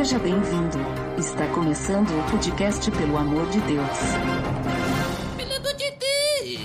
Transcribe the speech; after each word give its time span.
Seja 0.00 0.18
bem-vindo. 0.18 0.78
Está 1.18 1.46
começando 1.48 2.08
o 2.08 2.30
podcast 2.30 2.90
Pelo 2.90 3.18
Amor 3.18 3.46
de 3.50 3.60
Deus. 3.60 3.98
Pelo 5.36 5.56
amor 5.56 5.74
de 5.74 5.90
Deus! 5.90 6.60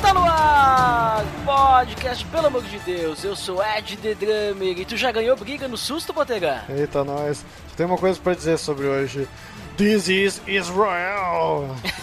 Tá 0.00 0.14
no 0.14 0.22
ar! 0.22 1.24
Podcast, 1.44 2.24
pelo 2.26 2.46
amor 2.46 2.62
de 2.62 2.78
Deus, 2.78 3.24
eu 3.24 3.34
sou 3.34 3.60
Ed 3.60 3.96
The 3.96 4.14
Drummer 4.14 4.78
e 4.78 4.84
tu 4.84 4.96
já 4.96 5.10
ganhou 5.10 5.36
briga 5.36 5.66
no 5.66 5.76
susto, 5.76 6.12
Botega? 6.12 6.62
Eita, 6.68 7.02
nós. 7.02 7.44
Tem 7.76 7.84
uma 7.84 7.98
coisa 7.98 8.20
pra 8.20 8.32
dizer 8.32 8.58
sobre 8.58 8.86
hoje. 8.86 9.26
This 9.76 10.06
is 10.06 10.40
Israel! 10.46 11.74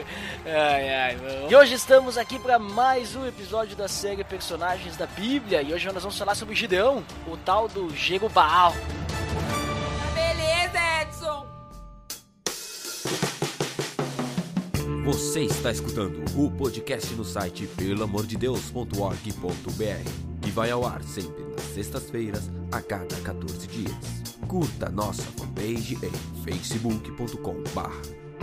ai, 0.46 0.90
ai, 0.90 1.16
mano. 1.16 1.50
E 1.50 1.56
hoje 1.56 1.74
estamos 1.74 2.18
aqui 2.18 2.38
para 2.38 2.58
mais 2.58 3.14
um 3.14 3.26
episódio 3.26 3.76
da 3.76 3.88
série 3.88 4.24
Personagens 4.24 4.96
da 4.96 5.06
Bíblia 5.06 5.62
e 5.62 5.72
hoje 5.72 5.86
nós 5.86 6.02
vamos 6.02 6.18
falar 6.18 6.34
sobre 6.34 6.54
Gideão, 6.54 7.04
o 7.26 7.36
tal 7.36 7.68
do 7.68 7.94
Jerubaal. 7.94 8.74
Beleza, 10.14 10.78
Edson! 11.02 11.46
Você 15.04 15.42
está 15.42 15.70
escutando 15.70 16.24
o 16.36 16.50
podcast 16.50 17.12
no 17.14 17.24
site 17.24 17.66
pelamordedeus.org.br 17.66 20.10
que 20.40 20.50
vai 20.50 20.70
ao 20.70 20.86
ar 20.86 21.02
sempre 21.02 21.42
nas 21.44 21.62
sextas-feiras 21.74 22.50
a 22.70 22.80
cada 22.80 23.16
14 23.20 23.66
dias. 23.66 23.94
Curta 24.46 24.90
nossa 24.90 25.22
fanpage 25.36 25.98
em 26.02 26.10
facebook.com.br 26.44 28.23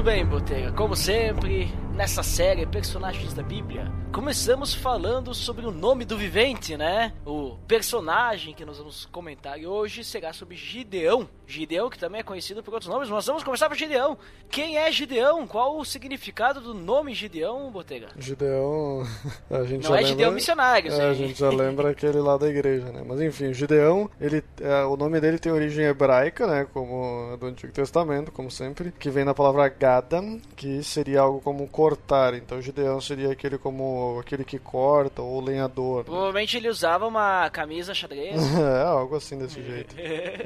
Muito 0.00 0.12
bem, 0.12 0.24
Botega, 0.24 0.72
como 0.72 0.96
sempre, 0.96 1.70
nessa 2.00 2.22
série 2.22 2.64
Personagens 2.64 3.34
da 3.34 3.42
Bíblia, 3.42 3.92
começamos 4.10 4.72
falando 4.72 5.34
sobre 5.34 5.66
o 5.66 5.70
nome 5.70 6.06
do 6.06 6.16
vivente, 6.16 6.74
né? 6.74 7.12
O 7.26 7.58
personagem 7.68 8.54
que 8.54 8.64
nós 8.64 8.78
vamos 8.78 9.04
comentar 9.04 9.58
hoje 9.58 10.02
será 10.02 10.32
sobre 10.32 10.56
Gideão. 10.56 11.28
Gideão, 11.46 11.90
que 11.90 11.98
também 11.98 12.20
é 12.20 12.24
conhecido 12.24 12.62
por 12.62 12.72
outros 12.72 12.90
nomes, 12.90 13.10
mas 13.10 13.26
vamos 13.26 13.42
começar 13.42 13.68
por 13.68 13.76
Gideão. 13.76 14.16
Quem 14.48 14.78
é 14.78 14.90
Gideão? 14.90 15.46
Qual 15.46 15.78
o 15.78 15.84
significado 15.84 16.60
do 16.60 16.72
nome 16.72 17.12
Gideão, 17.12 17.70
Botega? 17.70 18.08
Gideão. 18.16 19.02
A 19.50 19.64
gente 19.64 19.84
Não 19.84 19.94
é 19.94 19.98
lembra... 19.98 20.08
Gideão 20.08 20.32
missionário, 20.32 20.92
É, 20.92 21.10
a 21.10 21.14
gente 21.14 21.38
já 21.38 21.50
lembra 21.50 21.90
aquele 21.90 22.18
lá 22.18 22.36
da 22.36 22.48
igreja, 22.48 22.86
né? 22.92 23.02
Mas 23.04 23.20
enfim, 23.20 23.52
Gideão, 23.52 24.08
ele, 24.20 24.42
é, 24.60 24.84
o 24.84 24.96
nome 24.96 25.20
dele 25.20 25.38
tem 25.38 25.52
origem 25.52 25.84
hebraica, 25.84 26.46
né? 26.46 26.66
Como 26.72 27.36
do 27.36 27.46
Antigo 27.46 27.72
Testamento, 27.72 28.32
como 28.32 28.50
sempre, 28.50 28.92
que 28.92 29.10
vem 29.10 29.24
da 29.24 29.34
palavra 29.34 29.68
Gadam, 29.68 30.40
que 30.56 30.82
seria 30.82 31.20
algo 31.20 31.40
como 31.40 31.66
cortar. 31.90 32.34
Então, 32.34 32.62
Gideão 32.62 33.00
seria 33.00 33.32
aquele 33.32 33.58
como 33.58 34.18
aquele 34.20 34.44
que 34.44 34.58
corta 34.58 35.22
ou 35.22 35.40
lenhador. 35.40 36.04
Provavelmente 36.04 36.56
ele 36.56 36.68
usava 36.68 37.06
uma 37.06 37.48
camisa 37.50 37.94
xadrez. 37.94 38.40
É, 38.60 38.82
algo 38.82 39.16
assim 39.16 39.38
desse 39.38 39.62
jeito. 39.62 39.96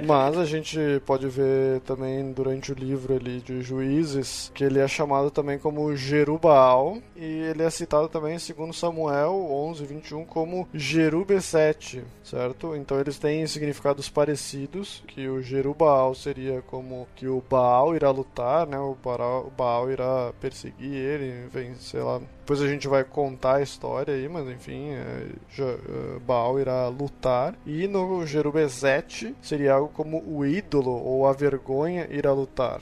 Mas 0.06 0.38
a 0.38 0.44
gente 0.44 0.78
pode 1.04 1.26
ver 1.26 1.80
também 1.80 2.32
durante 2.32 2.70
o 2.70 2.74
livro 2.74 3.16
ali 3.16 3.40
de 3.40 3.60
Juízes 3.60 4.50
que 4.54 4.62
ele 4.62 4.78
é 4.78 4.86
chamado 4.86 5.30
também 5.30 5.58
como 5.58 5.94
Jerubaal 5.96 6.98
e 7.16 7.24
ele 7.24 7.62
é 7.62 7.70
citado 7.70 8.08
também 8.08 8.36
2 8.36 8.76
Samuel 8.76 9.32
11, 9.50 9.84
21 9.84 10.24
como 10.24 10.68
Jerubesete, 10.72 12.04
certo? 12.22 12.76
Então 12.76 13.00
eles 13.00 13.18
têm 13.18 13.46
significados 13.46 14.08
parecidos, 14.08 15.02
que 15.08 15.28
o 15.28 15.42
Jerubaal 15.42 16.14
seria 16.14 16.62
como 16.62 17.08
que 17.16 17.26
o 17.26 17.42
Baal 17.48 17.96
irá 17.96 18.10
lutar, 18.10 18.66
né? 18.66 18.78
O 18.78 18.94
Baal, 18.94 19.46
o 19.46 19.50
Baal 19.50 19.90
irá 19.90 20.32
perseguir 20.40 20.94
ele, 20.94 21.23
vem, 21.52 21.74
sei 21.76 22.00
lá, 22.00 22.18
depois 22.18 22.60
a 22.60 22.68
gente 22.68 22.86
vai 22.86 23.04
contar 23.04 23.56
a 23.56 23.62
história 23.62 24.14
aí, 24.14 24.28
mas 24.28 24.48
enfim, 24.48 24.90
é, 24.90 25.28
é, 25.58 26.18
Baal 26.20 26.58
irá 26.60 26.88
lutar. 26.88 27.54
E 27.66 27.86
no 27.86 28.26
Jerubezete 28.26 29.34
seria 29.42 29.74
algo 29.74 29.88
como 29.88 30.22
o 30.26 30.44
ídolo 30.44 30.90
ou 30.90 31.26
a 31.26 31.32
vergonha 31.32 32.06
irá 32.10 32.32
lutar. 32.32 32.80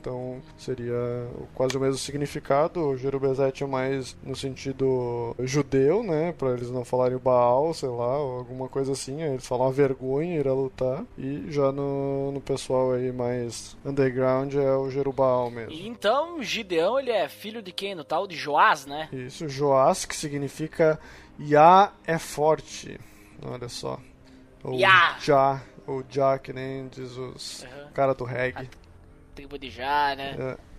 Então 0.00 0.40
seria 0.56 0.96
quase 1.54 1.76
o 1.76 1.80
mesmo 1.80 1.98
significado. 1.98 2.80
O 2.80 2.96
Jerubezete 2.96 3.62
é 3.62 3.66
mais 3.66 4.16
no 4.22 4.34
sentido 4.34 5.36
judeu, 5.40 6.02
né? 6.02 6.32
Pra 6.32 6.52
eles 6.52 6.70
não 6.70 6.84
falarem 6.84 7.18
Baal, 7.18 7.74
sei 7.74 7.90
lá, 7.90 8.18
ou 8.18 8.38
alguma 8.38 8.68
coisa 8.68 8.92
assim. 8.92 9.22
Eles 9.22 9.46
falam 9.46 9.68
a 9.68 9.70
vergonha 9.70 10.38
irá 10.38 10.54
lutar. 10.54 11.04
E 11.18 11.44
já 11.50 11.70
no, 11.70 12.32
no 12.32 12.40
pessoal 12.40 12.92
aí 12.92 13.12
mais 13.12 13.76
underground 13.84 14.54
é 14.54 14.74
o 14.74 14.90
Jerubaal 14.90 15.50
mesmo. 15.50 15.72
E 15.72 15.86
então, 15.86 16.42
Gideão, 16.42 16.98
ele 16.98 17.10
é 17.10 17.28
filho 17.28 17.60
de 17.60 17.70
quem? 17.72 17.94
No 17.94 18.04
tal 18.04 18.26
de 18.26 18.36
Joás, 18.36 18.86
né? 18.86 19.08
Isso, 19.12 19.48
Joás, 19.48 20.06
que 20.06 20.16
significa 20.16 20.98
Yah 21.38 21.92
é 22.06 22.18
forte. 22.18 22.98
Olha 23.42 23.68
só. 23.68 23.98
Ou. 24.64 24.78
Já, 24.78 25.62
ou 25.86 26.02
Já, 26.08 26.38
que 26.38 26.52
nem 26.52 26.88
diz 26.88 27.16
os 27.16 27.64
Aham. 27.64 27.90
cara 27.92 28.14
do 28.14 28.24
reggae. 28.24 28.68
Tribo 29.40 29.58
de 29.58 29.70
Já, 29.70 30.14
né? 30.16 30.36
É. 30.38 30.70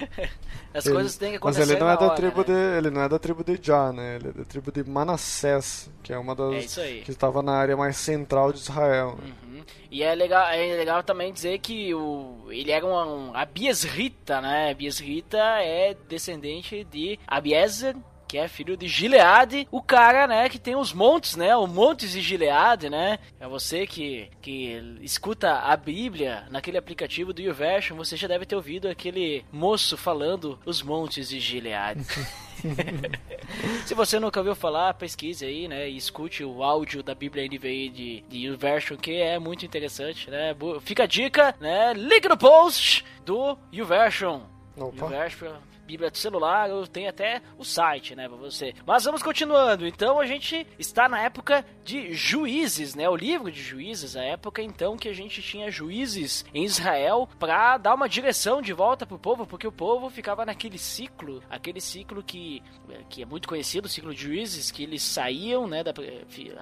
As 0.72 0.86
Ele- 0.86 0.94
coisas 0.94 1.16
têm 1.16 1.32
que 1.32 1.38
Mas 1.44 1.56
acontecer 1.56 1.72
ele 1.72 1.80
não 1.80 1.90
é 1.90 1.96
da 1.96 2.06
hora, 2.06 2.14
tribo 2.14 2.38
né? 2.38 2.44
de, 2.44 2.78
ele 2.78 2.90
não 2.90 3.02
é 3.02 3.08
da 3.08 3.18
tribo 3.18 3.42
de 3.44 3.58
Já, 3.60 3.92
né? 3.92 4.16
Ele 4.16 4.28
é 4.28 4.32
da 4.32 4.44
tribo 4.44 4.70
de 4.72 4.84
Manassés, 4.88 5.90
que 6.02 6.12
é 6.12 6.18
uma 6.18 6.34
das 6.34 6.78
É 6.78 7.00
que 7.00 7.10
estava 7.10 7.42
na 7.42 7.52
área 7.52 7.76
mais 7.76 7.96
central 7.96 8.52
de 8.52 8.60
Israel. 8.60 9.18
né? 9.20 9.32
Uhum. 9.42 9.62
E 9.90 10.02
é 10.02 10.14
legal, 10.14 10.46
é 10.48 10.76
legal 10.76 11.02
também 11.02 11.32
dizer 11.32 11.58
que 11.58 11.92
o, 11.92 12.46
ele 12.50 12.70
era 12.70 12.86
um, 12.86 13.30
um 13.30 13.34
Abiesrita, 13.36 14.40
né? 14.40 14.70
Abiesrita 14.70 15.38
é 15.38 15.94
descendente 16.08 16.84
de 16.84 17.18
Abiezer, 17.26 17.96
que 18.30 18.38
é 18.38 18.46
filho 18.46 18.76
de 18.76 18.86
Gileade, 18.86 19.66
o 19.72 19.82
cara, 19.82 20.24
né, 20.28 20.48
que 20.48 20.56
tem 20.56 20.76
os 20.76 20.92
montes, 20.92 21.34
né, 21.34 21.56
o 21.56 21.66
Montes 21.66 22.12
de 22.12 22.20
Gileade, 22.20 22.88
né, 22.88 23.18
é 23.40 23.48
você 23.48 23.88
que, 23.88 24.30
que 24.40 24.98
escuta 25.02 25.54
a 25.54 25.76
Bíblia 25.76 26.46
naquele 26.48 26.78
aplicativo 26.78 27.32
do 27.32 27.42
YouVersion, 27.42 27.96
você 27.96 28.16
já 28.16 28.28
deve 28.28 28.46
ter 28.46 28.54
ouvido 28.54 28.88
aquele 28.88 29.44
moço 29.50 29.96
falando 29.96 30.56
os 30.64 30.80
Montes 30.80 31.28
de 31.28 31.40
Gileade. 31.40 32.04
Se 33.84 33.94
você 33.94 34.20
nunca 34.20 34.38
ouviu 34.38 34.54
falar, 34.54 34.94
pesquise 34.94 35.44
aí, 35.44 35.66
né? 35.66 35.88
E 35.88 35.96
escute 35.96 36.44
o 36.44 36.62
áudio 36.62 37.02
da 37.02 37.14
Bíblia 37.14 37.48
NVI 37.48 37.88
de, 37.88 38.20
de 38.28 38.38
YouVersion, 38.46 38.96
que 38.96 39.16
é 39.16 39.38
muito 39.38 39.64
interessante, 39.64 40.30
né? 40.30 40.54
Fica 40.82 41.04
a 41.04 41.06
dica, 41.06 41.54
né? 41.58 41.94
Link 41.94 42.28
no 42.28 42.36
post 42.36 43.04
do 43.24 43.58
YouVersion. 43.72 44.42
Opa. 44.76 45.06
YouVersion, 45.06 45.54
Bíblia 45.90 46.10
de 46.10 46.18
celular, 46.18 46.70
eu 46.70 46.86
tenho 46.86 47.08
até 47.08 47.42
o 47.58 47.64
site, 47.64 48.14
né, 48.14 48.28
pra 48.28 48.36
você. 48.36 48.72
Mas 48.86 49.04
vamos 49.04 49.22
continuando. 49.22 49.86
Então 49.86 50.20
a 50.20 50.26
gente 50.26 50.64
está 50.78 51.08
na 51.08 51.20
época 51.20 51.64
de 51.84 52.12
juízes, 52.12 52.94
né? 52.94 53.08
O 53.08 53.16
livro 53.16 53.50
de 53.50 53.60
juízes, 53.60 54.14
a 54.14 54.22
época 54.22 54.62
então 54.62 54.96
que 54.96 55.08
a 55.08 55.12
gente 55.12 55.42
tinha 55.42 55.68
juízes 55.68 56.44
em 56.54 56.64
Israel 56.64 57.28
pra 57.40 57.76
dar 57.76 57.94
uma 57.94 58.08
direção 58.08 58.62
de 58.62 58.72
volta 58.72 59.04
pro 59.04 59.18
povo, 59.18 59.46
porque 59.46 59.66
o 59.66 59.72
povo 59.72 60.08
ficava 60.08 60.46
naquele 60.46 60.78
ciclo, 60.78 61.42
aquele 61.50 61.80
ciclo 61.80 62.22
que, 62.22 62.62
que 63.08 63.22
é 63.22 63.26
muito 63.26 63.48
conhecido, 63.48 63.86
o 63.86 63.88
ciclo 63.88 64.14
de 64.14 64.22
juízes, 64.22 64.70
que 64.70 64.84
eles 64.84 65.02
saíam, 65.02 65.66
né, 65.66 65.82
da, 65.82 65.92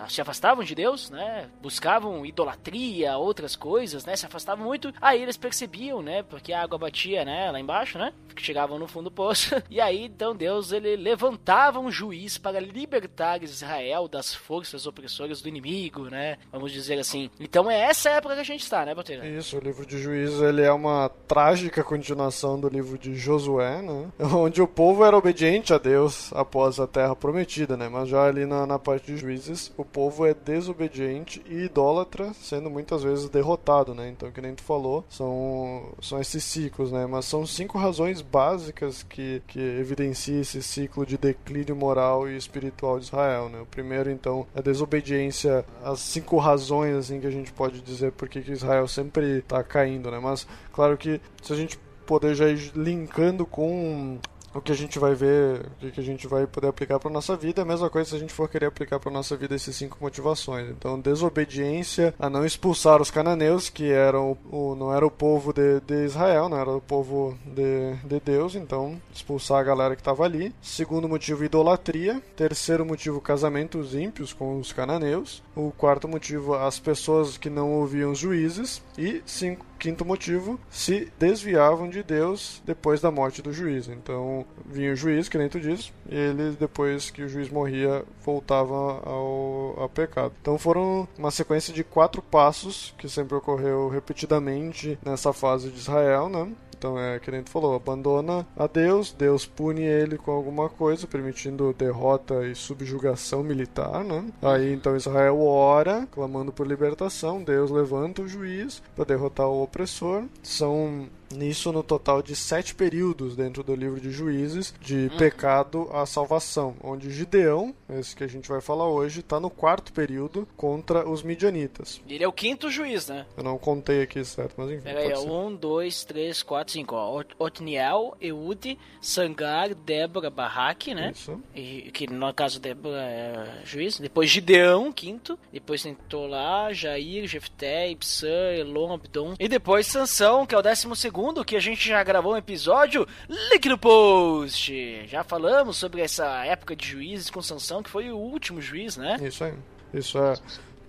se 0.08 0.22
afastavam 0.22 0.64
de 0.64 0.74
Deus, 0.74 1.10
né? 1.10 1.50
Buscavam 1.60 2.24
idolatria, 2.24 3.18
outras 3.18 3.54
coisas, 3.54 4.06
né? 4.06 4.16
Se 4.16 4.24
afastavam 4.24 4.64
muito. 4.64 4.92
Aí 5.00 5.22
eles 5.22 5.36
percebiam, 5.36 6.00
né? 6.00 6.22
Porque 6.22 6.52
a 6.52 6.62
água 6.62 6.78
batia, 6.78 7.24
né? 7.24 7.50
Lá 7.50 7.60
embaixo, 7.60 7.98
né? 7.98 8.12
Chegavam 8.36 8.78
no 8.78 8.86
fundo 8.86 9.10
E 9.70 9.80
aí, 9.80 10.04
então, 10.04 10.34
Deus 10.34 10.72
ele 10.72 10.96
levantava 10.96 11.78
um 11.78 11.90
juiz 11.90 12.38
para 12.38 12.60
libertar 12.60 13.42
Israel 13.42 14.08
das 14.08 14.34
forças 14.34 14.86
opressoras 14.86 15.42
do 15.42 15.48
inimigo, 15.48 16.04
né? 16.04 16.38
Vamos 16.50 16.72
dizer 16.72 16.98
assim. 16.98 17.30
Então 17.38 17.70
é 17.70 17.78
essa 17.80 18.10
época 18.10 18.34
que 18.34 18.40
a 18.40 18.44
gente 18.44 18.62
está, 18.62 18.84
né, 18.84 18.94
Boteira? 18.94 19.26
Isso, 19.26 19.56
o 19.56 19.60
livro 19.60 19.84
de 19.84 19.98
Juízes 19.98 20.40
ele 20.40 20.62
é 20.62 20.72
uma 20.72 21.10
trágica 21.26 21.84
continuação 21.84 22.58
do 22.58 22.68
livro 22.68 22.98
de 22.98 23.14
Josué, 23.14 23.82
né? 23.82 24.08
Onde 24.34 24.62
o 24.62 24.66
povo 24.68 25.04
era 25.04 25.16
obediente 25.16 25.72
a 25.72 25.78
Deus 25.78 26.32
após 26.32 26.80
a 26.80 26.86
terra 26.86 27.14
prometida, 27.14 27.76
né? 27.76 27.88
Mas 27.88 28.08
já 28.08 28.24
ali 28.24 28.46
na, 28.46 28.66
na 28.66 28.78
parte 28.78 29.12
de 29.12 29.18
Juízes, 29.18 29.72
o 29.76 29.84
povo 29.84 30.26
é 30.26 30.34
desobediente 30.34 31.42
e 31.48 31.64
idólatra, 31.64 32.32
sendo 32.34 32.70
muitas 32.70 33.02
vezes 33.02 33.28
derrotado, 33.28 33.94
né? 33.94 34.08
Então, 34.08 34.30
que 34.30 34.40
nem 34.40 34.54
tu 34.54 34.62
falou, 34.62 35.04
são, 35.08 35.92
são 36.00 36.20
esses 36.20 36.44
ciclos, 36.44 36.92
né? 36.92 37.06
Mas 37.06 37.24
são 37.24 37.46
cinco 37.46 37.78
razões 37.78 38.20
básicas 38.20 39.02
que, 39.08 39.42
que 39.46 39.58
evidenciam 39.58 40.40
esse 40.40 40.62
ciclo 40.62 41.04
de 41.04 41.16
declínio 41.16 41.74
moral 41.74 42.28
e 42.28 42.36
espiritual 42.36 42.98
de 42.98 43.06
Israel, 43.06 43.48
né? 43.48 43.60
O 43.60 43.66
primeiro, 43.66 44.10
então, 44.10 44.46
é 44.54 44.58
a 44.58 44.62
desobediência, 44.62 45.64
as 45.82 46.00
cinco 46.00 46.36
razões, 46.38 46.94
assim, 46.94 47.20
que 47.20 47.26
a 47.26 47.30
gente 47.30 47.52
pode 47.52 47.80
dizer 47.80 48.12
porque 48.12 48.40
que 48.40 48.52
Israel 48.52 48.86
sempre 48.86 49.38
está 49.38 49.62
caindo, 49.62 50.10
né? 50.10 50.18
Mas, 50.18 50.46
claro 50.72 50.96
que 50.96 51.20
se 51.42 51.52
a 51.52 51.56
gente 51.56 51.78
poder 52.06 52.34
já 52.34 52.48
ir 52.48 52.72
linkando 52.74 53.44
com 53.44 54.18
o 54.58 54.60
que 54.60 54.72
a 54.72 54.74
gente 54.74 54.98
vai 54.98 55.14
ver, 55.14 55.66
o 55.82 55.90
que 55.90 56.00
a 56.00 56.04
gente 56.04 56.26
vai 56.26 56.46
poder 56.46 56.68
aplicar 56.68 56.98
para 56.98 57.10
nossa 57.10 57.36
vida, 57.36 57.60
é 57.60 57.64
a 57.64 57.66
mesma 57.66 57.88
coisa 57.88 58.10
se 58.10 58.16
a 58.16 58.18
gente 58.18 58.32
for 58.32 58.48
querer 58.48 58.66
aplicar 58.66 58.98
para 58.98 59.10
nossa 59.10 59.36
vida 59.36 59.54
esses 59.54 59.74
cinco 59.74 59.96
motivações. 60.00 60.68
Então, 60.70 61.00
desobediência 61.00 62.14
a 62.18 62.28
não 62.28 62.44
expulsar 62.44 63.00
os 63.00 63.10
cananeus, 63.10 63.68
que 63.70 63.90
eram 63.90 64.36
o, 64.50 64.74
não 64.74 64.94
era 64.94 65.06
o 65.06 65.10
povo 65.10 65.52
de, 65.52 65.80
de 65.80 66.04
Israel, 66.04 66.48
não 66.48 66.58
era 66.58 66.70
o 66.70 66.80
povo 66.80 67.36
de, 67.46 67.94
de 68.04 68.20
Deus, 68.20 68.54
então 68.54 69.00
expulsar 69.14 69.60
a 69.60 69.64
galera 69.64 69.94
que 69.94 70.00
estava 70.00 70.24
ali. 70.24 70.54
Segundo 70.60 71.08
motivo, 71.08 71.44
idolatria. 71.44 72.22
Terceiro 72.36 72.84
motivo, 72.84 73.20
casamentos 73.20 73.94
ímpios 73.94 74.32
com 74.32 74.58
os 74.58 74.72
cananeus. 74.72 75.42
O 75.54 75.70
quarto 75.70 76.08
motivo, 76.08 76.54
as 76.54 76.78
pessoas 76.78 77.36
que 77.36 77.50
não 77.50 77.72
ouviam 77.72 78.12
os 78.12 78.18
juízes. 78.18 78.82
E 78.96 79.22
cinco, 79.24 79.64
quinto 79.78 80.04
motivo, 80.04 80.58
se 80.70 81.10
desviavam 81.18 81.88
de 81.88 82.02
Deus 82.02 82.62
depois 82.64 83.00
da 83.00 83.10
morte 83.10 83.40
do 83.40 83.52
juiz. 83.52 83.88
Então, 83.88 84.44
vinha 84.66 84.92
o 84.92 84.96
juiz, 84.96 85.28
que 85.28 85.38
nem 85.38 85.48
tu 85.48 85.60
diz, 85.60 85.92
e 86.08 86.14
ele, 86.14 86.56
depois 86.58 87.10
que 87.10 87.22
o 87.22 87.28
juiz 87.28 87.48
morria, 87.48 88.04
voltava 88.24 88.74
ao, 88.74 89.74
ao 89.78 89.88
pecado. 89.88 90.32
Então, 90.40 90.58
foram 90.58 91.08
uma 91.16 91.30
sequência 91.30 91.72
de 91.72 91.84
quatro 91.84 92.20
passos 92.20 92.94
que 92.98 93.08
sempre 93.08 93.36
ocorreu 93.36 93.88
repetidamente 93.88 94.98
nessa 95.04 95.32
fase 95.32 95.70
de 95.70 95.78
Israel, 95.78 96.28
né? 96.28 96.50
Então 96.78 96.98
é 96.98 97.18
que 97.18 97.30
nem 97.30 97.42
tu 97.42 97.50
falou, 97.50 97.74
abandona 97.74 98.46
a 98.56 98.68
Deus, 98.68 99.12
Deus 99.12 99.44
pune 99.44 99.82
ele 99.82 100.16
com 100.16 100.30
alguma 100.30 100.68
coisa, 100.68 101.08
permitindo 101.08 101.74
derrota 101.76 102.46
e 102.46 102.54
subjugação 102.54 103.42
militar, 103.42 104.04
né? 104.04 104.24
Aí 104.40 104.72
então 104.72 104.96
Israel 104.96 105.40
ora, 105.40 106.06
clamando 106.12 106.52
por 106.52 106.66
libertação, 106.66 107.42
Deus 107.42 107.70
levanta 107.70 108.22
o 108.22 108.28
juiz 108.28 108.80
para 108.94 109.04
derrotar 109.04 109.48
o 109.48 109.62
opressor. 109.62 110.24
São 110.42 111.08
Nisso, 111.34 111.72
no 111.72 111.82
total 111.82 112.22
de 112.22 112.34
sete 112.34 112.74
períodos 112.74 113.36
dentro 113.36 113.62
do 113.62 113.74
livro 113.74 114.00
de 114.00 114.10
Juízes, 114.10 114.72
de 114.80 115.08
Uhum. 115.12 115.16
pecado 115.18 115.88
à 115.92 116.06
salvação, 116.06 116.74
onde 116.82 117.10
Gideão, 117.10 117.74
esse 117.90 118.14
que 118.16 118.24
a 118.24 118.26
gente 118.26 118.48
vai 118.48 118.60
falar 118.60 118.88
hoje, 118.88 119.20
está 119.20 119.38
no 119.38 119.50
quarto 119.50 119.92
período 119.92 120.46
contra 120.56 121.08
os 121.08 121.22
midianitas. 121.22 122.00
Ele 122.08 122.24
é 122.24 122.28
o 122.28 122.32
quinto 122.32 122.70
juiz, 122.70 123.08
né? 123.08 123.26
Eu 123.36 123.42
não 123.42 123.58
contei 123.58 124.02
aqui 124.02 124.24
certo, 124.24 124.54
mas 124.56 124.70
enfim. 124.70 124.82
Pera 124.82 125.00
aí, 125.00 125.08
pode 125.10 125.18
ó, 125.18 125.22
ser. 125.22 125.30
um, 125.30 125.54
dois, 125.54 126.04
três, 126.04 126.42
quatro, 126.42 126.72
cinco, 126.72 126.94
ó. 126.94 127.18
Ot- 127.18 127.34
Otniel, 127.38 128.16
Eude, 128.20 128.78
Sangar, 129.00 129.74
Débora, 129.74 130.30
Barraque, 130.30 130.94
né? 130.94 131.12
Isso. 131.14 131.40
E, 131.54 131.90
que 131.92 132.06
no 132.06 132.32
caso 132.32 132.60
Débora 132.60 133.00
é 133.02 133.60
juiz. 133.64 133.98
Depois 133.98 134.30
Gideão, 134.30 134.92
quinto. 134.92 135.38
Depois 135.52 135.82
tem 135.82 135.94
Tolá, 136.08 136.72
Jair, 136.72 137.26
Jefté, 137.26 137.90
Ibsã, 137.90 138.52
Elon, 138.56 138.92
Abdon. 138.94 139.34
E 139.38 139.48
depois 139.48 139.86
Sansão, 139.86 140.46
que 140.46 140.54
é 140.54 140.58
o 140.58 140.62
décimo 140.62 140.94
segundo, 140.96 141.17
que 141.44 141.56
a 141.56 141.60
gente 141.60 141.88
já 141.88 142.02
gravou 142.04 142.34
um 142.34 142.36
episódio. 142.36 143.06
Link 143.28 143.68
no 143.68 143.76
post! 143.76 145.06
Já 145.06 145.24
falamos 145.24 145.76
sobre 145.76 146.00
essa 146.00 146.44
época 146.44 146.76
de 146.76 146.86
juízes 146.86 147.28
com 147.30 147.42
Sansão, 147.42 147.82
que 147.82 147.90
foi 147.90 148.10
o 148.10 148.16
último 148.16 148.60
juiz, 148.60 148.96
né? 148.96 149.16
Isso 149.20 149.42
aí. 149.44 149.54
Isso 149.92 150.16
é. 150.18 150.34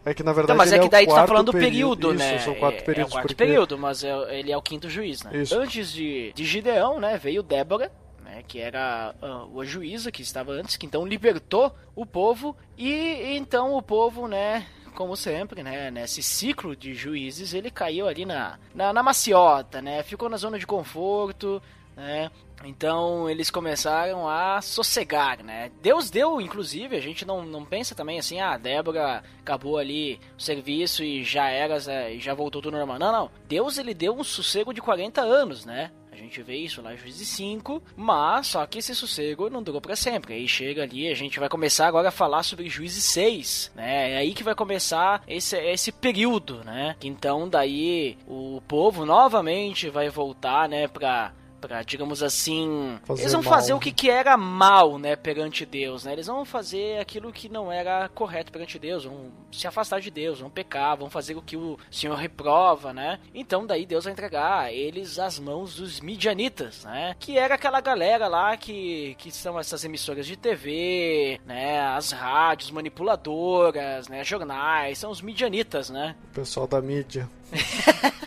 É 0.05 0.13
que 0.13 0.23
na 0.23 0.31
verdade. 0.31 0.45
Então, 0.53 0.55
mas 0.55 0.71
é 0.71 0.75
ele 0.75 0.83
que 0.85 0.89
daí 0.89 1.05
o 1.05 1.09
tu 1.09 1.15
tá 1.15 1.27
falando 1.27 1.51
do 1.51 1.57
período, 1.57 2.09
Isso, 2.09 2.17
né? 2.19 2.39
são 2.39 2.53
quatro 2.55 2.79
É- 2.79 2.81
períodos. 2.83 3.11
É 3.11 3.13
o 3.13 3.15
quarto 3.15 3.27
porque- 3.27 3.35
período, 3.43 3.77
mas 3.77 4.03
é- 4.03 4.39
ele 4.39 4.51
é 4.51 4.57
o 4.57 4.61
quinto 4.61 4.89
juiz, 4.89 5.23
né? 5.23 5.31
Isso. 5.41 5.57
Antes 5.57 5.91
de, 5.91 6.31
de 6.33 6.45
Gideão, 6.45 6.99
né, 6.99 7.17
veio 7.17 7.43
Débora, 7.43 7.91
né, 8.23 8.43
que 8.47 8.59
era 8.59 9.13
ah, 9.21 9.45
a 9.59 9.65
juíza 9.65 10.11
que 10.11 10.21
estava 10.21 10.51
antes, 10.51 10.77
que 10.77 10.85
então 10.85 11.05
libertou 11.05 11.75
o 11.95 12.05
povo 12.05 12.55
e 12.77 13.35
então 13.35 13.73
o 13.73 13.81
povo, 13.81 14.27
né, 14.27 14.65
como 14.99 15.15
sempre, 15.15 15.63
né, 15.63 15.89
nesse 15.89 16.21
ciclo 16.21 16.75
de 16.75 16.93
juízes, 16.93 17.53
ele 17.53 17.71
caiu 17.71 18.05
ali 18.05 18.25
na, 18.25 18.59
na, 18.75 18.91
na 18.91 19.01
maciota, 19.01 19.81
né, 19.81 20.03
ficou 20.03 20.27
na 20.27 20.35
zona 20.35 20.59
de 20.59 20.67
conforto, 20.67 21.63
né, 21.95 22.29
então 22.65 23.29
eles 23.29 23.49
começaram 23.49 24.27
a 24.27 24.61
sossegar, 24.61 25.41
né? 25.41 25.71
Deus 25.81 26.09
deu, 26.09 26.41
inclusive, 26.41 26.97
a 26.97 26.99
gente 26.99 27.25
não, 27.25 27.45
não 27.45 27.63
pensa 27.63 27.95
também 27.95 28.19
assim, 28.19 28.41
ah, 28.41 28.57
Débora 28.57 29.23
acabou 29.39 29.77
ali 29.77 30.19
o 30.37 30.41
serviço 30.41 31.01
e 31.01 31.23
já 31.23 31.47
era, 31.47 31.79
já 32.19 32.33
voltou 32.33 32.61
tudo 32.61 32.77
normal. 32.77 32.99
Não, 32.99 33.11
não. 33.13 33.31
Deus 33.47 33.77
ele 33.77 33.93
deu 33.93 34.13
um 34.13 34.25
sossego 34.25 34.73
de 34.73 34.81
40 34.81 35.21
anos, 35.21 35.63
né? 35.63 35.91
Gente 36.19 36.43
vê 36.43 36.57
isso 36.57 36.81
lá 36.81 36.93
em 36.93 36.97
Juízes 36.97 37.29
5, 37.29 37.81
mas 37.95 38.47
só 38.47 38.65
que 38.65 38.79
esse 38.79 38.93
sossego 38.93 39.49
não 39.49 39.63
durou 39.63 39.79
para 39.79 39.95
sempre. 39.95 40.33
Aí 40.33 40.49
chega 40.49 40.83
ali, 40.83 41.07
a 41.07 41.15
gente 41.15 41.39
vai 41.39 41.47
começar 41.47 41.87
agora 41.87 42.09
a 42.09 42.11
falar 42.11 42.43
sobre 42.43 42.67
Juízes 42.67 43.05
6, 43.05 43.71
né? 43.73 44.11
É 44.11 44.17
aí 44.17 44.33
que 44.33 44.43
vai 44.43 44.53
começar 44.53 45.23
esse, 45.25 45.55
esse 45.57 45.93
período, 45.93 46.61
né? 46.65 46.97
Então 47.01 47.47
daí 47.47 48.17
o 48.27 48.61
povo 48.67 49.05
novamente 49.05 49.89
vai 49.89 50.09
voltar, 50.09 50.67
né, 50.67 50.89
pra 50.89 51.31
pra, 51.59 51.83
digamos 51.83 52.23
assim, 52.23 52.97
Fazer 53.03 53.21
eles 53.21 53.33
vão 53.33 53.43
mal. 53.43 53.53
fazer 53.53 53.73
o 53.73 53.79
que, 53.79 53.91
que 53.91 54.09
era 54.09 54.35
mal, 54.37 54.97
né, 54.97 55.15
perante 55.15 55.65
Deus, 55.65 56.03
né? 56.05 56.13
Eles 56.13 56.27
vão 56.27 56.45
fazer 56.45 56.99
aquilo 56.99 57.31
que 57.31 57.49
não 57.49 57.71
era 57.71 58.09
correto 58.09 58.51
perante 58.51 58.79
Deus, 58.79 59.03
vão 59.05 59.31
se 59.51 59.67
afastar 59.67 59.99
de 59.99 60.09
Deus, 60.09 60.39
vão 60.39 60.49
pecar, 60.49 60.95
vão 60.97 61.09
fazer 61.09 61.35
o 61.35 61.41
que 61.41 61.57
o 61.57 61.77
Senhor 61.91 62.15
reprova, 62.15 62.93
né? 62.93 63.19
Então 63.33 63.65
daí 63.65 63.85
Deus 63.85 64.05
vai 64.05 64.13
entregar 64.13 64.73
eles 64.73 65.19
às 65.19 65.37
mãos 65.39 65.75
dos 65.75 65.99
midianitas, 65.99 66.83
né? 66.85 67.15
Que 67.19 67.37
era 67.37 67.55
aquela 67.55 67.81
galera 67.81 68.27
lá 68.27 68.55
que, 68.57 69.15
que 69.17 69.31
são 69.31 69.59
essas 69.59 69.83
emissoras 69.83 70.25
de 70.25 70.37
TV, 70.37 71.39
né? 71.45 71.81
As 71.81 72.11
rádios 72.11 72.71
manipuladoras, 72.71 74.07
né? 74.07 74.23
Jornais, 74.23 74.97
são 74.97 75.11
os 75.11 75.21
midianitas, 75.21 75.89
né? 75.89 76.15
O 76.31 76.35
pessoal 76.35 76.67
da 76.67 76.81
mídia. 76.81 77.29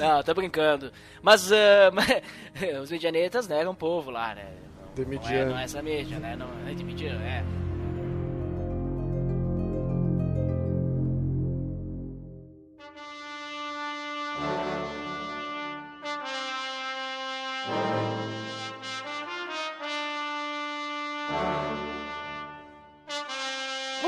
Não, 0.08 0.22
tô 0.22 0.34
brincando. 0.34 0.90
Mas, 1.22 1.50
mas 1.92 2.80
os 2.82 2.90
midianitas, 2.90 3.46
né, 3.46 3.60
eram 3.60 3.72
um 3.72 3.74
povo 3.74 4.10
lá, 4.10 4.34
né? 4.34 4.46
De 4.94 5.04
Não 5.04 5.28
é, 5.28 5.44
não 5.44 5.58
é 5.58 5.64
essa 5.64 5.82
mídia, 5.82 6.18
né? 6.18 6.36
Não 6.36 6.48
é 6.68 6.74
de 6.74 6.82
Midian, 6.82 7.20
é. 7.22 7.44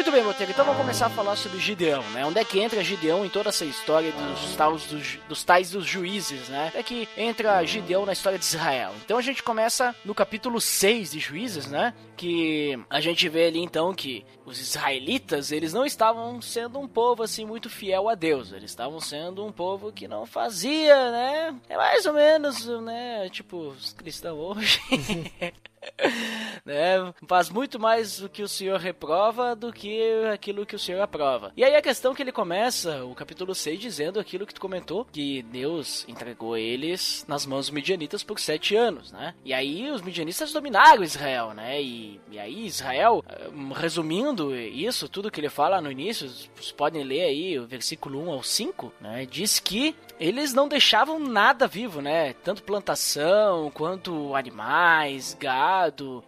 Muito 0.02 0.10
bem, 0.10 0.24
Boteiro, 0.24 0.50
então 0.50 0.64
vamos 0.64 0.80
começar 0.80 1.06
a 1.06 1.10
falar 1.10 1.36
sobre 1.36 1.60
Gideão, 1.60 2.02
né? 2.10 2.26
Onde 2.26 2.40
é 2.40 2.44
que 2.44 2.58
entra 2.58 2.82
Gideão 2.82 3.24
em 3.24 3.28
toda 3.28 3.50
essa 3.50 3.64
história 3.64 4.10
dos, 4.10 4.56
tais 4.56 4.86
dos, 4.86 5.18
dos 5.28 5.44
tais 5.44 5.70
dos 5.70 5.86
juízes, 5.86 6.48
né? 6.48 6.72
É 6.74 6.82
que 6.82 7.08
entra 7.16 7.64
Gideão 7.64 8.04
na 8.04 8.12
história 8.12 8.36
de 8.36 8.44
Israel. 8.44 8.92
Então 9.04 9.16
a 9.16 9.22
gente 9.22 9.44
começa 9.44 9.94
no 10.04 10.12
capítulo 10.12 10.60
6 10.60 11.12
de 11.12 11.20
Juízes, 11.20 11.68
né? 11.68 11.94
Que 12.16 12.76
a 12.90 13.00
gente 13.00 13.28
vê 13.28 13.46
ali 13.46 13.60
então 13.60 13.94
que 13.94 14.26
os 14.44 14.60
israelitas, 14.60 15.52
eles 15.52 15.72
não 15.72 15.86
estavam 15.86 16.42
sendo 16.42 16.80
um 16.80 16.88
povo 16.88 17.22
assim 17.22 17.44
muito 17.44 17.70
fiel 17.70 18.08
a 18.08 18.16
Deus. 18.16 18.50
Eles 18.50 18.72
estavam 18.72 18.98
sendo 18.98 19.46
um 19.46 19.52
povo 19.52 19.92
que 19.92 20.08
não 20.08 20.26
fazia, 20.26 21.12
né? 21.12 21.54
É 21.68 21.76
mais 21.76 22.06
ou 22.06 22.12
menos, 22.12 22.66
né? 22.82 23.28
Tipo, 23.30 23.68
os 23.68 23.92
cristãos 23.92 24.56
hoje. 24.56 24.80
né? 26.64 27.12
Faz 27.26 27.50
muito 27.50 27.78
mais 27.78 28.22
o 28.22 28.28
que 28.28 28.42
o 28.42 28.48
Senhor 28.48 28.78
reprova 28.78 29.54
do 29.54 29.72
que 29.72 30.00
aquilo 30.32 30.66
que 30.66 30.76
o 30.76 30.78
Senhor 30.78 31.00
aprova. 31.00 31.52
E 31.56 31.64
aí 31.64 31.74
a 31.74 31.82
questão 31.82 32.14
que 32.14 32.22
ele 32.22 32.32
começa, 32.32 33.04
o 33.04 33.14
capítulo 33.14 33.54
6, 33.54 33.80
dizendo 33.80 34.20
aquilo 34.20 34.46
que 34.46 34.54
tu 34.54 34.60
comentou, 34.60 35.04
que 35.04 35.42
Deus 35.42 36.04
entregou 36.08 36.56
eles 36.56 37.24
nas 37.28 37.46
mãos 37.46 37.66
dos 37.66 37.70
midianitas 37.70 38.22
por 38.22 38.40
sete 38.40 38.74
anos, 38.74 39.12
né? 39.12 39.34
E 39.44 39.54
aí 39.54 39.90
os 39.90 40.02
midianistas 40.02 40.52
dominaram 40.52 41.04
Israel, 41.04 41.52
né? 41.54 41.80
E, 41.80 42.20
e 42.30 42.38
aí 42.38 42.66
Israel, 42.66 43.24
hum, 43.52 43.72
resumindo 43.72 44.54
isso, 44.54 45.08
tudo 45.08 45.30
que 45.30 45.40
ele 45.40 45.48
fala 45.48 45.80
no 45.80 45.90
início, 45.90 46.28
vocês 46.28 46.72
podem 46.72 47.04
ler 47.04 47.22
aí 47.22 47.58
o 47.58 47.66
versículo 47.66 48.20
1 48.28 48.30
ao 48.30 48.42
5, 48.42 48.92
né? 49.00 49.26
Diz 49.26 49.60
que 49.60 49.94
eles 50.18 50.52
não 50.52 50.68
deixavam 50.68 51.18
nada 51.18 51.66
vivo, 51.66 52.00
né? 52.00 52.32
Tanto 52.32 52.62
plantação 52.62 53.70
quanto 53.70 54.34
animais, 54.34 55.36
gado. 55.38 55.71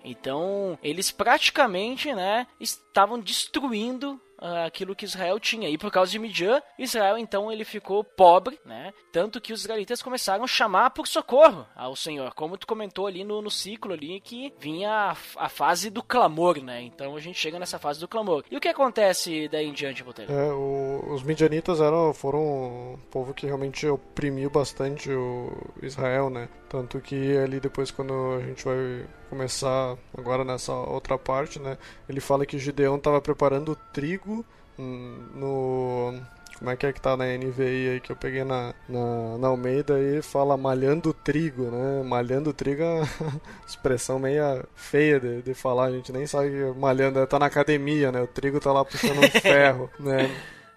Então, 0.04 0.78
eles 0.82 1.10
praticamente, 1.10 2.12
né, 2.14 2.46
estavam 2.60 3.18
destruindo 3.20 4.20
uh, 4.40 4.66
aquilo 4.66 4.94
que 4.94 5.04
Israel 5.04 5.40
tinha. 5.40 5.68
E 5.68 5.78
por 5.78 5.90
causa 5.90 6.10
de 6.10 6.18
Midian, 6.18 6.60
Israel 6.78 7.18
então 7.18 7.50
ele 7.50 7.64
ficou 7.64 8.04
pobre, 8.04 8.58
né? 8.64 8.92
Tanto 9.12 9.40
que 9.40 9.52
os 9.52 9.62
israelitas 9.62 10.02
começaram 10.02 10.44
a 10.44 10.48
chamar 10.48 10.90
por 10.90 11.06
socorro 11.06 11.66
ao 11.74 11.96
Senhor, 11.96 12.34
como 12.34 12.58
tu 12.58 12.66
comentou 12.66 13.06
ali 13.06 13.24
no, 13.24 13.40
no 13.40 13.50
ciclo 13.50 13.92
ali 13.92 14.20
que 14.20 14.52
vinha 14.58 14.90
a, 14.90 15.16
a, 15.36 15.48
fase 15.48 15.90
do 15.90 16.02
clamor, 16.02 16.62
né? 16.62 16.82
Então 16.82 17.16
a 17.16 17.20
gente 17.20 17.38
chega 17.38 17.58
nessa 17.58 17.78
fase 17.78 18.00
do 18.00 18.08
clamor. 18.08 18.44
E 18.50 18.56
o 18.56 18.60
que 18.60 18.68
acontece 18.68 19.48
daí 19.48 19.66
em 19.66 19.72
diante, 19.72 20.04
Botelho? 20.04 20.30
É, 20.32 20.52
o, 20.52 21.14
os 21.14 21.22
midianitas 21.22 21.80
eram, 21.80 22.12
foram 22.12 22.94
um 22.94 22.98
povo 23.10 23.32
que 23.32 23.46
realmente 23.46 23.86
oprimiu 23.86 24.50
bastante 24.50 25.10
o 25.10 25.52
Israel, 25.82 26.28
né? 26.28 26.48
Tanto 26.68 27.00
que 27.00 27.36
ali 27.36 27.60
depois 27.60 27.90
quando 27.90 28.12
a 28.36 28.40
gente 28.40 28.64
vai 28.64 29.06
começar 29.34 29.96
agora 30.16 30.44
nessa 30.44 30.72
outra 30.72 31.18
parte, 31.18 31.58
né? 31.58 31.76
Ele 32.08 32.20
fala 32.20 32.46
que 32.46 32.56
Gideão 32.56 32.96
estava 32.96 33.20
preparando 33.20 33.76
trigo 33.92 34.44
no 34.78 36.14
como 36.56 36.70
é 36.70 36.76
que 36.76 36.86
é 36.86 36.92
que 36.92 37.00
tá 37.00 37.16
na 37.16 37.24
NVI 37.26 37.88
aí 37.90 38.00
que 38.00 38.12
eu 38.12 38.16
peguei 38.16 38.44
na, 38.44 38.72
na, 38.88 39.38
na 39.38 39.48
Almeida 39.48 39.98
e 39.98 40.22
fala 40.22 40.56
malhando 40.56 41.12
trigo, 41.12 41.64
né? 41.64 42.02
Malhando 42.04 42.52
trigo 42.52 42.82
é 42.82 42.86
uma 42.86 43.08
expressão 43.66 44.20
meio 44.20 44.64
feia 44.76 45.18
de, 45.18 45.42
de 45.42 45.52
falar, 45.52 45.86
a 45.86 45.90
gente 45.90 46.12
nem 46.12 46.26
sabe 46.28 46.50
que 46.50 46.78
malhando, 46.78 47.26
tá 47.26 47.40
na 47.40 47.46
academia, 47.46 48.12
né? 48.12 48.22
O 48.22 48.28
trigo 48.28 48.60
tá 48.60 48.72
lá 48.72 48.84
puxando 48.84 49.18
um 49.18 49.30
ferro, 49.42 49.90
né? 49.98 50.30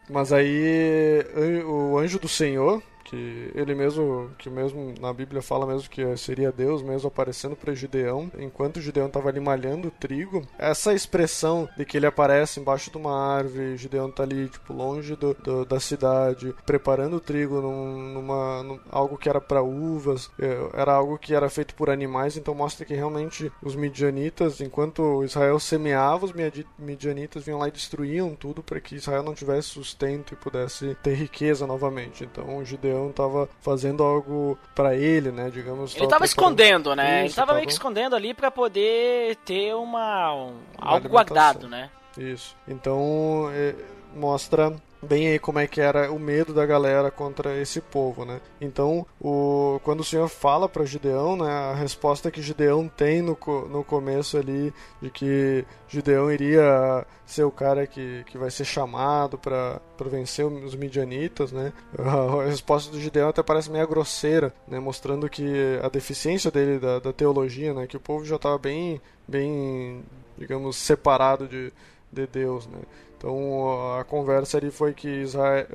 Mas 0.09 0.33
aí 0.33 1.23
o 1.65 1.97
anjo 1.97 2.17
do 2.17 2.27
Senhor, 2.27 2.81
que 3.07 3.51
ele 3.55 3.73
mesmo, 3.73 4.29
que 4.37 4.49
mesmo 4.49 4.93
na 4.99 5.13
Bíblia 5.13 5.41
fala 5.41 5.65
mesmo 5.65 5.89
que 5.89 6.17
seria 6.17 6.51
Deus 6.51 6.81
mesmo 6.81 7.07
aparecendo 7.07 7.55
para 7.55 7.73
Gideão, 7.73 8.29
enquanto 8.37 8.81
Gideão 8.81 9.07
estava 9.07 9.29
ali 9.29 9.39
malhando 9.39 9.87
o 9.87 9.91
trigo. 9.91 10.45
Essa 10.59 10.93
expressão 10.93 11.69
de 11.77 11.85
que 11.85 11.97
ele 11.97 12.05
aparece 12.05 12.59
embaixo 12.59 12.91
de 12.91 12.97
uma 12.97 13.37
árvore, 13.37 13.77
Gideão 13.77 14.11
tá 14.11 14.23
ali 14.23 14.49
tipo 14.49 14.73
longe 14.73 15.15
do, 15.15 15.33
do 15.33 15.65
da 15.65 15.79
cidade, 15.79 16.53
preparando 16.65 17.15
o 17.17 17.21
trigo 17.21 17.61
num, 17.61 18.13
numa 18.13 18.63
num, 18.63 18.79
algo 18.91 19.17
que 19.17 19.29
era 19.29 19.39
para 19.39 19.61
uvas, 19.61 20.29
é, 20.39 20.69
era 20.73 20.93
algo 20.93 21.17
que 21.17 21.33
era 21.33 21.49
feito 21.49 21.75
por 21.75 21.89
animais, 21.89 22.35
então 22.35 22.53
mostra 22.53 22.85
que 22.85 22.93
realmente 22.93 23.51
os 23.63 23.75
midianitas, 23.75 24.59
enquanto 24.59 25.23
Israel 25.23 25.59
semeava, 25.59 26.25
os 26.25 26.33
midianitas 26.77 27.45
vinham 27.45 27.59
lá 27.59 27.67
e 27.69 27.71
destruíam 27.71 28.35
tudo 28.35 28.61
para 28.61 28.81
que 28.81 28.95
Israel 28.95 29.23
não 29.23 29.33
tivesse 29.33 29.69
sustento 29.69 30.33
e 30.33 30.37
pudesse 30.37 30.95
ter 31.01 31.13
riqueza 31.13 31.65
novamente. 31.65 32.23
Então 32.23 32.63
Gideão 32.65 32.96
Napoleão 32.97 33.09
estava 33.09 33.49
fazendo 33.61 34.03
algo 34.03 34.57
para 34.75 34.95
ele, 34.95 35.31
né? 35.31 35.49
Digamos. 35.49 35.95
Ele 35.95 36.05
estava 36.05 36.25
escondendo, 36.25 36.95
né? 36.95 37.03
Isso, 37.03 37.19
ele 37.19 37.27
estava 37.27 37.53
meio 37.53 37.65
que 37.65 37.71
escondendo 37.73 38.15
ali 38.15 38.33
para 38.33 38.49
poder 38.49 39.35
ter 39.37 39.75
uma, 39.75 40.33
um, 40.33 40.55
uma 40.77 40.91
algo 40.93 41.07
guardado, 41.07 41.67
né? 41.67 41.89
Isso. 42.17 42.55
Então 42.67 43.49
é, 43.53 43.75
mostra 44.15 44.75
bem 45.01 45.27
aí 45.27 45.39
como 45.39 45.59
é 45.59 45.67
que 45.67 45.79
era 45.79 46.11
o 46.11 46.19
medo 46.19 46.53
da 46.53 46.65
galera 46.65 47.11
contra 47.11 47.59
esse 47.59 47.81
povo, 47.81 48.25
né? 48.25 48.39
Então, 48.59 49.05
o, 49.19 49.79
quando 49.83 50.01
o 50.01 50.03
Senhor 50.03 50.27
fala 50.27 50.67
para 50.67 50.85
Gideão, 50.85 51.37
né, 51.37 51.49
a 51.49 51.73
resposta 51.73 52.31
que 52.31 52.41
Gideão 52.41 52.87
tem 52.87 53.21
no, 53.21 53.37
no 53.69 53.83
começo 53.83 54.37
ali 54.37 54.73
de 55.01 55.09
que 55.09 55.65
Gideão 55.87 56.31
iria 56.31 57.05
ser 57.25 57.43
o 57.43 57.51
cara 57.51 57.85
que, 57.85 58.23
que 58.25 58.37
vai 58.37 58.49
ser 58.49 58.65
chamado 58.65 59.37
para 59.37 59.81
vencer 60.05 60.45
os 60.45 60.75
midianitas, 60.75 61.51
né? 61.51 61.73
A 61.97 62.45
resposta 62.45 62.91
do 62.91 62.99
Gideão 62.99 63.29
até 63.29 63.43
parece 63.43 63.69
meio 63.69 63.87
grosseira, 63.87 64.53
né? 64.67 64.79
Mostrando 64.79 65.29
que 65.29 65.79
a 65.83 65.89
deficiência 65.89 66.49
dele 66.49 66.79
da, 66.79 66.99
da 66.99 67.13
teologia, 67.13 67.73
né? 67.73 67.85
Que 67.85 67.97
o 67.97 67.99
povo 67.99 68.25
já 68.25 68.37
estava 68.37 68.57
bem, 68.57 69.01
bem, 69.27 70.03
digamos, 70.37 70.77
separado 70.77 71.47
de, 71.47 71.71
de 72.11 72.27
Deus, 72.27 72.65
né? 72.67 72.79
Então 73.17 73.97
a 74.00 74.03
conversa 74.03 74.57
ali 74.57 74.71
foi 74.71 74.93
que 74.93 75.07
Israel, 75.07 75.65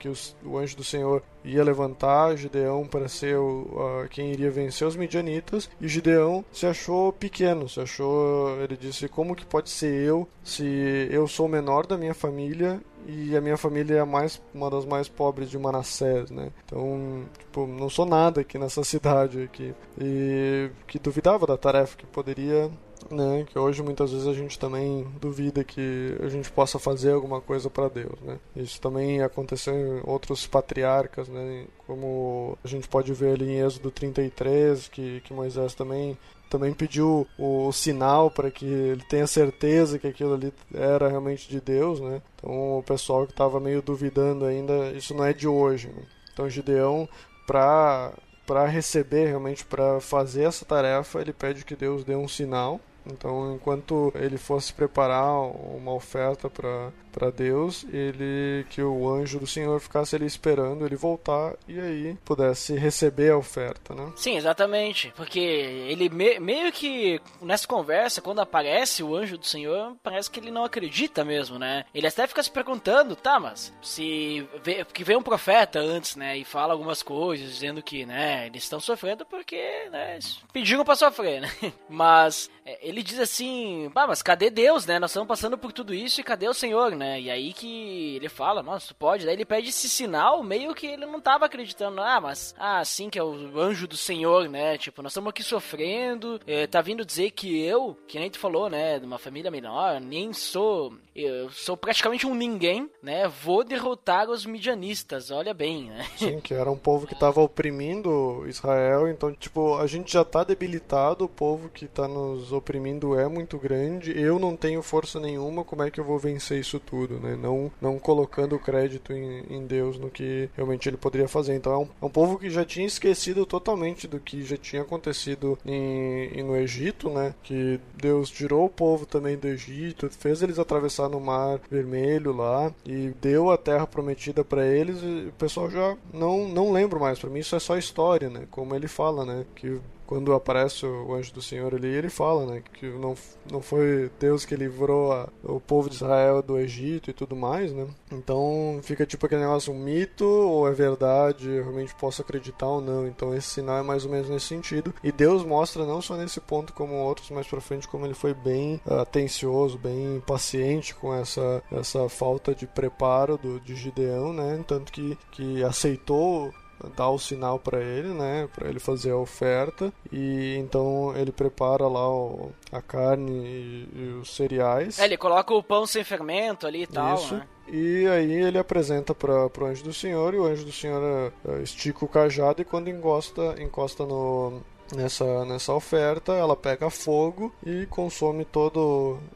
que 0.00 0.08
o 0.44 0.58
anjo 0.58 0.76
do 0.76 0.82
Senhor 0.82 1.22
ia 1.44 1.62
levantar 1.62 2.36
Gideão 2.36 2.86
para 2.86 3.06
ser 3.06 3.36
o, 3.36 4.06
quem 4.10 4.32
iria 4.32 4.50
vencer 4.50 4.88
os 4.88 4.96
midianitas 4.96 5.70
e 5.80 5.86
Gideão 5.86 6.44
se 6.50 6.66
achou 6.66 7.12
pequeno, 7.12 7.68
se 7.68 7.80
achou, 7.80 8.58
ele 8.62 8.76
disse 8.76 9.08
como 9.08 9.36
que 9.36 9.44
pode 9.44 9.68
ser 9.68 9.92
eu 10.02 10.26
se 10.42 11.08
eu 11.10 11.28
sou 11.28 11.46
o 11.46 11.48
menor 11.48 11.86
da 11.86 11.98
minha 11.98 12.14
família 12.14 12.80
e 13.06 13.36
a 13.36 13.40
minha 13.40 13.56
família 13.56 13.98
é 13.98 14.04
mais, 14.04 14.40
uma 14.54 14.70
das 14.70 14.84
mais 14.84 15.08
pobres 15.08 15.50
de 15.50 15.58
Manassés, 15.58 16.30
né? 16.30 16.50
Então, 16.64 17.24
tipo, 17.38 17.66
não 17.66 17.88
sou 17.88 18.06
nada 18.06 18.42
aqui 18.42 18.58
nessa 18.58 18.82
cidade 18.84 19.42
aqui 19.42 19.74
e 19.98 20.70
que 20.86 20.98
duvidava 20.98 21.46
da 21.46 21.56
tarefa 21.56 21.96
que 21.96 22.06
poderia 22.06 22.70
né? 23.10 23.44
Que 23.48 23.58
hoje 23.58 23.82
muitas 23.82 24.12
vezes 24.12 24.26
a 24.26 24.32
gente 24.32 24.58
também 24.58 25.06
duvida 25.20 25.62
que 25.62 26.16
a 26.20 26.28
gente 26.28 26.50
possa 26.50 26.78
fazer 26.78 27.12
alguma 27.12 27.40
coisa 27.40 27.70
para 27.70 27.88
Deus, 27.88 28.20
né? 28.22 28.38
Isso 28.56 28.80
também 28.80 29.22
aconteceu 29.22 29.74
em 29.74 30.00
outros 30.04 30.46
patriarcas, 30.46 31.28
né? 31.28 31.66
Como 31.86 32.58
a 32.64 32.68
gente 32.68 32.88
pode 32.88 33.12
ver 33.12 33.34
ali 33.34 33.50
em 33.50 33.60
Êxodo 33.60 33.90
33, 33.90 34.88
que, 34.88 35.20
que 35.20 35.32
Moisés 35.32 35.74
também 35.74 36.16
também 36.50 36.74
pediu 36.74 37.28
o, 37.38 37.70
sinal 37.70 38.28
para 38.28 38.50
que 38.50 38.66
ele 38.66 39.04
tenha 39.08 39.26
certeza 39.26 40.00
que 40.00 40.08
aquilo 40.08 40.34
ali 40.34 40.52
era 40.74 41.08
realmente 41.08 41.48
de 41.48 41.60
Deus, 41.60 42.00
né? 42.00 42.20
Então 42.34 42.78
o 42.78 42.82
pessoal 42.82 43.24
que 43.24 43.32
estava 43.32 43.60
meio 43.60 43.80
duvidando 43.80 44.44
ainda, 44.44 44.90
isso 44.90 45.14
não 45.14 45.24
é 45.24 45.32
de 45.32 45.46
hoje. 45.46 45.86
Né? 45.86 46.02
Então 46.32 46.50
Gideão, 46.50 47.08
para 47.46 48.12
para 48.44 48.66
receber 48.66 49.26
realmente 49.26 49.64
para 49.64 50.00
fazer 50.00 50.42
essa 50.42 50.64
tarefa, 50.64 51.20
ele 51.20 51.32
pede 51.32 51.64
que 51.64 51.76
Deus 51.76 52.02
dê 52.02 52.16
um 52.16 52.26
sinal 52.26 52.80
então, 53.10 53.54
enquanto 53.54 54.12
ele 54.14 54.38
fosse 54.38 54.72
preparar 54.72 55.32
uma 55.32 55.92
oferta 55.92 56.48
para 56.48 57.30
Deus, 57.30 57.84
ele 57.92 58.64
que 58.70 58.82
o 58.82 59.08
anjo 59.08 59.38
do 59.38 59.46
Senhor 59.46 59.80
ficasse 59.80 60.14
ali 60.16 60.26
esperando 60.26 60.84
ele 60.84 60.96
voltar 60.96 61.54
e 61.66 61.78
aí 61.78 62.16
pudesse 62.24 62.74
receber 62.76 63.32
a 63.32 63.36
oferta, 63.36 63.94
né? 63.94 64.12
Sim, 64.16 64.36
exatamente, 64.36 65.12
porque 65.16 65.38
ele 65.38 66.08
me, 66.08 66.38
meio 66.38 66.72
que 66.72 67.20
nessa 67.40 67.66
conversa 67.66 68.22
quando 68.22 68.40
aparece 68.40 69.02
o 69.02 69.14
anjo 69.14 69.38
do 69.38 69.46
Senhor, 69.46 69.96
parece 70.02 70.30
que 70.30 70.40
ele 70.40 70.50
não 70.50 70.64
acredita 70.64 71.24
mesmo, 71.24 71.58
né? 71.58 71.84
Ele 71.94 72.06
até 72.06 72.26
fica 72.26 72.42
se 72.42 72.50
perguntando, 72.50 73.16
tá, 73.16 73.38
mas 73.40 73.72
se 73.82 74.46
vê, 74.62 74.84
que 74.84 75.04
vem 75.04 75.16
um 75.16 75.22
profeta 75.22 75.80
antes, 75.80 76.16
né, 76.16 76.36
e 76.36 76.44
fala 76.44 76.72
algumas 76.72 77.02
coisas 77.02 77.52
dizendo 77.52 77.82
que, 77.82 78.06
né, 78.06 78.46
eles 78.46 78.62
estão 78.62 78.80
sofrendo 78.80 79.24
porque, 79.24 79.88
né, 79.90 80.18
pediram 80.52 80.84
para 80.84 80.94
sofrer, 80.94 81.40
né? 81.40 81.50
Mas 81.88 82.50
ele 82.80 83.02
diz 83.02 83.18
assim, 83.18 83.90
ah, 83.94 84.06
mas 84.06 84.22
cadê 84.22 84.50
Deus, 84.50 84.86
né? 84.86 84.98
Nós 84.98 85.10
estamos 85.10 85.28
passando 85.28 85.56
por 85.56 85.72
tudo 85.72 85.94
isso 85.94 86.20
e 86.20 86.24
cadê 86.24 86.48
o 86.48 86.54
Senhor, 86.54 86.94
né? 86.94 87.20
E 87.20 87.30
aí 87.30 87.52
que 87.52 88.16
ele 88.16 88.28
fala, 88.28 88.62
nossa, 88.62 88.88
tu 88.88 88.94
pode. 88.94 89.24
Daí 89.24 89.34
ele 89.34 89.44
pede 89.44 89.68
esse 89.68 89.88
sinal, 89.88 90.42
meio 90.42 90.74
que 90.74 90.86
ele 90.86 91.06
não 91.06 91.20
tava 91.20 91.46
acreditando. 91.46 92.00
Ah, 92.00 92.20
mas, 92.20 92.54
ah, 92.58 92.82
que 93.10 93.18
é 93.18 93.22
o 93.22 93.58
anjo 93.58 93.86
do 93.86 93.96
Senhor, 93.96 94.48
né? 94.48 94.76
Tipo, 94.78 95.02
nós 95.02 95.12
estamos 95.12 95.30
aqui 95.30 95.42
sofrendo. 95.42 96.40
É, 96.46 96.66
tá 96.66 96.80
vindo 96.80 97.04
dizer 97.04 97.30
que 97.30 97.60
eu, 97.62 97.96
que 98.06 98.18
nem 98.18 98.30
tu 98.30 98.38
falou, 98.38 98.68
né? 98.68 98.98
De 98.98 99.06
uma 99.06 99.18
família 99.18 99.50
menor, 99.50 100.00
nem 100.00 100.32
sou. 100.32 100.94
Eu 101.24 101.50
sou 101.50 101.76
praticamente 101.76 102.26
um 102.26 102.34
ninguém, 102.34 102.90
né? 103.02 103.28
Vou 103.28 103.64
derrotar 103.64 104.28
os 104.30 104.46
midianistas, 104.46 105.30
olha 105.30 105.52
bem, 105.52 105.90
né? 105.90 106.06
Sim, 106.16 106.40
que 106.40 106.54
era 106.54 106.70
um 106.70 106.76
povo 106.76 107.06
que 107.06 107.18
tava 107.18 107.40
oprimindo 107.40 108.44
Israel. 108.46 109.08
Então, 109.08 109.32
tipo, 109.32 109.76
a 109.76 109.86
gente 109.86 110.12
já 110.12 110.24
tá 110.24 110.44
debilitado, 110.44 111.24
o 111.24 111.28
povo 111.28 111.68
que 111.68 111.86
tá 111.86 112.06
nos 112.08 112.52
oprimindo 112.52 113.18
é 113.18 113.28
muito 113.28 113.58
grande. 113.58 114.18
Eu 114.18 114.38
não 114.38 114.56
tenho 114.56 114.82
força 114.82 115.20
nenhuma, 115.20 115.64
como 115.64 115.82
é 115.82 115.90
que 115.90 116.00
eu 116.00 116.04
vou 116.04 116.18
vencer 116.18 116.58
isso 116.58 116.78
tudo, 116.78 117.20
né? 117.20 117.36
Não, 117.36 117.70
não 117.80 117.98
colocando 117.98 118.58
crédito 118.58 119.12
em, 119.12 119.44
em 119.50 119.66
Deus 119.66 119.98
no 119.98 120.10
que 120.10 120.48
realmente 120.56 120.88
ele 120.88 120.96
poderia 120.96 121.28
fazer. 121.28 121.54
Então 121.54 121.72
é 121.72 121.78
um, 121.78 121.88
é 122.02 122.04
um, 122.04 122.10
povo 122.10 122.38
que 122.38 122.50
já 122.50 122.64
tinha 122.64 122.86
esquecido 122.86 123.44
totalmente 123.44 124.06
do 124.06 124.18
que 124.18 124.42
já 124.42 124.56
tinha 124.56 124.82
acontecido 124.82 125.58
em, 125.64 126.30
em, 126.34 126.42
no 126.42 126.56
Egito, 126.56 127.10
né? 127.10 127.34
Que 127.42 127.80
Deus 127.94 128.30
tirou 128.30 128.66
o 128.66 128.70
povo 128.70 129.06
também 129.06 129.36
do 129.36 129.48
Egito, 129.48 130.08
fez 130.10 130.42
eles 130.42 130.58
atravessar 130.58 131.08
no 131.10 131.20
Mar 131.20 131.60
Vermelho 131.70 132.32
lá 132.32 132.72
e 132.86 133.12
deu 133.20 133.50
a 133.50 133.58
terra 133.58 133.86
prometida 133.86 134.44
para 134.44 134.66
eles. 134.66 135.02
E 135.02 135.28
o 135.28 135.32
pessoal 135.32 135.70
já 135.70 135.96
não, 136.12 136.48
não 136.48 136.72
lembra 136.72 136.98
mais. 136.98 137.18
Para 137.18 137.30
mim 137.30 137.40
isso 137.40 137.56
é 137.56 137.60
só 137.60 137.76
história, 137.76 138.30
né? 138.30 138.46
Como 138.50 138.74
ele 138.74 138.88
fala, 138.88 139.24
né? 139.24 139.44
Que 139.54 139.80
quando 140.10 140.34
aparece 140.34 140.84
o 140.84 141.14
anjo 141.14 141.32
do 141.32 141.40
Senhor 141.40 141.72
ali, 141.72 141.86
ele 141.86 142.10
fala, 142.10 142.44
né, 142.44 142.64
que 142.74 142.84
não, 142.84 143.14
não 143.48 143.62
foi 143.62 144.10
Deus 144.18 144.44
que 144.44 144.56
livrou 144.56 145.12
a, 145.12 145.28
o 145.44 145.60
povo 145.60 145.88
de 145.88 145.94
Israel 145.94 146.42
do 146.42 146.58
Egito 146.58 147.10
e 147.10 147.12
tudo 147.12 147.36
mais, 147.36 147.72
né? 147.72 147.86
Então 148.10 148.80
fica 148.82 149.06
tipo 149.06 149.24
aquele 149.24 149.42
negócio, 149.42 149.72
um 149.72 149.78
mito 149.78 150.24
ou 150.24 150.66
é 150.66 150.72
verdade, 150.72 151.48
eu 151.48 151.62
realmente 151.62 151.94
posso 151.94 152.22
acreditar 152.22 152.66
ou 152.66 152.80
não. 152.80 153.06
Então 153.06 153.32
esse 153.32 153.50
sinal 153.50 153.78
é 153.78 153.82
mais 153.84 154.04
ou 154.04 154.10
menos 154.10 154.28
nesse 154.28 154.46
sentido. 154.46 154.92
E 155.04 155.12
Deus 155.12 155.44
mostra 155.44 155.86
não 155.86 156.02
só 156.02 156.16
nesse 156.16 156.40
ponto 156.40 156.72
como 156.72 156.94
outros 156.94 157.30
mais 157.30 157.46
pra 157.46 157.60
frente, 157.60 157.86
como 157.86 158.04
ele 158.04 158.14
foi 158.14 158.34
bem 158.34 158.80
uh, 158.84 158.94
atencioso, 158.94 159.78
bem 159.78 160.20
paciente 160.26 160.92
com 160.92 161.14
essa, 161.14 161.62
essa 161.70 162.08
falta 162.08 162.52
de 162.52 162.66
preparo 162.66 163.38
do, 163.38 163.60
de 163.60 163.76
Gideão, 163.76 164.32
né? 164.32 164.64
Tanto 164.66 164.90
que, 164.90 165.16
que 165.30 165.62
aceitou 165.62 166.52
dá 166.96 167.08
o 167.08 167.18
sinal 167.18 167.58
para 167.58 167.80
ele, 167.80 168.08
né, 168.08 168.48
para 168.54 168.68
ele 168.68 168.78
fazer 168.78 169.10
a 169.10 169.16
oferta 169.16 169.92
e 170.12 170.56
então 170.56 171.14
ele 171.16 171.32
prepara 171.32 171.86
lá 171.86 172.08
o, 172.08 172.50
a 172.72 172.80
carne 172.80 173.32
e, 173.32 173.88
e, 173.94 174.18
os 174.20 174.34
cereais. 174.34 174.98
É, 174.98 175.04
ele 175.04 175.16
coloca 175.16 175.54
o 175.54 175.62
pão 175.62 175.86
sem 175.86 176.04
fermento 176.04 176.66
ali 176.66 176.82
e 176.82 176.86
tal. 176.86 177.16
Isso. 177.16 177.34
Né? 177.34 177.46
E 177.72 178.06
aí 178.08 178.32
ele 178.32 178.58
apresenta 178.58 179.14
para 179.14 179.46
o 179.46 179.64
anjo 179.64 179.84
do 179.84 179.92
Senhor 179.92 180.34
e 180.34 180.38
o 180.38 180.44
anjo 180.44 180.64
do 180.64 180.72
Senhor 180.72 181.32
uh, 181.44 181.62
estica 181.62 182.04
o 182.04 182.08
cajado 182.08 182.62
e 182.62 182.64
quando 182.64 182.88
encosta, 182.88 183.54
encosta 183.62 184.04
no, 184.04 184.60
nessa, 184.94 185.44
nessa 185.44 185.72
oferta, 185.72 186.32
ela 186.32 186.56
pega 186.56 186.90
fogo 186.90 187.52
e 187.64 187.86
consome 187.86 188.44
toda 188.44 188.80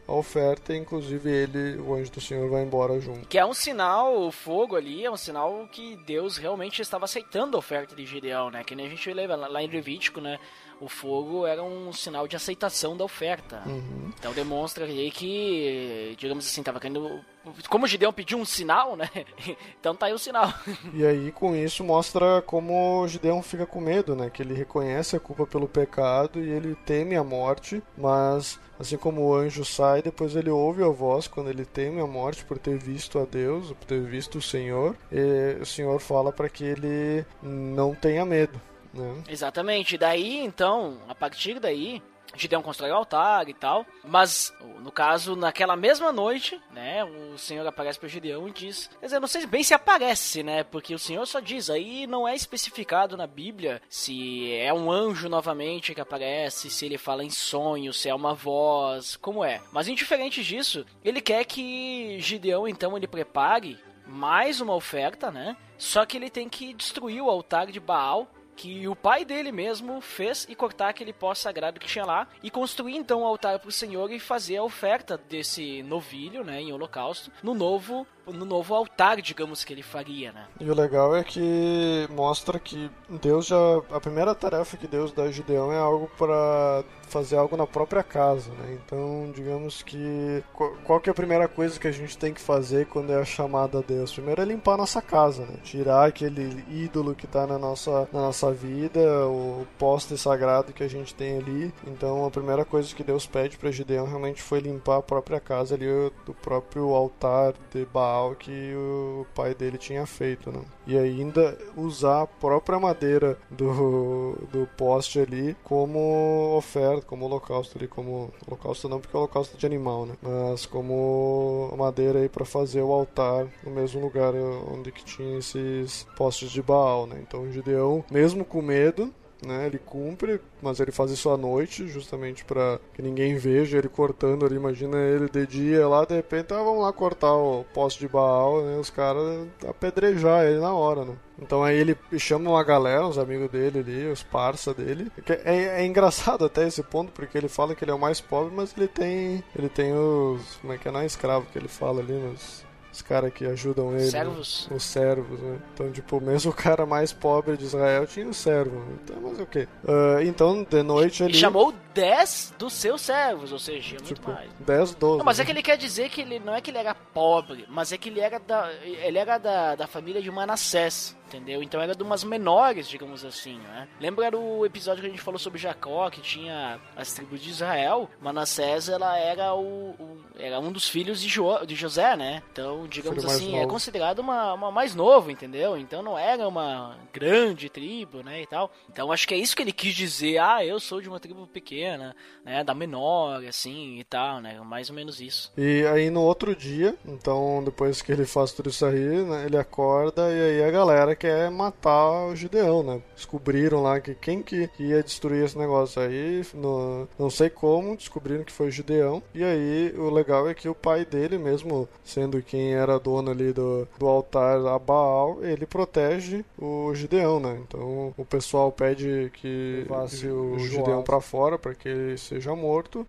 a 0.07 0.13
oferta, 0.13 0.75
inclusive 0.75 1.31
ele, 1.31 1.81
o 1.81 1.95
anjo 1.95 2.13
do 2.13 2.21
Senhor, 2.21 2.49
vai 2.51 2.63
embora 2.63 3.01
junto. 3.01 3.27
Que 3.29 3.39
é 3.39 3.45
um 3.45 3.55
sinal, 3.55 4.21
o 4.21 4.31
fogo 4.31 4.77
ali 4.77 5.05
é 5.05 5.11
um 5.11 5.17
sinal 5.17 5.67
que 5.71 5.97
Deus 6.07 6.37
realmente 6.37 6.83
estava 6.83 7.05
aceitando 7.05 7.57
a 7.57 7.61
oferta 7.61 7.95
de 7.95 8.05
Gideão, 8.05 8.51
né? 8.51 8.65
Que 8.65 8.75
nem 8.75 8.87
a 8.87 8.91
gente 8.91 9.13
leva 9.13 9.37
lá 9.37 9.63
em 9.63 9.69
Levítico, 9.69 10.21
né? 10.21 10.39
O 10.81 10.89
fogo 10.89 11.47
era 11.47 11.63
um 11.63 11.93
sinal 11.93 12.27
de 12.27 12.37
aceitação 12.37 12.97
da 12.97 13.05
oferta. 13.05 13.63
Uhum. 13.67 14.13
Então 14.19 14.33
demonstra 14.33 14.85
aí 14.85 15.11
que, 15.11 16.15
digamos 16.19 16.47
assim, 16.47 16.63
tava 16.63 16.81
querendo. 16.81 17.21
Como 17.69 17.85
o 17.85 17.89
Gideão 17.89 18.13
pediu 18.13 18.39
um 18.39 18.45
sinal, 18.45 18.97
né? 18.97 19.09
então 19.79 19.95
tá 19.95 20.07
aí 20.07 20.13
o 20.13 20.19
sinal. 20.19 20.53
E 20.93 21.05
aí, 21.05 21.31
com 21.33 21.55
isso, 21.55 21.85
mostra 21.85 22.43
como 22.43 23.03
o 23.03 23.09
Gideão 23.09 23.43
fica 23.43 23.67
com 23.67 23.81
medo, 23.81 24.17
né? 24.17 24.31
Que 24.31 24.43
ele 24.43 24.55
reconhece 24.55 25.17
a 25.17 25.21
culpa 25.21 25.47
pelo 25.47 25.69
pecado 25.69 26.41
e 26.41 26.51
ele 26.51 26.75
teme 26.87 27.17
a 27.17 27.25
morte, 27.25 27.83
mas 27.97 28.59
assim 28.79 28.97
como 28.97 29.23
o 29.23 29.35
anjo 29.35 29.65
sai, 29.65 30.03
depois 30.03 30.35
ele 30.35 30.51
ouve 30.51 30.83
a 30.83 30.89
voz 30.89 31.29
quando 31.29 31.51
ele 31.51 31.65
teme 31.65 32.01
a 32.01 32.07
morte 32.07 32.45
por 32.45 32.59
ter 32.59 32.77
visto 32.79 33.19
a 33.19 33.25
Deus, 33.25 33.69
por 33.73 33.87
ter 33.87 34.03
visto 34.03 34.39
o 34.39 34.43
Senhor, 34.43 34.97
e 35.13 35.59
o 35.61 35.67
Senhor 35.67 36.01
fala 36.01 36.33
para 36.33 36.49
que 36.49 36.65
ele 36.65 37.25
não 37.43 37.95
tenha 37.95 38.25
medo. 38.25 38.61
Né? 38.95 39.23
Exatamente. 39.29 39.99
Daí, 39.99 40.39
então, 40.39 40.99
a 41.09 41.15
partir 41.15 41.59
daí, 41.59 42.03
Gideão 42.37 42.63
constrói 42.63 42.91
o 42.91 42.95
altar 42.95 43.49
e 43.49 43.55
tal. 43.55 43.87
Mas, 44.05 44.53
no 44.81 44.91
caso, 44.91 45.37
naquela 45.37 45.77
mesma 45.77 46.13
noite, 46.13 46.61
né? 46.73 47.05
O 47.05 47.39
Senhor 47.39 47.67
aparece 47.67 47.99
para 47.99 48.09
Gideão 48.09 48.49
e 48.49 48.53
diz. 48.53 48.91
Quer 49.01 49.07
dizer, 49.07 49.21
não 49.21 49.29
sei 49.29 49.47
bem 49.47 49.63
se 49.63 49.75
aparece, 49.75 50.43
né? 50.43 50.65
Porque 50.65 50.95
o 50.95 50.99
Senhor 50.99 51.27
só 51.27 51.41
diz. 51.41 51.71
Aí 51.71 52.07
não 52.07 52.27
é 52.27 52.35
especificado 52.35 53.17
na 53.17 53.27
Bíblia 53.27 53.81
se 53.89 54.53
é 54.53 54.73
um 54.73 54.91
anjo 54.91 55.29
novamente 55.29 55.95
que 55.95 56.01
aparece, 56.01 56.71
se 56.71 56.87
ele 56.87 56.99
fala 56.99 57.25
em 57.25 57.31
sonho, 57.31 57.93
se 57.93 58.09
é 58.09 58.15
uma 58.15 58.35
voz, 58.35 59.17
como 59.17 59.45
é. 59.45 59.61
Mas 59.73 59.89
indiferente 59.89 60.43
disso, 60.43 60.85
ele 61.05 61.21
quer 61.21 61.45
que 61.45 62.19
Gideão, 62.21 62.67
então, 62.67 62.97
ele 62.97 63.07
prepare 63.07 63.79
mais 64.07 64.61
uma 64.61 64.75
oferta, 64.75 65.31
né? 65.31 65.57
Só 65.79 66.05
que 66.05 66.17
ele 66.17 66.31
tem 66.31 66.49
que 66.49 66.73
destruir 66.75 67.23
o 67.23 67.31
altar 67.31 67.67
de 67.71 67.81
Baal 67.81 68.29
que 68.57 68.87
o 68.89 68.97
pai 68.97 69.25
dele 69.25 69.53
mesmo 69.53 70.01
fez 70.01 70.47
e 70.49 70.55
cortar 70.55 70.89
aquele 70.89 71.13
pó 71.13 71.35
sagrado 71.35 71.81
que 71.81 71.87
tinha 71.87 72.05
lá 72.05 72.29
e 72.43 72.51
construir 72.51 72.97
então 72.97 73.23
o 73.23 73.27
altar 73.27 73.59
para 73.59 73.69
o 73.69 73.73
Senhor 73.73 74.11
e 74.11 74.19
fazer 74.19 74.57
a 74.57 74.63
oferta 74.63 75.19
desse 75.29 75.83
novilho, 75.83 76.45
né, 76.45 76.61
em 76.61 76.73
holocausto, 76.73 77.31
no 77.43 77.55
novo 77.55 78.07
no 78.27 78.45
novo 78.45 78.75
altar, 78.75 79.21
digamos 79.21 79.65
que 79.65 79.73
ele 79.73 79.83
faria, 79.83 80.33
né? 80.33 80.47
E 80.61 80.71
o 80.71 80.75
legal 80.75 81.15
é 81.15 81.23
que 81.23 82.09
mostra 82.11 82.59
que 82.59 82.91
Deus 83.09 83.47
já 83.47 83.57
a 83.91 84.01
primeira 84.01 84.35
tarefa 84.35 84.77
que 84.77 84.87
Deus 84.87 85.13
dá 85.13 85.25
a 85.25 85.31
Gideão 85.31 85.73
é 85.73 85.79
algo 85.79 86.11
para 86.17 86.85
fazer 87.09 87.37
algo 87.37 87.57
na 87.57 87.67
própria 87.67 88.03
casa, 88.03 88.51
né? 88.53 88.79
Então, 88.85 89.31
digamos 89.35 89.83
que 89.83 90.43
qual 90.85 91.01
que 91.01 91.11
é 91.11 91.13
a 91.13 91.15
primeira 91.15 91.47
coisa 91.47 91.79
que 91.79 91.87
a 91.87 91.93
gente 91.93 92.17
tem 92.17 92.33
que 92.33 92.41
fazer 92.41 92.87
quando 92.87 93.13
é 93.13 93.21
a 93.21 93.25
chamada 93.25 93.79
a 93.79 93.83
Deus? 93.83 94.13
Primeiro 94.13 94.43
é 94.43 94.45
limpar 94.45 94.75
a 94.75 94.79
nossa 94.79 95.03
casa, 95.03 95.45
né? 95.45 95.59
Tirar 95.63 96.07
aquele 96.07 96.65
ídolo 96.71 97.15
que 97.15 97.27
está 97.27 97.47
na 97.47 97.59
nossa, 97.59 98.09
na 98.13 98.21
nossa 98.21 98.53
vida, 98.53 99.01
o 99.27 99.67
poste 99.79 100.17
sagrado 100.17 100.73
que 100.73 100.83
a 100.83 100.89
gente 100.89 101.15
tem 101.15 101.39
ali. 101.39 101.73
Então, 101.87 102.25
a 102.25 102.31
primeira 102.31 102.65
coisa 102.65 102.95
que 102.95 103.05
Deus 103.05 103.27
pede 103.27 103.57
para 103.57 103.71
Gideão 103.71 104.07
realmente 104.07 104.43
foi 104.43 104.61
limpar 104.61 104.99
a 104.99 105.03
própria 105.03 105.39
casa 105.39 105.75
ali 105.75 105.87
do 106.25 106.35
próprio 106.35 106.95
altar 106.95 107.55
de 107.73 107.85
Baal 107.85 108.14
que 108.39 108.75
o 108.75 109.27
pai 109.35 109.55
dele 109.55 109.79
tinha 109.79 110.07
feito, 110.07 110.51
né? 110.51 110.61
E 110.87 110.97
ainda 110.99 111.57
usar 111.77 112.23
a 112.23 112.27
própria 112.27 112.79
madeira 112.79 113.39
do, 113.51 114.37
do 114.53 114.69
poste 114.77 115.21
ali 115.21 115.57
como 115.65 116.57
oferta 116.57 117.07
como 117.07 117.27
holocausto 117.27 117.79
ali, 117.79 117.89
como 117.89 118.31
holocausto 118.47 118.89
não 118.89 119.01
porque 119.01 119.17
é 119.17 119.19
holocausto 119.19 119.57
de 119.57 119.67
animal, 119.67 120.07
né? 120.07 120.15
Mas 120.23 120.67
como 120.67 121.73
madeira 121.77 122.21
aí 122.21 122.29
para 122.29 122.45
fazer 122.45 122.83
o 122.83 122.93
altar 122.93 123.47
no 123.63 123.71
mesmo 123.71 124.01
lugar 124.01 124.35
onde 124.73 124.93
que 124.93 125.05
tinha 125.05 125.39
esses 125.39 126.07
postes 126.17 126.51
de 126.51 126.63
Baal, 126.63 127.07
né? 127.07 127.19
Então 127.21 127.43
o 127.43 127.53
Gideão, 127.53 128.05
mesmo 128.11 128.45
com 128.45 128.63
medo, 128.63 129.13
né? 129.47 129.67
Ele 129.67 129.79
cumpre, 129.79 130.41
mas 130.63 130.81
ele 130.81 130.93
faz 130.93 131.11
isso 131.11 131.31
à 131.31 131.37
noite, 131.37 131.87
justamente 131.87 132.45
para 132.45 132.79
que 132.95 133.03
ninguém 133.03 133.37
veja 133.37 133.79
ele 133.79 133.89
cortando 133.89 134.45
ali. 134.45 134.57
Imagina 134.57 134.97
ele 134.99 135.29
de 135.29 135.47
dia 135.47 135.87
lá, 135.89 136.05
de 136.05 136.15
repente, 136.15 136.53
ah, 136.53 136.63
vamos 136.63 136.83
lá 136.83 136.93
cortar 136.93 137.35
o 137.35 137.65
poste 137.75 138.01
de 138.01 138.09
Baal, 138.09 138.63
né? 138.63 138.79
Os 138.79 138.91
caras 138.91 139.47
apedrejar 139.69 140.45
ele 140.45 140.61
na 140.61 140.73
hora, 140.73 141.05
né? 141.05 141.17
Então 141.41 141.65
aí 141.65 141.77
ele 141.77 141.97
chama 142.19 142.51
uma 142.51 142.63
galera, 142.63 143.07
os 143.07 143.19
amigos 143.19 143.51
dele 143.51 143.81
ali, 143.81 144.07
os 144.07 144.23
parça 144.23 144.73
dele. 144.73 145.11
É, 145.45 145.83
é, 145.83 145.85
engraçado 145.85 146.45
até 146.45 146.67
esse 146.67 146.83
ponto, 146.83 147.13
porque 147.13 147.37
ele 147.37 147.49
fala 147.49 147.75
que 147.75 147.85
ele 147.85 147.91
é 147.91 147.95
o 147.95 147.99
mais 147.99 148.21
pobre, 148.21 148.55
mas 148.55 148.75
ele 148.77 148.89
tem. 148.89 149.43
Ele 149.57 149.69
tem 149.69 149.93
os. 149.93 150.57
Como 150.61 150.73
é 150.73 150.79
que 150.79 150.89
é? 150.89 150.93
Não 150.93 151.01
é 151.01 151.07
escravo 151.07 151.47
que 151.53 151.59
ele 151.59 151.69
fala 151.69 152.01
ali, 152.01 152.13
nos 152.13 152.64
os 152.95 153.03
caras 153.03 153.33
que 153.33 153.45
ajudam 153.45 153.93
ele. 153.93 154.09
Servos. 154.09 154.69
Os 154.71 154.85
servos, 154.85 155.41
né? 155.41 155.59
Então, 155.75 155.91
tipo, 155.91 156.21
mesmo 156.21 156.53
o 156.53 156.55
cara 156.55 156.87
mais 156.87 157.13
pobre 157.13 157.57
de 157.57 157.65
Israel 157.65 158.07
tinha 158.07 158.27
um 158.27 158.33
servo. 158.33 158.85
Então, 159.03 159.17
mas 159.21 159.41
o 159.41 159.47
quê? 159.47 159.67
Uh, 159.83 160.23
então, 160.23 160.63
de 160.63 160.83
noite 160.83 161.25
ele. 161.25 161.35
Chamou 161.35 161.75
10 161.93 162.55
dos 162.57 162.73
seus 162.73 163.01
servos, 163.01 163.51
ou 163.51 163.59
seja, 163.59 163.97
muito 163.97 164.15
tipo, 164.15 164.31
mais. 164.31 164.49
10, 164.61 164.95
12. 164.95 165.19
Não, 165.19 165.25
mas 165.25 165.41
é 165.41 165.45
que 165.45 165.51
ele 165.51 165.63
quer 165.63 165.77
dizer 165.77 166.09
que 166.09 166.21
ele 166.21 166.39
não 166.39 166.55
é 166.55 166.61
que 166.61 166.71
ele 166.71 166.79
era 166.79 166.95
pobre, 166.95 167.67
mas 167.69 167.93
é 167.93 167.99
que 167.99 168.09
ele 168.09 168.21
era 168.21 168.39
da, 168.39 168.73
ele 168.85 169.19
era 169.19 169.39
da, 169.39 169.75
da 169.75 169.87
família 169.89 170.23
de 170.23 170.31
Manassés 170.31 171.17
entendeu? 171.27 171.63
Então 171.63 171.81
era 171.81 171.95
de 171.95 172.03
umas 172.03 172.25
menores, 172.25 172.89
digamos 172.89 173.25
assim, 173.25 173.59
né? 173.59 173.89
Lembra 174.01 174.37
o 174.37 174.65
episódio 174.65 175.01
que 175.01 175.09
a 175.09 175.11
gente 175.11 175.23
falou 175.23 175.39
sobre 175.39 175.59
Jacó, 175.59 176.09
que 176.11 176.21
tinha 176.21 176.81
as 176.97 177.13
tribos 177.13 177.41
de 177.41 177.51
Israel? 177.51 178.09
Manassés, 178.21 178.89
ela 178.89 179.19
era 179.19 179.55
o, 179.55 179.91
o 179.99 180.25
era 180.39 180.59
um 180.59 180.73
dos 180.73 180.89
filhos 180.89 181.21
de, 181.21 181.29
jo, 181.29 181.65
de 181.65 181.75
José, 181.75 182.17
né? 182.17 182.43
Então, 182.53 182.87
digamos 182.89 183.25
assim, 183.25 183.57
é 183.57 183.67
considerado 183.67 184.19
uma, 184.19 184.55
uma 184.55 184.71
mais 184.71 184.95
novo, 184.95 185.31
entendeu? 185.31 185.77
Então 185.77 186.03
não 186.03 186.19
era 186.19 186.47
uma 186.49 186.97
grande 187.13 187.69
tribo, 187.69 188.23
né, 188.23 188.43
e 188.43 188.47
tal. 188.47 188.71
Então 188.91 189.13
acho 189.13 189.27
que 189.29 189.35
é 189.35 189.37
isso 189.37 189.55
que 189.55 189.63
ele 189.63 189.73
quis 189.73 189.95
dizer, 189.95 190.39
ah, 190.39 190.65
eu 190.65 190.81
sou 190.81 191.01
de 191.01 191.09
uma 191.09 191.21
tribo 191.21 191.47
pequena, 191.47 192.17
né, 192.45 192.65
da 192.65 192.75
menor, 192.75 193.45
assim, 193.45 193.99
e 193.99 194.05
tal, 194.05 194.41
né? 194.41 194.61
Mais 194.61 194.91
ou 194.91 194.97
menos 194.97 195.21
isso. 195.21 195.53
E 195.57 195.87
aí 195.87 196.11
no 196.11 196.23
outro 196.23 196.55
dia, 196.55 196.97
então 197.05 197.63
depois 197.65 198.03
que 198.03 198.11
ele 198.11 198.27
faz 198.27 198.53
tudo 198.53 198.71
isso 198.71 198.85
aí, 198.85 198.99
né, 198.99 199.47
ele 199.47 199.57
acorda 199.57 200.31
e 200.33 200.41
aí 200.41 200.65
a 200.65 200.71
galera 200.71 201.14
quer 201.15 201.51
matar 201.51 202.27
o 202.27 202.37
Gideão, 202.37 202.83
né? 202.83 203.03
Descobriram 203.15 203.83
lá 203.83 204.01
que 204.01 204.15
quem 204.15 204.43
que 204.43 204.69
ia 204.79 205.03
destruir 205.03 205.45
esse 205.45 205.59
negócio 205.59 206.01
aí, 206.01 206.43
no, 206.55 207.09
não 207.19 207.31
sei 207.31 207.51
como, 207.51 207.97
descobriram 207.97 208.45
que 208.45 208.53
foi 208.53 208.69
o 208.69 208.71
Gideão. 208.71 209.23
E 209.35 209.43
aí 209.43 209.95
o 209.97 210.11
legal 210.11 210.49
é 210.49 210.55
que 210.55 210.69
o 210.69 210.75
pai 210.75 211.05
dele, 211.05 211.39
mesmo 211.39 211.89
sendo 212.05 212.43
quem 212.43 212.75
era 212.75 212.99
dono 212.99 213.31
ali 213.31 213.53
do, 213.53 213.87
do 213.99 214.07
altar 214.07 214.65
a 214.67 214.79
Baal, 214.79 215.39
ele 215.43 215.67
protege 215.67 216.45
o 216.59 216.95
Gideão, 216.95 217.41
né? 217.41 217.61
Então 217.67 218.15
o 218.17 218.25
pessoal 218.25 218.71
pede 218.73 219.31
que 219.35 219.85
levasse 219.89 220.27
o 220.29 220.59
Gideão 220.59 221.03
para 221.03 221.21
fora 221.21 221.59
para 221.59 221.75
que 221.75 221.89
ele 221.89 222.19
seja 222.19 222.55
morto 222.55 223.07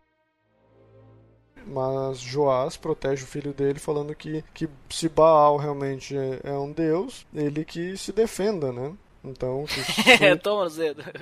mas 1.65 2.19
Joás 2.19 2.78
protege 2.78 3.23
o 3.23 3.28
filho 3.28 3.54
dele 3.54 3.80
falando 3.80 4.15
que, 4.15 4.43
que 4.54 4.69
se 4.89 5.10
Baal 5.10 5.58
realmente 5.58 6.15
é, 6.15 6.39
é 6.43 6.54
um 6.54 6.71
deus, 6.71 7.25
ele 7.34 7.65
que 7.65 7.97
se 7.97 8.12
defenda, 8.12 8.71
né? 8.71 8.93
Então, 9.28 9.65
que 9.65 9.82
se, 9.82 10.36
Toma 10.38 10.67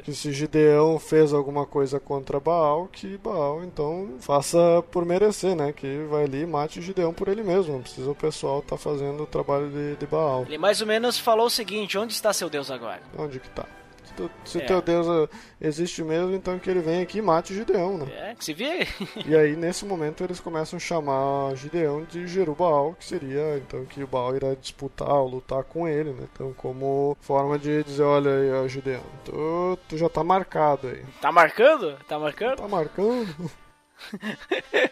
que 0.03 0.13
se 0.13 0.31
Gideão 0.33 0.99
fez 0.99 1.33
alguma 1.33 1.65
coisa 1.65 1.99
contra 1.99 2.39
Baal, 2.39 2.87
que 2.91 3.17
Baal 3.17 3.63
então 3.63 4.15
faça 4.19 4.83
por 4.91 5.05
merecer, 5.05 5.55
né? 5.55 5.71
Que 5.71 6.05
vai 6.09 6.25
ali 6.25 6.41
e 6.41 6.45
mate 6.45 6.81
Gideão 6.81 7.13
por 7.13 7.29
ele 7.29 7.43
mesmo. 7.43 7.73
Não 7.73 7.81
precisa 7.81 8.11
o 8.11 8.15
pessoal 8.15 8.59
estar 8.59 8.75
tá 8.75 8.77
fazendo 8.77 9.23
o 9.23 9.27
trabalho 9.27 9.69
de, 9.69 9.95
de 9.95 10.05
Baal. 10.05 10.43
Ele 10.47 10.57
mais 10.57 10.81
ou 10.81 10.87
menos 10.87 11.17
falou 11.17 11.45
o 11.45 11.49
seguinte: 11.49 11.97
onde 11.97 12.13
está 12.13 12.33
seu 12.33 12.49
Deus 12.49 12.69
agora? 12.69 13.01
Onde 13.17 13.39
que 13.39 13.49
tá? 13.49 13.65
Se, 14.15 14.29
se 14.45 14.57
É. 14.59 14.65
teu 14.65 14.81
Deus 14.81 15.07
eh, 15.07 15.35
existe 15.61 16.03
mesmo, 16.03 16.33
então 16.35 16.59
que 16.59 16.69
ele 16.69 16.79
venha 16.81 17.01
aqui 17.03 17.17
e 17.19 17.21
mate 17.21 17.53
Gideão, 17.53 17.97
né? 17.97 18.07
É, 18.31 18.35
que 18.35 18.43
se 18.45 18.53
vire. 18.53 18.87
E 19.25 19.35
aí, 19.35 19.55
nesse 19.55 19.85
momento, 19.85 20.23
eles 20.23 20.39
começam 20.39 20.77
a 20.77 20.79
chamar 20.79 21.55
Gideão 21.55 22.03
de 22.03 22.27
Jerubaal, 22.27 22.93
que 22.93 23.05
seria, 23.05 23.57
então, 23.57 23.85
que 23.85 24.03
o 24.03 24.07
Baal 24.07 24.35
irá 24.35 24.53
disputar 24.55 25.09
ou 25.13 25.27
lutar 25.27 25.63
com 25.63 25.87
ele, 25.87 26.11
né? 26.11 26.27
Então, 26.33 26.53
como 26.53 27.17
forma 27.21 27.57
de 27.57 27.83
dizer, 27.83 28.03
olha 28.03 28.31
aí, 28.61 28.69
Gideão, 28.69 29.03
tu, 29.25 29.77
tu 29.87 29.97
já 29.97 30.09
tá 30.09 30.23
marcado 30.23 30.87
aí. 30.87 31.03
Tá 31.21 31.31
marcando? 31.31 31.97
Tá 32.07 32.19
marcando? 32.19 32.57
Tá 32.57 32.67
marcando? 32.67 33.51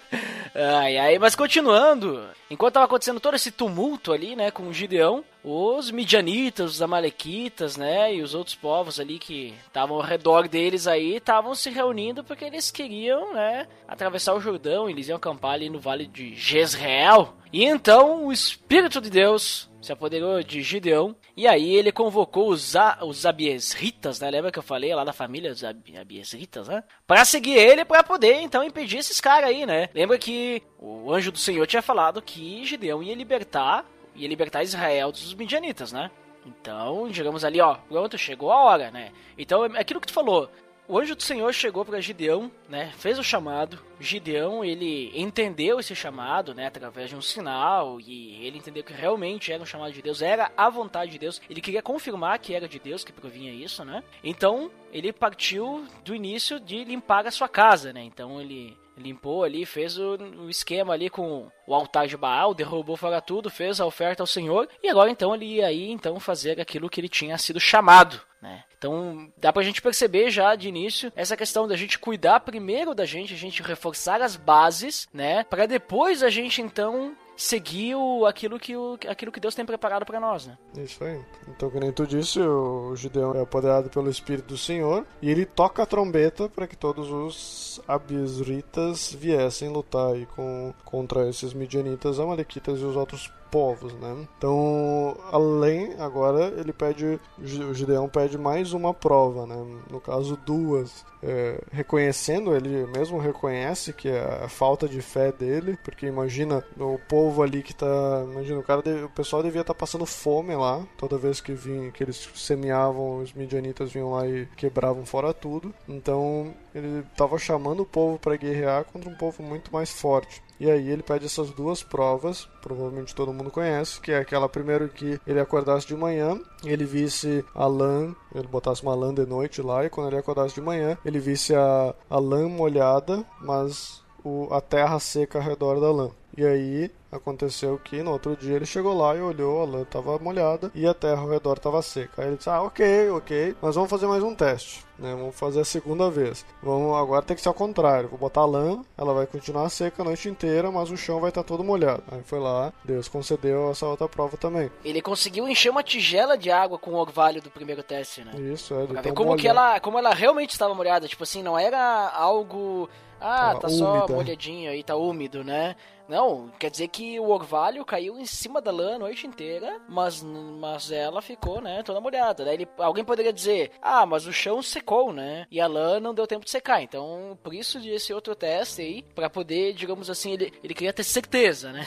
Ai, 0.54 0.98
ai, 0.98 1.18
mas 1.20 1.36
continuando, 1.36 2.28
enquanto 2.50 2.74
tava 2.74 2.86
acontecendo 2.86 3.20
todo 3.20 3.36
esse 3.36 3.52
tumulto 3.52 4.12
ali, 4.12 4.36
né, 4.36 4.52
com 4.52 4.68
o 4.68 4.74
Gideão, 4.74 5.24
os 5.44 5.90
midianitas, 5.92 6.72
os 6.72 6.82
amalequitas, 6.82 7.78
né, 7.78 8.14
e 8.16 8.22
os 8.22 8.34
outros 8.36 8.56
povos 8.56 9.00
ali 9.00 9.18
que 9.18 9.54
estavam 9.68 9.96
ao 9.98 10.02
redor 10.04 10.48
deles 10.48 10.88
aí, 10.88 11.16
estavam 11.16 11.56
se 11.56 11.70
reunindo 11.70 12.24
porque 12.24 12.46
eles 12.46 12.70
queriam, 12.72 13.34
né, 13.34 13.68
atravessar 13.88 14.34
o 14.34 14.42
Jordão, 14.42 14.90
eles 14.90 15.08
iam 15.08 15.18
acampar 15.18 15.54
ali 15.54 15.70
no 15.70 15.80
vale 15.80 16.06
de 16.06 16.36
Jezreel. 16.36 17.34
E 17.52 17.66
então 17.66 18.26
o 18.26 18.32
Espírito 18.32 19.02
de 19.02 19.10
Deus 19.10 19.70
se 19.82 19.92
apoderou 19.92 20.44
de 20.44 20.62
Gideão, 20.62 21.16
e 21.36 21.48
aí 21.48 21.74
ele 21.76 21.92
convocou 21.92 22.50
os, 22.50 22.76
A- 22.76 23.00
os 23.02 23.26
Abiesritas, 23.26 24.20
né? 24.20 24.30
Lembra 24.30 24.52
que 24.52 24.60
eu 24.60 24.64
falei 24.64 24.94
lá 24.94 25.04
da 25.04 25.12
família 25.12 25.50
dos 25.50 25.64
Ab- 25.64 25.98
Abiesritas, 26.00 26.68
né? 26.68 26.84
Pra 27.08 27.26
seguir 27.26 27.56
ele, 27.58 27.84
pra 27.84 28.04
poder 28.04 28.42
então 28.42 28.64
impedir 28.64 29.00
esses 29.00 29.20
caras 29.20 29.50
aí, 29.50 29.66
né? 29.66 29.90
Lembra 29.94 30.20
que 30.20 30.62
o 30.80 31.12
anjo 31.12 31.32
do 31.32 31.40
Senhor 31.40 31.66
tinha 31.66 31.82
falado 31.82 32.22
que 32.22 32.64
Gideão 32.64 33.02
ia 33.02 33.16
libertar, 33.16 33.84
ia 34.16 34.28
libertar 34.28 34.64
Israel 34.64 35.12
dos 35.12 35.34
midianitas, 35.34 35.92
né? 35.92 36.12
Então, 36.46 37.08
digamos 37.10 37.46
ali, 37.46 37.62
ó, 37.62 37.76
pronto, 37.76 38.18
chegou 38.18 38.52
a 38.52 38.64
hora, 38.64 38.92
né? 38.92 39.12
Então, 39.38 39.66
é 39.66 39.80
aquilo 39.80 40.02
que 40.02 40.08
tu 40.08 40.14
falou. 40.14 40.50
O 40.88 41.00
anjo 41.00 41.16
do 41.16 41.24
Senhor 41.24 41.54
chegou 41.54 41.86
para 41.86 42.02
Gideão, 42.02 42.52
né? 42.68 42.92
Fez 42.98 43.18
o 43.18 43.24
chamado. 43.24 43.80
Gideão, 43.98 44.66
ele 44.66 45.10
entendeu 45.16 45.80
esse 45.80 45.96
chamado, 45.96 46.54
né? 46.54 46.68
Através 46.68 47.10
de 47.10 47.16
um 47.16 47.22
sinal. 47.22 47.98
E 48.02 48.46
ele 48.46 48.58
entendeu 48.58 48.84
que 48.84 48.92
realmente 48.92 49.54
era 49.54 49.64
um 49.64 49.66
chamado 49.66 49.94
de 49.94 50.02
Deus, 50.02 50.22
era 50.22 50.52
a 50.58 50.70
vontade 50.70 51.12
de 51.12 51.20
Deus. 51.20 51.42
Ele 51.50 51.62
queria 51.62 51.82
confirmar 51.82 52.40
que 52.40 52.54
era 52.54 52.68
de 52.68 52.78
Deus 52.78 53.06
que 53.06 53.14
provinha 53.14 53.54
isso, 53.54 53.86
né? 53.86 54.04
Então, 54.22 54.70
ele 54.92 55.14
partiu 55.14 55.86
do 56.04 56.14
início 56.14 56.60
de 56.60 56.84
limpar 56.84 57.26
a 57.26 57.32
sua 57.32 57.48
casa, 57.48 57.94
né? 57.94 58.04
Então, 58.04 58.42
ele 58.42 58.78
limpou 59.02 59.44
ali, 59.44 59.66
fez 59.66 59.98
o, 59.98 60.16
o 60.16 60.50
esquema 60.50 60.94
ali 60.94 61.10
com 61.10 61.50
o 61.68 61.74
altar 61.74 62.08
de 62.08 62.18
Baal, 62.18 62.54
derrubou 62.54 62.96
fora 62.96 63.22
tudo, 63.22 63.50
fez 63.50 63.80
a 63.80 63.86
oferta 63.86 64.24
ao 64.24 64.28
Senhor. 64.28 64.68
E 64.82 64.90
agora, 64.90 65.10
então, 65.10 65.34
ele 65.34 65.46
ia 65.46 65.68
aí, 65.68 65.92
então, 65.92 66.20
fazer 66.20 66.60
aquilo 66.60 66.90
que 66.90 67.00
ele 67.00 67.10
tinha 67.10 67.38
sido 67.38 67.60
chamado, 67.60 68.22
né? 68.42 68.64
Então, 68.78 69.32
dá 69.38 69.54
pra 69.54 69.62
gente 69.62 69.82
perceber 69.82 70.32
já 70.32 70.56
de 70.56 70.68
início 70.68 71.14
essa 71.16 71.38
questão 71.38 71.68
da 71.68 71.76
gente 71.76 72.00
cuidar 72.00 72.40
primeiro 72.40 72.96
da 72.96 73.06
gente, 73.06 73.34
a 73.34 73.38
gente 73.38 73.62
reforçar 73.62 74.22
as 74.22 74.36
bases, 74.36 75.08
né? 75.14 75.44
Pra 75.44 75.68
depois 75.68 76.24
a 76.24 76.30
gente 76.30 76.62
então 76.62 77.16
seguir 77.42 77.96
o, 77.96 78.26
aquilo, 78.28 78.60
que 78.60 78.76
o, 78.76 78.98
aquilo 79.08 79.32
que 79.32 79.40
Deus 79.40 79.56
tem 79.56 79.66
preparado 79.66 80.06
pra 80.06 80.20
nós, 80.20 80.46
né? 80.46 80.58
Isso 80.78 81.04
aí. 81.04 81.20
Então, 81.48 81.72
nem 81.74 81.92
tu 81.92 82.06
disse, 82.06 82.40
o 82.40 82.96
Gideão 82.96 83.34
é 83.34 83.42
apoderado 83.42 83.90
pelo 83.90 84.12
Espírito 84.12 84.50
do 84.50 84.58
Senhor 84.58 85.06
e 85.22 85.30
ele 85.30 85.46
toca 85.46 85.82
a 85.82 85.86
trombeta 85.86 86.48
para 86.48 86.68
que 86.68 86.78
todos 86.78 87.10
os 87.10 87.82
abisritas 87.88 89.12
viessem 89.12 89.70
lutar 89.70 90.14
aí 90.14 90.28
com, 90.28 90.72
contra 90.86 91.28
esses 91.28 91.52
midianitas, 91.52 92.20
amalequitas 92.20 92.80
e 92.80 92.84
os 92.84 92.96
outros 92.96 93.32
povos, 93.52 93.94
né? 93.96 94.16
Então, 94.38 95.16
além, 95.32 95.94
agora 96.00 96.54
ele 96.58 96.72
pede, 96.74 97.20
o 97.38 97.74
Gideão 97.74 98.08
pede 98.08 98.38
mais 98.38 98.74
uma 98.74 98.94
prova, 98.94 99.46
né? 99.46 99.56
No 99.90 100.00
caso, 100.00 100.38
duas. 100.46 101.06
É, 101.24 101.62
reconhecendo, 101.72 102.56
ele 102.56 102.88
mesmo 102.88 103.20
reconhece 103.20 103.94
que 103.94 104.10
é 104.10 104.44
a 104.44 104.50
falta 104.50 104.88
de 104.90 105.02
fé 105.04 105.32
dele, 105.32 105.78
porque 105.84 106.08
imagina 106.08 106.64
o 106.80 106.98
povo 107.08 107.44
ali 107.44 107.62
que 107.62 107.76
tá. 107.76 107.86
Imagina, 108.32 108.60
o 108.60 108.64
cara 108.64 108.82
deve- 108.82 109.04
o 109.04 109.10
pessoal 109.10 109.44
devia 109.44 109.62
estar 109.62 109.76
passando 109.76 110.06
fome 110.06 110.56
lá, 110.56 110.84
toda 110.98 111.20
vez 111.20 111.40
que 111.40 111.54
vinha, 111.54 111.92
que 111.92 112.04
eles 112.04 112.28
semeavam, 112.36 113.20
os 113.20 113.34
midianitas 113.34 113.92
vinham 113.92 114.12
lá 114.12 114.26
e 114.28 114.48
quebravam 114.58 115.06
fora 115.06 115.32
tudo. 115.34 115.72
Então 115.88 116.54
ele 116.74 117.00
estava 117.12 117.38
chamando 117.38 117.82
o 117.82 117.86
povo 117.86 118.18
para 118.18 118.36
guerrear 118.36 118.86
contra 118.86 119.10
um 119.10 119.16
povo 119.16 119.44
muito 119.44 119.72
mais 119.72 119.92
forte. 119.92 120.42
E 120.62 120.70
aí 120.70 120.92
ele 120.92 121.02
pede 121.02 121.26
essas 121.26 121.50
duas 121.50 121.82
provas, 121.82 122.48
provavelmente 122.62 123.16
todo 123.16 123.34
mundo 123.34 123.50
conhece, 123.50 124.00
que 124.00 124.12
é 124.12 124.20
aquela 124.20 124.48
primeiro 124.48 124.88
que 124.90 125.20
ele 125.26 125.40
acordasse 125.40 125.88
de 125.88 125.96
manhã, 125.96 126.40
ele 126.64 126.86
visse 126.86 127.44
a 127.56 127.66
lã, 127.66 128.16
ele 128.36 128.48
botasse 128.48 128.84
uma 128.84 128.94
lã 128.94 129.12
de 129.12 129.26
noite 129.26 129.60
lá, 129.60 129.84
e 129.84 129.90
quando 129.90 130.10
ele 130.10 130.20
acordasse 130.20 130.54
de 130.54 130.62
manhã, 130.62 130.96
ele 131.04 131.18
visse 131.18 131.56
a, 131.56 131.96
a 132.08 132.20
lã 132.20 132.48
molhada, 132.48 133.26
mas 133.42 134.04
o, 134.24 134.50
a 134.52 134.62
terra 134.62 135.00
seca 135.00 135.40
ao 135.40 135.44
redor 135.44 135.80
da 135.80 135.92
lã. 135.92 136.12
E 136.38 136.46
aí 136.46 136.92
aconteceu 137.12 137.78
que 137.78 138.02
no 138.02 138.12
outro 138.12 138.36
dia 138.36 138.56
ele 138.56 138.66
chegou 138.66 138.98
lá 138.98 139.16
e 139.16 139.22
olhou, 139.22 139.62
a 139.62 139.66
lã 139.66 139.82
estava 139.82 140.18
molhada 140.20 140.72
e 140.74 140.88
a 140.88 140.94
terra 140.94 141.22
ao 141.22 141.30
redor 141.30 141.58
estava 141.58 141.82
seca. 141.82 142.22
Aí 142.22 142.28
ele 142.30 142.38
disse: 142.38 142.50
Ah, 142.50 142.62
ok, 142.62 143.10
ok, 143.12 143.56
mas 143.62 143.76
vamos 143.76 143.90
fazer 143.90 144.08
mais 144.08 144.24
um 144.24 144.34
teste. 144.34 144.86
Né? 144.98 145.16
Vamos 145.16 145.36
fazer 145.36 145.62
a 145.62 145.66
segunda 145.66 146.10
vez. 146.12 146.46
Vamos 146.62 146.96
agora 146.96 147.24
tem 147.24 147.36
que 147.36 147.42
ser 147.42 147.48
ao 147.48 147.54
contrário. 147.56 148.08
Vou 148.08 148.20
botar 148.20 148.42
a 148.42 148.46
lã, 148.46 148.82
ela 148.98 149.14
vai 149.14 149.26
continuar 149.26 149.68
seca 149.70 150.04
a 150.04 150.06
noite 150.06 150.30
inteira, 150.30 150.72
mas 150.72 150.92
o 150.92 150.98
chão 150.98 151.20
vai 151.20 151.30
estar 151.30 151.44
todo 151.44 151.64
molhado. 151.64 152.04
Aí 152.12 152.22
foi 152.24 152.40
lá, 152.40 152.72
Deus 152.86 153.08
concedeu 153.08 153.72
essa 153.72 153.88
outra 153.88 154.08
prova 154.08 154.38
também. 154.38 154.70
Ele 154.86 155.02
conseguiu 155.02 155.48
encher 155.50 155.72
uma 155.72 155.82
tigela 155.84 156.38
de 156.38 156.52
água 156.52 156.78
com 156.78 156.92
o 156.92 156.98
orvalho 156.98 157.42
do 157.42 157.50
primeiro 157.50 157.82
teste, 157.82 158.24
né? 158.24 158.32
Isso, 158.40 158.76
é. 158.76 158.86
Pra 158.86 159.02
ver 159.02 159.14
como 159.14 159.36
que 159.36 159.48
ela, 159.48 159.80
como 159.80 159.98
ela 159.98 160.14
realmente 160.14 160.52
estava 160.52 160.76
molhada, 160.76 161.08
tipo 161.08 161.24
assim, 161.24 161.42
não 161.42 161.58
era 161.58 162.10
algo, 162.10 162.88
ah, 163.20 163.48
Tava 163.48 163.60
tá 163.62 163.70
só 163.70 163.98
úmida. 164.00 164.14
molhadinho 164.14 164.72
aí, 164.72 164.84
tá 164.84 164.96
úmido, 164.96 165.44
né? 165.44 165.76
Não, 166.08 166.52
quer 166.60 166.70
dizer 166.70 166.90
que 166.90 167.01
o 167.20 167.30
orvalho 167.30 167.84
caiu 167.86 168.20
em 168.20 168.26
cima 168.26 168.62
da 168.62 168.72
lã 168.72 168.96
a 168.96 169.00
noite 169.00 169.26
inteira, 169.28 169.80
mas, 169.88 170.22
mas 170.24 170.92
ela 170.92 171.22
ficou, 171.22 171.62
né, 171.62 171.84
toda 171.84 172.00
molhada. 172.02 172.44
Daí 172.46 172.56
ele, 172.56 172.68
alguém 172.78 173.04
poderia 173.04 173.34
dizer, 173.34 173.72
ah, 173.82 174.06
mas 174.06 174.26
o 174.28 174.34
chão 174.34 174.62
secou, 174.62 175.12
né? 175.14 175.46
E 175.52 175.60
a 175.60 175.68
lã 175.68 176.00
não 176.00 176.14
deu 176.14 176.28
tempo 176.28 176.46
de 176.46 176.52
secar. 176.52 176.82
Então, 176.82 177.38
por 177.44 177.54
isso 177.54 177.80
de 177.80 177.90
esse 177.90 178.14
outro 178.14 178.36
teste 178.36 178.82
aí, 178.82 179.04
pra 179.16 179.30
poder, 179.30 179.74
digamos 179.74 180.10
assim, 180.10 180.34
ele, 180.34 180.54
ele 180.64 180.74
queria 180.74 180.94
ter 180.94 181.04
certeza, 181.04 181.72
né? 181.72 181.86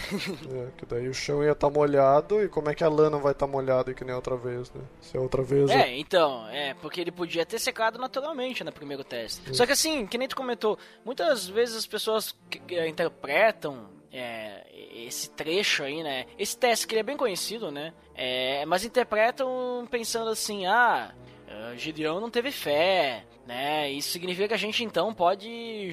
É, 0.53 0.71
que 0.77 0.87
daí 0.87 1.09
o 1.09 1.15
chão 1.15 1.43
ia 1.45 1.53
estar 1.53 1.71
molhado 1.71 2.43
e 2.43 2.49
como 2.49 2.71
é 2.71 2.75
que 2.75 2.85
a 2.85 2.89
lã 2.89 3.09
não 3.11 3.21
vai 3.21 3.33
estar 3.33 3.47
molhada 3.47 3.93
que 3.95 4.05
nem 4.05 4.15
outra 4.15 4.37
vez, 4.37 4.71
né? 4.73 4.83
Se 5.01 5.17
é 5.17 5.21
outra 5.21 5.43
vez. 5.43 5.71
É, 5.71 5.97
então, 5.97 6.47
é, 6.49 6.75
porque 6.75 7.01
ele 7.01 7.13
podia 7.13 7.45
ter 7.47 7.59
secado 7.59 7.99
naturalmente 7.99 8.63
no 8.65 8.73
primeiro 8.73 9.05
teste. 9.05 9.55
Só 9.57 9.67
que 9.67 9.73
assim, 9.73 10.07
que 10.07 10.19
nem 10.19 10.29
tu 10.29 10.37
comentou, 10.37 10.79
muitas 11.05 11.47
vezes 11.49 11.77
as 11.77 11.87
pessoas 11.87 12.35
que- 12.51 12.59
que 12.59 12.87
interpretam 12.87 13.87
é, 14.15 14.65
esse 14.95 15.29
trecho 15.31 15.83
aí, 15.83 16.03
né? 16.03 16.27
Esse 16.39 16.57
teste 16.57 16.87
que 16.87 16.95
ele 16.95 17.01
é 17.01 17.05
bem 17.05 17.17
conhecido, 17.17 17.71
né? 17.71 17.93
É, 18.15 18.65
mas 18.65 18.85
interpretam 18.85 19.87
pensando 19.91 20.31
assim, 20.31 20.67
ah, 20.67 21.13
eh, 21.49 21.77
Gideão 21.77 22.21
não 22.21 22.31
teve 22.31 22.53
fé, 22.53 23.25
né? 23.45 23.91
Isso 23.91 24.11
significa 24.11 24.49
que 24.49 24.55
a 24.55 24.59
gente 24.59 24.85
então 24.85 25.13
pode, 25.13 25.91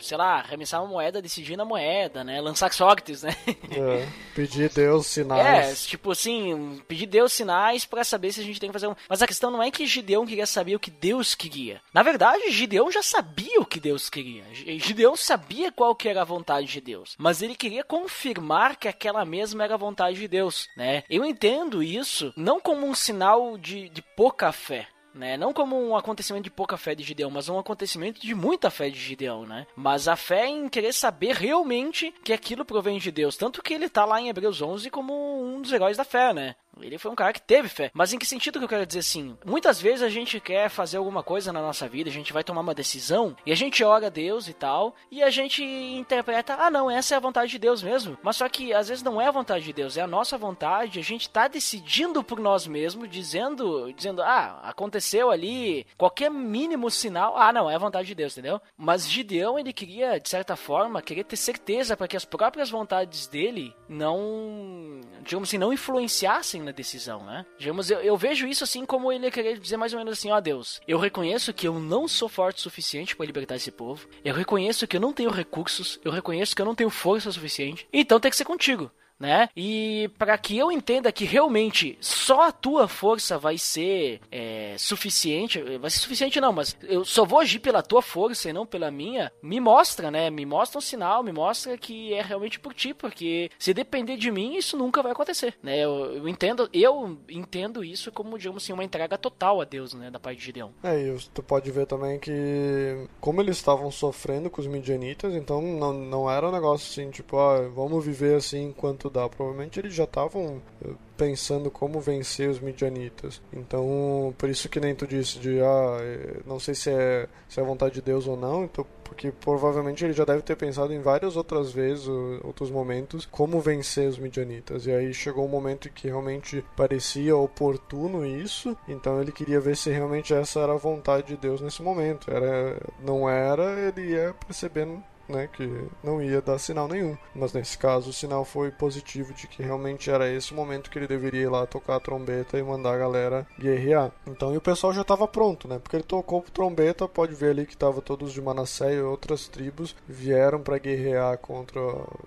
sei 0.00 0.16
lá, 0.16 0.38
arremessar 0.40 0.80
uma 0.82 0.88
moeda, 0.90 1.20
decidir 1.22 1.56
na 1.56 1.64
moeda, 1.64 2.22
né? 2.24 2.40
Lançar 2.40 2.72
Sócrates, 2.72 3.22
né? 3.22 3.34
É, 3.70 4.06
pedir 4.34 4.70
Deus 4.70 5.06
É, 5.06 5.08
sinais. 5.08 5.86
tipo 5.86 6.10
assim, 6.12 6.80
pedir 6.88 7.06
Deus 7.06 7.32
sinais 7.32 7.84
pra 7.84 8.04
saber 8.04 8.32
se 8.32 8.40
a 8.40 8.44
gente 8.44 8.60
tem 8.60 8.68
que 8.68 8.72
fazer 8.72 8.86
um. 8.88 8.94
Mas 9.08 9.22
a 9.22 9.26
questão 9.26 9.50
não 9.50 9.62
é 9.62 9.70
que 9.70 9.86
Gideão 9.86 10.26
queria 10.26 10.46
saber 10.46 10.74
o 10.74 10.80
que 10.80 10.90
Deus 10.90 11.34
queria. 11.34 11.80
Na 11.92 12.02
verdade, 12.02 12.50
Gideão 12.50 12.90
já 12.90 13.02
sabia 13.02 13.60
o 13.60 13.66
que 13.66 13.80
Deus 13.80 14.08
queria. 14.08 14.44
G- 14.52 14.78
Gideão 14.78 15.16
sabia 15.16 15.70
qual 15.72 15.94
que 15.94 16.08
era 16.08 16.22
a 16.22 16.24
vontade 16.24 16.66
de 16.66 16.80
Deus. 16.80 17.14
Mas 17.18 17.42
ele 17.42 17.54
queria 17.54 17.84
confirmar 17.84 18.76
que 18.76 18.88
aquela 18.88 19.24
mesma 19.24 19.64
era 19.64 19.74
a 19.74 19.78
vontade 19.78 20.18
de 20.18 20.28
Deus, 20.28 20.68
né? 20.76 21.02
Eu 21.08 21.24
entendo 21.24 21.82
isso 21.82 22.32
não 22.36 22.60
como 22.60 22.86
um 22.86 22.94
sinal 22.94 23.56
de, 23.58 23.88
de 23.88 24.02
pouca 24.16 24.52
fé. 24.52 24.86
Né? 25.18 25.36
Não 25.36 25.52
como 25.52 25.76
um 25.76 25.96
acontecimento 25.96 26.44
de 26.44 26.50
pouca 26.50 26.76
fé 26.76 26.94
de 26.94 27.02
Gideão, 27.02 27.28
mas 27.28 27.48
um 27.48 27.58
acontecimento 27.58 28.20
de 28.20 28.36
muita 28.36 28.70
fé 28.70 28.88
de 28.88 29.00
Gideão, 29.00 29.44
né? 29.44 29.66
Mas 29.74 30.06
a 30.06 30.14
fé 30.14 30.46
em 30.46 30.68
querer 30.68 30.94
saber 30.94 31.34
realmente 31.34 32.14
que 32.22 32.32
aquilo 32.32 32.64
provém 32.64 32.98
de 32.98 33.10
Deus. 33.10 33.36
Tanto 33.36 33.60
que 33.60 33.74
ele 33.74 33.88
tá 33.88 34.04
lá 34.04 34.20
em 34.20 34.28
Hebreus 34.28 34.62
11 34.62 34.88
como 34.90 35.12
um 35.42 35.60
dos 35.60 35.72
heróis 35.72 35.96
da 35.96 36.04
fé, 36.04 36.32
né? 36.32 36.54
Ele 36.80 36.98
foi 36.98 37.10
um 37.10 37.16
cara 37.16 37.32
que 37.32 37.42
teve 37.42 37.68
fé. 37.68 37.90
Mas 37.92 38.12
em 38.12 38.18
que 38.18 38.26
sentido 38.26 38.58
que 38.58 38.64
eu 38.64 38.68
quero 38.68 38.86
dizer 38.86 39.00
assim? 39.00 39.36
Muitas 39.44 39.80
vezes 39.80 40.02
a 40.02 40.08
gente 40.08 40.40
quer 40.40 40.68
fazer 40.68 40.96
alguma 40.96 41.22
coisa 41.22 41.52
na 41.52 41.60
nossa 41.60 41.88
vida, 41.88 42.08
a 42.08 42.12
gente 42.12 42.32
vai 42.32 42.44
tomar 42.44 42.60
uma 42.60 42.74
decisão 42.74 43.36
e 43.44 43.52
a 43.52 43.56
gente 43.56 43.82
ora 43.82 44.06
a 44.06 44.10
Deus 44.10 44.48
e 44.48 44.52
tal, 44.52 44.94
e 45.10 45.22
a 45.22 45.30
gente 45.30 45.62
interpreta, 45.62 46.54
ah 46.54 46.70
não, 46.70 46.90
essa 46.90 47.14
é 47.14 47.16
a 47.16 47.20
vontade 47.20 47.50
de 47.50 47.58
Deus 47.58 47.82
mesmo. 47.82 48.16
Mas 48.22 48.36
só 48.36 48.48
que 48.48 48.72
às 48.72 48.88
vezes 48.88 49.02
não 49.02 49.20
é 49.20 49.26
a 49.26 49.32
vontade 49.32 49.64
de 49.64 49.72
Deus, 49.72 49.96
é 49.96 50.02
a 50.02 50.06
nossa 50.06 50.38
vontade, 50.38 50.98
a 50.98 51.02
gente 51.02 51.28
tá 51.28 51.48
decidindo 51.48 52.22
por 52.22 52.38
nós 52.38 52.66
mesmos, 52.66 53.08
dizendo, 53.08 53.92
dizendo, 53.92 54.22
ah, 54.22 54.60
aconteceu 54.62 55.30
ali, 55.30 55.86
qualquer 55.96 56.30
mínimo 56.30 56.90
sinal, 56.90 57.36
ah 57.36 57.52
não, 57.52 57.70
é 57.70 57.74
a 57.74 57.78
vontade 57.78 58.08
de 58.08 58.14
Deus, 58.14 58.32
entendeu? 58.32 58.60
Mas 58.76 59.08
Gideão, 59.08 59.58
ele 59.58 59.72
queria, 59.72 60.18
de 60.18 60.28
certa 60.28 60.56
forma, 60.56 61.02
querer 61.02 61.24
ter 61.24 61.36
certeza 61.36 61.96
para 61.96 62.08
que 62.08 62.16
as 62.16 62.24
próprias 62.24 62.70
vontades 62.70 63.26
dele 63.26 63.74
não, 63.88 65.00
digamos 65.22 65.48
assim, 65.48 65.58
não 65.58 65.72
influenciassem 65.72 66.57
na 66.62 66.72
decisão, 66.72 67.24
né? 67.24 67.44
Digamos, 67.58 67.90
eu, 67.90 68.00
eu 68.00 68.16
vejo 68.16 68.46
isso 68.46 68.64
assim 68.64 68.84
como 68.84 69.12
ele 69.12 69.30
querer 69.30 69.58
dizer 69.58 69.76
mais 69.76 69.92
ou 69.92 69.98
menos 69.98 70.18
assim, 70.18 70.30
ó 70.30 70.40
Deus, 70.40 70.80
eu 70.86 70.98
reconheço 70.98 71.52
que 71.52 71.66
eu 71.66 71.78
não 71.78 72.06
sou 72.08 72.28
forte 72.28 72.58
o 72.58 72.62
suficiente 72.62 73.16
para 73.16 73.26
libertar 73.26 73.56
esse 73.56 73.70
povo, 73.70 74.08
eu 74.24 74.34
reconheço 74.34 74.86
que 74.86 74.96
eu 74.96 75.00
não 75.00 75.12
tenho 75.12 75.30
recursos, 75.30 75.98
eu 76.04 76.12
reconheço 76.12 76.54
que 76.54 76.62
eu 76.62 76.66
não 76.66 76.74
tenho 76.74 76.90
força 76.90 77.30
suficiente, 77.30 77.86
então 77.92 78.20
tem 78.20 78.30
que 78.30 78.36
ser 78.36 78.44
contigo 78.44 78.90
né? 79.18 79.48
E 79.56 80.10
para 80.18 80.36
que 80.38 80.56
eu 80.56 80.70
entenda 80.70 81.12
que 81.12 81.24
realmente 81.24 81.98
só 82.00 82.42
a 82.42 82.52
tua 82.52 82.86
força 82.86 83.38
vai 83.38 83.58
ser 83.58 84.20
é, 84.30 84.74
suficiente, 84.78 85.60
vai 85.78 85.90
ser 85.90 85.98
suficiente 85.98 86.40
não, 86.40 86.52
mas 86.52 86.76
eu 86.82 87.04
só 87.04 87.24
vou 87.24 87.40
agir 87.40 87.58
pela 87.58 87.82
tua 87.82 88.00
força 88.00 88.48
e 88.48 88.52
não 88.52 88.66
pela 88.66 88.90
minha, 88.90 89.32
me 89.42 89.60
mostra, 89.60 90.10
né? 90.10 90.30
Me 90.30 90.46
mostra 90.46 90.78
um 90.78 90.82
sinal, 90.82 91.22
me 91.22 91.32
mostra 91.32 91.76
que 91.76 92.14
é 92.14 92.22
realmente 92.22 92.60
por 92.60 92.72
ti, 92.74 92.94
porque 92.94 93.50
se 93.58 93.74
depender 93.74 94.16
de 94.16 94.30
mim, 94.30 94.56
isso 94.56 94.76
nunca 94.76 95.02
vai 95.02 95.12
acontecer, 95.12 95.54
né? 95.62 95.78
Eu, 95.78 96.16
eu 96.16 96.28
entendo, 96.28 96.68
eu 96.72 97.18
entendo 97.28 97.84
isso 97.84 98.12
como, 98.12 98.38
digamos 98.38 98.62
assim, 98.62 98.72
uma 98.72 98.84
entrega 98.84 99.18
total 99.18 99.60
a 99.60 99.64
Deus, 99.64 99.94
né? 99.94 100.10
Da 100.10 100.20
parte 100.20 100.38
de 100.38 100.44
Gideão. 100.44 100.72
É, 100.82 100.98
e 101.00 101.18
tu 101.34 101.42
pode 101.42 101.70
ver 101.70 101.86
também 101.86 102.18
que 102.18 103.06
como 103.20 103.40
eles 103.40 103.56
estavam 103.56 103.90
sofrendo 103.90 104.50
com 104.50 104.60
os 104.60 104.66
midianitas, 104.66 105.34
então 105.34 105.60
não, 105.60 105.92
não 105.92 106.30
era 106.30 106.48
um 106.48 106.52
negócio 106.52 106.88
assim, 106.90 107.10
tipo, 107.10 107.36
ah, 107.38 107.68
vamos 107.68 108.04
viver 108.04 108.36
assim 108.36 108.66
enquanto 108.66 109.07
estudar. 109.08 109.28
Provavelmente 109.28 109.80
eles 109.80 109.94
já 109.94 110.04
estavam 110.04 110.62
eh, 110.84 110.90
pensando 111.16 111.70
como 111.70 112.00
vencer 112.00 112.48
os 112.48 112.60
midianitas. 112.60 113.42
Então, 113.52 114.34
por 114.38 114.48
isso 114.48 114.68
que 114.68 114.78
nem 114.78 114.94
tu 114.94 115.06
disse 115.06 115.38
de 115.38 115.60
ah, 115.60 115.98
eh, 116.00 116.40
não 116.46 116.60
sei 116.60 116.74
se 116.74 116.90
é, 116.90 117.26
se 117.48 117.60
é 117.60 117.64
vontade 117.64 117.94
de 117.94 118.02
Deus 118.02 118.26
ou 118.26 118.36
não, 118.36 118.64
então, 118.64 118.86
porque 119.02 119.32
provavelmente 119.32 120.04
ele 120.04 120.12
já 120.12 120.24
deve 120.24 120.42
ter 120.42 120.54
pensado 120.56 120.92
em 120.92 121.00
várias 121.00 121.36
outras 121.36 121.72
vezes, 121.72 122.06
outros 122.44 122.70
momentos, 122.70 123.26
como 123.26 123.60
vencer 123.60 124.08
os 124.08 124.18
midianitas. 124.18 124.86
E 124.86 124.92
aí 124.92 125.12
chegou 125.12 125.44
um 125.46 125.48
momento 125.48 125.90
que 125.90 126.08
realmente 126.08 126.64
parecia 126.76 127.36
oportuno 127.36 128.24
isso, 128.24 128.76
então 128.86 129.20
ele 129.20 129.32
queria 129.32 129.60
ver 129.60 129.76
se 129.76 129.90
realmente 129.90 130.34
essa 130.34 130.60
era 130.60 130.74
a 130.74 130.76
vontade 130.76 131.28
de 131.28 131.36
Deus 131.36 131.60
nesse 131.60 131.82
momento. 131.82 132.30
Era, 132.30 132.78
não 133.00 133.28
era, 133.28 133.80
ele 133.80 134.10
ia 134.12 134.34
percebendo 134.46 135.02
né, 135.28 135.48
que 135.52 135.88
não 136.02 136.22
ia 136.22 136.40
dar 136.40 136.58
sinal 136.58 136.88
nenhum. 136.88 137.16
Mas 137.34 137.52
nesse 137.52 137.76
caso 137.76 138.10
o 138.10 138.12
sinal 138.12 138.44
foi 138.44 138.70
positivo 138.70 139.32
de 139.34 139.46
que 139.46 139.62
realmente 139.62 140.10
era 140.10 140.30
esse 140.30 140.52
o 140.52 140.56
momento 140.56 140.90
que 140.90 140.98
ele 140.98 141.06
deveria 141.06 141.42
ir 141.42 141.50
lá 141.50 141.66
tocar 141.66 141.96
a 141.96 142.00
trombeta 142.00 142.58
e 142.58 142.62
mandar 142.62 142.94
a 142.94 142.98
galera 142.98 143.46
guerrear. 143.58 144.12
Então 144.26 144.52
e 144.52 144.56
o 144.56 144.60
pessoal 144.60 144.92
já 144.92 145.02
estava 145.02 145.26
pronto, 145.28 145.68
né? 145.68 145.78
Porque 145.78 145.96
ele 145.96 146.02
tocou 146.02 146.44
trombeta, 146.52 147.08
pode 147.08 147.34
ver 147.34 147.50
ali 147.50 147.66
que 147.66 147.76
tava 147.76 148.00
todos 148.00 148.32
de 148.32 148.40
Manassé 148.40 148.94
e 148.94 149.00
outras 149.00 149.48
tribos 149.48 149.94
vieram 150.08 150.60
para 150.60 150.78
guerrear 150.78 151.38
contra 151.38 151.80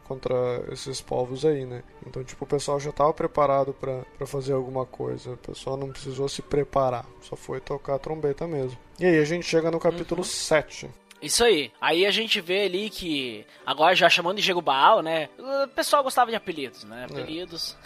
contra 0.08 0.34
esses 0.72 1.02
povos 1.02 1.46
aí, 1.46 1.66
né? 1.66 1.84
Então 2.06 2.24
tipo 2.24 2.46
o 2.46 2.48
pessoal 2.48 2.80
já 2.80 2.90
estava 2.90 3.14
preparado 3.14 3.74
para 3.74 4.04
fazer 4.26 4.54
alguma 4.54 4.86
coisa. 4.86 5.32
O 5.32 5.38
pessoal 5.38 5.78
não 5.78 5.90
precisou 5.90 6.30
se 6.30 6.42
preparar, 6.42 7.06
só 7.22 7.36
foi 7.36 7.60
tocar 7.60 7.96
a 7.96 8.00
trombeta 8.00 8.48
mesmo. 8.48 8.78
E 9.00 9.06
aí 9.06 9.18
a 9.18 9.26
gente 9.26 9.46
chega 9.46 9.72
no 9.72 9.80
capítulo 9.80 10.22
uhum. 10.22 10.26
7. 10.26 10.90
Isso 11.22 11.44
aí. 11.44 11.72
Aí 11.80 12.06
a 12.06 12.12
gente 12.12 12.42
vê 12.42 12.64
ali 12.64 12.90
que, 12.90 13.46
agora 13.66 13.96
já 13.96 14.10
chamando 14.10 14.38
de 14.38 14.42
Jerubaal, 14.42 15.02
né? 15.02 15.30
O 15.38 15.68
pessoal 15.68 16.04
gostava 16.04 16.32
de 16.32 16.36
apelidos, 16.36 16.84
né? 16.84 17.02
É. 17.02 17.06
Apelidos. 17.06 17.78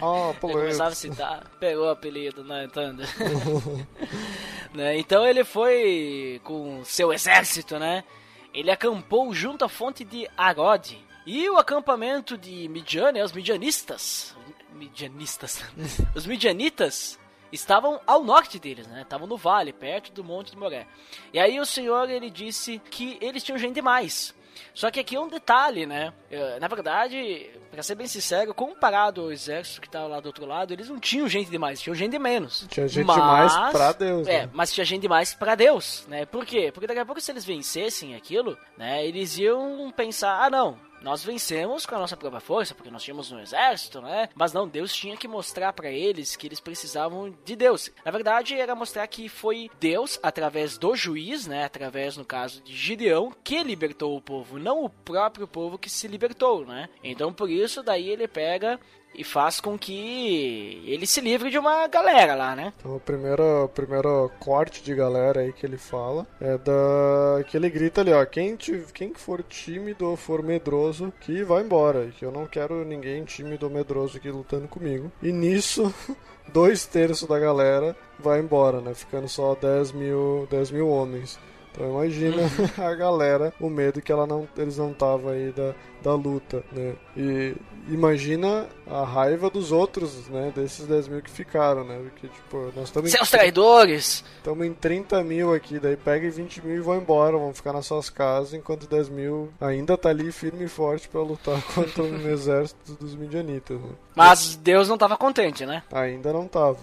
Ah, 0.00 0.30
oh, 0.30 0.34
começava 0.34 0.90
a 0.90 0.94
citar, 0.94 1.50
pegou 1.58 1.86
o 1.86 1.90
apelido, 1.90 2.44
né? 2.44 2.64
Então, 2.64 2.92
né? 4.74 4.98
então 4.98 5.26
ele 5.26 5.44
foi 5.44 6.40
com 6.44 6.84
seu 6.84 7.12
exército, 7.12 7.78
né? 7.78 8.04
Ele 8.52 8.70
acampou 8.70 9.32
junto 9.32 9.64
à 9.64 9.68
fonte 9.68 10.04
de 10.04 10.28
Agod. 10.36 10.98
E 11.26 11.48
o 11.50 11.58
acampamento 11.58 12.36
de 12.36 12.68
Midian, 12.68 13.12
né? 13.12 13.22
Os 13.22 13.32
midianistas. 13.32 14.34
Midianistas. 14.74 15.62
os 16.14 16.26
midianitas 16.26 17.18
estavam 17.52 18.00
ao 18.06 18.22
norte 18.22 18.58
deles, 18.58 18.86
né? 18.86 19.02
Estavam 19.02 19.26
no 19.26 19.36
vale, 19.36 19.72
perto 19.72 20.12
do 20.12 20.24
Monte 20.24 20.50
de 20.52 20.56
Moré. 20.56 20.86
E 21.32 21.38
aí 21.38 21.58
o 21.60 21.66
Senhor 21.66 22.08
ele 22.10 22.30
disse 22.30 22.80
que 22.90 23.18
eles 23.20 23.42
tinham 23.42 23.58
gente 23.58 23.74
demais. 23.74 24.34
Só 24.74 24.90
que 24.90 24.98
aqui 25.00 25.16
é 25.16 25.20
um 25.20 25.28
detalhe, 25.28 25.86
né? 25.86 26.12
Na 26.60 26.66
verdade, 26.68 27.50
pra 27.70 27.82
ser 27.82 27.94
bem 27.94 28.06
sincero, 28.06 28.52
comparado 28.52 29.20
ao 29.20 29.32
exército 29.32 29.80
que 29.80 29.88
tava 29.88 30.08
lá 30.08 30.20
do 30.20 30.26
outro 30.26 30.44
lado, 30.44 30.72
eles 30.72 30.88
não 30.88 30.98
tinham 30.98 31.28
gente 31.28 31.50
demais, 31.50 31.80
tinham 31.80 31.94
gente 31.94 32.10
de 32.10 32.18
menos. 32.18 32.66
Tinha 32.68 32.88
gente 32.88 33.06
mas, 33.06 33.16
demais 33.16 33.72
pra 33.72 33.92
Deus. 33.92 34.26
É, 34.26 34.42
né? 34.42 34.50
mas 34.52 34.72
tinha 34.72 34.84
gente 34.84 35.02
demais 35.02 35.34
pra 35.34 35.54
Deus, 35.54 36.04
né? 36.08 36.26
Por 36.26 36.44
quê? 36.44 36.70
Porque 36.72 36.86
daqui 36.86 37.00
a 37.00 37.06
pouco 37.06 37.20
se 37.20 37.30
eles 37.30 37.44
vencessem 37.44 38.14
aquilo, 38.14 38.58
né? 38.76 39.06
Eles 39.06 39.38
iam 39.38 39.92
pensar, 39.96 40.44
ah 40.44 40.50
não, 40.50 40.78
nós 41.02 41.24
vencemos 41.24 41.86
com 41.86 41.94
a 41.94 41.98
nossa 41.98 42.16
própria 42.16 42.40
força, 42.40 42.74
porque 42.74 42.90
nós 42.90 43.02
tínhamos 43.02 43.30
um 43.30 43.38
exército, 43.38 44.00
né? 44.00 44.28
Mas 44.34 44.52
não, 44.52 44.68
Deus 44.68 44.94
tinha 44.94 45.16
que 45.16 45.28
mostrar 45.28 45.72
para 45.72 45.90
eles 45.90 46.36
que 46.36 46.46
eles 46.46 46.60
precisavam 46.60 47.34
de 47.44 47.56
Deus. 47.56 47.90
Na 48.04 48.10
verdade, 48.10 48.54
era 48.54 48.74
mostrar 48.74 49.06
que 49.06 49.28
foi 49.28 49.70
Deus, 49.78 50.18
através 50.22 50.76
do 50.78 50.94
juiz, 50.96 51.46
né? 51.46 51.64
Através, 51.64 52.16
no 52.16 52.24
caso 52.24 52.60
de 52.62 52.76
Gideão, 52.76 53.32
que 53.42 53.62
libertou 53.62 54.16
o 54.16 54.22
povo, 54.22 54.58
não 54.58 54.84
o 54.84 54.90
próprio 54.90 55.46
povo 55.46 55.78
que 55.78 55.90
se 55.90 56.08
libertou, 56.08 56.66
né? 56.66 56.88
Então, 57.02 57.32
por 57.32 57.50
isso, 57.50 57.82
daí 57.82 58.08
ele 58.08 58.26
pega 58.26 58.78
e 59.14 59.24
faz 59.24 59.60
com 59.60 59.76
que 59.76 60.82
ele 60.86 61.06
se 61.06 61.20
livre 61.20 61.50
de 61.50 61.58
uma 61.58 61.86
galera 61.88 62.34
lá, 62.34 62.54
né? 62.54 62.72
Então, 62.78 62.96
o 62.96 63.00
primeiro, 63.00 63.64
o 63.64 63.68
primeiro 63.68 64.30
corte 64.38 64.82
de 64.82 64.94
galera 64.94 65.40
aí 65.40 65.52
que 65.52 65.66
ele 65.66 65.76
fala 65.76 66.26
é 66.40 66.56
da 66.56 67.42
que 67.48 67.56
ele 67.56 67.68
grita 67.68 68.00
ali, 68.00 68.12
ó, 68.12 68.24
quem, 68.24 68.54
te, 68.54 68.84
quem 68.94 69.12
for 69.14 69.42
tímido 69.42 70.06
ou 70.06 70.16
for 70.16 70.42
medroso, 70.42 71.12
que 71.20 71.42
vai 71.42 71.62
embora, 71.62 72.08
que 72.16 72.24
eu 72.24 72.30
não 72.30 72.46
quero 72.46 72.84
ninguém 72.84 73.24
tímido 73.24 73.66
ou 73.66 73.72
medroso 73.72 74.16
aqui 74.16 74.30
lutando 74.30 74.68
comigo. 74.68 75.10
E 75.22 75.32
nisso, 75.32 75.92
dois 76.52 76.86
terços 76.86 77.28
da 77.28 77.38
galera 77.38 77.96
vai 78.18 78.40
embora, 78.40 78.80
né? 78.80 78.94
Ficando 78.94 79.28
só 79.28 79.54
10 79.54 79.92
mil, 79.92 80.46
10 80.50 80.70
mil 80.70 80.88
homens. 80.88 81.38
Então 81.78 81.90
imagina 81.90 82.42
a 82.76 82.94
galera, 82.94 83.54
o 83.60 83.70
medo 83.70 84.02
que 84.02 84.10
ela 84.10 84.26
não, 84.26 84.48
eles 84.56 84.76
não 84.76 84.90
estavam 84.90 85.30
aí 85.30 85.52
da, 85.52 85.72
da 86.02 86.12
luta, 86.12 86.64
né? 86.72 86.96
E 87.16 87.54
imagina 87.88 88.66
a 88.84 89.04
raiva 89.04 89.48
dos 89.48 89.70
outros, 89.70 90.26
né? 90.28 90.52
Desses 90.52 90.86
10 90.88 91.06
mil 91.06 91.22
que 91.22 91.30
ficaram, 91.30 91.84
né? 91.84 92.00
Porque, 92.02 92.26
tipo, 92.26 92.72
nós 92.74 92.88
estamos... 92.88 93.12
Seus 93.12 93.30
traidores! 93.30 94.24
Estamos 94.38 94.66
em 94.66 94.74
30 94.74 95.22
mil 95.22 95.54
aqui, 95.54 95.78
daí 95.78 95.96
pega 95.96 96.28
20 96.28 96.66
mil 96.66 96.76
e 96.76 96.80
vão 96.80 96.96
embora, 96.96 97.38
vão 97.38 97.54
ficar 97.54 97.72
nas 97.72 97.86
suas 97.86 98.10
casas, 98.10 98.54
enquanto 98.54 98.88
10 98.88 99.08
mil 99.10 99.48
ainda 99.60 99.96
tá 99.96 100.08
ali 100.08 100.32
firme 100.32 100.64
e 100.64 100.68
forte 100.68 101.08
para 101.08 101.20
lutar 101.20 101.62
contra 101.74 102.02
o 102.02 102.28
exército 102.28 102.94
dos 102.94 103.14
midianitas, 103.14 103.80
né? 103.80 103.90
Mas 104.16 104.56
Deus 104.56 104.88
não 104.88 104.96
estava 104.96 105.16
contente, 105.16 105.64
né? 105.64 105.84
Ainda 105.92 106.32
não 106.32 106.46
estava. 106.46 106.78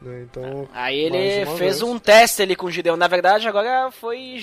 Né? 0.00 0.22
Então, 0.22 0.68
Aí 0.72 0.98
ele 0.98 1.46
fez 1.46 1.58
vez. 1.58 1.82
um 1.82 1.98
teste 1.98 2.42
ali 2.42 2.56
com 2.56 2.66
o 2.66 2.70
Gideão. 2.70 2.96
Na 2.96 3.08
verdade, 3.08 3.46
agora 3.46 3.90
foi 3.90 4.38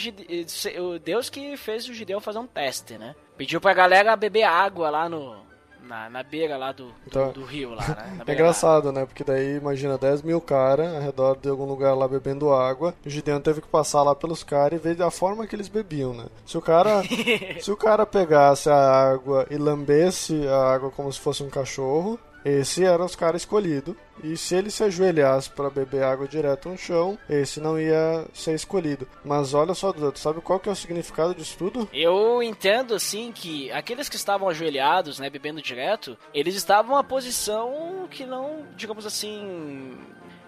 o 0.80 1.00
Deus 1.00 1.30
que 1.30 1.58
fez 1.58 1.88
o 1.88 1.94
Gideão 1.94 2.20
fazer 2.20 2.40
um 2.40 2.48
teste, 2.48 2.98
né? 2.98 3.16
Pediu 3.38 3.60
pra 3.60 3.74
galera 3.74 4.16
beber 4.16 4.44
água 4.44 4.90
lá 4.90 5.10
no, 5.10 5.36
na, 5.88 6.10
na 6.10 6.22
beira 6.22 6.58
lá 6.58 6.72
do, 6.72 6.92
então, 7.08 7.32
do, 7.32 7.42
do, 7.42 7.46
rio 7.46 7.72
lá, 7.74 7.88
né? 7.88 8.20
É 8.28 8.34
engraçado, 8.34 8.92
né? 8.92 9.06
Porque 9.06 9.24
daí 9.24 9.56
imagina 9.56 9.98
10 9.98 10.22
mil 10.22 10.42
caras 10.42 10.94
ao 10.94 11.02
redor 11.02 11.38
de 11.38 11.50
algum 11.50 11.66
lugar 11.66 11.96
lá 11.96 12.08
bebendo 12.08 12.52
água. 12.52 12.94
O 13.06 13.10
Gideon 13.10 13.40
teve 13.40 13.62
que 13.62 13.68
passar 13.68 14.04
lá 14.04 14.14
pelos 14.14 14.44
caras 14.44 14.80
e 14.80 14.94
ver 14.94 15.02
a 15.02 15.10
forma 15.10 15.48
que 15.48 15.56
eles 15.56 15.70
bebiam, 15.70 16.14
né? 16.14 16.26
Se 16.46 16.58
o 16.58 16.62
cara 16.62 17.02
se 17.60 17.72
o 17.72 17.78
cara 17.78 18.06
pegasse 18.06 18.70
a 18.70 18.76
água 18.76 19.48
e 19.50 19.58
lambesse 19.58 20.48
a 20.48 20.74
água 20.74 20.92
como 20.92 21.12
se 21.12 21.20
fosse 21.20 21.42
um 21.42 21.50
cachorro, 21.50 22.20
esse 22.48 22.84
era 22.86 23.04
os 23.04 23.16
caras 23.16 23.42
escolhidos. 23.42 23.96
E 24.24 24.36
se 24.36 24.56
ele 24.56 24.72
se 24.72 24.84
ajoelhasse 24.84 25.50
para 25.50 25.70
beber 25.70 26.04
água 26.04 26.28
direto 26.28 26.70
no 26.70 26.78
chão, 26.78 27.20
esse 27.30 27.60
não 27.60 27.80
ia 27.80 28.26
ser 28.34 28.56
escolhido. 28.56 29.08
Mas 29.24 29.54
olha 29.54 29.76
só, 29.76 29.92
Dudu, 29.92 30.18
sabe 30.18 30.42
qual 30.42 30.60
que 30.60 30.70
é 30.70 30.72
o 30.72 30.76
significado 30.76 31.36
disso 31.36 31.56
tudo? 31.58 31.88
Eu 31.94 32.42
entendo 32.42 32.96
assim 32.96 33.32
que 33.32 33.72
aqueles 33.72 34.10
que 34.10 34.16
estavam 34.16 34.50
ajoelhados, 34.50 35.20
né, 35.20 35.30
bebendo 35.30 35.62
direto, 35.62 36.18
eles 36.34 36.56
estavam 36.56 36.96
a 36.96 37.04
posição 37.04 38.08
que 38.10 38.26
não, 38.26 38.66
digamos 38.76 39.06
assim, 39.06 39.96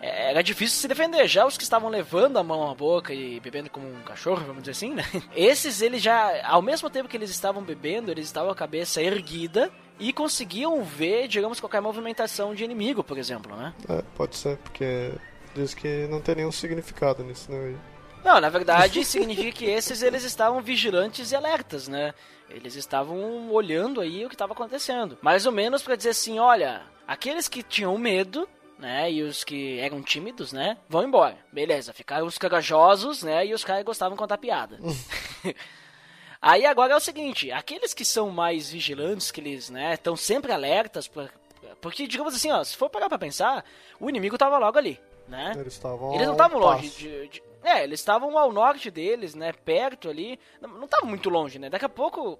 era 0.02 0.42
difícil 0.42 0.80
se 0.80 0.88
defender. 0.88 1.28
Já 1.28 1.46
os 1.46 1.58
que 1.58 1.64
estavam 1.64 1.90
levando 1.90 2.38
a 2.38 2.44
mão 2.44 2.70
à 2.70 2.74
boca 2.74 3.14
e 3.14 3.40
bebendo 3.40 3.70
como 3.70 3.88
um 3.88 4.02
cachorro, 4.02 4.44
vamos 4.46 4.64
dizer 4.64 4.72
assim, 4.72 4.94
né? 4.94 5.04
Esses, 5.36 5.82
eles 5.82 6.02
já, 6.02 6.46
ao 6.46 6.62
mesmo 6.62 6.90
tempo 6.90 7.10
que 7.10 7.18
eles 7.18 7.30
estavam 7.30 7.62
bebendo, 7.62 8.12
eles 8.12 8.26
estavam 8.26 8.50
com 8.50 8.54
a 8.54 8.58
cabeça 8.58 9.02
erguida 9.02 9.70
e 10.00 10.14
conseguiam 10.14 10.82
ver, 10.84 11.28
digamos, 11.28 11.60
qualquer 11.60 11.82
movimentação 11.82 12.56
de 12.56 12.64
inimigo, 12.64 13.04
por 13.04 13.18
exemplo, 13.18 13.56
né? 13.56 13.74
É, 13.90 14.02
pode 14.16 14.38
ser, 14.38 14.58
porque 14.58 15.12
diz 15.54 15.74
que 15.74 16.08
não 16.10 16.22
tem 16.22 16.36
nenhum 16.36 16.52
significado 16.52 17.24
nisso, 17.24 17.52
né? 17.52 17.76
Não, 18.24 18.40
na 18.40 18.50
verdade 18.50 19.04
significa 19.06 19.52
que 19.52 19.66
esses 19.66 20.02
eles 20.02 20.24
estavam 20.24 20.62
vigilantes 20.62 21.32
e 21.32 21.36
alertas, 21.36 21.88
né? 21.88 22.14
Eles 22.50 22.76
estavam 22.76 23.52
olhando 23.52 24.02
aí 24.02 24.26
o 24.26 24.30
que 24.30 24.36
estava 24.36 24.54
acontecendo. 24.54 25.18
Mais 25.22 25.46
ou 25.46 25.52
menos 25.52 25.84
para 25.84 25.96
dizer 25.96 26.10
assim, 26.10 26.40
olha, 26.40 26.82
aqueles 27.08 27.48
que 27.48 27.62
tinham 27.62 27.98
medo, 27.98 28.48
né, 28.80 29.12
e 29.12 29.22
os 29.22 29.44
que 29.44 29.78
eram 29.80 30.02
tímidos, 30.02 30.52
né, 30.54 30.78
vão 30.88 31.04
embora. 31.04 31.38
Beleza, 31.52 31.94
ficaram 31.94 32.26
os 32.26 32.38
corajosos, 32.38 33.22
né, 33.22 33.46
e 33.46 33.54
os 33.54 33.64
caras 33.64 33.84
gostavam 33.84 34.16
de 34.16 34.20
contar 34.20 34.38
piada. 34.40 34.80
Aí 36.42 36.66
agora 36.66 36.94
é 36.94 36.96
o 36.96 37.00
seguinte, 37.02 37.52
aqueles 37.52 37.94
que 37.94 38.06
são 38.06 38.30
mais 38.30 38.72
vigilantes, 38.72 39.30
que 39.30 39.42
eles, 39.42 39.70
né, 39.70 39.94
estão 39.96 40.16
sempre 40.16 40.54
alertas 40.54 41.08
para 41.08 41.30
Porque, 41.82 42.08
digamos 42.08 42.34
assim, 42.34 42.50
ó, 42.52 42.64
se 42.64 42.78
for 42.78 42.90
parar 42.90 43.10
pra 43.10 43.20
pensar, 43.20 43.66
o 44.00 44.10
inimigo 44.10 44.38
tava 44.38 44.58
logo 44.58 44.78
ali, 44.78 44.98
né? 45.28 45.52
Eles 45.58 45.74
estavam. 45.74 46.14
Eles 46.16 46.26
não 46.26 46.34
estavam 46.34 46.60
longe 46.60 46.90
de, 46.90 47.28
de- 47.28 47.44
É, 47.62 47.84
eles 47.84 48.00
estavam 48.00 48.38
ao 48.38 48.52
norte 48.54 48.90
deles, 48.90 49.36
né? 49.36 49.52
Perto 49.52 50.10
ali. 50.10 50.40
Não, 50.62 50.70
não 50.70 50.86
estavam 50.86 51.10
muito 51.10 51.30
longe, 51.30 51.60
né? 51.60 51.70
Daqui 51.70 51.86
a 51.86 51.90
pouco. 51.90 52.40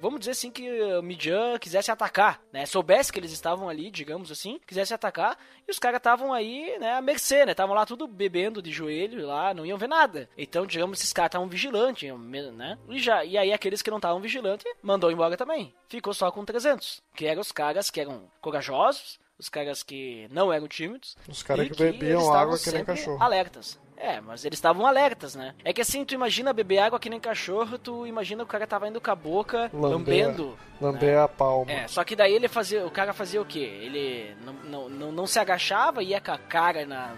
Vamos 0.00 0.20
dizer 0.20 0.32
assim 0.32 0.50
que 0.50 0.68
o 0.94 1.02
Midian 1.02 1.58
quisesse 1.58 1.90
atacar, 1.90 2.40
né? 2.52 2.66
Soubesse 2.66 3.12
que 3.12 3.18
eles 3.18 3.32
estavam 3.32 3.68
ali, 3.68 3.90
digamos 3.90 4.30
assim, 4.30 4.60
quisesse 4.66 4.92
atacar, 4.92 5.38
e 5.66 5.70
os 5.70 5.78
caras 5.78 5.98
estavam 5.98 6.32
aí, 6.32 6.78
né, 6.78 6.94
à 6.94 7.00
mercê, 7.00 7.44
né? 7.46 7.52
Estavam 7.52 7.74
lá 7.74 7.86
tudo 7.86 8.06
bebendo 8.06 8.60
de 8.60 8.70
joelho 8.70 9.26
lá, 9.26 9.54
não 9.54 9.64
iam 9.64 9.78
ver 9.78 9.88
nada. 9.88 10.28
Então, 10.36 10.66
digamos, 10.66 10.98
esses 10.98 11.12
caras 11.12 11.30
estavam 11.30 11.48
vigilantes, 11.48 12.12
né? 12.52 12.78
E, 12.88 12.98
já, 12.98 13.24
e 13.24 13.38
aí 13.38 13.52
aqueles 13.52 13.82
que 13.82 13.90
não 13.90 13.98
estavam 13.98 14.20
vigilantes, 14.20 14.70
mandou 14.82 15.10
embora 15.10 15.36
também. 15.36 15.74
Ficou 15.88 16.12
só 16.12 16.30
com 16.30 16.44
300, 16.44 17.02
que 17.14 17.26
eram 17.26 17.40
os 17.40 17.52
caras 17.52 17.90
que 17.90 18.00
eram 18.00 18.30
corajosos, 18.40 19.18
os 19.38 19.48
caras 19.48 19.82
que 19.82 20.26
não 20.30 20.52
eram 20.52 20.66
tímidos, 20.68 21.16
Os 21.28 21.42
caras 21.42 21.66
e 21.66 21.70
que 21.70 21.76
bebiam 21.76 22.32
água 22.32 22.58
que 22.58 22.70
nem 22.70 22.84
cachorro. 22.84 23.22
Alertas. 23.22 23.78
É, 23.98 24.20
mas 24.20 24.44
eles 24.44 24.58
estavam 24.58 24.86
alertas, 24.86 25.34
né? 25.34 25.54
É 25.64 25.72
que 25.72 25.80
assim, 25.80 26.04
tu 26.04 26.12
imagina 26.14 26.52
beber 26.52 26.80
água 26.80 27.00
que 27.00 27.08
nem 27.08 27.18
cachorro, 27.18 27.78
tu 27.78 28.06
imagina 28.06 28.42
o 28.42 28.46
cara 28.46 28.66
tava 28.66 28.86
indo 28.88 29.00
com 29.00 29.10
a 29.10 29.14
boca, 29.14 29.70
Lamber- 29.72 29.90
lambendo. 30.26 30.58
Lamber 30.78 31.18
a 31.18 31.26
palma. 31.26 31.72
É, 31.72 31.88
só 31.88 32.04
que 32.04 32.14
daí 32.14 32.34
ele 32.34 32.46
fazia. 32.46 32.86
O 32.86 32.90
cara 32.90 33.14
fazia 33.14 33.40
o 33.40 33.46
quê? 33.46 33.58
Ele 33.60 34.36
não, 34.44 34.52
não, 34.52 34.88
não, 34.90 35.12
não 35.12 35.26
se 35.26 35.38
agachava 35.38 36.02
e 36.02 36.08
ia 36.08 36.20
com 36.20 36.30
a 36.32 36.36
cara 36.36 36.84
na, 36.84 37.14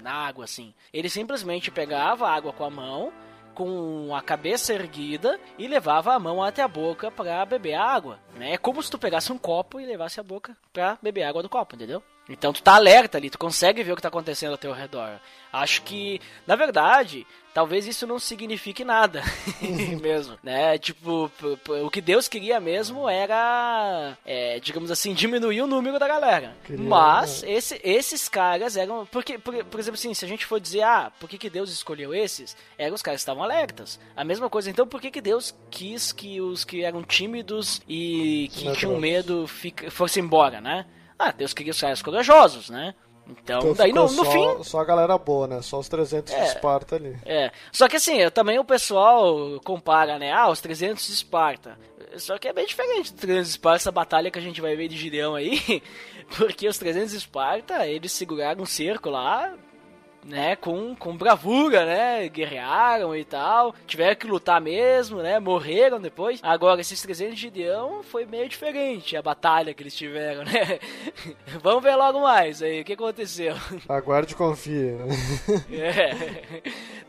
na 0.00 0.12
água, 0.12 0.44
assim. 0.44 0.72
Ele 0.94 1.10
simplesmente 1.10 1.70
pegava 1.70 2.26
a 2.26 2.32
água 2.34 2.54
com 2.54 2.64
a 2.64 2.70
mão, 2.70 3.12
com 3.54 4.14
a 4.14 4.20
cabeça 4.20 4.72
erguida, 4.74 5.38
e 5.58 5.66
levava 5.66 6.12
a 6.12 6.18
mão 6.18 6.42
até 6.42 6.62
a 6.62 6.68
boca 6.68 7.10
pra 7.10 7.44
beber 7.44 7.74
água. 7.74 8.18
Né? 8.36 8.52
É 8.52 8.58
como 8.58 8.82
se 8.82 8.90
tu 8.90 8.98
pegasse 8.98 9.32
um 9.32 9.38
copo 9.38 9.80
e 9.80 9.86
levasse 9.86 10.20
a 10.20 10.22
boca 10.22 10.56
pra 10.72 10.98
beber 11.00 11.22
água 11.24 11.42
do 11.42 11.48
copo, 11.48 11.74
entendeu? 11.74 12.02
Então 12.28 12.52
tu 12.52 12.62
tá 12.62 12.74
alerta 12.74 13.18
ali, 13.18 13.28
tu 13.28 13.38
consegue 13.38 13.82
ver 13.82 13.92
o 13.92 13.96
que 13.96 14.02
tá 14.02 14.08
acontecendo 14.08 14.52
ao 14.52 14.58
teu 14.58 14.72
redor. 14.72 15.20
Acho 15.52 15.82
que, 15.82 16.20
na 16.46 16.56
verdade, 16.56 17.26
talvez 17.52 17.86
isso 17.86 18.06
não 18.06 18.18
signifique 18.18 18.82
nada 18.82 19.22
mesmo, 20.00 20.36
né? 20.42 20.78
Tipo, 20.78 21.30
o 21.84 21.90
que 21.90 22.00
Deus 22.00 22.26
queria 22.26 22.58
mesmo 22.58 23.08
era, 23.08 24.16
é, 24.24 24.58
digamos 24.58 24.90
assim, 24.90 25.12
diminuir 25.14 25.60
o 25.62 25.66
número 25.66 25.98
da 25.98 26.08
galera. 26.08 26.56
Queria, 26.64 26.84
Mas 26.88 27.42
esse- 27.46 27.80
esses 27.84 28.28
caras 28.28 28.76
eram, 28.76 29.06
porque, 29.06 29.38
por, 29.38 29.54
por 29.66 29.78
exemplo 29.78 29.98
assim, 29.98 30.14
se 30.14 30.24
a 30.24 30.28
gente 30.28 30.46
for 30.46 30.58
dizer, 30.58 30.82
ah, 30.82 31.12
por 31.20 31.28
que, 31.28 31.38
que 31.38 31.50
Deus 31.50 31.70
escolheu 31.70 32.14
esses? 32.14 32.56
Eram 32.78 32.94
os 32.94 33.02
caras 33.02 33.18
que 33.20 33.22
estavam 33.22 33.42
alertas. 33.44 34.00
A 34.16 34.24
mesma 34.24 34.48
coisa, 34.50 34.70
então 34.70 34.86
por 34.86 35.00
que, 35.00 35.10
que 35.10 35.20
Deus 35.20 35.54
quis 35.70 36.10
que 36.10 36.40
os 36.40 36.64
que 36.64 36.82
eram 36.82 37.02
tímidos 37.02 37.80
e 37.88 38.48
que 38.54 38.72
tinham 38.76 38.98
medo 38.98 39.46
fica, 39.46 39.90
fossem 39.90 40.24
embora, 40.24 40.60
né? 40.60 40.86
Ah, 41.18 41.30
Deus 41.32 41.52
queria 41.54 41.70
os 41.72 41.80
caras 41.80 42.02
corajosos, 42.02 42.70
né? 42.70 42.94
Então, 43.26 43.58
Então 43.58 43.72
daí 43.74 43.92
no, 43.92 44.02
no 44.02 44.08
só, 44.08 44.24
fim. 44.30 44.64
Só 44.64 44.80
a 44.80 44.84
galera 44.84 45.16
boa, 45.16 45.46
né? 45.46 45.62
Só 45.62 45.78
os 45.78 45.88
300 45.88 46.34
de 46.34 46.38
É. 46.38 46.44
Esparta 46.44 46.96
ali. 46.96 47.16
É. 47.24 47.50
Só 47.72 47.88
que 47.88 47.96
assim, 47.96 48.16
eu- 48.16 48.30
também 48.30 48.58
o 48.58 48.64
pessoal 48.64 49.58
compara, 49.64 50.18
né? 50.18 50.30
Ah, 50.32 50.50
os 50.50 50.60
300 50.60 51.06
de 51.06 51.12
Esparta. 51.12 51.78
Só 52.18 52.36
que 52.38 52.46
é 52.48 52.52
bem 52.52 52.66
diferente 52.66 53.12
dos 53.12 53.20
300 53.20 53.46
de 53.48 53.50
Esparta, 53.52 53.76
essa 53.76 53.90
batalha 53.92 54.30
que 54.30 54.38
a 54.38 54.42
gente 54.42 54.60
vai 54.60 54.76
ver 54.76 54.88
de 54.88 54.96
Gideão 54.96 55.34
aí. 55.34 55.82
Porque 56.36 56.68
os 56.68 56.76
300 56.78 57.12
de 57.12 57.16
Esparta, 57.16 57.86
eles 57.86 58.12
seguraram 58.12 58.62
um 58.62 58.66
cerco 58.66 59.08
lá, 59.10 59.54
né? 60.24 60.56
Com, 60.56 60.94
com 60.96 61.16
bravura, 61.16 61.84
né? 61.84 62.28
Guerrearam 62.28 63.14
e 63.16 63.24
tal. 63.24 63.74
Tiveram 63.86 64.16
que 64.16 64.26
lutar 64.26 64.60
mesmo, 64.60 65.22
né? 65.22 65.38
Morreram 65.38 66.00
depois. 66.00 66.40
Agora, 66.42 66.80
esses 66.80 67.00
300 67.00 67.34
de 67.34 67.40
Gideão 67.40 68.02
foi 68.02 68.24
meio 68.24 68.48
diferente 68.48 69.16
a 69.16 69.22
batalha 69.22 69.74
que 69.74 69.82
eles 69.82 69.94
tiveram, 69.94 70.44
né? 70.44 70.78
Vamos 71.62 71.82
ver 71.82 71.96
logo 71.96 72.20
mais 72.20 72.62
aí, 72.62 72.80
o 72.80 72.84
que 72.84 72.94
aconteceu. 72.94 73.54
Aguarde 73.88 74.32
e 74.32 74.36
confie? 74.36 74.94
É. 75.70 76.62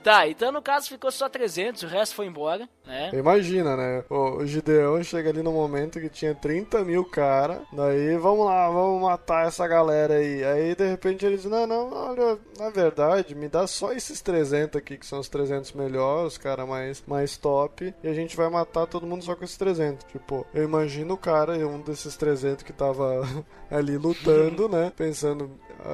Tá, 0.04 0.28
então 0.28 0.52
no 0.52 0.62
caso 0.62 0.88
ficou 0.88 1.12
só 1.12 1.28
300, 1.28 1.84
o 1.84 1.88
resto 1.88 2.16
foi 2.16 2.28
embora, 2.28 2.70
né? 2.86 3.10
Imagina, 3.14 3.76
né? 3.76 4.04
O, 4.10 4.46
Gideão 4.46 5.02
chega 5.04 5.30
ali 5.30 5.42
no 5.42 5.52
momento 5.52 6.00
que 6.00 6.10
tinha 6.10 6.36
30 6.36 6.84
mil 6.84 7.04
cara. 7.04 7.62
Daí, 7.74 8.16
vamos 8.18 8.46
lá, 8.46 8.70
vamos 8.70 9.02
matar 9.02 9.48
essa 9.48 9.68
galera 9.68 10.16
aí. 10.16 10.44
Aí, 10.44 10.76
de 10.76 10.88
repente, 10.88 11.26
ele 11.26 11.38
diz: 11.38 11.46
Não, 11.46 11.66
não, 11.66 11.92
olha, 11.92 12.38
na 12.58 12.70
verdade, 12.70 13.05
me 13.36 13.48
dá 13.48 13.68
só 13.68 13.92
esses 13.94 14.22
300 14.22 14.78
aqui, 14.78 14.98
que 14.98 15.06
são 15.06 15.20
os 15.20 15.28
300 15.30 15.72
melhores, 15.74 16.34
os 16.34 16.38
caras 16.38 16.68
mais, 16.68 17.04
mais 17.08 17.38
top. 17.38 17.94
E 18.04 18.08
a 18.08 18.14
gente 18.14 18.36
vai 18.36 18.50
matar 18.50 18.86
todo 18.88 19.06
mundo 19.08 19.24
só 19.24 19.36
com 19.36 19.44
esses 19.44 19.58
300. 19.58 20.06
Tipo, 20.12 20.46
eu 20.54 20.64
imagino 20.64 21.14
o 21.14 21.18
cara, 21.18 21.54
um 21.68 21.80
desses 21.82 22.16
300 22.16 22.64
que 22.64 22.74
tava 22.74 23.22
ali 23.72 23.98
lutando, 23.98 24.68
né? 24.70 24.92
Pensando. 24.96 25.52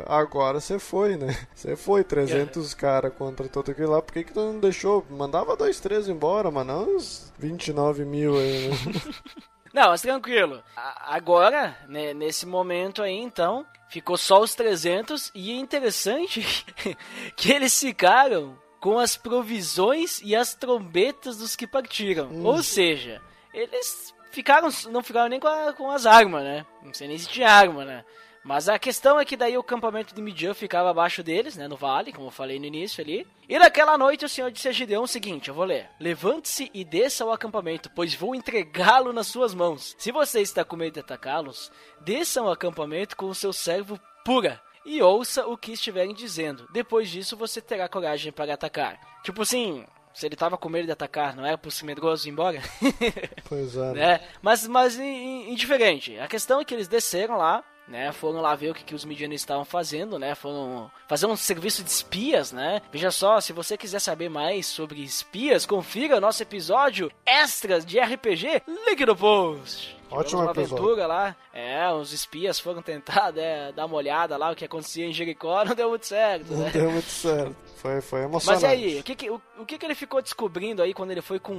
"A- 0.07 0.19
Agora 0.19 0.59
você 0.59 0.77
foi, 0.79 1.17
né? 1.17 1.35
Você 1.53 1.75
foi, 1.75 2.03
300 2.03 2.73
cara 2.73 3.09
contra 3.11 3.47
todo 3.47 3.71
aquele 3.71 3.87
lá. 3.87 4.01
Por 4.01 4.13
que, 4.13 4.23
que 4.23 4.33
tu 4.33 4.39
não 4.39 4.59
deixou? 4.59 5.05
Mandava 5.09 5.55
dois, 5.55 5.79
três 5.79 6.07
embora, 6.07 6.49
mano. 6.51 6.73
Não 6.73 6.95
uns 6.95 7.31
29 7.37 8.05
mil 8.05 8.35
aí, 8.37 8.69
né? 8.69 8.75
Não, 9.73 9.89
mas 9.89 10.01
tranquilo. 10.01 10.63
A- 10.75 11.15
Agora, 11.15 11.77
né, 11.87 12.13
nesse 12.13 12.45
momento 12.45 13.01
aí, 13.01 13.15
então, 13.17 13.65
ficou 13.89 14.17
só 14.17 14.39
os 14.41 14.53
300 14.55 15.31
e 15.33 15.51
é 15.51 15.55
interessante 15.55 16.41
que 17.35 17.51
eles 17.51 17.79
ficaram 17.79 18.57
com 18.79 18.97
as 18.97 19.15
provisões 19.17 20.19
e 20.23 20.35
as 20.35 20.53
trombetas 20.55 21.37
dos 21.37 21.55
que 21.55 21.67
partiram. 21.67 22.29
Ou 22.45 22.63
seja, 22.63 23.21
eles 23.53 24.13
ficaram, 24.31 24.69
não 24.89 25.03
ficaram 25.03 25.29
nem 25.29 25.39
com, 25.39 25.47
a- 25.47 25.73
com 25.73 25.91
as 25.91 26.05
armas, 26.05 26.43
né? 26.43 26.65
Não 26.81 26.93
sei 26.93 27.07
nem 27.07 27.17
se 27.17 27.27
tinha 27.27 27.49
arma, 27.49 27.85
né? 27.85 28.03
Mas 28.43 28.67
a 28.67 28.79
questão 28.79 29.19
é 29.19 29.25
que 29.25 29.37
daí 29.37 29.55
o 29.57 29.63
campamento 29.63 30.15
de 30.15 30.21
Midian 30.21 30.53
ficava 30.55 30.89
abaixo 30.89 31.21
deles, 31.21 31.55
né, 31.55 31.67
no 31.67 31.75
vale, 31.75 32.11
como 32.11 32.27
eu 32.27 32.31
falei 32.31 32.59
no 32.59 32.65
início 32.65 33.03
ali. 33.03 33.27
E 33.47 33.59
naquela 33.59 33.97
noite 33.97 34.25
o 34.25 34.29
Senhor 34.29 34.49
disse 34.49 34.67
a 34.67 34.71
Gideão 34.71 35.03
o 35.03 35.07
seguinte, 35.07 35.49
eu 35.49 35.53
vou 35.53 35.63
ler. 35.65 35.89
Levante-se 35.99 36.71
e 36.73 36.83
desça 36.83 37.23
ao 37.23 37.31
acampamento, 37.31 37.89
pois 37.95 38.15
vou 38.15 38.33
entregá-lo 38.33 39.13
nas 39.13 39.27
suas 39.27 39.53
mãos. 39.53 39.95
Se 39.97 40.11
você 40.11 40.41
está 40.41 40.65
com 40.65 40.75
medo 40.75 40.93
de 40.95 40.99
atacá-los, 41.01 41.71
desça 41.99 42.39
ao 42.41 42.51
acampamento 42.51 43.15
com 43.15 43.27
o 43.27 43.35
seu 43.35 43.53
servo 43.53 43.99
pura. 44.25 44.59
E 44.83 44.99
ouça 45.03 45.45
o 45.45 45.55
que 45.55 45.73
estiverem 45.73 46.11
dizendo. 46.15 46.67
Depois 46.73 47.07
disso, 47.11 47.37
você 47.37 47.61
terá 47.61 47.87
coragem 47.87 48.31
para 48.31 48.55
atacar. 48.55 48.99
Tipo 49.23 49.43
assim, 49.43 49.85
se 50.11 50.25
ele 50.25 50.35
tava 50.35 50.57
com 50.57 50.67
medo 50.67 50.87
de 50.87 50.91
atacar, 50.91 51.35
não 51.35 51.45
era 51.45 51.55
por 51.59 51.71
ser 51.71 51.85
medroso 51.85 52.27
ir 52.27 52.31
embora? 52.31 52.59
Pois 53.47 53.75
é. 53.75 53.93
né? 53.93 54.27
Mas, 54.41 54.67
mas 54.67 54.97
in- 54.97 55.03
in- 55.03 55.51
indiferente. 55.51 56.17
A 56.17 56.27
questão 56.27 56.59
é 56.59 56.65
que 56.65 56.73
eles 56.73 56.87
desceram 56.87 57.37
lá, 57.37 57.63
né? 57.91 58.11
Foram 58.11 58.41
lá 58.41 58.55
ver 58.55 58.71
o 58.71 58.73
que, 58.73 58.83
que 58.83 58.95
os 58.95 59.05
midianistas 59.05 59.43
estavam 59.43 59.65
fazendo, 59.65 60.17
né? 60.17 60.33
Foram 60.33 60.89
fazer 61.07 61.25
um 61.27 61.35
serviço 61.35 61.83
de 61.83 61.89
espias, 61.89 62.51
né? 62.51 62.81
Veja 62.91 63.11
só, 63.11 63.39
se 63.41 63.51
você 63.53 63.77
quiser 63.77 63.99
saber 63.99 64.29
mais 64.29 64.65
sobre 64.65 65.03
espias, 65.03 65.65
confira 65.65 66.17
o 66.17 66.21
nosso 66.21 66.41
episódio 66.41 67.11
extras 67.25 67.85
de 67.85 67.99
RPG, 67.99 68.63
link 68.87 69.05
no 69.05 69.15
post. 69.15 69.99
Uma 70.11 70.21
episódio. 70.21 70.49
aventura 70.49 71.07
lá, 71.07 71.35
é, 71.53 71.89
os 71.93 72.11
espias 72.11 72.59
foram 72.59 72.81
tentar 72.81 73.31
né, 73.31 73.71
dar 73.71 73.85
uma 73.85 73.95
olhada 73.95 74.35
lá 74.35 74.51
o 74.51 74.55
que 74.55 74.65
acontecia 74.65 75.05
em 75.05 75.13
Jericó, 75.13 75.63
não 75.63 75.73
deu 75.73 75.87
muito 75.87 76.05
certo, 76.05 76.51
Não 76.51 76.59
né? 76.65 76.69
deu 76.69 76.91
muito 76.91 77.09
certo. 77.09 77.55
Foi, 77.77 78.01
foi 78.01 78.19
Mas 78.27 78.29
emocionante. 78.29 78.65
e 78.65 78.67
aí, 78.67 78.99
o 78.99 79.03
que, 79.03 79.15
que, 79.15 79.29
o, 79.29 79.41
o 79.59 79.65
que, 79.65 79.77
que 79.77 79.85
ele 79.85 79.95
ficou 79.95 80.21
descobrindo 80.21 80.81
aí 80.81 80.93
quando 80.93 81.11
ele 81.11 81.21
foi 81.21 81.39
com 81.39 81.53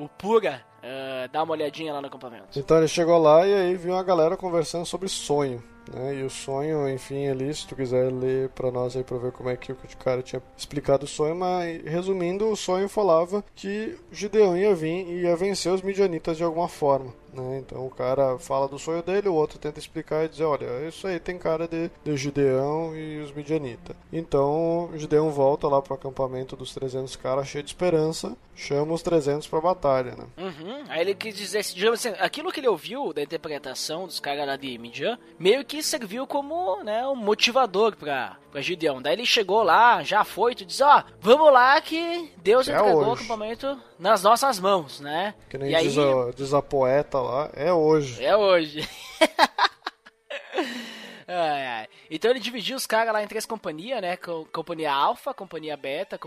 o 0.00 0.08
Pura 0.16 0.64
eh, 0.82 1.28
dar 1.30 1.42
uma 1.42 1.52
olhadinha 1.52 1.92
lá 1.92 2.00
no 2.00 2.06
acampamento? 2.06 2.58
Então 2.58 2.78
ele 2.78 2.88
chegou 2.88 3.18
lá 3.18 3.46
e 3.46 3.52
aí 3.52 3.76
viu 3.76 3.94
a 3.94 4.02
galera 4.02 4.38
conversando 4.38 4.86
sobre 4.86 5.06
sonho. 5.06 5.62
Né? 5.92 6.16
E 6.16 6.22
o 6.22 6.30
sonho, 6.30 6.88
enfim, 6.88 7.28
ali, 7.28 7.52
se 7.54 7.66
tu 7.66 7.74
quiser 7.74 8.12
ler 8.12 8.48
pra 8.50 8.70
nós 8.70 8.96
aí 8.96 9.04
pra 9.04 9.18
ver 9.18 9.32
como 9.32 9.48
é 9.48 9.56
que 9.56 9.72
o 9.72 9.76
cara 9.98 10.22
tinha 10.22 10.42
explicado 10.56 11.04
o 11.04 11.08
sonho, 11.08 11.34
mas 11.34 11.82
resumindo, 11.84 12.48
o 12.48 12.56
sonho 12.56 12.88
falava 12.88 13.44
que 13.54 13.96
Gideão 14.12 14.56
ia 14.56 14.74
vir 14.74 15.06
e 15.06 15.22
ia 15.22 15.36
vencer 15.36 15.72
os 15.72 15.82
midianitas 15.82 16.36
de 16.36 16.44
alguma 16.44 16.68
forma. 16.68 17.12
Né? 17.32 17.58
Então 17.58 17.86
o 17.86 17.90
cara 17.90 18.38
fala 18.38 18.68
do 18.68 18.78
sonho 18.78 19.02
dele, 19.02 19.28
o 19.28 19.34
outro 19.34 19.58
tenta 19.58 19.78
explicar 19.78 20.24
e 20.24 20.28
dizer, 20.28 20.44
olha, 20.44 20.86
isso 20.86 21.06
aí 21.06 21.20
tem 21.20 21.38
cara 21.38 21.66
de, 21.66 21.90
de 22.04 22.16
Gideão 22.16 22.96
e 22.96 23.20
os 23.20 23.32
midianitas. 23.32 23.96
Então 24.12 24.90
Gideão 24.94 25.30
volta 25.30 25.68
lá 25.68 25.80
pro 25.80 25.94
acampamento 25.94 26.56
dos 26.56 26.74
300 26.74 27.16
caras 27.16 27.48
cheio 27.48 27.62
de 27.62 27.70
esperança, 27.70 28.36
chama 28.54 28.92
os 28.92 29.02
300 29.02 29.46
pra 29.46 29.60
batalha, 29.60 30.16
né? 30.16 30.26
Uhum. 30.36 30.84
Aí 30.88 31.00
ele 31.00 31.14
quis 31.14 31.34
dizer, 31.34 31.62
digamos 31.62 32.04
assim, 32.04 32.16
aquilo 32.18 32.50
que 32.50 32.60
ele 32.60 32.68
ouviu 32.68 33.12
da 33.12 33.22
interpretação 33.22 34.06
dos 34.06 34.18
caras 34.18 34.46
lá 34.46 34.56
de 34.56 34.76
Midian, 34.78 35.18
meio 35.38 35.64
que 35.64 35.82
serviu 35.82 36.26
como, 36.26 36.82
né, 36.82 37.06
um 37.06 37.16
motivador 37.16 37.96
pra, 37.96 38.36
pra 38.50 38.60
Gideão. 38.60 39.00
Daí 39.02 39.14
ele 39.14 39.26
chegou 39.26 39.62
lá, 39.62 40.02
já 40.02 40.24
foi, 40.24 40.54
tu 40.54 40.64
diz, 40.64 40.80
ó, 40.80 41.04
vamos 41.20 41.52
lá 41.52 41.80
que 41.80 42.32
Deus 42.38 42.68
É 42.68 42.72
entregou 42.72 43.02
o 43.02 43.06
hoje. 43.10 43.22
acampamento 43.24 43.80
nas 43.98 44.22
nossas 44.22 44.58
mãos, 44.58 45.00
né? 45.00 45.34
Que 45.50 45.58
nem 45.58 45.70
e 45.70 45.74
aí, 45.74 45.88
diz, 45.88 45.98
a, 45.98 46.30
diz 46.34 46.54
a 46.54 46.62
poeta 46.62 47.18
lá, 47.20 47.50
é 47.54 47.72
hoje. 47.72 48.24
É 48.24 48.36
hoje. 48.36 48.88
Ai, 51.30 51.66
ai. 51.66 51.88
Então 52.10 52.30
ele 52.30 52.40
dividiu 52.40 52.74
os 52.74 52.86
caras 52.86 53.12
lá 53.12 53.22
em 53.22 53.26
três 53.28 53.44
companhias, 53.44 54.00
né? 54.00 54.16
Com- 54.16 54.46
Companhia 54.46 54.90
Alpha, 54.90 55.34
Companhia 55.34 55.76
Beta, 55.76 56.18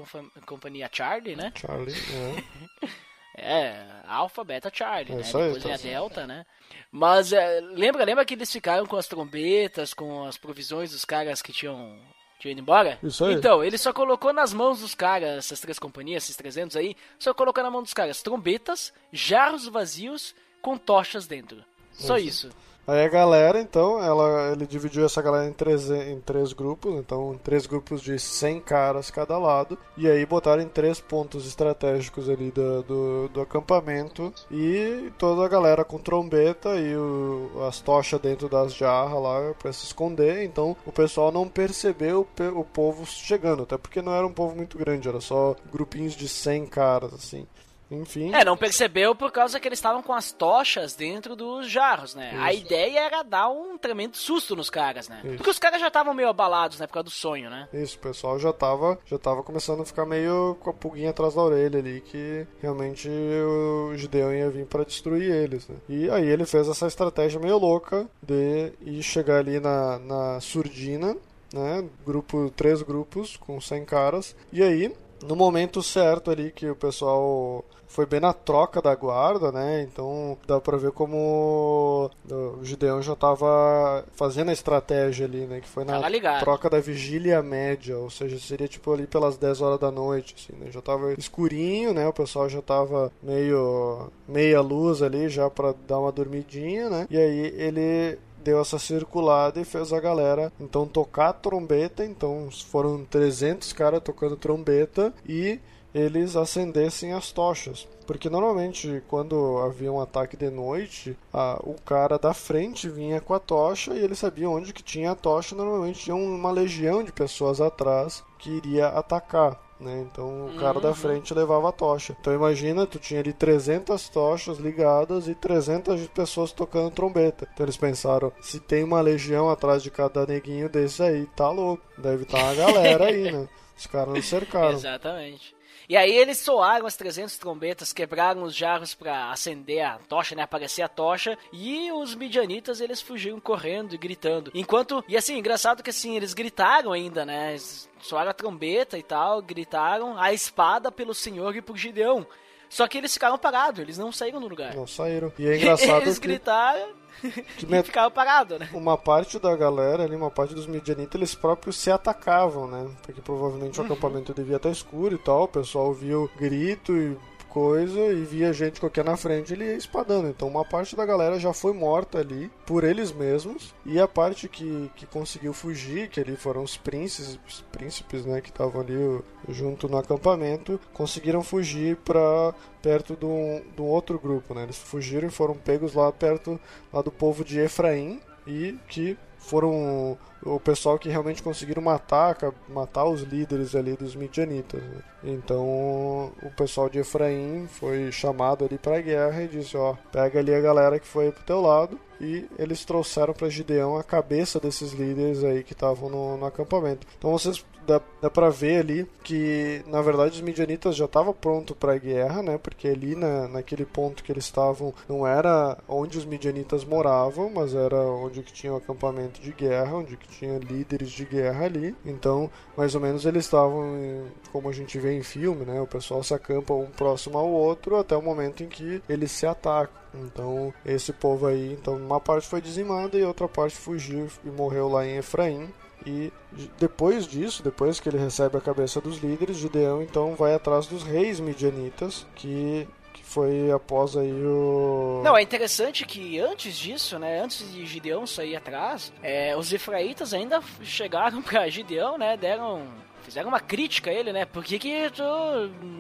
Companhia 0.46 0.88
Charlie, 0.92 1.36
né? 1.36 1.52
Charlie, 1.56 1.96
é. 1.96 2.88
É, 3.38 3.86
Alpha, 4.08 4.44
Beta, 4.44 4.72
Charlie, 4.74 5.14
É 5.14 5.16
né? 5.16 5.22
isso 5.22 5.38
aí, 5.38 5.54
Depois 5.54 5.64
tá 5.64 5.70
vem 5.78 5.92
a. 5.96 6.00
Delta, 6.00 6.28
né? 6.28 6.46
Mas 6.92 7.32
é, 7.32 7.62
lembra, 7.62 8.04
lembra 8.04 8.26
que 8.26 8.34
eles 8.34 8.52
ficaram 8.52 8.86
com 8.86 8.98
as 8.98 9.08
trombetas, 9.08 9.94
com 9.94 10.26
as 10.26 10.38
provisões 10.38 10.92
dos 10.92 11.06
caras 11.06 11.42
que 11.42 11.54
tinham, 11.54 11.98
tinham 12.40 12.52
ido 12.52 12.62
embora? 12.62 13.00
Isso 13.02 13.24
aí. 13.24 13.34
Então, 13.36 13.64
ele 13.64 13.78
só 13.78 13.94
colocou 13.94 14.34
nas 14.34 14.54
mãos 14.54 14.82
dos 14.82 14.94
caras, 14.94 15.38
essas 15.38 15.60
três 15.62 15.80
companhias, 15.80 16.24
esses 16.24 16.36
300 16.36 16.76
aí, 16.76 16.96
só 17.18 17.34
colocou 17.34 17.64
na 17.64 17.72
mão 17.72 17.82
dos 17.82 17.94
caras 17.94 18.22
trombetas, 18.22 18.94
jarros 19.14 19.68
vazios 19.68 20.36
com 20.62 20.78
tochas 20.78 21.26
dentro. 21.28 21.64
Só 21.94 22.18
isso. 22.18 22.50
Aí 22.92 23.06
a 23.06 23.08
galera, 23.08 23.62
então, 23.62 24.04
ela, 24.04 24.52
ele 24.52 24.68
dividiu 24.68 25.06
essa 25.06 25.22
galera 25.22 25.48
em 25.48 25.54
três, 25.54 25.90
em 25.90 26.20
três 26.20 26.52
grupos, 26.52 26.94
então 26.96 27.40
três 27.42 27.66
grupos 27.66 28.02
de 28.02 28.20
100 28.20 28.60
caras 28.60 29.10
cada 29.10 29.38
lado, 29.38 29.78
e 29.96 30.10
aí 30.10 30.26
botaram 30.26 30.62
em 30.62 30.68
três 30.68 31.00
pontos 31.00 31.48
estratégicos 31.48 32.28
ali 32.30 32.52
do, 32.52 32.84
do, 32.84 33.30
do 33.30 33.40
acampamento, 33.40 34.34
e 34.52 35.10
toda 35.18 35.46
a 35.46 35.48
galera 35.48 35.86
com 35.86 35.98
trombeta 36.00 36.76
e 36.76 36.94
o- 36.98 37.64
as 37.66 37.80
tochas 37.80 38.20
dentro 38.20 38.50
das 38.50 38.74
jarras 38.76 39.24
lá 39.24 39.54
pra 39.58 39.72
se 39.72 39.86
esconder, 39.86 40.44
então 40.44 40.76
o 40.86 40.92
pessoal 40.92 41.32
não 41.32 41.48
percebeu 41.48 42.28
o, 42.38 42.60
o 42.60 42.66
povo 42.66 43.06
chegando, 43.06 43.64
até 43.64 43.78
porque 43.78 44.02
não 44.02 44.14
era 44.14 44.28
um 44.28 44.34
povo 44.34 44.54
muito 44.54 44.78
grande, 44.78 45.08
era 45.08 45.22
só 45.22 45.56
grupinhos 45.72 46.12
de 46.14 46.28
100 46.28 46.66
caras, 46.66 47.14
assim. 47.14 47.48
Enfim. 47.92 48.34
É, 48.34 48.46
não 48.46 48.56
percebeu 48.56 49.14
por 49.14 49.32
causa 49.32 49.60
que 49.60 49.68
eles 49.68 49.80
estavam 49.80 50.02
com 50.02 50.14
as 50.14 50.32
tochas 50.32 50.96
dentro 50.96 51.36
dos 51.36 51.70
jarros, 51.70 52.16
né? 52.16 52.32
A 52.40 52.54
Isso. 52.54 52.66
ideia 52.66 53.00
era 53.02 53.24
dar 53.24 53.50
um 53.50 53.78
tremendo 53.78 54.16
susto 54.16 54.56
nos 54.56 54.70
caras, 54.70 55.10
né? 55.10 55.22
Isso. 55.24 55.36
Porque 55.36 55.50
os 55.50 55.60
caras 55.60 55.82
já 55.82 55.88
estavam 55.88 56.14
meio 56.14 56.30
abalados 56.30 56.80
na 56.80 56.86
época 56.86 57.04
do 57.04 57.10
sonho, 57.10 57.50
né? 57.50 57.68
Isso, 57.74 57.98
o 57.98 58.00
pessoal 58.00 58.40
já 58.40 58.54
tava, 58.54 58.98
já 59.06 59.18
tava 59.18 59.44
começando 59.44 59.82
a 59.82 59.86
ficar 59.86 60.06
meio 60.06 60.56
com 60.62 60.70
a 60.70 60.74
pulguinha 60.74 61.10
atrás 61.10 61.36
da 61.36 61.42
orelha 61.42 61.80
ali, 61.80 62.02
que 62.02 62.48
realmente 62.62 63.10
o 63.10 63.96
Gideon 63.96 64.32
ia 64.32 64.50
vir 64.50 64.66
para 64.66 64.86
destruir 64.86 65.30
eles. 65.30 65.68
Né? 65.68 65.76
E 65.90 66.10
aí 66.10 66.28
ele 66.28 66.46
fez 66.46 66.68
essa 66.68 66.88
estratégia 66.88 67.40
meio 67.40 67.58
louca 67.58 68.08
de 68.22 68.72
ir 68.82 69.04
chegar 69.04 69.40
ali 69.40 69.60
na, 69.60 70.00
na 70.00 70.40
surdina, 70.40 71.16
né? 71.54 71.84
Grupo, 72.06 72.50
três 72.56 72.82
grupos 72.82 73.36
com 73.38 73.60
100 73.60 73.86
caras. 73.86 74.36
E 74.52 74.64
aí, 74.64 74.94
no 75.24 75.36
momento 75.36 75.84
certo 75.84 76.32
ali 76.32 76.52
que 76.52 76.70
o 76.70 76.76
pessoal 76.76 77.66
foi 77.92 78.06
bem 78.06 78.20
na 78.20 78.34
troca 78.34 78.82
da 78.82 78.96
guarda, 78.96 79.52
né? 79.52 79.82
Então 79.84 80.38
dá 80.48 80.60
pra 80.60 80.78
ver 80.78 80.92
como 80.92 82.10
o 82.30 82.64
Gideon 82.64 83.02
já 83.02 83.16
tava 83.16 84.06
fazendo 84.14 84.50
a 84.50 84.54
estratégia 84.54 85.26
ali, 85.26 85.46
né? 85.46 85.60
Que 85.60 85.68
foi 85.68 85.84
na 85.84 86.00
troca 86.40 86.70
da 86.70 86.80
vigília 86.80 87.42
média, 87.42 87.98
ou 87.98 88.10
seja, 88.10 88.40
seria 88.40 88.68
tipo 88.68 88.92
ali 88.94 89.06
pelas 89.06 89.38
10 89.38 89.62
horas 89.62 89.80
da 89.80 89.92
noite, 89.92 90.36
assim, 90.38 90.58
né? 90.60 90.72
Já 90.72 90.82
tava 90.82 91.14
escurinho, 91.14 91.94
né? 91.94 92.08
O 92.08 92.14
pessoal 92.14 92.48
já 92.48 92.62
tava 92.62 93.12
meio 93.22 94.10
meia 94.28 94.62
luz 94.62 95.02
ali 95.02 95.28
já 95.28 95.50
pra 95.50 95.74
dar 95.88 96.00
uma 96.00 96.12
dormidinha, 96.12 96.90
né? 96.90 97.08
E 97.10 97.18
aí 97.18 97.54
ele 97.58 98.18
deu 98.44 98.60
essa 98.60 98.80
circulada 98.80 99.60
e 99.60 99.66
fez 99.66 99.94
a 99.94 100.00
galera 100.00 100.52
então 100.60 100.88
tocar 100.88 101.34
trombeta, 101.34 102.04
então 102.04 102.50
foram 102.70 103.06
300 103.06 103.72
caras 103.74 104.02
tocando 104.02 104.36
trombeta 104.36 105.14
e 105.28 105.60
eles 105.94 106.36
acendessem 106.36 107.14
as 107.14 107.32
tochas. 107.32 107.88
Porque 108.08 108.30
normalmente, 108.30 109.02
quando 109.08 109.58
havia 109.60 109.92
um 109.92 110.02
ataque 110.02 110.36
de 110.36 110.50
noite, 110.50 111.18
a- 111.34 111.60
o 111.64 111.76
cara 111.86 112.18
da 112.18 112.34
frente 112.34 112.90
vinha 112.90 113.22
com 113.22 113.34
a 113.34 113.40
tocha 113.40 113.94
e 113.94 114.00
ele 114.04 114.16
sabia 114.16 114.50
onde 114.50 114.74
que 114.74 114.84
tinha 114.84 115.12
a 115.12 115.16
tocha. 115.16 115.56
Normalmente 115.56 116.00
tinha 116.02 116.16
uma 116.16 116.52
legião 116.52 117.04
de 117.04 117.12
pessoas 117.12 117.62
atrás 117.62 118.24
que 118.38 118.50
iria 118.50 118.88
atacar. 118.88 119.60
Né? 119.80 120.06
Então 120.12 120.46
o 120.48 120.60
cara 120.60 120.80
da 120.80 120.94
frente 120.94 121.34
levava 121.34 121.70
a 121.70 121.72
tocha. 121.72 122.16
Então 122.20 122.32
imagina, 122.34 122.86
tu 122.86 123.00
tinha 123.00 123.20
ali 123.20 123.34
300 123.34 124.10
tochas 124.10 124.60
ligadas 124.60 125.28
e 125.28 125.34
300 125.34 126.06
pessoas 126.10 126.52
tocando 126.52 126.92
trombeta. 126.92 127.48
Então 127.52 127.66
eles 127.66 127.78
pensaram, 127.78 128.32
se 128.42 128.60
tem 128.60 128.84
uma 128.84 129.02
legião 129.02 129.50
atrás 129.50 129.82
de 129.82 129.90
cada 129.90 130.24
neguinho 130.28 130.70
desse 130.70 131.02
aí, 131.02 131.26
tá 131.36 131.50
louco. 131.50 131.82
Deve 131.98 132.24
estar 132.24 132.44
uma 132.44 132.54
galera 132.54 133.06
aí, 133.06 133.32
né? 133.32 133.48
Os 133.76 133.88
caras 133.88 134.14
não 134.14 134.22
cercaram. 134.22 134.74
Exatamente. 134.74 135.56
E 135.88 135.98
aí 135.98 136.12
eles 136.12 136.38
soaram 136.38 136.86
as 136.86 136.96
300 136.96 137.38
trombetas, 137.38 137.94
quebraram 137.94 138.44
os 138.44 138.56
jarros 138.56 138.94
pra 138.94 139.32
acender 139.32 139.82
a 139.86 139.98
tocha, 139.98 140.36
né, 140.36 140.44
aparecer 140.44 140.82
a 140.82 140.88
tocha, 140.88 141.38
e 141.52 141.92
os 141.92 142.16
midianitas 142.16 142.82
eles 142.82 143.02
fugiram 143.02 143.40
correndo 143.40 143.94
e 143.94 143.98
gritando. 143.98 144.52
Enquanto, 144.54 145.04
e 145.08 145.18
assim, 145.18 145.38
engraçado 145.38 145.84
que 145.84 145.90
assim, 145.90 146.16
eles 146.16 146.34
gritaram 146.34 146.92
ainda, 146.92 147.26
né, 147.26 147.56
soaram 148.00 148.32
a 148.32 148.34
trombeta 148.34 148.98
e 148.98 149.04
tal, 149.04 149.42
gritaram 149.42 150.18
a 150.18 150.34
espada 150.34 150.92
pelo 150.92 151.14
Senhor 151.14 151.56
e 151.56 151.62
por 151.62 151.78
Gideão. 151.78 152.26
Só 152.70 152.88
que 152.88 152.98
eles 152.98 153.14
ficaram 153.14 153.38
parados, 153.38 153.82
eles 153.82 153.98
não 153.98 154.14
saíram 154.14 154.40
do 154.40 154.48
lugar. 154.48 154.74
Não 154.74 154.88
saíram. 154.88 155.32
E 155.38 155.46
é 155.46 155.58
engraçado 155.58 156.04
eles 156.08 156.18
que, 156.18 156.28
gritaram 156.28 157.01
que 157.58 157.66
e 157.66 157.70
met- 157.70 157.86
ficaram 157.86 158.12
parados, 158.12 158.60
né? 158.60 158.70
uma 158.74 158.98
parte 158.98 159.40
da 159.40 159.56
galera 159.56 160.04
ali, 160.04 160.16
uma 160.16 160.32
parte 160.32 160.54
dos 160.56 160.66
midianitas, 160.68 161.16
eles 161.16 161.36
próprios 161.36 161.78
se 161.78 161.92
atacavam, 161.92 162.68
né? 162.68 162.90
Porque 163.04 163.22
provavelmente 163.22 163.80
o 163.80 163.84
acampamento 163.84 164.34
devia 164.34 164.58
estar 164.58 164.70
escuro 164.70 165.16
e 165.16 165.18
tal, 165.18 165.44
o 165.44 165.48
pessoal 165.48 165.94
viu 165.94 166.30
grito 166.38 166.96
e 166.96 167.18
coisa 167.52 168.00
e 168.14 168.24
via 168.24 168.54
gente 168.54 168.80
qualquer 168.80 169.04
na 169.04 169.18
frente, 169.18 169.54
ele 169.54 169.66
ia 169.66 169.76
espadando. 169.76 170.30
Então 170.30 170.48
uma 170.48 170.64
parte 170.64 170.96
da 170.96 171.06
galera 171.06 171.38
já 171.38 171.52
foi 171.52 171.74
morta 171.74 172.20
ali 172.20 172.50
por 172.66 172.84
eles 172.84 173.12
mesmos 173.12 173.76
e 173.86 174.00
a 174.00 174.08
parte 174.08 174.48
que, 174.48 174.90
que 174.96 175.06
conseguiu 175.06 175.54
fugir, 175.54 176.10
que 176.10 176.20
ali 176.20 176.36
foram 176.38 176.64
os 176.64 176.78
príncipes, 176.78 177.38
os 177.48 177.62
príncipes, 177.72 178.26
né, 178.26 178.40
que 178.40 178.50
estavam 178.50 178.82
ali 178.82 179.22
junto 179.50 179.90
no 179.90 179.98
acampamento, 179.98 180.80
conseguiram 180.94 181.44
fugir 181.44 181.98
para 181.98 182.54
perto 182.82 183.16
de 183.16 183.26
um, 183.26 183.62
de 183.76 183.82
um 183.82 183.86
outro 183.86 184.18
grupo, 184.18 184.54
né? 184.54 184.64
Eles 184.64 184.78
fugiram 184.78 185.28
e 185.28 185.32
foram 185.32 185.56
pegos 185.56 185.94
lá 185.94 186.12
perto 186.12 186.60
lá 186.92 187.02
do 187.02 187.12
povo 187.12 187.44
de 187.44 187.60
Efraim 187.60 188.20
e 188.48 188.78
que 188.88 189.18
foram 189.42 190.18
o 190.44 190.60
pessoal 190.60 190.98
que 190.98 191.10
realmente 191.10 191.44
conseguiram 191.44 191.82
matar, 191.82 192.38
matar 192.70 193.06
os 193.06 193.22
líderes 193.22 193.76
ali 193.76 193.96
dos 193.96 194.16
midianitas. 194.16 194.82
né? 194.82 195.02
Então 195.24 196.32
o 196.42 196.50
pessoal 196.56 196.90
de 196.90 197.00
Efraim 197.00 197.68
foi 197.68 198.12
chamado 198.12 198.66
ali 198.66 198.78
para 198.78 199.02
guerra 199.02 199.44
e 199.44 199.48
disse: 199.48 199.76
ó, 199.76 199.96
pega 200.12 200.40
ali 200.40 200.54
a 200.54 200.62
galera 200.62 201.00
que 201.00 201.08
foi 201.08 201.32
pro 201.32 201.44
teu 201.44 201.62
lado. 201.62 202.00
E 202.20 202.48
eles 202.60 202.86
trouxeram 202.86 203.34
para 203.34 203.50
Gideão 203.50 203.98
a 203.98 204.04
cabeça 204.04 204.60
desses 204.60 204.92
líderes 204.94 205.44
aí 205.44 205.64
que 205.64 205.74
estavam 205.74 206.08
no, 206.08 206.38
no 206.38 206.46
acampamento. 206.46 207.08
Então 207.18 207.32
vocês 207.32 207.66
dá, 207.86 208.02
dá 208.22 208.30
para 208.30 208.50
ver 208.50 208.80
ali 208.80 209.08
que 209.24 209.84
na 209.88 210.02
verdade 210.02 210.36
os 210.36 210.42
midianitas 210.42 210.96
já 210.96 211.06
estavam 211.06 211.34
pronto 211.34 211.76
para 211.76 211.94
a 211.94 211.98
guerra, 211.98 212.42
né? 212.42 212.58
Porque 212.58 212.88
ali 212.88 213.16
na, 213.16 213.48
naquele 213.48 213.86
ponto 213.86 214.24
que 214.24 214.32
eles 214.32 214.46
estavam 214.46 214.94
não 215.08 215.26
era 215.26 215.78
onde 215.88 216.18
os 216.18 216.26
midianitas 216.26 216.84
moravam, 216.84 217.50
mas 217.54 217.74
era 217.74 217.98
onde 217.98 218.42
que 218.44 218.54
tinha 218.54 218.74
o 218.74 218.78
acampamento 218.78 219.42
de 219.42 219.52
guerra, 219.52 219.96
onde 219.96 220.18
que 220.18 220.28
tinha 220.28 220.58
líderes 220.58 221.10
de 221.12 221.26
guerra 221.26 221.66
ali. 221.66 221.96
Então, 222.06 222.50
mais 222.76 222.96
ou 222.96 223.02
menos 223.02 223.26
eles 223.26 223.46
estavam 223.46 224.26
como 224.52 224.70
a 224.70 224.74
gente 224.74 225.00
vê 225.00 225.14
em 225.18 225.24
filme, 225.24 225.66
né? 225.66 225.82
O 225.82 225.88
pessoal 225.88 226.24
se 226.24 226.34
acampa 226.34 226.74
um 226.74 226.88
próximo 226.88 227.38
ao 227.38 227.50
outro 227.50 227.98
até 227.98 228.16
o 228.16 228.22
momento 228.22 228.64
em 228.64 228.68
que 228.68 229.02
eles 229.08 229.32
se 229.32 229.46
atacam. 229.46 230.02
Então, 230.14 230.74
esse 230.86 231.14
povo 231.14 231.48
aí, 231.48 231.74
então 231.74 231.96
uma 231.96 232.20
parte 232.20 232.48
foi 232.48 232.62
dizimada 232.62 233.18
e 233.18 233.24
outra 233.24 233.48
parte 233.48 233.78
fugiu 233.78 234.28
e 234.44 234.50
morreu 234.50 234.90
lá 234.90 235.06
em 235.06 235.18
Efraim. 235.18 235.70
E 236.06 236.32
depois 236.80 237.28
disso, 237.28 237.64
depois 237.64 238.00
que 238.00 238.10
ele 238.10 238.18
recebe 238.18 238.58
a 238.58 238.62
cabeça 238.62 239.00
dos 239.00 239.18
líderes, 239.18 239.58
Gideão 239.58 240.02
então 240.02 240.36
vai 240.36 240.54
atrás 240.54 240.88
dos 240.88 241.04
reis 241.04 241.40
midianitas, 241.40 242.26
que, 242.36 242.88
foi 243.32 243.72
após 243.72 244.18
aí 244.18 244.30
o... 244.30 245.22
Não, 245.24 245.38
é 245.38 245.42
interessante 245.42 246.06
que 246.06 246.38
antes 246.38 246.76
disso, 246.76 247.18
né, 247.18 247.42
antes 247.42 247.72
de 247.72 247.86
Gideão 247.86 248.28
sair 248.28 248.58
atrás, 248.58 249.14
é, 249.24 249.56
os 249.56 249.72
Efraitas 249.72 250.34
ainda 250.34 250.62
chegaram 250.84 251.40
pra 251.42 251.70
Gideão, 251.70 252.18
né, 252.18 252.36
deram, 252.36 252.84
fizeram 253.22 253.50
uma 253.50 253.60
crítica 253.60 254.10
a 254.10 254.14
ele, 254.14 254.34
né, 254.34 254.46
por 254.46 254.64
que 254.64 254.78
que 254.80 255.10
tu 255.12 255.24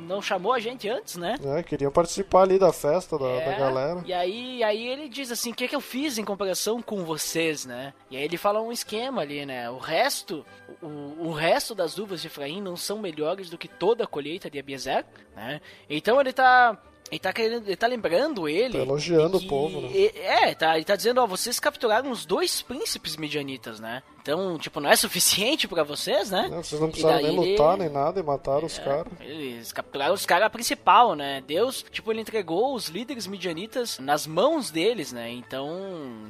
não 0.08 0.22
chamou 0.22 0.54
a 0.54 0.60
gente 0.60 0.90
antes, 0.90 1.16
né? 1.16 1.36
né, 1.42 1.64
queriam 1.64 1.92
participar 1.92 2.42
ali 2.44 2.60
da 2.60 2.74
festa 2.74 3.18
da, 3.18 3.28
É, 3.28 3.52
da 3.52 3.58
galera. 3.58 4.04
E 4.06 4.14
aí, 4.14 4.64
aí 4.64 4.88
ele 4.88 5.08
diz 5.08 5.32
assim, 5.32 5.52
o 5.52 5.56
que 5.56 5.68
que 5.68 5.76
eu 5.76 5.82
fiz 5.82 6.18
em 6.18 6.26
comparação 6.26 6.82
com 6.82 7.04
vocês, 7.04 7.66
né? 7.66 7.94
E 8.10 8.18
aí 8.18 8.24
ele 8.24 8.38
fala 8.38 8.62
um 8.62 8.72
esquema 8.72 9.22
ali, 9.22 9.46
né? 9.46 9.70
O 9.70 9.78
resto, 9.78 10.46
o, 10.82 11.28
o 11.28 11.32
resto 11.32 11.74
das 11.74 11.98
uvas 11.98 12.22
de 12.22 12.28
Efraim 12.28 12.62
não 12.62 12.76
são 12.76 13.00
melhores 13.00 13.50
do 13.50 13.58
que 13.58 13.68
toda 13.68 14.04
a 14.04 14.08
colheita 14.08 14.50
de 14.50 14.60
Abiezer, 14.60 15.06
né? 15.36 15.62
Então 15.90 16.20
ele 16.20 16.34
tá... 16.34 16.78
Ele 17.10 17.20
tá, 17.20 17.34
querendo, 17.34 17.68
ele 17.68 17.76
tá 17.76 17.88
lembrando 17.88 18.48
ele. 18.48 18.72
Tá 18.72 18.80
elogiando 18.80 19.38
de 19.38 19.46
o 19.46 19.50
povo, 19.50 19.82
né? 19.82 19.90
É, 20.16 20.56
tá, 20.56 20.78
ele 20.78 20.86
tá 20.86 20.96
dizendo, 20.96 21.20
ó, 21.20 21.28
vocês 21.28 21.60
capturaram 21.60 22.10
os 22.10 22.26
dois 22.26 22.62
príncipes 22.62 23.18
midianitas, 23.18 23.82
né? 23.82 24.02
Então, 24.22 24.58
tipo, 24.58 24.80
não 24.80 24.90
é 24.90 24.96
suficiente 24.96 25.68
pra 25.68 25.84
vocês, 25.84 26.30
né? 26.30 26.48
Não, 26.50 26.64
vocês 26.64 26.80
não 26.80 26.90
precisaram 26.90 27.22
nem 27.24 27.38
ele- 27.40 27.52
lutar 27.52 27.78
nem 27.78 27.90
nada 27.90 28.20
e 28.20 28.24
mataram 28.24 28.66
os 28.66 28.78
É, 28.78 28.82
caras. 28.84 29.08
Eles 29.20 29.72
capturaram 29.72 30.14
os 30.14 30.26
caras 30.26 30.52
principal, 30.52 31.16
né? 31.16 31.42
Deus, 31.48 31.84
tipo, 31.92 32.12
ele 32.12 32.22
entregou 32.22 32.76
os 32.76 32.88
líderes 32.88 33.26
midianitas 33.28 33.98
nas 34.00 34.28
mãos 34.28 34.70
deles, 34.70 35.12
né? 35.12 35.30
Então, 35.32 35.68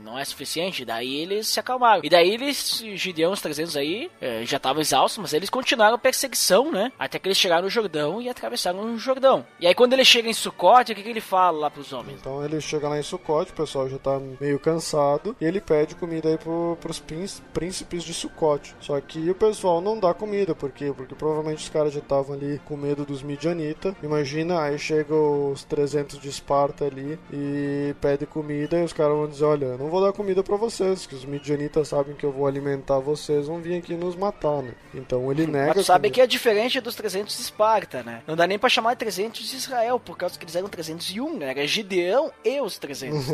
não 0.04 0.18
é 0.18 0.24
suficiente. 0.26 0.86
Daí 0.86 1.16
eles 1.18 1.48
se 1.48 1.60
acalmaram. 1.60 2.02
E 2.04 2.10
daí 2.10 2.30
eles, 2.32 2.82
Gideão, 2.96 3.32
os 3.34 3.42
300 3.42 3.76
aí, 3.76 4.10
eh, 4.22 4.44
já 4.46 4.58
estavam 4.58 4.82
exaustos, 4.82 5.18
mas 5.22 5.34
eles 5.34 5.50
continuaram 5.50 5.96
a 5.96 6.00
perseguição, 6.00 6.72
né? 6.72 6.92
Até 6.98 7.20
que 7.20 7.28
eles 7.28 7.38
chegaram 7.38 7.64
no 7.64 7.70
Jordão 7.70 8.22
e 8.22 8.30
atravessaram 8.30 8.94
o 8.94 8.98
Jordão. 8.98 9.46
E 9.60 9.68
aí 9.68 9.76
quando 9.76 9.94
ele 9.94 10.06
chega 10.06 10.30
em 10.30 10.34
Sucote, 10.34 10.92
o 10.92 10.96
que, 10.96 11.04
que 11.04 11.10
ele 11.10 11.22
fala 11.22 11.58
lá 11.60 11.70
pros 11.70 11.92
homens? 11.94 12.20
Então 12.20 12.44
ele 12.44 12.60
chega 12.62 12.88
lá 12.88 12.98
em 12.98 13.04
Sucote, 13.04 13.52
o 13.52 13.56
pessoal 13.56 13.90
já 13.90 13.98
tá 13.98 14.20
meio 14.40 14.60
cansado, 14.60 15.36
e 15.42 15.46
ele 15.46 15.60
pede 15.60 15.96
comida 15.96 16.30
aí 16.30 16.38
pro, 16.38 16.78
pros 16.80 17.00
prín- 17.00 17.26
de 17.86 18.14
Sucote. 18.14 18.76
Só 18.80 19.00
que 19.00 19.30
o 19.30 19.36
pessoal 19.36 19.82
não 19.82 20.00
dá 20.00 20.14
comida, 20.14 20.56
por 20.56 20.72
quê? 20.72 20.94
Porque 20.96 21.16
provavelmente 21.16 21.64
os 21.64 21.70
caras 21.70 21.94
já 21.94 22.00
estavam 22.00 22.36
ali 22.36 22.60
com 22.66 22.78
medo 22.78 23.06
dos 23.06 23.22
Midianitas. 23.22 23.94
Imagina, 24.02 24.62
aí 24.62 24.78
chegam 24.78 25.52
os 25.52 25.64
300 25.64 26.20
de 26.20 26.30
Esparta 26.30 26.86
ali 26.86 27.20
e 27.32 27.96
pede 28.02 28.26
comida, 28.26 28.80
e 28.80 28.84
os 28.84 28.94
caras 28.94 29.16
vão 29.16 29.28
dizer: 29.28 29.46
Olha, 29.46 29.66
eu 29.66 29.78
não 29.78 29.90
vou 29.90 30.02
dar 30.02 30.14
comida 30.14 30.44
pra 30.44 30.56
vocês, 30.56 31.06
que 31.06 31.16
os 31.16 31.26
Midianitas 31.26 31.88
sabem 31.88 32.16
que 32.16 32.26
eu 32.26 32.32
vou 32.32 32.48
alimentar 32.48 33.00
vocês, 33.00 33.48
vão 33.48 33.60
vir 33.60 33.78
aqui 33.78 33.94
nos 33.96 34.16
matar, 34.16 34.62
né? 34.62 34.74
Então 34.94 35.32
ele 35.32 35.48
nega. 35.48 35.74
Mas 35.76 35.86
sabe 35.86 36.10
comida. 36.10 36.14
que 36.16 36.22
é 36.22 36.28
diferente 36.28 36.80
dos 36.80 36.96
300 36.96 37.36
de 37.36 37.42
Esparta, 37.42 38.04
né? 38.04 38.22
Não 38.28 38.36
dá 38.36 38.48
nem 38.48 38.60
pra 38.60 38.70
chamar 38.70 38.94
de 38.94 39.00
300 39.00 39.50
de 39.50 39.56
Israel, 39.56 40.00
por 40.00 40.18
causa 40.18 40.38
que 40.38 40.44
eles 40.44 40.56
eram 40.56 40.70
301, 40.70 41.38
né? 41.38 41.52
Era 41.52 41.68
Gideão 41.68 42.32
e 42.44 42.60
os 42.62 42.78
300. 42.78 43.22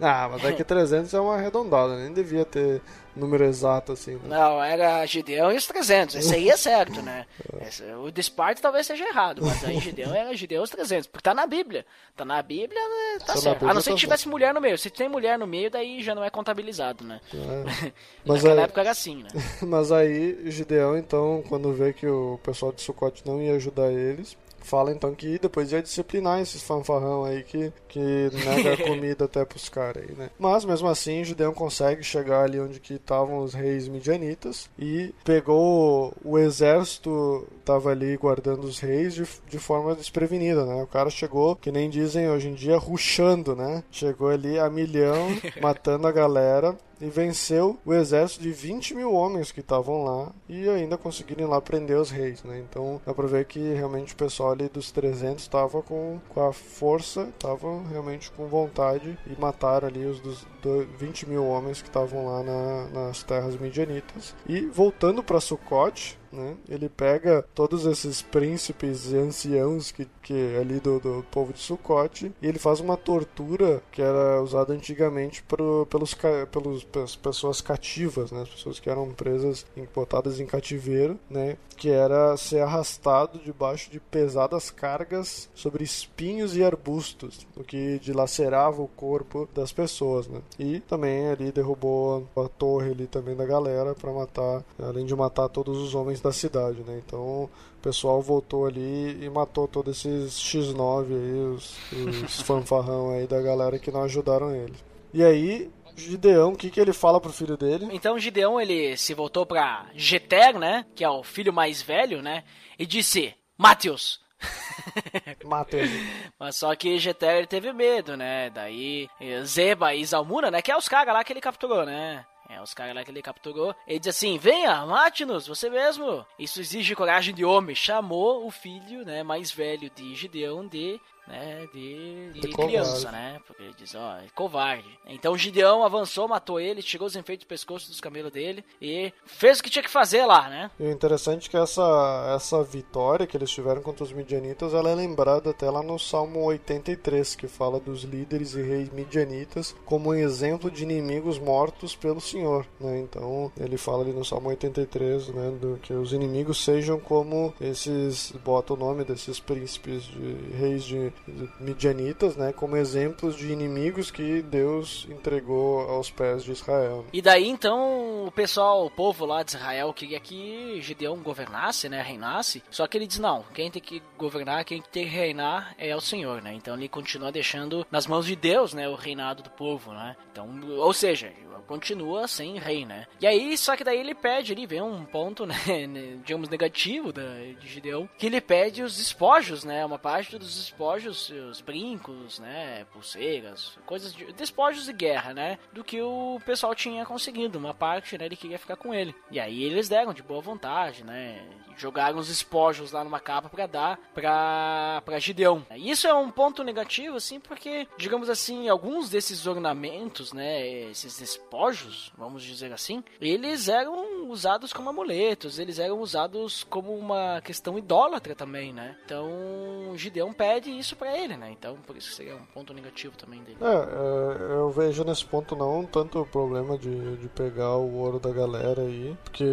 Ah, 0.00 0.28
mas 0.30 0.44
é 0.44 0.52
que 0.52 0.64
300 0.64 1.12
é 1.14 1.20
uma 1.20 1.36
arredondada, 1.36 1.96
nem 1.96 2.12
devia 2.12 2.44
ter 2.44 2.82
número 3.16 3.44
exato 3.44 3.92
assim. 3.92 4.12
Né? 4.14 4.20
Não, 4.28 4.62
era 4.62 5.04
Gideão 5.06 5.52
e 5.52 5.56
os 5.56 5.66
300. 5.66 6.14
Esse 6.16 6.34
aí 6.34 6.48
é 6.50 6.56
certo, 6.56 7.00
né? 7.02 7.26
Esse- 7.66 7.84
o 7.94 8.10
de 8.10 8.20
Esparta 8.20 8.60
talvez 8.62 8.86
seja 8.86 9.04
errado, 9.06 9.42
mas 9.44 9.64
aí 9.64 9.78
Gideão 9.80 10.14
era 10.14 10.34
Gideão 10.36 10.62
e 10.62 10.64
os 10.64 10.70
300. 10.70 11.06
Porque 11.06 11.22
tá 11.22 11.34
na 11.34 11.46
Bíblia. 11.46 11.84
Tá 12.16 12.24
na 12.24 12.40
Bíblia, 12.42 12.80
né, 12.80 13.18
tá 13.26 13.34
na 13.34 13.40
certo. 13.40 13.54
Bíblia 13.56 13.70
A 13.70 13.74
não 13.74 13.80
ser 13.80 13.90
tá 13.90 13.94
que 13.96 14.00
tivesse 14.00 14.28
mulher 14.28 14.54
no 14.54 14.60
meio. 14.60 14.78
Se 14.78 14.88
tem 14.90 15.08
mulher 15.08 15.38
no 15.38 15.46
meio, 15.46 15.70
daí 15.70 16.02
já 16.02 16.14
não 16.14 16.22
é 16.24 16.30
contabilizado, 16.30 17.04
né? 17.04 17.20
É. 17.34 17.92
Mas 18.24 18.42
Naquela 18.42 18.60
aí- 18.60 18.64
época 18.64 18.80
era 18.80 18.90
assim, 18.90 19.22
né? 19.22 19.28
Mas 19.62 19.90
aí 19.92 20.50
Gideão, 20.50 20.96
então, 20.96 21.42
quando 21.48 21.72
vê 21.72 21.92
que 21.92 22.06
o 22.06 22.38
pessoal 22.42 22.72
de 22.72 22.82
Sucote 22.82 23.22
não 23.26 23.42
ia 23.42 23.54
ajudar 23.54 23.90
eles, 23.92 24.36
fala 24.64 24.90
então 24.90 25.14
que 25.14 25.38
depois 25.38 25.70
ia 25.70 25.82
disciplinar 25.82 26.40
esses 26.40 26.62
fanfarrão 26.62 27.24
aí 27.24 27.42
que, 27.42 27.72
que 27.86 28.30
nega 28.32 28.76
comida 28.82 29.26
até 29.26 29.44
pros 29.44 29.68
caras 29.68 30.02
aí, 30.02 30.14
né? 30.16 30.30
Mas 30.38 30.64
mesmo 30.64 30.88
assim, 30.88 31.22
Gideão 31.22 31.52
consegue 31.52 32.02
chegar 32.02 32.42
ali 32.42 32.58
onde 32.58 32.80
que 32.80 32.94
estavam 32.94 33.38
os 33.38 33.54
reis 33.54 33.86
midianitas 33.86 34.68
e 34.78 35.14
pegou 35.22 36.14
o 36.24 36.38
exército, 36.38 37.46
tava 37.64 37.90
ali 37.90 38.16
guardando 38.16 38.64
os 38.64 38.80
reis 38.80 39.14
de, 39.14 39.24
de 39.48 39.58
forma 39.58 39.94
desprevenida, 39.94 40.64
né? 40.64 40.82
O 40.82 40.86
cara 40.86 41.10
chegou, 41.10 41.54
que 41.56 41.70
nem 41.70 41.90
dizem 41.90 42.28
hoje 42.30 42.48
em 42.48 42.54
dia, 42.54 42.78
ruxando, 42.78 43.54
né? 43.54 43.84
Chegou 43.90 44.28
ali 44.28 44.58
a 44.58 44.70
milhão, 44.70 45.28
matando 45.60 46.06
a 46.06 46.12
galera 46.12 46.76
e 47.00 47.06
venceu 47.10 47.78
o 47.84 47.92
exército 47.92 48.42
de 48.42 48.52
20 48.52 48.94
mil 48.94 49.12
homens 49.12 49.50
que 49.52 49.60
estavam 49.60 50.04
lá 50.04 50.32
e 50.48 50.68
ainda 50.68 50.96
conseguiram 50.96 51.44
ir 51.44 51.48
lá 51.48 51.60
prender 51.60 51.96
os 51.98 52.10
reis, 52.10 52.42
né? 52.44 52.58
Então 52.68 53.00
dá 53.04 53.12
pra 53.14 53.26
ver 53.26 53.44
que 53.46 53.58
realmente 53.74 54.12
o 54.14 54.16
pessoal 54.16 54.52
ali 54.52 54.68
dos 54.68 54.90
300 54.92 55.42
estava 55.42 55.82
com, 55.82 56.18
com 56.28 56.46
a 56.46 56.52
força, 56.52 57.28
estava 57.34 57.82
realmente 57.90 58.30
com 58.32 58.46
vontade 58.46 59.18
e 59.26 59.40
mataram 59.40 59.88
ali 59.88 60.04
os 60.06 60.20
dos 60.20 60.46
do- 60.62 60.86
20 60.98 61.28
mil 61.28 61.44
homens 61.46 61.82
que 61.82 61.88
estavam 61.88 62.26
lá 62.26 62.42
na- 62.42 62.86
nas 62.88 63.22
terras 63.22 63.56
midianitas. 63.56 64.34
E 64.48 64.62
voltando 64.66 65.22
para 65.22 65.40
Sucote, 65.40 66.18
né? 66.34 66.56
Ele 66.68 66.88
pega 66.88 67.44
todos 67.54 67.86
esses 67.86 68.20
príncipes 68.20 69.12
e 69.12 69.16
anciãos 69.16 69.90
que, 69.90 70.06
que 70.22 70.56
ali 70.60 70.80
do, 70.80 70.98
do 70.98 71.24
povo 71.30 71.52
de 71.52 71.60
Sucote 71.60 72.32
e 72.42 72.46
ele 72.46 72.58
faz 72.58 72.80
uma 72.80 72.96
tortura 72.96 73.82
que 73.90 74.02
era 74.02 74.42
usada 74.42 74.72
antigamente 74.72 75.42
pro, 75.42 75.86
pelos, 75.86 76.14
pelos 76.50 76.84
pelas 76.84 77.16
pessoas 77.16 77.60
cativas, 77.60 78.32
né? 78.32 78.42
As 78.42 78.48
pessoas 78.48 78.80
que 78.80 78.90
eram 78.90 79.10
presas, 79.12 79.64
botadas 79.94 80.40
em 80.40 80.46
cativeiro, 80.46 81.18
né? 81.30 81.56
Que 81.76 81.90
era 81.90 82.36
ser 82.36 82.60
arrastado 82.60 83.38
debaixo 83.38 83.90
de 83.90 84.00
pesadas 84.00 84.70
cargas 84.70 85.48
sobre 85.54 85.84
espinhos 85.84 86.56
e 86.56 86.64
arbustos, 86.64 87.46
o 87.56 87.62
que 87.62 87.98
dilacerava 87.98 88.82
o 88.82 88.88
corpo 88.88 89.48
das 89.54 89.72
pessoas, 89.72 90.26
né? 90.26 90.40
E 90.58 90.80
também 90.80 91.28
ali 91.28 91.52
derrubou 91.52 92.26
a 92.36 92.48
torre 92.48 92.90
ali 92.90 93.06
também 93.06 93.36
da 93.36 93.44
galera 93.44 93.94
para 93.94 94.12
matar, 94.12 94.64
além 94.78 95.04
de 95.04 95.14
matar 95.14 95.48
todos 95.48 95.78
os 95.78 95.94
homens 95.94 96.20
da 96.24 96.32
cidade, 96.32 96.82
né? 96.82 97.00
Então 97.06 97.44
o 97.44 97.50
pessoal 97.82 98.20
voltou 98.20 98.66
ali 98.66 99.22
e 99.22 99.28
matou 99.28 99.68
todos 99.68 99.98
esses 100.04 100.34
X9 100.34 101.06
aí, 101.08 101.54
os, 101.54 101.76
os 102.24 102.40
fanfarrão 102.42 103.10
aí 103.10 103.26
da 103.26 103.40
galera 103.40 103.78
que 103.78 103.90
não 103.90 104.02
ajudaram 104.02 104.54
ele. 104.54 104.74
E 105.12 105.22
aí, 105.22 105.70
Gideão, 105.94 106.52
o 106.52 106.56
que, 106.56 106.70
que 106.70 106.80
ele 106.80 106.92
fala 106.92 107.20
pro 107.20 107.32
filho 107.32 107.56
dele? 107.56 107.88
Então 107.92 108.18
Gideão 108.18 108.60
ele 108.60 108.96
se 108.96 109.14
voltou 109.14 109.46
pra 109.46 109.86
Jeter, 109.94 110.58
né? 110.58 110.86
Que 110.94 111.04
é 111.04 111.08
o 111.08 111.22
filho 111.22 111.52
mais 111.52 111.82
velho, 111.82 112.22
né? 112.22 112.42
E 112.78 112.86
disse: 112.86 113.34
Mateus. 113.56 114.20
Mata 115.44 115.76
ele. 115.76 116.06
Mas 116.38 116.56
só 116.56 116.74
que 116.74 116.98
Jeter 116.98 117.36
ele 117.36 117.46
teve 117.46 117.72
medo, 117.72 118.16
né? 118.16 118.50
Daí 118.50 119.08
Zeba 119.44 119.94
e 119.94 120.04
Zalmuna, 120.04 120.50
né? 120.50 120.60
Que 120.60 120.72
é 120.72 120.76
os 120.76 120.88
caras 120.88 121.14
lá 121.14 121.22
que 121.22 121.32
ele 121.32 121.40
capturou, 121.40 121.84
né? 121.86 122.24
É, 122.54 122.62
os 122.62 122.72
caras 122.72 122.94
lá 122.94 123.02
que 123.02 123.10
ele 123.10 123.20
capturou. 123.20 123.74
Ele 123.86 123.98
diz 123.98 124.08
assim: 124.08 124.38
Venha, 124.38 124.86
mate-nos, 124.86 125.46
você 125.46 125.68
mesmo. 125.68 126.24
Isso 126.38 126.60
exige 126.60 126.94
coragem 126.94 127.34
de 127.34 127.44
homem. 127.44 127.74
Chamou 127.74 128.46
o 128.46 128.50
filho, 128.50 129.04
né? 129.04 129.24
Mais 129.24 129.50
velho 129.50 129.90
de 129.90 130.14
Gideão 130.14 130.66
de. 130.66 131.00
Né, 131.26 131.66
de, 131.72 132.32
de 132.34 132.40
De 132.40 132.48
criança, 132.48 133.06
covarde. 133.06 133.12
né? 133.16 133.40
Porque 133.46 133.62
ele 133.62 133.74
diz, 133.78 133.94
ó, 133.94 134.16
é 134.18 134.26
covarde. 134.34 134.98
Então 135.06 135.38
Gideão 135.38 135.82
avançou, 135.82 136.28
matou 136.28 136.60
ele, 136.60 136.82
tirou 136.82 137.06
os 137.06 137.16
enfeites 137.16 137.46
do 137.46 137.48
pescoço 137.48 137.88
dos 137.88 137.98
camelos 138.00 138.30
dele 138.30 138.62
e 138.80 139.10
fez 139.24 139.58
o 139.58 139.62
que 139.62 139.70
tinha 139.70 139.82
que 139.82 139.90
fazer 139.90 140.26
lá, 140.26 140.50
né? 140.50 140.70
E 140.78 140.84
o 140.84 140.90
interessante 140.92 141.48
é 141.48 141.50
que 141.50 141.56
essa, 141.56 142.34
essa 142.36 142.62
vitória 142.62 143.26
que 143.26 143.36
eles 143.36 143.50
tiveram 143.50 143.80
contra 143.80 144.04
os 144.04 144.12
midianitas, 144.12 144.74
ela 144.74 144.90
é 144.90 144.94
lembrada 144.94 145.50
até 145.50 145.70
lá 145.70 145.82
no 145.82 145.98
Salmo 145.98 146.44
83, 146.44 147.34
que 147.34 147.48
fala 147.48 147.80
dos 147.80 148.02
líderes 148.02 148.54
e 148.54 148.60
reis 148.62 148.90
midianitas 148.90 149.74
como 149.86 150.10
um 150.10 150.14
exemplo 150.14 150.70
de 150.70 150.82
inimigos 150.82 151.38
mortos 151.38 151.96
pelo 151.96 152.20
Senhor, 152.20 152.66
né? 152.78 152.98
Então, 153.00 153.50
ele 153.58 153.78
fala 153.78 154.02
ali 154.02 154.12
no 154.12 154.24
Salmo 154.26 154.50
83, 154.50 155.28
né, 155.28 155.50
do 155.58 155.78
que 155.82 155.94
os 155.94 156.12
inimigos 156.12 156.62
sejam 156.62 157.00
como 157.00 157.54
esses, 157.60 158.32
bota 158.44 158.74
o 158.74 158.76
nome 158.76 159.04
desses 159.04 159.40
príncipes 159.40 160.02
de 160.04 160.34
reis 160.54 160.84
de 160.84 161.13
midianitas, 161.60 162.36
né, 162.36 162.52
como 162.52 162.76
exemplos 162.76 163.36
de 163.36 163.52
inimigos 163.52 164.10
que 164.10 164.42
Deus 164.42 165.06
entregou 165.10 165.80
aos 165.88 166.10
pés 166.10 166.44
de 166.44 166.52
Israel. 166.52 167.04
E 167.12 167.22
daí 167.22 167.48
então 167.48 168.26
o 168.26 168.30
pessoal, 168.30 168.86
o 168.86 168.90
povo 168.90 169.24
lá 169.24 169.42
de 169.42 169.50
Israel 169.50 169.92
queria 169.92 170.20
que 170.20 170.80
Gideão 170.80 171.16
governasse, 171.18 171.88
né, 171.88 172.02
reinasse. 172.02 172.62
Só 172.70 172.86
que 172.86 172.96
ele 172.96 173.06
diz 173.06 173.18
não, 173.18 173.44
quem 173.54 173.70
tem 173.70 173.82
que 173.82 174.02
governar, 174.18 174.64
quem 174.64 174.80
tem 174.80 175.04
que 175.04 175.10
reinar 175.10 175.74
é 175.78 175.94
o 175.94 176.00
Senhor, 176.00 176.42
né? 176.42 176.54
Então 176.54 176.74
ele 176.74 176.88
continua 176.88 177.32
deixando 177.32 177.86
nas 177.90 178.06
mãos 178.06 178.26
de 178.26 178.36
Deus, 178.36 178.74
né, 178.74 178.88
o 178.88 178.94
reinado 178.94 179.42
do 179.42 179.50
povo, 179.50 179.92
né? 179.92 180.16
Então, 180.32 180.48
ou 180.78 180.92
seja, 180.92 181.32
continua 181.66 182.26
sem 182.28 182.58
rei, 182.58 182.84
né? 182.84 183.06
E 183.20 183.26
aí, 183.26 183.56
só 183.56 183.76
que 183.76 183.84
daí 183.84 183.98
ele 183.98 184.14
pede, 184.14 184.52
ele 184.52 184.66
vem 184.66 184.82
um 184.82 185.04
ponto, 185.04 185.46
né, 185.46 185.54
digamos 186.24 186.48
negativo 186.48 187.12
da, 187.12 187.22
de 187.58 187.68
Gideão, 187.68 188.08
que 188.18 188.26
ele 188.26 188.40
pede 188.40 188.82
os 188.82 188.96
despojos, 188.96 189.64
né? 189.64 189.84
Uma 189.84 189.98
parte 189.98 190.38
dos 190.38 190.54
despojos, 190.56 191.30
os 191.30 191.60
brincos, 191.60 192.38
né, 192.38 192.84
pulseiras, 192.92 193.78
coisas 193.86 194.12
de 194.12 194.32
despojos 194.32 194.86
de 194.86 194.92
guerra, 194.92 195.34
né? 195.34 195.58
Do 195.72 195.84
que 195.84 196.00
o 196.00 196.40
pessoal 196.44 196.74
tinha 196.74 197.04
conseguido, 197.04 197.58
uma 197.58 197.74
parte, 197.74 198.18
né, 198.18 198.26
ele 198.26 198.36
queria 198.36 198.58
ficar 198.58 198.76
com 198.76 198.94
ele. 198.94 199.14
E 199.30 199.40
aí 199.40 199.62
eles 199.62 199.88
deram 199.88 200.12
de 200.12 200.22
boa 200.22 200.40
vontade, 200.40 201.04
né? 201.04 201.42
Jogaram 201.76 202.18
os 202.18 202.28
espojos 202.28 202.92
lá 202.92 203.02
numa 203.02 203.18
capa 203.18 203.48
pra 203.48 203.66
dar 203.66 203.98
pra, 204.14 205.02
pra 205.04 205.18
Gideão. 205.18 205.66
Isso 205.74 206.06
é 206.06 206.14
um 206.14 206.30
ponto 206.30 206.62
negativo, 206.62 207.16
assim, 207.16 207.40
porque, 207.40 207.88
digamos 207.96 208.30
assim, 208.30 208.68
alguns 208.68 209.10
desses 209.10 209.46
ornamentos, 209.46 210.32
né, 210.32 210.66
esses 210.90 211.40
despojos, 211.44 212.12
vamos 212.16 212.42
dizer 212.42 212.72
assim, 212.72 213.02
eles 213.20 213.68
eram 213.68 214.28
usados 214.28 214.72
como 214.72 214.90
amuletos, 214.90 215.58
eles 215.58 215.78
eram 215.78 216.00
usados 216.00 216.64
como 216.64 216.96
uma 216.96 217.40
questão 217.42 217.78
idólatra 217.78 218.34
também, 218.34 218.72
né? 218.72 218.96
Então, 219.04 219.92
Gideão 219.94 220.32
pede 220.32 220.70
isso 220.70 220.96
pra 220.96 221.16
ele, 221.16 221.36
né? 221.36 221.50
Então, 221.50 221.76
por 221.86 221.96
isso 221.96 222.12
seria 222.12 222.34
um 222.34 222.44
ponto 222.46 222.72
negativo 222.72 223.16
também 223.16 223.42
dele. 223.42 223.58
É, 223.60 223.66
é, 223.66 224.56
eu 224.56 224.70
vejo 224.70 225.04
nesse 225.04 225.24
ponto 225.24 225.54
não 225.54 225.84
tanto 225.84 226.20
o 226.20 226.26
problema 226.26 226.76
de, 226.78 227.16
de 227.16 227.28
pegar 227.28 227.76
o 227.76 227.98
ouro 227.98 228.18
da 228.18 228.30
galera 228.30 228.82
aí, 228.82 229.16
porque 229.22 229.44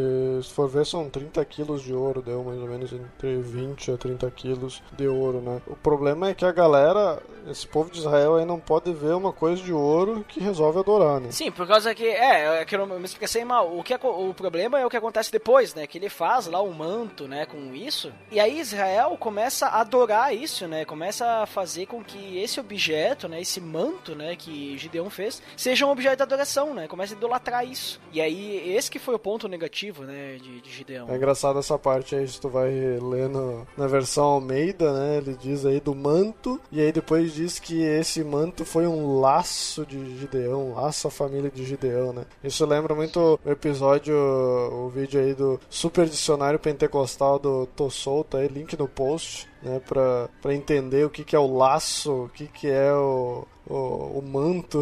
se 0.41 0.49
for 0.49 0.67
ver 0.67 0.85
são 0.85 1.09
30 1.09 1.43
quilos 1.45 1.83
de 1.83 1.93
ouro, 1.93 2.21
deu 2.21 2.43
mais 2.43 2.59
ou 2.59 2.67
menos 2.67 2.91
entre 2.93 3.37
20 3.37 3.91
a 3.91 3.97
30 3.97 4.31
quilos 4.31 4.81
de 4.93 5.07
ouro, 5.07 5.41
né? 5.41 5.61
O 5.67 5.75
problema 5.75 6.29
é 6.29 6.33
que 6.33 6.45
a 6.45 6.51
galera, 6.51 7.21
esse 7.47 7.67
povo 7.67 7.91
de 7.91 7.99
Israel 7.99 8.35
aí 8.35 8.45
não 8.45 8.59
pode 8.59 8.91
ver 8.93 9.13
uma 9.13 9.33
coisa 9.33 9.61
de 9.61 9.73
ouro 9.73 10.25
que 10.27 10.39
resolve 10.39 10.79
adorar, 10.79 11.19
né? 11.19 11.31
Sim, 11.31 11.51
por 11.51 11.67
causa 11.67 11.80
que, 11.95 12.05
é, 12.05 12.61
é 12.61 12.65
que 12.65 12.75
eu 12.75 12.85
me 12.85 13.05
expressei 13.05 13.43
mal. 13.45 13.77
O, 13.77 13.83
que, 13.83 13.93
o 13.93 14.33
problema 14.33 14.79
é 14.79 14.85
o 14.85 14.89
que 14.89 14.97
acontece 14.97 15.31
depois, 15.31 15.73
né? 15.73 15.85
Que 15.87 15.97
ele 15.97 16.09
faz 16.09 16.47
lá 16.47 16.61
o 16.61 16.73
manto, 16.73 17.27
né, 17.27 17.45
com 17.45 17.73
isso, 17.73 18.11
e 18.31 18.39
aí 18.39 18.59
Israel 18.59 19.15
começa 19.19 19.67
a 19.67 19.81
adorar 19.81 20.35
isso, 20.35 20.67
né? 20.67 20.85
Começa 20.85 21.25
a 21.25 21.45
fazer 21.45 21.85
com 21.85 22.03
que 22.03 22.39
esse 22.39 22.59
objeto, 22.59 23.27
né, 23.27 23.41
esse 23.41 23.59
manto, 23.59 24.15
né, 24.15 24.35
que 24.35 24.77
Gideon 24.77 25.09
fez, 25.09 25.41
seja 25.55 25.85
um 25.85 25.89
objeto 25.89 26.17
de 26.17 26.23
adoração, 26.23 26.73
né? 26.73 26.87
Começa 26.87 27.13
a 27.13 27.17
idolatrar 27.17 27.65
isso. 27.65 27.99
E 28.11 28.21
aí, 28.21 28.75
esse 28.75 28.89
que 28.89 28.99
foi 28.99 29.15
o 29.15 29.19
ponto 29.19 29.47
negativo, 29.47 30.03
né, 30.03 30.37
de, 30.41 30.61
de 30.61 30.71
Gideon. 30.71 31.07
É 31.09 31.15
engraçado 31.15 31.59
essa 31.59 31.77
parte 31.77 32.15
aí, 32.15 32.27
se 32.27 32.39
tu 32.39 32.49
vai 32.49 32.71
lendo 32.71 33.67
na 33.77 33.87
versão 33.87 34.23
Almeida, 34.25 34.93
né? 34.93 35.17
Ele 35.17 35.35
diz 35.35 35.65
aí 35.65 35.79
do 35.79 35.95
manto, 35.95 36.59
e 36.71 36.81
aí 36.81 36.91
depois 36.91 37.33
diz 37.33 37.59
que 37.59 37.81
esse 37.81 38.23
manto 38.23 38.65
foi 38.65 38.87
um 38.87 39.19
laço 39.19 39.85
de 39.85 40.17
Gideão, 40.17 40.69
um 40.69 40.75
laço 40.75 41.07
à 41.07 41.11
família 41.11 41.49
de 41.49 41.63
Gideão, 41.71 42.13
né? 42.13 42.25
Isso 42.43 42.65
lembra 42.65 42.93
muito 42.93 43.39
o 43.43 43.49
episódio, 43.49 44.15
o 44.15 44.89
vídeo 44.89 45.21
aí 45.21 45.33
do 45.33 45.59
Super 45.69 46.05
Dicionário 46.07 46.59
Pentecostal 46.59 47.39
do 47.39 47.65
Tô 47.67 47.89
Solto, 47.89 48.37
aí, 48.37 48.47
link 48.47 48.77
no 48.77 48.87
post, 48.87 49.47
né? 49.61 49.79
Pra, 49.79 50.29
pra 50.41 50.53
entender 50.53 51.05
o 51.05 51.09
que, 51.09 51.23
que 51.23 51.35
é 51.35 51.39
o 51.39 51.55
laço, 51.55 52.25
o 52.25 52.29
que, 52.29 52.47
que 52.47 52.69
é 52.69 52.93
o, 52.93 53.47
o, 53.67 54.19
o 54.19 54.21
manto. 54.21 54.79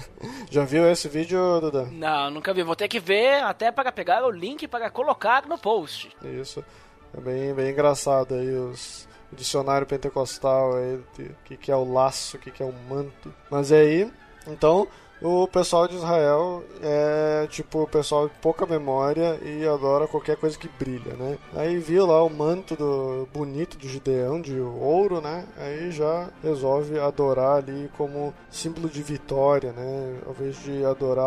Já 0.50 0.64
viu 0.64 0.90
esse 0.90 1.08
vídeo, 1.08 1.60
Duda? 1.60 1.88
Não, 1.92 2.30
nunca 2.30 2.54
vi. 2.54 2.62
Vou 2.62 2.76
ter 2.76 2.88
que 2.88 3.00
ver 3.00 3.42
até 3.42 3.70
para 3.70 3.92
pegar 3.92 4.24
o 4.24 4.30
link 4.30 4.66
para 4.68 4.90
colocar 4.90 5.46
no 5.46 5.58
post. 5.58 6.10
Isso. 6.22 6.64
É 7.16 7.20
bem, 7.20 7.52
bem 7.52 7.70
engraçado 7.70 8.34
aí 8.34 8.50
os 8.50 9.06
o 9.32 9.36
dicionário 9.36 9.86
pentecostal 9.86 10.76
aí, 10.76 10.96
o 10.96 11.04
que, 11.44 11.56
que 11.56 11.72
é 11.72 11.76
o 11.76 11.90
laço, 11.90 12.36
o 12.36 12.40
que, 12.40 12.50
que 12.50 12.62
é 12.62 12.66
o 12.66 12.72
manto. 12.72 13.32
Mas 13.50 13.72
aí, 13.72 14.12
então, 14.46 14.86
o 15.22 15.46
pessoal 15.46 15.86
de 15.86 15.96
Israel 15.96 16.64
é 16.82 17.46
tipo 17.48 17.82
o 17.82 17.86
pessoal 17.86 18.28
de 18.28 18.34
pouca 18.40 18.66
memória 18.66 19.38
e 19.42 19.66
adora 19.66 20.08
qualquer 20.08 20.36
coisa 20.36 20.58
que 20.58 20.68
brilha, 20.68 21.14
né? 21.14 21.38
Aí 21.54 21.78
viu 21.78 22.06
lá 22.06 22.22
o 22.22 22.30
manto 22.30 22.74
do 22.76 23.28
bonito 23.32 23.78
do 23.78 23.88
Gideão 23.88 24.40
de 24.40 24.58
ouro, 24.60 25.20
né? 25.20 25.46
Aí 25.56 25.90
já 25.90 26.28
resolve 26.42 26.98
adorar 26.98 27.58
ali 27.58 27.90
como 27.96 28.34
símbolo 28.50 28.88
de 28.88 29.02
vitória, 29.02 29.72
né? 29.72 30.18
Ao 30.26 30.32
invés 30.32 30.56
de 30.62 30.84
adorar 30.84 31.22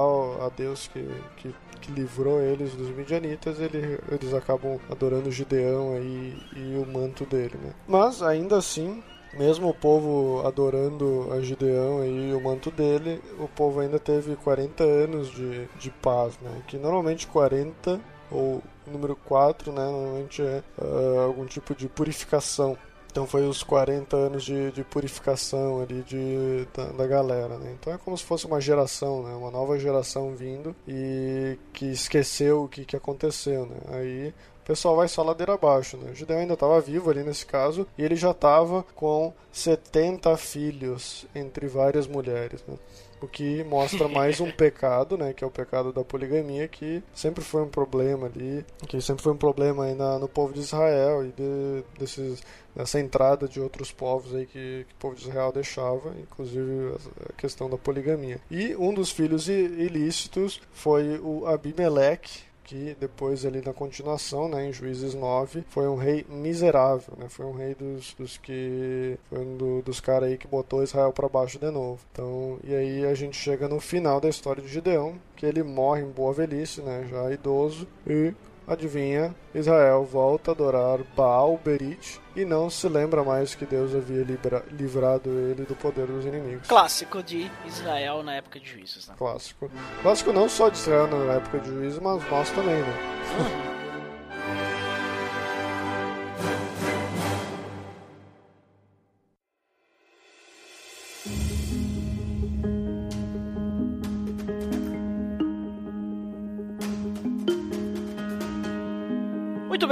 a 0.45 0.49
Deus 0.49 0.87
que, 0.87 1.07
que 1.37 1.53
que 1.85 1.91
livrou 1.91 2.41
eles 2.41 2.73
dos 2.73 2.89
midianitas, 2.89 3.59
ele, 3.59 3.99
eles 4.11 4.33
acabam 4.33 4.79
adorando 4.89 5.29
o 5.29 5.31
Gideão 5.31 5.93
aí 5.93 6.35
e 6.55 6.77
o 6.77 6.85
manto 6.85 7.25
dele, 7.25 7.57
né? 7.61 7.73
Mas 7.87 8.23
ainda 8.23 8.57
assim, 8.57 9.03
mesmo 9.35 9.69
o 9.69 9.73
povo 9.73 10.45
adorando 10.45 11.29
a 11.31 11.41
Gideão 11.41 12.05
e 12.05 12.33
o 12.33 12.41
manto 12.41 12.71
dele, 12.71 13.21
o 13.39 13.47
povo 13.47 13.79
ainda 13.79 13.99
teve 13.99 14.35
40 14.35 14.83
anos 14.83 15.29
de, 15.29 15.67
de 15.77 15.91
paz, 15.91 16.37
né? 16.41 16.61
Que 16.67 16.77
normalmente 16.77 17.27
40 17.27 17.99
ou 18.31 18.61
número 18.87 19.15
4, 19.15 19.71
né? 19.71 19.85
Normalmente 19.85 20.41
é 20.41 20.63
uh, 20.77 21.19
algum 21.21 21.45
tipo 21.45 21.75
de 21.75 21.87
purificação. 21.87 22.77
Então 23.11 23.25
foi 23.25 23.47
os 23.47 23.63
40 23.63 24.17
anos 24.17 24.43
de, 24.43 24.71
de 24.71 24.83
purificação 24.83 25.81
ali 25.81 26.01
de, 26.01 26.67
da, 26.75 26.87
da, 26.87 27.07
galera, 27.07 27.57
né? 27.57 27.73
Então 27.79 27.93
é 27.93 27.97
como 27.97 28.17
se 28.17 28.25
fosse 28.25 28.45
uma 28.45 28.59
geração, 28.59 29.23
né? 29.23 29.33
Uma 29.35 29.49
nova 29.49 29.79
geração 29.79 30.35
vindo 30.35 30.75
e 30.85 31.57
que 31.71 31.85
esqueceu 31.85 32.63
o 32.63 32.67
que, 32.67 32.83
que 32.83 32.95
aconteceu, 32.95 33.65
né? 33.65 33.77
Aí 33.87 34.33
o 34.65 34.67
pessoal 34.67 34.95
vai 34.95 35.07
só 35.07 35.21
ladeira 35.21 35.53
abaixo, 35.53 35.95
né? 35.95 36.09
O 36.09 36.15
Gideão 36.15 36.39
ainda 36.39 36.55
estava 36.55 36.81
vivo 36.81 37.11
ali 37.11 37.23
nesse 37.23 37.45
caso 37.45 37.87
e 37.95 38.03
ele 38.03 38.15
já 38.15 38.31
estava 38.31 38.83
com 38.95 39.31
70 39.51 40.35
filhos 40.37 41.27
entre 41.35 41.67
várias 41.67 42.07
mulheres, 42.07 42.63
né? 42.67 42.75
o 43.21 43.27
que 43.27 43.63
mostra 43.63 44.07
mais 44.07 44.39
um 44.39 44.49
pecado, 44.51 45.17
né, 45.17 45.33
que 45.33 45.43
é 45.43 45.47
o 45.47 45.51
pecado 45.51 45.91
da 45.91 46.03
poligamia, 46.03 46.67
que 46.67 47.03
sempre 47.13 47.43
foi 47.43 47.61
um 47.61 47.67
problema 47.67 48.27
ali, 48.27 48.65
que 48.87 49.01
sempre 49.01 49.23
foi 49.23 49.33
um 49.33 49.37
problema 49.37 49.85
aí 49.85 49.95
na, 49.95 50.19
no 50.19 50.27
povo 50.27 50.53
de 50.53 50.59
Israel 50.59 51.25
e 51.25 51.31
de, 51.31 51.83
desses, 51.97 52.43
dessa 52.75 52.99
entrada 52.99 53.47
de 53.47 53.59
outros 53.59 53.91
povos 53.91 54.33
aí 54.35 54.45
que, 54.45 54.85
que 54.87 54.93
o 54.93 54.99
povo 54.99 55.15
de 55.15 55.23
Israel 55.23 55.51
deixava, 55.51 56.13
inclusive 56.19 56.95
a 57.29 57.33
questão 57.33 57.69
da 57.69 57.77
poligamia. 57.77 58.39
E 58.49 58.75
um 58.75 58.93
dos 58.93 59.11
filhos 59.11 59.47
ilícitos 59.47 60.61
foi 60.71 61.19
o 61.19 61.47
Abimeleque, 61.47 62.44
que 62.65 62.97
depois 62.99 63.45
ali 63.45 63.61
na 63.63 63.73
continuação, 63.73 64.49
né, 64.49 64.67
em 64.67 64.73
Juízes 64.73 65.13
9, 65.13 65.63
foi 65.69 65.87
um 65.87 65.95
rei 65.95 66.25
miserável, 66.27 67.13
né? 67.17 67.27
Foi 67.29 67.45
um 67.45 67.53
rei 67.53 67.75
dos, 67.75 68.13
dos 68.15 68.37
que 68.37 69.17
foi 69.29 69.39
um 69.39 69.55
do, 69.55 69.81
dos 69.83 69.99
caras 69.99 70.29
aí 70.29 70.37
que 70.37 70.47
botou 70.47 70.83
Israel 70.83 71.13
para 71.13 71.29
baixo 71.29 71.59
de 71.59 71.69
novo. 71.69 71.99
Então, 72.11 72.59
e 72.63 72.73
aí 72.73 73.05
a 73.05 73.13
gente 73.13 73.37
chega 73.37 73.69
no 73.69 73.79
final 73.79 74.19
da 74.19 74.27
história 74.27 74.61
de 74.61 74.67
Gideão, 74.67 75.15
que 75.35 75.45
ele 75.45 75.63
morre 75.63 76.01
em 76.01 76.09
boa 76.09 76.33
velhice, 76.33 76.81
né, 76.81 77.07
já 77.09 77.31
idoso, 77.31 77.87
e 78.05 78.33
Adivinha, 78.67 79.33
Israel 79.53 80.03
volta 80.03 80.51
a 80.51 80.53
adorar 80.53 80.99
Baal 81.15 81.59
Berit 81.63 82.19
e 82.35 82.43
não 82.43 82.69
se 82.69 82.87
lembra 82.89 83.23
mais 83.23 83.53
que 83.53 83.65
Deus 83.65 83.95
havia 83.95 84.25
livrado 84.71 85.29
ele 85.29 85.63
do 85.63 85.75
poder 85.75 86.07
dos 86.07 86.25
inimigos. 86.25 86.67
Clássico 86.67 87.21
de 87.21 87.49
Israel 87.65 88.23
na 88.23 88.35
época 88.35 88.59
de 88.59 88.67
juízes, 88.67 89.07
né? 89.07 89.15
Clássico. 89.17 89.69
Clássico 90.01 90.33
não 90.33 90.49
só 90.49 90.69
de 90.69 90.77
Israel 90.77 91.07
na 91.07 91.33
época 91.33 91.59
de 91.59 91.69
juízes, 91.69 91.99
mas 91.99 92.29
nós 92.29 92.49
também, 92.51 92.75
né? 92.75 92.93
Uhum. 93.39 93.74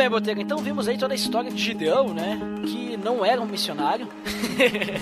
Bem, 0.03 0.09
Botega. 0.09 0.41
Então 0.41 0.57
vimos 0.57 0.87
aí 0.87 0.97
toda 0.97 1.13
a 1.13 1.15
história 1.15 1.49
de 1.49 1.61
Gideão, 1.61 2.13
né? 2.13 2.39
Que 2.65 2.97
não 2.97 3.23
era 3.23 3.41
um 3.41 3.45
missionário. 3.45 4.07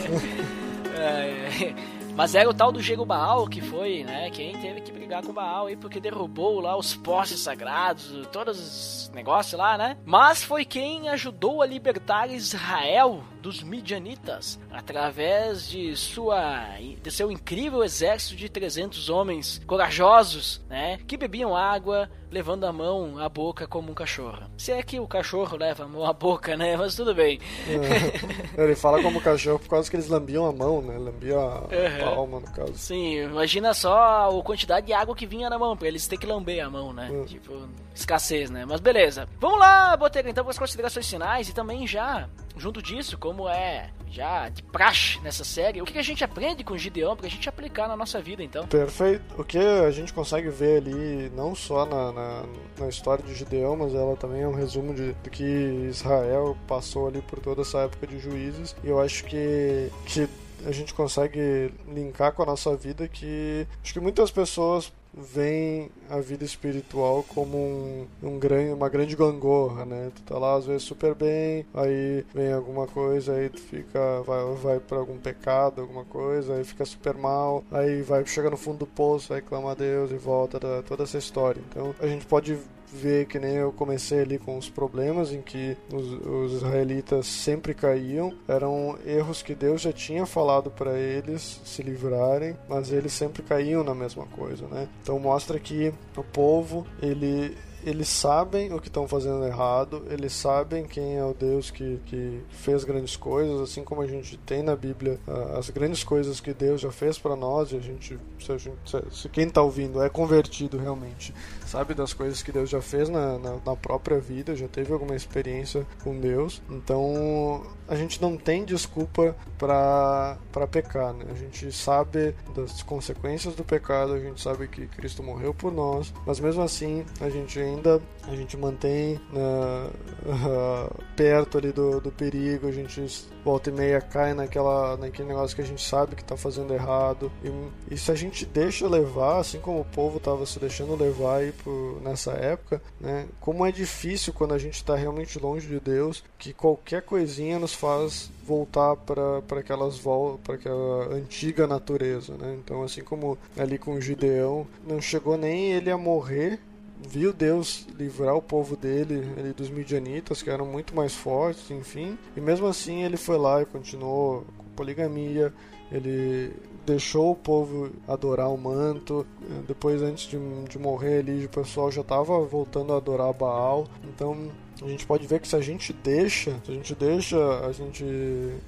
é, 0.95 1.74
mas 2.16 2.36
era 2.36 2.49
o 2.49 2.54
tal 2.54 2.72
do 2.72 2.82
Jerubaal 2.82 3.47
que 3.47 3.62
foi, 3.62 4.04
né? 4.04 4.30
Quem 4.30 4.56
teve 4.58 4.82
que 4.82 4.91
brigar 4.91 5.24
com 5.24 5.32
o 5.32 5.34
Baal 5.34 5.68
aí 5.68 5.76
porque 5.76 5.99
derrubou 5.99 6.60
lá 6.60 6.78
os 6.78 6.95
postes 6.95 7.39
sagrados, 7.39 8.28
todos 8.32 8.60
os 8.60 9.12
negócios 9.14 9.60
lá, 9.60 9.78
né? 9.78 9.97
Mas 10.06 10.43
foi 10.43 10.66
quem 10.66 11.10
ajudou 11.10 11.62
a 11.62 11.66
libertar 11.66 12.30
Israel 12.30 13.24
dos 13.41 13.64
midianitas 13.64 14.60
através 14.72 15.68
de 15.68 15.96
sua 15.96 16.78
de 17.02 17.12
seu 17.12 17.32
incrível 17.32 17.84
exército 17.84 18.36
de 18.36 18.50
300 18.50 19.10
homens 19.10 19.62
corajosos, 19.66 20.62
né, 20.70 21.00
que 21.08 21.18
bebiam 21.18 21.56
água 21.56 22.10
levando 22.32 22.66
a 22.66 22.72
mão 22.72 23.20
à 23.20 23.28
boca 23.28 23.68
como 23.68 23.92
um 23.92 23.94
cachorro. 23.94 24.44
Se 24.58 24.72
é 24.72 24.82
que 24.82 25.00
o 25.00 25.08
cachorro 25.08 25.58
leva 25.58 25.84
a 25.84 25.88
mão 25.88 26.06
à 26.06 26.14
boca, 26.14 26.56
né, 26.56 26.78
mas 26.78 26.96
tudo 26.96 27.14
bem. 27.14 27.40
É, 27.68 28.64
ele 28.64 28.76
fala 28.76 29.02
como 29.02 29.20
cachorro 29.20 29.60
por 29.60 29.70
causa 29.70 29.90
que 29.90 29.98
eles 29.98 30.08
lambiam 30.08 30.46
a 30.46 30.54
mão, 30.54 30.82
né, 30.82 30.98
lambiam 30.98 31.40
a 31.40 31.60
uhum. 31.62 32.16
palma 32.16 32.40
no 32.40 32.48
caso. 32.52 32.74
Sim, 32.76 33.18
imagina 33.24 33.74
só 33.74 34.30
a 34.30 34.44
quantidade 34.44 34.88
de 34.88 34.94
água 34.94 35.16
que 35.16 35.26
vinha 35.26 35.50
na 35.50 35.60
mão 35.60 35.76
para 35.76 35.90
eles 35.90 36.08
ter 36.08 36.18
que 36.18 36.26
lamber 36.26 36.66
a 36.66 36.70
mão, 36.70 36.94
né? 36.94 37.10
Uhum. 37.12 37.26
Tipo, 37.26 37.68
escassez, 37.94 38.50
né? 38.50 38.66
Mas 38.66 38.80
beleza. 38.80 39.28
Vamos 39.39 39.60
lá, 39.60 39.96
Botega, 39.98 40.30
então 40.30 40.44
para 40.44 40.52
as 40.52 40.60
considerações 40.60 41.10
finais 41.10 41.50
e 41.50 41.54
também 41.54 41.86
já 41.86 42.28
junto 42.58 42.82
disso, 42.82 43.18
como 43.18 43.50
é 43.50 43.89
já 44.10 44.50
de 44.50 44.62
praxe 44.62 45.20
nessa 45.22 45.44
série, 45.44 45.82
o 45.82 45.86
que 45.86 45.98
a 45.98 46.04
gente 46.04 46.24
aprende 46.24 46.64
com 46.64 46.78
Gideão 46.78 47.16
pra 47.16 47.30
gente 47.30 47.48
aplicar 47.48 47.88
na 47.88 47.96
nossa 47.96 48.22
vida, 48.22 48.44
então? 48.44 48.68
Perfeito. 48.68 49.24
O 49.38 49.44
que 49.44 49.58
a 49.58 49.89
gente 49.89 50.14
consegue 50.14 50.50
ver 50.50 50.82
ali, 50.82 51.32
não 51.34 51.56
só 51.56 51.86
na, 51.86 52.12
na, 52.12 52.44
na 52.78 52.89
história 52.89 53.24
de 53.24 53.34
Gideão, 53.34 53.78
mas 53.78 53.96
ela 53.96 54.16
também 54.18 54.42
é 54.42 54.48
um 54.48 54.54
resumo 54.54 54.94
de, 54.94 55.14
do 55.14 55.30
que 55.30 55.44
Israel 55.89 56.58
passou 56.68 57.08
ali 57.08 57.22
por 57.22 57.39
toda 57.39 57.62
essa 57.62 57.80
época 57.80 58.06
de 58.06 58.20
juízes. 58.20 58.76
E 58.84 58.89
eu 58.89 59.00
acho 59.00 59.24
que, 59.24 59.89
que 60.06 60.28
a 60.66 60.72
gente 60.72 60.94
consegue 60.94 61.74
linkar 61.88 62.34
com 62.34 62.44
a 62.44 62.46
nossa 62.46 62.76
vida 62.76 63.08
que 63.08 63.66
acho 63.82 63.94
que 63.94 64.00
muitas 64.00 64.30
pessoas 64.30 64.92
vem 65.14 65.89
a 66.09 66.20
vida 66.20 66.43
espiritual 66.45 67.24
como 67.24 67.57
um, 67.57 68.07
um 68.24 68.39
grande, 68.39 68.74
uma 68.74 68.89
grande 68.89 69.16
gangorra, 69.16 69.86
né? 69.86 70.12
Tu 70.16 70.22
tá 70.24 70.38
lá 70.38 70.55
às 70.55 70.66
vezes 70.66 70.84
super 70.84 71.14
bem, 71.14 71.66
aí 71.74 72.26
vem 72.34 72.51
alguma 72.53 72.88
coisa, 72.88 73.34
aí 73.34 73.49
tu 73.49 73.59
fica, 73.59 74.22
vai, 74.22 74.55
vai 74.55 74.80
para 74.80 74.97
algum 74.97 75.18
pecado, 75.18 75.82
alguma 75.82 76.05
coisa, 76.05 76.55
aí 76.55 76.64
fica 76.64 76.86
super 76.86 77.16
mal, 77.16 77.64
aí 77.72 78.01
vai 78.01 78.26
chega 78.26 78.49
no 78.49 78.57
fundo 78.57 78.80
do 78.80 78.88
poço, 78.88 79.34
aí 79.34 79.41
clama 79.41 79.72
a 79.72 79.76
Deus 79.76 80.12
e 80.12 80.16
volta 80.16 80.59
da, 80.59 80.82
toda 80.82 81.03
essa 81.03 81.18
história. 81.18 81.62
Então 81.70 81.93
a 81.99 82.07
gente 82.07 82.26
pode 82.26 82.57
vê 82.92 83.26
que 83.26 83.39
nem 83.39 83.56
eu 83.56 83.72
comecei 83.72 84.22
ali 84.22 84.38
com 84.38 84.58
os 84.58 84.70
problemas 84.70 85.32
em 85.32 85.42
que 85.42 85.78
os, 85.94 86.06
os 86.26 86.54
israelitas 86.54 87.26
sempre 87.26 87.74
caíam, 87.74 88.34
eram 88.48 88.98
erros 89.06 89.42
que 89.42 89.56
Deus 89.56 89.82
já 89.82 89.94
tinha 89.94 90.26
falado 90.26 90.70
para 90.70 90.98
eles 90.98 91.62
se 91.64 91.82
livrarem, 91.82 92.56
mas 92.68 92.92
eles 92.92 93.14
sempre 93.14 93.42
caíam 93.42 93.84
na 93.84 93.96
mesma 93.96 94.26
coisa, 94.26 94.68
né? 94.68 94.88
Então 95.02 95.18
mostra 95.20 95.60
que 95.60 95.94
o 96.16 96.24
povo 96.24 96.86
ele 97.02 97.56
eles 97.84 98.08
sabem 98.08 98.72
o 98.74 98.80
que 98.80 98.88
estão 98.88 99.08
fazendo 99.08 99.44
errado, 99.46 100.06
eles 100.10 100.34
sabem 100.34 100.86
quem 100.86 101.18
é 101.18 101.26
o 101.26 101.34
Deus 101.34 101.72
que, 101.72 102.00
que 102.06 102.42
fez 102.50 102.84
grandes 102.84 103.16
coisas, 103.16 103.60
assim 103.60 103.84
como 103.84 104.02
a 104.02 104.08
gente 104.08 104.38
tem 104.38 104.62
na 104.62 104.76
Bíblia 104.76 105.20
as 105.58 105.70
grandes 105.70 106.04
coisas 106.04 106.39
que 106.39 106.54
Deus 106.54 106.82
já 106.82 106.92
fez 106.92 107.18
para 107.18 107.36
nós, 107.36 107.72
e 107.72 107.78
a 107.78 107.80
gente, 107.80 108.20
se, 108.39 108.52
a 108.52 108.58
gente, 108.58 108.78
se 109.12 109.30
quem 109.30 109.48
está 109.48 109.62
ouvindo 109.62 110.02
é 110.02 110.10
convertido 110.10 110.78
realmente, 110.78 111.34
sabe 111.72 111.94
das 111.94 112.14
coisas 112.14 112.44
que 112.44 112.52
Deus 112.52 112.70
já 112.70 112.82
fez 112.82 113.08
na, 113.08 113.40
na, 113.40 113.58
na 113.66 113.76
própria 113.78 114.20
vida, 114.20 114.56
já 114.56 114.68
teve 114.68 114.92
alguma 114.92 115.16
experiência 115.16 115.88
com 116.04 116.20
Deus, 116.20 116.62
então 116.70 117.64
a 117.88 117.96
gente 117.96 118.22
não 118.22 118.36
tem 118.36 118.66
desculpa 118.66 119.34
para 119.58 120.38
pecar, 120.70 121.14
né? 121.14 121.26
A 121.32 121.34
gente 121.34 121.72
sabe 121.72 122.36
das 122.54 122.84
consequências 122.84 123.56
do 123.56 123.64
pecado, 123.64 124.14
a 124.14 124.20
gente 124.20 124.42
sabe 124.42 124.68
que 124.68 124.86
Cristo 124.88 125.24
morreu 125.24 125.54
por 125.54 125.72
nós, 125.72 126.14
mas 126.26 126.42
mesmo 126.42 126.62
assim 126.62 127.06
a 127.22 127.30
gente 127.30 127.58
ainda 127.58 128.02
a 128.28 128.36
gente 128.36 128.56
mantém 128.58 129.20
uh, 129.34 129.90
uh, 130.26 131.04
perto 131.16 131.58
ali 131.58 131.72
do, 131.72 132.00
do 132.00 132.12
perigo, 132.12 132.68
a 132.68 132.72
gente 132.72 133.30
volta 133.44 133.70
e 133.70 133.74
meia 133.74 134.02
cai 134.02 134.34
naquela, 134.34 134.98
naquele 134.98 135.28
negócio 135.28 135.56
que 135.56 135.62
a 135.62 135.66
gente 135.66 135.84
sabe 135.84 136.16
que 136.16 136.22
está 136.22 136.38
fazendo 136.38 136.74
errado. 136.74 137.32
E, 137.44 137.94
e, 137.94 137.98
se 137.98 138.12
a 138.12 138.16
gente 138.16 138.46
deixa 138.46 138.88
levar, 138.88 139.40
assim 139.40 139.60
como 139.60 139.82
o 139.82 139.86
povo 139.86 140.18
estava 140.18 140.46
se 140.46 140.60
deixando 140.60 140.96
levar 140.96 141.38
aí 141.38 141.52
por, 141.52 142.02
nessa 142.02 142.32
época, 142.32 142.82
né? 143.00 143.28
Como 143.40 143.66
é 143.66 143.72
difícil 143.72 144.34
quando 144.34 144.54
a 144.54 144.58
gente 144.58 144.76
está 144.76 144.96
realmente 144.96 145.40
longe 145.40 145.68
de 145.68 145.80
Deus, 145.80 146.24
que 146.38 146.54
qualquer 146.54 147.02
coisinha 147.02 147.60
nos 147.60 147.74
faz 147.74 148.32
voltar 148.46 148.96
para 148.96 149.60
aquelas 149.60 150.02
para 150.44 150.56
aquela 150.56 151.14
antiga 151.14 151.68
natureza, 151.68 152.36
né? 152.38 152.58
Então, 152.64 152.84
assim 152.84 153.02
como 153.02 153.38
ali 153.58 153.78
com 153.78 154.00
Gideão, 154.00 154.68
não 154.88 155.02
chegou 155.02 155.38
nem 155.38 155.72
ele 155.72 155.90
a 155.90 155.98
morrer 155.98 156.60
viu 157.08 157.34
Deus 157.34 157.88
livrar 157.97 158.36
o 158.36 158.41
povo 158.41 158.76
dele 158.76 159.32
ele, 159.38 159.54
dos 159.54 159.70
midianitas, 159.70 160.41
que 160.41 160.49
eram 160.49 160.66
muito 160.66 160.95
mais 160.95 161.14
fortes, 161.14 161.70
enfim. 161.72 162.18
E 162.36 162.41
mesmo 162.41 162.68
assim 162.68 163.04
ele 163.04 163.18
foi 163.18 163.38
lá 163.38 163.62
e 163.62 163.66
continuou 163.66 164.45
com 164.58 164.66
poligamia, 164.76 165.54
ele 165.91 166.54
deixou 166.86 167.32
o 167.32 167.36
povo 167.36 167.91
adorar 168.08 168.49
o 168.52 168.58
manto. 168.58 169.26
Depois, 169.68 170.02
antes 170.02 170.26
de, 170.30 170.38
de 170.68 170.80
morrer 170.80 171.20
ali, 171.20 171.45
o 171.45 171.49
pessoal 171.49 171.91
já 171.91 172.02
estava 172.02 172.39
voltando 172.39 172.93
a 172.93 172.97
adorar 172.97 173.34
Baal. 173.34 173.88
Então, 174.04 174.52
a 174.82 174.88
gente 174.88 175.06
pode 175.06 175.28
ver 175.28 175.40
que 175.40 175.48
se 175.48 175.56
a 175.56 175.62
gente 175.62 175.94
deixa, 175.94 176.52
se 176.66 176.72
a 176.72 176.74
gente 176.74 176.96
deixa 176.96 177.38
a 177.66 177.72
gente 177.72 178.06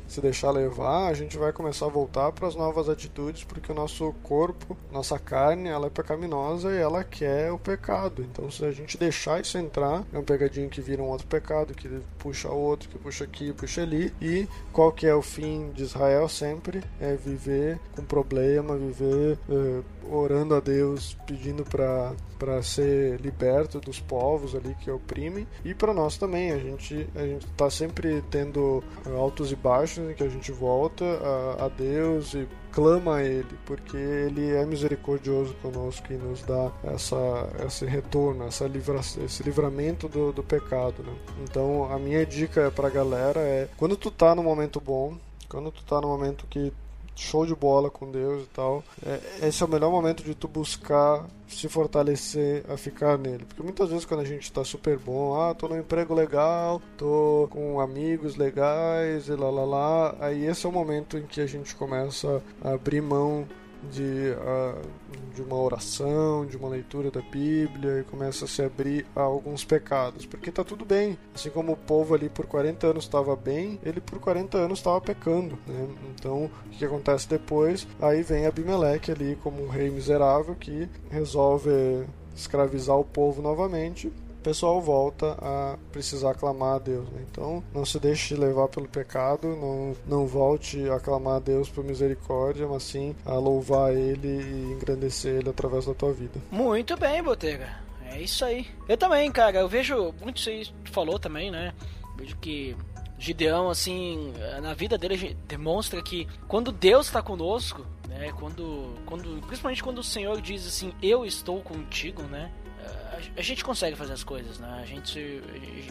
se 0.08 0.22
deixar 0.22 0.52
levar, 0.52 1.08
a 1.08 1.14
gente 1.14 1.38
vai 1.38 1.52
começar 1.52 1.86
a 1.86 1.90
voltar 1.90 2.32
para 2.32 2.48
as 2.48 2.56
novas 2.56 2.90
atitudes, 2.90 3.44
porque 3.44 3.72
o 3.72 3.76
nosso 3.76 4.14
corpo, 4.24 4.78
nossa 4.92 5.18
carne, 5.18 5.70
ela 5.70 5.88
é 5.88 5.90
pecaminosa 5.90 6.72
e 6.72 6.78
ela 6.78 7.04
quer 7.04 7.52
o 7.52 7.58
pecado. 7.58 8.22
Então, 8.22 8.50
se 8.52 8.64
a 8.64 8.72
gente 8.72 8.98
deixar 8.98 9.42
isso 9.42 9.58
entrar, 9.58 10.04
é 10.14 10.18
um 10.18 10.24
pegadinho 10.24 10.70
que 10.70 10.82
vira 10.82 11.02
um 11.02 11.08
outro 11.08 11.28
pecado, 11.28 11.74
que 11.74 11.90
puxa 12.20 12.50
outro, 12.50 12.90
que 12.90 12.98
puxa 12.98 13.24
aqui, 13.24 13.52
puxa 13.54 13.82
ali. 13.82 14.14
E 14.22 14.48
qual 14.72 14.92
que 14.92 15.08
é 15.08 15.16
o 15.16 15.22
fim 15.22 15.72
de 15.72 15.84
Israel 15.84 16.30
sempre? 16.30 16.84
É 17.00 17.16
viver 17.16 17.80
com 17.96 18.04
problema, 18.04 18.78
viver 18.78 19.38
eh, 19.50 19.82
orando 20.10 20.56
a 20.56 20.60
Deus, 20.60 21.18
pedindo 21.26 21.64
para 21.64 22.62
ser 22.62 23.20
liberto 23.20 23.80
dos 23.80 24.00
povos 24.00 24.56
ali 24.56 24.76
que 24.76 24.92
oprimem 24.92 25.48
e 25.64 25.74
para 25.74 25.94
nós 25.94 26.18
também 26.18 26.52
a 26.52 26.58
gente 26.58 27.08
a 27.16 27.26
gente 27.26 27.46
está 27.46 27.70
sempre 27.70 28.22
tendo 28.30 28.84
altos 29.18 29.52
e 29.52 29.56
baixos 29.56 30.10
em 30.10 30.14
que 30.14 30.24
a 30.24 30.30
gente 30.30 30.52
volta 30.52 31.06
a, 31.06 31.66
a 31.66 31.68
Deus 31.70 32.34
e 32.34 32.48
clama 32.74 33.18
a 33.18 33.24
Ele, 33.24 33.58
porque 33.66 33.96
Ele 33.96 34.52
é 34.52 34.66
misericordioso 34.66 35.54
conosco 35.62 36.12
e 36.12 36.18
nos 36.18 36.42
dá 36.42 36.72
essa, 36.84 37.16
esse 37.66 37.86
retorno, 37.86 38.46
essa 38.46 38.68
livra, 38.68 39.00
esse 39.00 39.44
livramento 39.44 40.10
do, 40.10 40.34
do 40.34 40.44
pecado. 40.44 41.04
Né? 41.04 41.14
Então, 41.44 41.92
a 41.92 42.00
minha 42.00 42.26
dica 42.26 42.72
para 42.72 42.88
a 42.88 42.92
galera 42.92 43.40
é: 43.40 43.70
quando 43.78 43.96
tu 43.96 44.10
tá 44.10 44.34
no 44.34 44.44
momento 44.44 44.82
bom, 44.82 45.16
quando 45.48 45.72
tu 45.72 45.84
tá 45.86 46.02
no 46.02 46.08
momento 46.08 46.48
que 46.50 46.74
show 47.16 47.46
de 47.46 47.56
bola 47.56 47.90
com 47.90 48.10
Deus 48.12 48.44
e 48.44 48.50
tal. 48.50 48.84
É, 49.06 49.48
esse 49.48 49.62
é 49.62 49.66
o 49.66 49.70
melhor 49.70 49.92
momento 49.92 50.24
de 50.24 50.34
tu 50.34 50.48
buscar 50.48 51.26
se 51.48 51.70
fortalecer 51.70 52.64
a 52.70 52.78
ficar 52.78 53.18
nele. 53.18 53.46
Porque 53.46 53.62
muitas 53.62 53.90
vezes 53.90 54.06
quando 54.06 54.22
a 54.22 54.26
gente 54.26 54.52
tá 54.52 54.64
super 54.64 54.98
bom, 54.98 55.40
ah, 55.40 55.54
tô 55.54 55.68
no 55.68 55.78
emprego 55.78 56.14
legal, 56.14 56.82
tô 56.98 57.48
com 57.52 57.80
amigos 57.80 58.36
legais 58.36 59.28
e 59.28 59.36
lá 59.36 59.50
lá 59.50 59.66
lá, 59.66 60.16
aí 60.20 60.46
esse 60.46 60.66
é 60.66 60.70
o 60.70 60.72
momento 60.72 61.18
em 61.18 61.26
que 61.26 61.42
a 61.42 61.46
gente 61.46 61.76
começa 61.76 62.42
a 62.64 62.72
abrir 62.72 63.02
mão 63.02 63.48
de, 63.92 64.34
uh, 64.34 64.82
de 65.34 65.42
uma 65.42 65.56
oração, 65.56 66.46
de 66.46 66.58
uma 66.58 66.70
leitura 66.70 67.12
da 67.12 67.22
Bíblia 67.22 68.00
e 68.00 68.04
começa 68.04 68.46
a 68.46 68.48
se 68.48 68.62
abrir 68.62 69.06
a 69.16 69.22
alguns 69.22 69.64
pecados, 69.64 70.26
porque 70.26 70.50
está 70.50 70.64
tudo 70.64 70.86
bem. 70.86 71.18
Assim 71.34 71.50
como 71.50 71.74
o 71.74 71.78
povo 71.78 72.14
ali 72.14 72.30
por 72.30 72.46
40 72.46 72.88
anos 72.88 73.04
estava 73.06 73.36
bem, 73.36 73.80
ele 73.84 74.00
por 74.02 74.20
40 74.20 74.58
anos 74.58 74.80
estava 74.80 75.00
pecando. 75.02 75.58
Né? 75.68 75.88
Então, 76.16 76.46
o 76.66 76.70
que 76.70 76.86
acontece 76.86 77.28
depois? 77.28 77.88
Aí 78.02 78.22
vem 78.24 78.46
Abimeleque 78.46 79.12
ali 79.12 79.38
como 79.42 79.64
um 79.64 79.70
rei 79.70 79.90
miserável 79.90 80.56
que 80.56 80.90
resolve 81.10 82.06
escravizar 82.36 82.98
o 82.98 83.04
povo 83.04 83.42
novamente 83.42 84.12
pessoal 84.44 84.82
volta 84.82 85.38
a 85.42 85.78
precisar 85.92 86.36
clamar 86.36 86.76
a 86.76 86.80
Deus. 86.80 87.10
Né? 87.10 87.26
Então, 87.32 87.64
não 87.74 87.86
se 87.86 88.00
deixe 88.00 88.36
levar 88.36 88.68
pelo 88.68 88.88
pecado, 88.88 89.48
não, 89.48 89.96
não 90.06 90.28
volte 90.28 90.90
a 90.90 91.00
clamar 91.00 91.38
a 91.38 91.40
Deus 91.40 91.70
por 91.70 91.84
misericórdia, 91.84 92.68
mas 92.68 92.84
sim 92.84 93.16
a 93.26 93.34
louvar 93.36 93.94
Ele 93.94 94.28
e 94.28 94.74
engrandecer 94.74 95.36
Ele 95.36 95.50
através 95.50 95.86
da 95.86 95.94
tua 95.94 96.14
vida. 96.14 96.40
Muito 96.52 96.98
bem, 96.98 97.24
Botega. 97.24 97.82
É 98.06 98.22
isso 98.22 98.46
aí. 98.46 98.68
Eu 98.88 98.98
também, 98.98 99.32
cara, 99.32 99.60
eu 99.60 99.68
vejo 99.68 100.14
muito 100.22 100.38
isso 100.38 100.50
aí 100.50 100.68
tu 100.84 100.92
falou 100.92 101.18
também, 101.18 101.50
né? 101.50 101.74
Vejo 102.16 102.38
que 102.38 102.76
Gideão, 103.18 103.70
assim, 103.70 104.34
na 104.62 104.74
vida 104.74 104.98
dele 104.98 105.36
demonstra 105.48 106.02
que 106.02 106.28
quando 106.48 106.72
Deus 106.72 107.08
está 107.08 107.22
conosco, 107.22 107.86
né? 108.08 108.32
Quando, 108.34 108.94
quando, 109.06 109.42
principalmente 109.48 109.82
quando 109.82 110.00
o 110.00 110.04
Senhor 110.04 110.40
diz 110.42 110.68
assim, 110.68 110.94
eu 111.02 111.26
estou 111.26 111.62
contigo, 111.62 112.22
né? 112.24 112.52
A 113.36 113.42
gente 113.42 113.64
consegue 113.64 113.96
fazer 113.96 114.14
as 114.14 114.24
coisas, 114.24 114.60
né? 114.60 114.80
A 114.82 114.86
gente, 114.86 115.42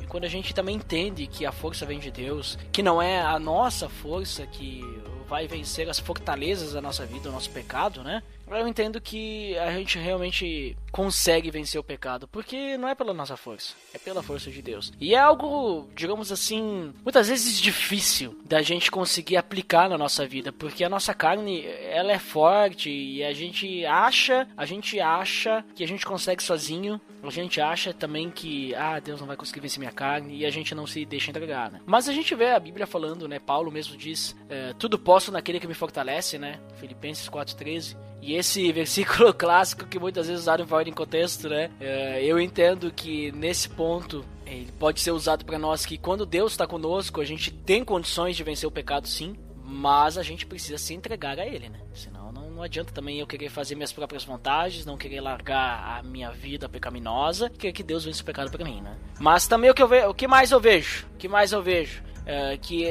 quando 0.09 0.25
a 0.25 0.29
gente 0.29 0.55
também 0.55 0.77
entende 0.77 1.27
que 1.27 1.45
a 1.45 1.53
força 1.53 1.85
vem 1.85 1.99
de 1.99 2.11
Deus, 2.11 2.59
que 2.71 2.83
não 2.83 3.01
é 3.01 3.21
a 3.21 3.39
nossa 3.39 3.89
força 3.89 4.47
que 4.47 4.81
vai 5.29 5.49
vencer 5.49 5.89
as 5.89 5.99
fortalezas 5.99 6.75
da 6.75 6.81
nossa 6.81 7.07
vida, 7.07 7.29
o 7.29 7.33
nosso 7.33 7.51
pecado, 7.51 8.05
né? 8.05 8.23
Eu 8.59 8.69
entendo 8.69 9.01
que 9.01 9.57
a 9.59 9.73
gente 9.73 9.99
realmente 9.99 10.77
consegue 10.91 11.51
vencer 11.51 11.81
o 11.81 11.85
pecado, 11.85 12.29
porque 12.29 12.77
não 12.77 12.89
é 12.89 12.95
pela 12.95 13.15
nossa 13.15 13.37
força, 13.37 13.75
é 13.95 13.99
pela 13.99 14.23
força 14.23 14.51
de 14.51 14.61
Deus. 14.61 14.93
E 15.01 15.15
é 15.15 15.19
algo, 15.19 15.89
digamos 15.95 16.31
assim, 16.31 16.93
muitas 17.03 17.29
vezes 17.29 17.59
difícil 17.59 18.39
da 18.45 18.61
gente 18.61 18.91
conseguir 18.91 19.37
aplicar 19.37 19.89
na 19.89 19.97
nossa 19.97 20.27
vida, 20.27 20.53
porque 20.53 20.85
a 20.85 20.89
nossa 20.89 21.15
carne, 21.15 21.65
ela 21.67 22.13
é 22.13 22.19
forte 22.19 22.91
e 22.91 23.25
a 23.25 23.33
gente 23.33 23.85
acha, 23.87 24.47
a 24.57 24.67
gente 24.67 25.01
acha 25.01 25.65
que 25.75 25.83
a 25.83 25.89
gente 25.89 26.05
consegue 26.05 26.43
sozinho, 26.43 27.01
a 27.23 27.31
gente 27.31 27.61
acha 27.61 27.95
também 27.95 28.31
que, 28.31 28.75
ah, 28.75 28.99
Deus 28.99 29.21
não 29.21 29.27
vai 29.27 29.37
conseguir 29.37 29.61
vencer 29.61 29.79
minha 29.79 29.93
carne 29.93 30.37
e 30.37 30.45
a 30.45 30.51
gente 30.51 30.75
não 30.75 30.87
se 30.87 31.05
deixa 31.05 31.31
entregar, 31.31 31.71
né? 31.71 31.81
Mas 31.87 32.09
a 32.09 32.13
gente 32.13 32.35
vê 32.35 32.51
a 32.51 32.61
Bíblia 32.61 32.87
falando, 32.87 33.29
né? 33.29 33.39
Paulo 33.39 33.71
mesmo 33.71 33.97
diz, 33.97 34.37
é, 34.49 34.75
tudo 34.75 34.99
posso 34.99 35.31
naquele 35.33 35.61
que 35.61 35.67
me 35.67 35.75
fortalece, 35.75 36.39
né? 36.39 36.61
Filipenses 36.77 37.29
4:13. 37.29 37.97
E 38.23 38.35
esse 38.35 38.71
versículo 38.73 39.35
clássico 39.35 39.85
que 39.87 39.99
muitas 39.99 40.29
vezes 40.29 40.43
usaram 40.43 40.67
fora 40.67 40.89
em 40.89 40.93
contexto, 40.93 41.49
né? 41.49 41.71
É, 41.81 42.25
eu 42.25 42.41
entendo 42.41 42.91
que 42.93 43.33
nesse 43.33 43.69
ponto 43.69 44.25
ele 44.47 44.71
pode 44.79 45.01
ser 45.01 45.11
usado 45.11 45.45
para 45.45 45.59
nós 45.59 45.85
que 45.85 45.99
quando 45.99 46.25
Deus 46.25 46.53
está 46.53 46.67
conosco, 46.67 47.21
a 47.21 47.25
gente 47.25 47.51
tem 47.51 47.85
condições 47.85 48.37
de 48.37 48.45
vencer 48.45 48.69
o 48.69 48.73
pecado 48.73 49.09
sim, 49.09 49.35
mas 49.65 50.19
a 50.19 50.23
gente 50.23 50.47
precisa 50.47 50.79
se 50.79 50.95
entregar 50.95 51.39
a 51.39 51.47
ele, 51.47 51.69
né? 51.69 51.81
Senão 51.95 52.31
não, 52.31 52.51
não 52.51 52.63
adianta 52.63 52.93
também 52.93 53.19
eu 53.19 53.27
querer 53.27 53.49
fazer 53.49 53.75
minhas 53.75 53.93
próprias 53.93 54.25
vantagens, 54.25 54.85
não 54.85 54.97
querer 54.97 55.21
largar 55.21 55.99
a 55.99 56.03
minha 56.03 56.31
vida 56.31 56.69
pecaminosa, 56.69 57.49
querer 57.51 57.73
que 57.73 57.83
Deus 57.83 58.05
vença 58.05 58.23
o 58.23 58.25
pecado 58.25 58.51
para 58.51 58.65
mim, 58.65 58.81
né? 58.83 58.97
Mas 59.19 59.49
também 59.49 59.71
o 59.71 59.75
que, 59.75 59.83
eu 59.83 59.89
ve 59.89 60.05
o 60.05 60.15
que 60.15 60.29
mais 60.29 60.51
eu 60.51 60.61
vejo, 60.61 61.07
o 61.15 61.17
que 61.17 61.29
mais 61.29 61.53
eu 61.53 61.63
vejo, 61.63 62.03
é, 62.27 62.57
que 62.59 62.85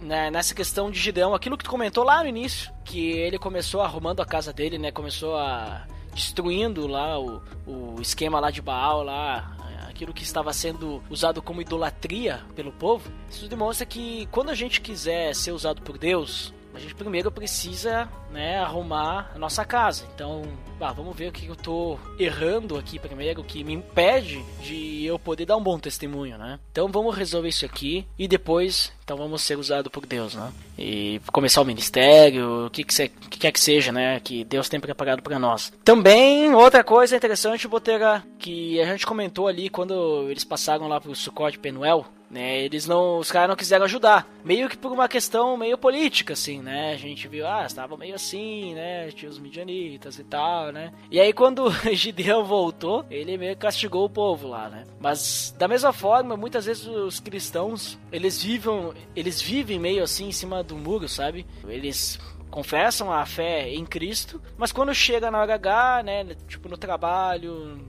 né, 0.00 0.30
nessa 0.30 0.54
questão 0.54 0.90
de 0.90 0.98
Gideão, 0.98 1.34
aquilo 1.34 1.56
que 1.56 1.64
tu 1.64 1.70
comentou 1.70 2.04
lá 2.04 2.22
no 2.22 2.28
início, 2.28 2.72
que 2.84 3.10
ele 3.12 3.38
começou 3.38 3.80
arrumando 3.80 4.20
a 4.20 4.26
casa 4.26 4.52
dele, 4.52 4.78
né, 4.78 4.90
começou 4.90 5.36
a 5.36 5.86
destruindo 6.14 6.86
lá 6.86 7.18
o, 7.20 7.40
o 7.66 8.00
esquema 8.00 8.40
lá 8.40 8.50
de 8.50 8.60
Baal 8.60 9.02
lá, 9.04 9.56
aquilo 10.00 10.14
que 10.14 10.22
estava 10.22 10.50
sendo 10.52 11.02
usado 11.10 11.42
como 11.42 11.60
idolatria 11.60 12.40
pelo 12.56 12.72
povo. 12.72 13.10
Isso 13.28 13.46
demonstra 13.48 13.84
que 13.84 14.26
quando 14.30 14.48
a 14.48 14.54
gente 14.54 14.80
quiser 14.80 15.34
ser 15.34 15.52
usado 15.52 15.82
por 15.82 15.98
Deus, 15.98 16.54
a 16.72 16.78
gente 16.78 16.94
primeiro 16.94 17.30
precisa, 17.30 18.08
né, 18.30 18.58
arrumar 18.58 19.30
a 19.34 19.38
nossa 19.38 19.62
casa. 19.64 20.06
Então, 20.14 20.42
vamos 20.78 21.14
ver 21.14 21.28
o 21.28 21.32
que 21.32 21.46
eu 21.46 21.56
tô 21.56 21.98
errando 22.18 22.78
aqui 22.78 22.98
primeiro, 22.98 23.44
que 23.44 23.62
me 23.62 23.74
impede 23.74 24.42
de 24.62 25.04
eu 25.04 25.18
poder 25.18 25.44
dar 25.44 25.56
um 25.56 25.62
bom 25.62 25.78
testemunho, 25.78 26.38
né? 26.38 26.58
Então 26.72 26.88
vamos 26.88 27.14
resolver 27.14 27.48
isso 27.48 27.66
aqui 27.66 28.06
e 28.18 28.26
depois, 28.26 28.92
então 29.10 29.18
vamos 29.18 29.42
ser 29.42 29.58
usado 29.58 29.90
por 29.90 30.06
Deus, 30.06 30.36
né? 30.36 30.52
E 30.78 31.20
começar 31.32 31.60
o 31.60 31.64
ministério, 31.64 32.66
o 32.66 32.70
que, 32.70 32.84
que, 32.84 33.08
que 33.08 33.38
quer 33.40 33.50
que 33.50 33.58
seja, 33.58 33.90
né? 33.90 34.20
Que 34.20 34.44
Deus 34.44 34.68
tem 34.68 34.78
preparado 34.78 35.20
para 35.20 35.36
nós. 35.36 35.72
Também, 35.82 36.54
outra 36.54 36.84
coisa 36.84 37.16
interessante, 37.16 37.66
Botega, 37.66 38.22
que 38.38 38.80
a 38.80 38.86
gente 38.86 39.04
comentou 39.04 39.48
ali 39.48 39.68
quando 39.68 40.30
eles 40.30 40.44
passaram 40.44 40.86
lá 40.86 41.00
pro 41.00 41.12
Sukkot 41.12 41.58
Penuel, 41.58 42.06
né? 42.30 42.62
Eles 42.62 42.86
não, 42.86 43.18
os 43.18 43.30
caras 43.30 43.48
não 43.48 43.56
quiseram 43.56 43.84
ajudar, 43.84 44.26
meio 44.44 44.68
que 44.68 44.76
por 44.76 44.92
uma 44.92 45.08
questão 45.08 45.56
meio 45.56 45.76
política, 45.76 46.34
assim, 46.34 46.60
né? 46.60 46.92
A 46.92 46.96
gente 46.96 47.26
viu, 47.26 47.46
ah, 47.46 47.64
estava 47.66 47.96
meio 47.96 48.14
assim, 48.14 48.74
né? 48.74 49.10
Tinha 49.10 49.30
os 49.30 49.38
midianitas 49.38 50.18
e 50.18 50.24
tal, 50.24 50.70
né? 50.70 50.92
E 51.10 51.20
aí 51.20 51.32
quando 51.32 51.70
Gideão 51.92 52.44
voltou, 52.44 53.04
ele 53.10 53.36
meio 53.36 53.56
que 53.56 53.62
castigou 53.62 54.04
o 54.04 54.10
povo 54.10 54.46
lá, 54.46 54.68
né? 54.68 54.84
Mas 55.00 55.54
da 55.58 55.66
mesma 55.66 55.92
forma, 55.92 56.36
muitas 56.36 56.66
vezes 56.66 56.86
os 56.86 57.18
cristãos, 57.18 57.98
eles 58.12 58.42
vivem, 58.42 58.92
eles 59.14 59.40
vivem 59.40 59.78
meio 59.78 60.02
assim 60.02 60.28
em 60.28 60.32
cima 60.32 60.62
do 60.62 60.76
muro, 60.76 61.08
sabe? 61.08 61.46
Eles 61.66 62.18
confessam 62.50 63.12
a 63.12 63.24
fé 63.24 63.68
em 63.68 63.86
Cristo, 63.86 64.42
mas 64.58 64.72
quando 64.72 64.92
chega 64.94 65.30
na 65.30 65.40
hora 65.40 65.54
H, 65.54 66.02
né, 66.02 66.24
tipo 66.48 66.68
no 66.68 66.76
trabalho, 66.76 67.80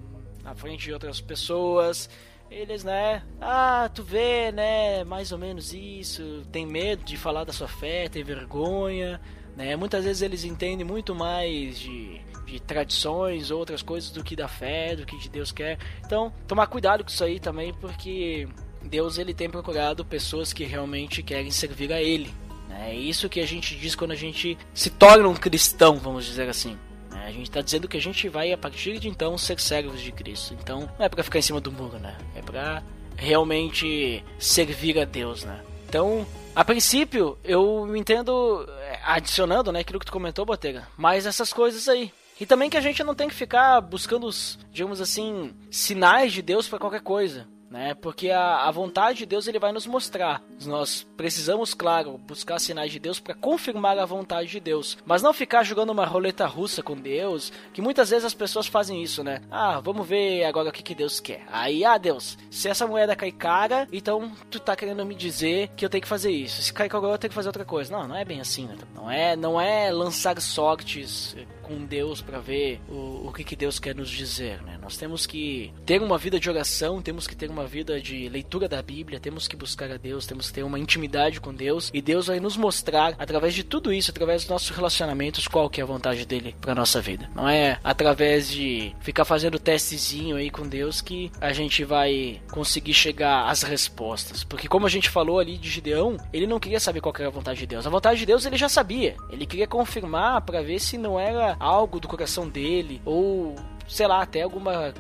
na 0.44 0.54
frente 0.54 0.84
de 0.84 0.94
outras 0.94 1.20
pessoas, 1.20 2.10
eles, 2.52 2.84
né? 2.84 3.24
Ah, 3.40 3.90
tu 3.94 4.04
vê, 4.04 4.52
né? 4.52 5.06
Mais 5.06 5.32
ou 5.32 5.38
menos 5.38 5.74
isso. 5.74 6.44
Tem 6.52 6.66
medo 6.66 7.04
de 7.04 7.16
falar 7.16 7.46
da 7.46 7.54
sua 7.54 7.68
fé, 7.68 8.10
tem 8.10 8.24
vergonha, 8.24 9.22
né? 9.56 9.76
Muitas 9.78 10.04
vezes 10.04 10.22
eles 10.22 10.44
entendem 10.44 10.86
muito 10.86 11.16
mais 11.16 11.80
de, 11.80 12.20
de 12.46 12.60
tradições, 12.60 13.52
outras 13.52 13.82
coisas 13.82 14.12
do 14.12 14.22
que 14.22 14.36
da 14.36 14.50
fé, 14.50 14.98
do 14.98 15.06
que 15.06 15.18
de 15.18 15.30
Deus 15.30 15.54
quer. 15.54 15.80
Então, 16.06 16.34
tomar 16.46 16.68
cuidado 16.68 17.06
com 17.06 17.10
isso 17.10 17.24
aí 17.24 17.40
também, 17.40 17.74
porque 17.74 18.50
Deus 18.84 19.18
ele 19.18 19.34
tem 19.34 19.50
procurado 19.50 20.04
pessoas 20.04 20.54
que 20.54 20.64
realmente 20.64 21.22
querem 21.24 21.52
servir 21.52 21.92
a 21.94 22.02
Ele. 22.02 22.34
Né? 22.68 22.92
É 22.92 22.96
isso 22.96 23.30
que 23.30 23.40
a 23.40 23.46
gente 23.46 23.76
diz 23.76 23.96
quando 23.96 24.12
a 24.12 24.16
gente 24.16 24.58
se 24.74 24.90
torna 24.90 25.28
um 25.28 25.36
cristão, 25.36 25.98
vamos 25.98 26.26
dizer 26.26 26.50
assim. 26.50 26.78
A 27.12 27.32
gente 27.32 27.50
está 27.50 27.62
dizendo 27.62 27.88
que 27.88 27.98
a 27.98 28.02
gente 28.02 28.28
vai, 28.28 28.52
a 28.52 28.58
partir 28.58 29.00
de 29.00 29.08
então, 29.08 29.38
ser 29.38 29.60
servos 29.60 30.02
de 30.02 30.12
Cristo. 30.12 30.56
Então, 30.60 30.90
não 30.98 31.06
é 31.06 31.10
para 31.10 31.24
ficar 31.24 31.40
em 31.40 31.44
cima 31.44 31.62
do 31.62 31.72
muro, 31.72 31.98
né? 32.00 32.18
É 32.36 32.42
para 32.42 32.84
realmente 33.16 34.24
servir 34.40 35.00
a 35.00 35.06
Deus, 35.06 35.44
né? 35.44 35.62
Então, 35.88 36.26
a 36.56 36.66
princípio, 36.66 37.38
eu 37.44 37.96
entendo, 37.96 38.68
é, 38.80 39.00
adicionando, 39.04 39.72
né, 39.72 39.82
aquilo 39.82 40.00
que 40.00 40.06
tu 40.06 40.12
comentou, 40.12 40.46
Botega, 40.46 40.88
mas 40.98 41.26
essas 41.26 41.54
coisas 41.54 41.88
aí. 41.88 42.12
E 42.40 42.46
também 42.46 42.70
que 42.70 42.78
a 42.78 42.82
gente 42.82 43.04
não 43.04 43.14
tem 43.14 43.30
que 43.30 43.36
ficar 43.36 43.80
buscando, 43.82 44.26
os, 44.26 44.58
digamos 44.72 45.00
assim, 45.00 45.54
sinais 45.70 46.34
de 46.34 46.42
Deus 46.42 46.68
para 46.68 46.80
qualquer 46.80 47.02
coisa 47.02 47.48
né? 47.72 47.96
Porque 47.96 48.30
a, 48.30 48.68
a 48.68 48.72
vontade 48.72 49.20
de 49.20 49.26
Deus 49.26 49.48
ele 49.48 49.58
vai 49.58 49.72
nos 49.72 49.88
mostrar. 49.88 50.44
Nós 50.66 51.08
precisamos, 51.16 51.74
claro, 51.74 52.18
buscar 52.18 52.60
sinais 52.60 52.92
de 52.92 53.00
Deus 53.00 53.20
para 53.20 53.34
confirmar 53.34 53.98
a 53.98 54.06
vontade 54.06 54.50
de 54.50 54.60
Deus, 54.60 54.98
mas 55.06 55.24
não 55.24 55.34
ficar 55.34 55.64
jogando 55.64 55.92
uma 55.92 56.06
roleta 56.06 56.46
russa 56.46 56.84
com 56.84 56.96
Deus, 56.96 57.52
que 57.74 57.82
muitas 57.82 58.10
vezes 58.10 58.26
as 58.26 58.34
pessoas 58.34 58.68
fazem 58.68 59.02
isso, 59.02 59.24
né? 59.24 59.42
Ah, 59.50 59.80
vamos 59.80 60.06
ver 60.06 60.44
agora 60.44 60.70
o 60.70 60.72
que, 60.72 60.84
que 60.84 60.94
Deus 60.94 61.20
quer. 61.20 61.44
Aí, 61.52 61.86
ah, 61.86 61.98
Deus, 61.98 62.38
se 62.50 62.68
essa 62.68 62.86
moeda 62.86 63.16
cai 63.16 63.32
cara, 63.32 63.88
então 63.92 64.32
tu 64.50 64.60
tá 64.60 64.76
querendo 64.76 65.06
me 65.06 65.16
dizer 65.16 65.70
que 65.76 65.86
eu 65.86 65.90
tenho 65.90 66.02
que 66.02 66.08
fazer 66.08 66.32
isso. 66.32 66.62
Se 66.62 66.74
cair 66.74 66.90
cara 66.90 67.06
eu 67.06 67.18
tenho 67.18 67.30
que 67.30 67.36
fazer 67.36 67.50
outra 67.50 67.64
coisa. 67.64 67.92
Não, 67.92 68.08
não 68.08 68.16
é 68.16 68.26
bem 68.26 68.42
assim, 68.42 68.68
né? 68.68 68.76
Não 68.94 69.10
é, 69.10 69.36
não 69.36 69.62
é 69.62 69.92
lançar 69.92 70.40
sortes 70.42 71.36
com 71.72 71.86
Deus 71.86 72.22
para 72.22 72.40
ver 72.40 72.82
o, 72.90 73.28
o 73.28 73.34
que, 73.34 73.46
que 73.46 73.56
Deus 73.56 73.80
quer 73.80 73.96
nos 73.96 74.10
dizer, 74.10 74.62
né? 74.64 74.78
Nós 74.82 74.98
temos 74.98 75.26
que 75.26 75.74
ter 75.86 76.02
uma 76.02 76.18
vida 76.18 76.38
de 76.38 76.50
oração, 76.50 77.02
temos 77.02 77.26
que 77.26 77.36
ter 77.36 77.50
uma 77.50 77.66
vida 77.66 78.02
de 78.02 78.28
leitura 78.28 78.68
da 78.68 78.82
Bíblia, 78.82 79.22
temos 79.22 79.48
que 79.48 79.56
buscar 79.56 79.90
a 79.90 79.96
Deus, 79.96 80.26
temos 80.26 80.48
que 80.48 80.54
ter 80.54 80.64
uma 80.64 80.78
intimidade 80.78 81.40
com 81.40 81.54
Deus 81.54 81.90
e 81.94 82.02
Deus 82.02 82.28
vai 82.28 82.42
nos 82.42 82.58
mostrar 82.58 83.16
através 83.18 83.54
de 83.54 83.64
tudo 83.64 83.94
isso, 83.94 84.12
através 84.12 84.42
dos 84.42 84.50
nossos 84.50 84.70
relacionamentos, 84.70 85.48
qual 85.48 85.70
que 85.70 85.80
é 85.80 85.84
a 85.84 85.88
vontade 85.88 86.26
dele 86.26 86.56
para 86.60 86.76
nossa 86.76 87.00
vida. 87.00 87.30
Não 87.34 87.48
é 87.48 87.80
através 87.84 88.50
de 88.50 88.94
ficar 89.00 89.24
fazendo 89.24 89.58
testezinho 89.58 90.36
aí 90.36 90.50
com 90.50 90.68
Deus 90.68 91.00
que 91.00 91.32
a 91.40 91.54
gente 91.54 91.86
vai 91.86 92.42
conseguir 92.52 92.94
chegar 92.94 93.50
às 93.50 93.64
respostas, 93.64 94.44
porque 94.44 94.68
como 94.68 94.86
a 94.86 94.90
gente 94.90 95.10
falou 95.10 95.40
ali 95.40 95.58
de 95.58 95.70
Gideão, 95.70 96.18
ele 96.34 96.48
não 96.48 96.60
queria 96.60 96.80
saber 96.80 97.00
qual 97.00 97.16
era 97.18 97.28
a 97.28 97.32
vontade 97.32 97.60
de 97.60 97.68
Deus. 97.68 97.88
A 97.88 97.90
vontade 97.90 98.20
de 98.20 98.26
Deus 98.26 98.46
ele 98.46 98.58
já 98.58 98.68
sabia. 98.68 99.16
Ele 99.30 99.46
queria 99.46 99.68
confirmar 99.68 100.42
para 100.42 100.62
ver 100.62 100.80
se 100.80 100.98
não 100.98 101.20
era 101.20 101.56
algo 101.62 102.00
do 102.00 102.08
coração 102.08 102.50
dele 102.50 103.02
ou 103.06 103.56
sei 103.88 104.08
lá, 104.08 104.22
até 104.22 104.42
alguma 104.42 104.94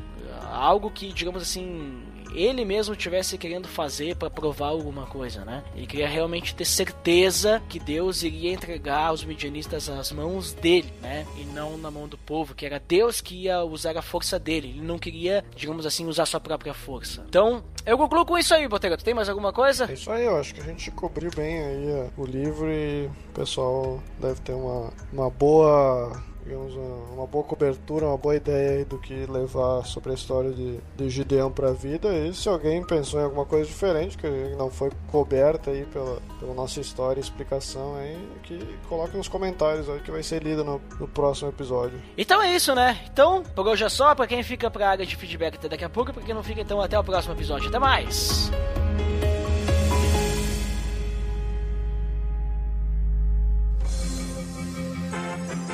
algo 0.52 0.92
que, 0.92 1.14
digamos 1.14 1.42
assim, 1.42 2.04
ele 2.34 2.64
mesmo 2.64 2.96
tivesse 2.96 3.38
querendo 3.38 3.68
fazer 3.68 4.16
para 4.16 4.30
provar 4.30 4.68
alguma 4.68 5.06
coisa, 5.06 5.44
né? 5.44 5.64
Ele 5.76 5.86
queria 5.86 6.08
realmente 6.08 6.56
ter 6.56 6.66
certeza 6.66 7.62
que 7.68 7.80
Deus 7.80 8.24
iria 8.24 8.52
entregar 8.52 9.14
os 9.14 9.24
midianistas 9.24 9.88
nas 9.88 10.12
mãos 10.12 10.54
dele, 10.54 10.92
né? 11.02 11.26
E 11.38 11.44
não 11.46 11.78
na 11.78 11.92
mão 11.92 12.08
do 12.08 12.18
povo, 12.18 12.56
que 12.56 12.66
era 12.66 12.80
Deus 12.80 13.22
que 13.22 13.44
ia 13.44 13.64
usar 13.64 13.98
a 13.98 14.02
força 14.02 14.40
dele. 14.40 14.70
Ele 14.70 14.82
não 14.82 14.98
queria, 14.98 15.44
digamos 15.56 15.86
assim, 15.86 16.06
usar 16.06 16.26
sua 16.26 16.40
própria 16.40 16.74
força. 16.74 17.24
Então, 17.28 17.64
eu 17.86 17.98
concluo 17.98 18.26
com 18.26 18.38
isso 18.38 18.54
aí, 18.54 18.68
Botega. 18.68 18.98
Tu 18.98 19.04
tem 19.04 19.14
mais 19.14 19.28
alguma 19.28 19.52
coisa? 19.52 19.90
É 19.90 19.94
isso 19.94 20.12
aí, 20.12 20.26
eu 20.26 20.38
acho 20.38 20.54
que 20.54 20.62
a 20.62 20.66
gente 20.66 20.90
cobriu 20.92 21.32
bem 21.36 21.60
aí 21.60 21.88
é, 21.88 22.10
o 22.18 22.26
livro 22.26 22.72
e 22.72 23.08
o 23.08 23.34
pessoal 23.34 24.02
deve 24.20 24.40
ter 24.42 24.54
uma, 24.54 24.94
uma 25.12 25.30
boa 25.30 26.22
digamos, 26.44 26.74
uma 27.14 27.28
boa 27.28 27.44
cobertura, 27.44 28.08
uma 28.08 28.18
boa 28.18 28.36
ideia 28.36 28.84
do 28.86 28.98
que 28.98 29.26
levar 29.26 29.86
sobre 29.86 30.12
a 30.12 30.14
história 30.14 30.52
de, 30.52 30.80
de 30.96 31.10
Gideão 31.10 31.52
para 31.52 31.70
a 31.70 31.74
vida. 31.74 32.14
E 32.14 32.34
se 32.34 32.50
alguém 32.50 32.84
pensou 32.84 33.20
em 33.20 33.24
alguma 33.24 33.46
coisa 33.46 33.66
diferente, 33.66 34.18
que 34.18 34.28
não 34.58 34.70
foi 34.70 34.92
coberta 35.12 35.72
aí 35.72 35.86
pela, 35.86 36.20
pela 36.40 36.54
nossa 36.54 36.80
história 36.80 37.20
e 37.20 37.24
explicação, 37.24 37.96
aí, 37.96 38.18
que 38.44 38.60
coloque 38.90 39.16
nos 39.16 39.28
comentários 39.28 39.90
aí 39.90 40.00
que 40.00 40.12
vai 40.12 40.24
ser 40.24 40.44
lido 40.44 40.64
no, 40.64 40.82
no 41.00 41.08
próximo 41.08 41.50
episódio. 41.50 42.02
Então 42.18 42.42
é 42.42 42.56
isso, 42.56 42.74
né? 42.74 43.00
Então, 43.12 43.44
por 43.44 43.68
hoje 43.68 43.84
é 43.84 43.90
só. 43.90 44.16
Para 44.16 44.28
quem 44.28 44.44
fica 44.44 44.70
para 44.70 44.88
a 44.88 44.90
área 44.90 45.06
de 45.06 45.16
feedback 45.16 45.56
até 45.56 45.70
daqui 45.70 45.86
a 45.86 45.90
pouco, 45.90 46.14
para 46.14 46.24
quem 46.24 46.34
não 46.34 46.44
fica, 46.44 46.62
então 46.62 46.82
até 46.82 46.98
o 47.00 47.04
próximo 47.04 47.34
episódio. 47.34 47.70
Até 47.70 47.80
mais! 47.80 48.52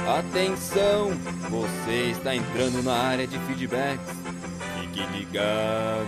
Atenção, 0.07 1.09
você 1.49 2.11
está 2.11 2.33
entrando 2.33 2.81
na 2.81 2.93
área 2.93 3.27
de 3.27 3.37
feedbacks. 3.39 4.15
Fique 4.79 5.05
ligado. 5.17 6.07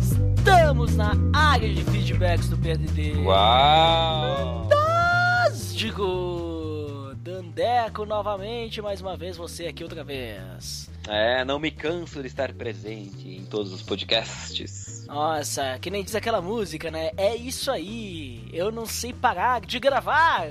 Estamos 0.00 0.96
na 0.96 1.12
área 1.34 1.68
de 1.68 1.84
feedbacks 1.84 2.48
do 2.48 2.56
PDD. 2.56 3.18
Uau! 3.18 4.68
Fantástico! 4.70 6.45
Dandeco 7.56 8.04
novamente, 8.04 8.82
mais 8.82 9.00
uma 9.00 9.16
vez 9.16 9.34
você 9.34 9.64
aqui 9.64 9.82
outra 9.82 10.04
vez. 10.04 10.90
É, 11.08 11.42
não 11.42 11.58
me 11.58 11.70
canso 11.70 12.20
de 12.20 12.26
estar 12.26 12.52
presente 12.52 13.30
em 13.30 13.46
todos 13.46 13.72
os 13.72 13.80
podcasts. 13.80 15.06
Nossa, 15.06 15.78
que 15.78 15.88
nem 15.90 16.04
diz 16.04 16.14
aquela 16.14 16.42
música, 16.42 16.90
né? 16.90 17.12
É 17.16 17.34
isso 17.34 17.70
aí, 17.70 18.46
eu 18.52 18.70
não 18.70 18.84
sei 18.84 19.14
parar 19.14 19.62
de 19.62 19.80
gravar. 19.80 20.50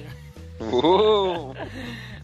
Uhul. 0.60 1.53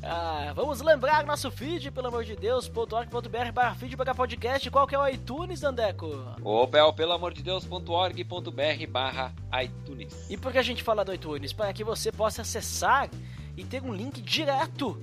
Ah, 0.04 0.52
vamos 0.56 0.82
lembrar 0.82 1.24
nosso 1.28 1.52
feed, 1.52 1.92
pelo 1.92 2.08
amor 2.08 2.24
de 2.24 2.36
Deus, 2.36 2.70
.org.br 2.76 3.52
barra 3.54 3.76
feed 3.76 3.96
para 3.96 4.16
podcast. 4.16 4.68
Qual 4.72 4.88
que 4.88 4.96
é 4.96 4.98
o 4.98 5.08
iTunes, 5.08 5.62
Dandeco? 5.62 6.08
O 6.44 6.68
pelo 6.92 7.12
amor 7.12 7.32
de 7.32 7.44
Deus.org.br 7.44 8.88
barra 8.90 9.32
iTunes. 9.64 10.28
E 10.28 10.36
por 10.38 10.52
que 10.52 10.58
a 10.58 10.64
gente 10.64 10.82
fala 10.82 11.06
do 11.06 11.14
iTunes? 11.14 11.54
Para 11.54 11.72
que 11.72 11.84
você 11.84 12.12
possa 12.12 12.42
acessar 12.42 13.12
e 13.62 13.66
ter 13.66 13.84
um 13.84 13.94
link 13.94 14.22
direto 14.22 15.00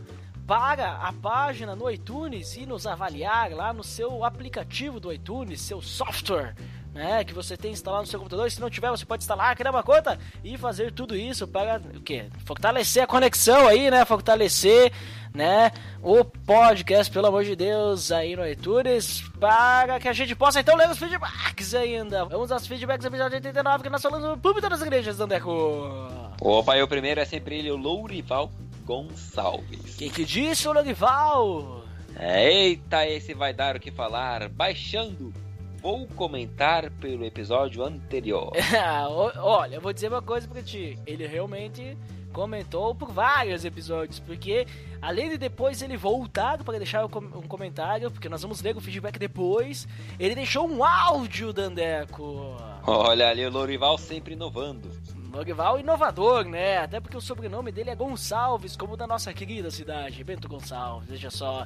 para 0.46 0.96
a 0.96 1.12
página 1.12 1.76
no 1.76 1.88
iTunes 1.90 2.56
e 2.56 2.66
nos 2.66 2.86
avaliar 2.86 3.52
lá 3.52 3.72
no 3.72 3.84
seu 3.84 4.24
aplicativo 4.24 4.98
do 4.98 5.12
iTunes, 5.12 5.60
seu 5.60 5.80
software. 5.80 6.54
Né, 6.94 7.22
que 7.22 7.34
você 7.34 7.56
tem 7.56 7.70
instalado 7.70 8.02
no 8.04 8.08
seu 8.08 8.18
computador. 8.18 8.50
Se 8.50 8.60
não 8.60 8.68
tiver, 8.68 8.90
você 8.90 9.04
pode 9.04 9.22
instalar, 9.22 9.54
criar 9.54 9.70
uma 9.70 9.84
conta 9.84 10.18
e 10.42 10.58
fazer 10.58 10.90
tudo 10.90 11.14
isso 11.14 11.46
para 11.46 11.80
o 11.94 12.00
quê? 12.00 12.28
Fortalecer 12.44 13.04
a 13.04 13.06
conexão 13.06 13.68
aí, 13.68 13.88
né? 13.88 14.04
Fortalecer, 14.04 14.90
né? 15.32 15.70
O 16.02 16.24
podcast, 16.24 17.12
pelo 17.12 17.28
amor 17.28 17.44
de 17.44 17.54
Deus, 17.54 18.10
aí 18.10 18.34
no 18.34 18.44
iTunes, 18.44 19.22
para 19.38 20.00
que 20.00 20.08
a 20.08 20.12
gente 20.12 20.34
possa 20.34 20.60
então 20.60 20.74
ler 20.74 20.90
os 20.90 20.98
feedbacks 20.98 21.72
ainda. 21.72 22.24
Vamos 22.24 22.50
aos 22.50 22.66
feedbacks 22.66 23.04
do 23.04 23.14
episódio 23.14 23.36
89 23.36 23.84
que 23.84 23.90
nós 23.90 24.02
falamos 24.02 24.26
no 24.26 24.38
público 24.38 24.68
das 24.68 24.80
igrejas, 24.80 25.18
Dandeco. 25.18 26.17
Opa, 26.40 26.76
eu 26.76 26.86
primeiro 26.86 27.20
é 27.20 27.24
sempre 27.24 27.58
ele, 27.58 27.70
o 27.70 27.76
Lourival 27.76 28.50
Gonçalves. 28.84 29.96
Que 29.96 30.08
que 30.08 30.24
disse 30.24 30.68
o 30.68 30.72
Lourival? 30.72 31.84
Eita, 32.18 33.06
esse 33.06 33.34
vai 33.34 33.52
dar 33.52 33.76
o 33.76 33.80
que 33.80 33.90
falar. 33.90 34.48
Baixando 34.48 35.32
vou 35.80 36.06
comentar 36.08 36.90
pelo 36.92 37.24
episódio 37.24 37.84
anterior. 37.84 38.52
Olha, 39.38 39.76
eu 39.76 39.80
vou 39.80 39.92
dizer 39.92 40.08
uma 40.08 40.22
coisa 40.22 40.46
pra 40.46 40.62
ti. 40.62 40.98
Ele 41.06 41.26
realmente 41.26 41.96
comentou 42.32 42.94
por 42.94 43.10
vários 43.10 43.64
episódios, 43.64 44.20
porque 44.20 44.66
além 45.00 45.30
de 45.30 45.38
depois 45.38 45.82
ele 45.82 45.96
voltar 45.96 46.62
para 46.62 46.78
deixar 46.78 47.04
um 47.04 47.08
comentário, 47.48 48.10
porque 48.10 48.28
nós 48.28 48.42
vamos 48.42 48.60
ler 48.60 48.76
o 48.76 48.80
feedback 48.80 49.18
depois, 49.18 49.88
ele 50.18 50.34
deixou 50.34 50.68
um 50.68 50.84
áudio, 50.84 51.52
Dandeco. 51.52 52.56
Olha 52.86 53.28
ali 53.28 53.44
o 53.44 53.50
Lorival 53.50 53.98
sempre 53.98 54.34
inovando. 54.34 54.90
Lorival 55.38 55.78
inovador, 55.78 56.44
né? 56.44 56.78
Até 56.78 56.98
porque 56.98 57.16
o 57.16 57.20
sobrenome 57.20 57.70
dele 57.70 57.90
é 57.90 57.94
Gonçalves, 57.94 58.74
como 58.74 58.96
da 58.96 59.06
nossa 59.06 59.32
querida 59.32 59.70
cidade, 59.70 60.24
Bento 60.24 60.48
Gonçalves, 60.48 61.08
veja 61.08 61.30
só. 61.30 61.64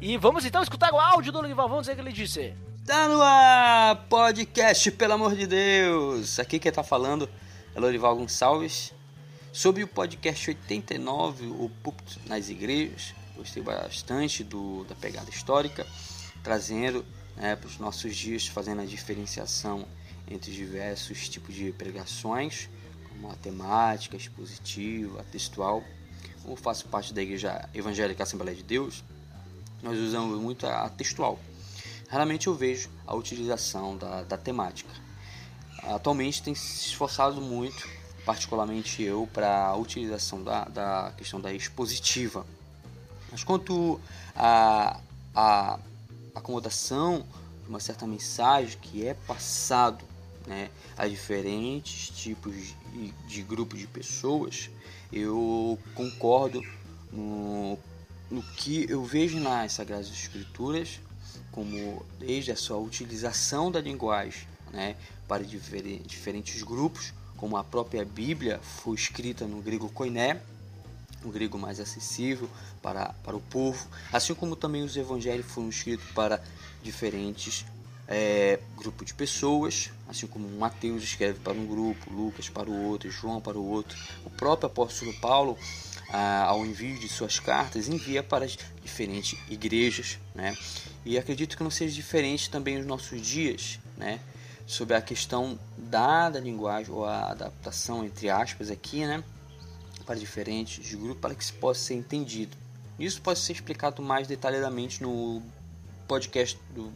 E 0.00 0.16
vamos 0.16 0.46
então 0.46 0.62
escutar 0.62 0.90
o 0.90 0.98
áudio 0.98 1.30
do 1.30 1.42
Lorival, 1.42 1.68
vamos 1.68 1.86
ver 1.86 1.92
o 1.92 1.96
que 1.96 2.00
ele 2.00 2.12
disse. 2.12 2.54
Tá 2.86 3.08
no 3.08 3.20
ar, 3.20 4.06
podcast, 4.08 4.90
pelo 4.92 5.12
amor 5.12 5.36
de 5.36 5.46
Deus! 5.46 6.38
Aqui 6.38 6.58
quem 6.58 6.72
tá 6.72 6.82
falando 6.82 7.28
é 7.74 7.78
Lorival 7.78 8.16
Gonçalves. 8.16 8.94
Sobre 9.52 9.82
o 9.82 9.88
podcast 9.88 10.48
89, 10.48 11.46
o 11.48 11.70
púlpito 11.82 12.18
nas 12.26 12.48
igrejas, 12.48 13.14
gostei 13.36 13.62
bastante 13.62 14.42
do, 14.42 14.84
da 14.84 14.94
pegada 14.94 15.28
histórica, 15.28 15.86
trazendo 16.42 17.04
né, 17.36 17.54
para 17.54 17.68
os 17.68 17.76
nossos 17.76 18.16
dias, 18.16 18.46
fazendo 18.46 18.80
a 18.80 18.86
diferenciação 18.86 19.86
entre 20.26 20.50
diversos 20.52 21.28
tipos 21.28 21.54
de 21.54 21.70
pregações, 21.72 22.70
como 23.10 23.30
a 23.30 23.36
temática, 23.36 24.16
expositiva, 24.16 25.24
textual. 25.30 25.84
Eu 26.44 26.56
faço 26.56 26.88
parte 26.88 27.12
da 27.12 27.22
Igreja 27.22 27.68
Evangélica 27.74 28.22
Assembleia 28.22 28.56
de 28.56 28.62
Deus, 28.62 29.04
nós 29.82 29.98
usamos 29.98 30.40
muito 30.40 30.66
a 30.66 30.88
textual. 30.88 31.38
Raramente 32.08 32.46
eu 32.46 32.54
vejo 32.54 32.90
a 33.06 33.14
utilização 33.14 33.96
da, 33.96 34.22
da 34.24 34.36
temática. 34.36 34.90
Atualmente 35.84 36.42
tem 36.42 36.54
se 36.54 36.88
esforçado 36.88 37.40
muito, 37.40 37.88
particularmente 38.24 39.02
eu, 39.02 39.28
para 39.32 39.66
a 39.66 39.76
utilização 39.76 40.42
da, 40.42 40.64
da 40.64 41.12
questão 41.16 41.40
da 41.40 41.52
expositiva. 41.52 42.46
Mas 43.30 43.44
quanto 43.44 44.00
à 44.34 45.00
a, 45.34 45.74
a 45.74 45.78
acomodação 46.34 47.24
de 47.62 47.68
uma 47.68 47.80
certa 47.80 48.06
mensagem 48.06 48.78
que 48.80 49.06
é 49.06 49.14
passado 49.14 50.04
né, 50.46 50.68
a 50.96 51.06
diferentes 51.06 52.08
tipos 52.10 52.74
de, 53.26 53.42
grupos 53.42 53.78
de 53.78 53.86
pessoas, 53.86 54.70
eu 55.12 55.78
concordo 55.94 56.62
no, 57.12 57.78
no 58.30 58.42
que 58.42 58.86
eu 58.88 59.04
vejo 59.04 59.38
nas 59.38 59.72
Sagradas 59.72 60.08
Escrituras, 60.08 61.00
como 61.50 62.04
desde 62.18 62.52
a 62.52 62.56
sua 62.56 62.78
utilização 62.78 63.70
da 63.70 63.80
linguagem 63.80 64.46
né, 64.72 64.96
para 65.26 65.44
diferentes 65.44 66.62
grupos, 66.62 67.12
como 67.36 67.56
a 67.56 67.64
própria 67.64 68.04
Bíblia 68.04 68.60
foi 68.60 68.94
escrita 68.94 69.46
no 69.46 69.60
grego 69.62 69.88
koiné, 69.88 70.40
um 71.24 71.30
grego 71.30 71.58
mais 71.58 71.80
acessível 71.80 72.48
para, 72.80 73.12
para 73.24 73.36
o 73.36 73.40
povo, 73.40 73.86
assim 74.12 74.34
como 74.34 74.56
também 74.56 74.82
os 74.82 74.96
evangelhos 74.96 75.46
foram 75.46 75.68
escritos 75.68 76.08
para 76.12 76.42
diferentes 76.82 77.64
é, 78.10 78.58
grupo 78.76 79.04
de 79.04 79.14
pessoas, 79.14 79.92
assim 80.08 80.26
como 80.26 80.48
Mateus 80.58 81.04
escreve 81.04 81.38
para 81.38 81.52
um 81.52 81.64
grupo, 81.64 82.12
Lucas 82.12 82.48
para 82.48 82.68
o 82.68 82.86
outro, 82.88 83.08
João 83.08 83.40
para 83.40 83.56
o 83.56 83.64
outro. 83.64 83.96
O 84.24 84.30
próprio 84.30 84.66
apóstolo 84.66 85.14
Paulo, 85.20 85.56
ah, 86.12 86.46
ao 86.46 86.66
envio 86.66 86.98
de 86.98 87.08
suas 87.08 87.38
cartas, 87.38 87.86
envia 87.86 88.20
para 88.20 88.44
as 88.44 88.58
diferentes 88.82 89.38
igrejas, 89.48 90.18
né? 90.34 90.56
E 91.04 91.16
acredito 91.16 91.56
que 91.56 91.62
não 91.62 91.70
seja 91.70 91.94
diferente 91.94 92.50
também 92.50 92.78
nos 92.78 92.86
nossos 92.86 93.24
dias, 93.24 93.78
né? 93.96 94.18
Sobre 94.66 94.96
a 94.96 95.00
questão 95.00 95.56
da, 95.78 96.30
da 96.30 96.40
linguagem 96.40 96.92
ou 96.92 97.04
a 97.04 97.30
adaptação 97.30 98.04
entre 98.04 98.28
aspas 98.28 98.72
aqui, 98.72 99.06
né? 99.06 99.22
Para 100.04 100.16
diferentes 100.16 100.94
grupos, 100.94 101.20
para 101.20 101.34
que 101.36 101.44
se 101.44 101.52
possa 101.52 101.80
ser 101.80 101.94
entendido. 101.94 102.56
Isso 102.98 103.22
pode 103.22 103.38
ser 103.38 103.52
explicado 103.52 104.02
mais 104.02 104.26
detalhadamente 104.26 105.00
no 105.00 105.40
podcast 106.08 106.58
do 106.74 106.92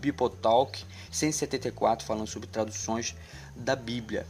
Bible 0.00 0.30
Talk 0.42 0.84
174, 1.10 2.06
falando 2.06 2.26
sobre 2.26 2.48
traduções 2.48 3.14
da 3.56 3.76
Bíblia. 3.76 4.26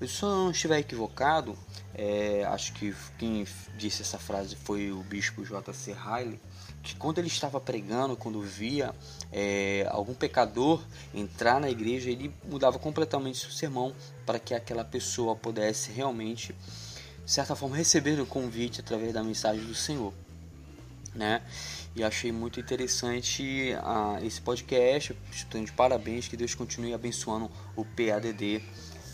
Eu 0.00 0.06
se 0.06 0.22
não 0.22 0.50
estiver 0.52 0.78
equivocado, 0.78 1.58
é, 1.94 2.44
acho 2.44 2.72
que 2.74 2.94
quem 3.18 3.44
disse 3.76 4.02
essa 4.02 4.18
frase 4.18 4.54
foi 4.54 4.92
o 4.92 5.02
bispo 5.02 5.44
J.C. 5.44 5.92
Riley, 5.92 6.40
que 6.82 6.94
quando 6.94 7.18
ele 7.18 7.26
estava 7.26 7.60
pregando, 7.60 8.16
quando 8.16 8.40
via 8.40 8.94
é, 9.32 9.88
algum 9.90 10.14
pecador 10.14 10.80
entrar 11.12 11.60
na 11.60 11.68
igreja, 11.68 12.08
ele 12.08 12.32
mudava 12.44 12.78
completamente 12.78 13.46
o 13.46 13.50
sermão 13.50 13.92
para 14.24 14.38
que 14.38 14.54
aquela 14.54 14.84
pessoa 14.84 15.34
pudesse 15.34 15.90
realmente, 15.90 16.54
de 17.24 17.30
certa 17.30 17.56
forma, 17.56 17.76
receber 17.76 18.20
o 18.20 18.26
convite 18.26 18.80
através 18.80 19.12
da 19.12 19.24
mensagem 19.24 19.64
do 19.64 19.74
Senhor. 19.74 20.14
Né? 21.12 21.42
E 21.94 22.04
achei 22.04 22.30
muito 22.32 22.60
interessante 22.60 23.72
uh, 23.74 24.24
esse 24.24 24.40
podcast. 24.40 25.16
Estou 25.30 25.62
de 25.62 25.72
parabéns, 25.72 26.28
que 26.28 26.36
Deus 26.36 26.54
continue 26.54 26.94
abençoando 26.94 27.50
o 27.76 27.84
PADD 27.84 28.62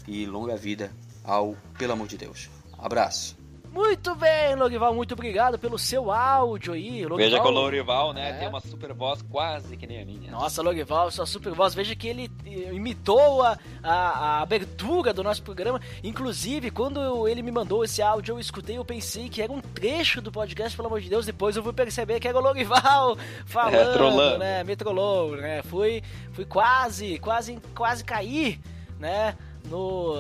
e 0.07 0.27
longa 0.27 0.57
vida 0.57 0.93
ao 1.23 1.57
Pelo 1.79 1.93
Amor 1.93 2.09
de 2.09 2.19
Deus. 2.19 2.51
Abraço. 2.79 3.44
Muito 3.75 4.15
bem, 4.15 4.55
Lorival, 4.55 4.95
muito 4.95 5.15
obrigado 5.15 5.59
pelo 5.59 5.77
seu 5.77 6.13
áudio 6.13 6.75
aí. 6.75 7.05
Lorival, 7.05 7.17
veja 7.17 7.41
que 7.41 7.49
o 7.49 7.51
Lorival, 7.51 8.13
né, 8.13 8.31
é. 8.31 8.33
tem 8.35 8.47
uma 8.47 8.61
super 8.61 8.93
voz 8.93 9.21
quase 9.23 9.77
que 9.77 9.85
nem 9.85 10.01
a 10.01 10.05
minha. 10.05 10.31
Nossa, 10.31 10.63
Lorival, 10.63 11.11
sua 11.11 11.27
super 11.27 11.53
voz. 11.53 11.75
Veja 11.75 11.93
que 11.97 12.07
ele 12.07 12.31
eh, 12.47 12.73
imitou 12.73 13.43
a, 13.43 13.59
a, 13.83 13.93
a, 13.93 14.43
abertura 14.43 15.13
do 15.13 15.25
nosso 15.25 15.43
programa. 15.43 15.81
Inclusive, 16.05 16.71
quando 16.71 17.27
ele 17.27 17.43
me 17.43 17.51
mandou 17.51 17.83
esse 17.83 18.01
áudio, 18.01 18.37
eu 18.37 18.39
escutei, 18.39 18.79
eu 18.79 18.85
pensei 18.85 19.29
que 19.29 19.43
era 19.43 19.51
um 19.51 19.61
trecho 19.61 20.21
do 20.21 20.31
podcast, 20.31 20.77
pelo 20.77 20.87
amor 20.87 21.01
de 21.01 21.11
Deus. 21.11 21.27
Depois 21.27 21.57
eu 21.57 21.63
fui 21.65 21.73
perceber 21.73 22.21
que 22.21 22.29
era 22.29 22.39
o 22.39 22.41
Lorival 22.41 23.19
falando, 23.45 24.35
é, 24.35 24.39
né? 24.39 24.65
Me 24.65 24.77
trollou, 24.77 25.37
né? 25.37 25.63
Fui, 25.65 26.01
fui 26.31 26.45
quase, 26.45 27.19
quase, 27.19 27.59
quase 27.75 28.05
cair, 28.05 28.61
né? 29.01 29.37
No, 29.69 30.15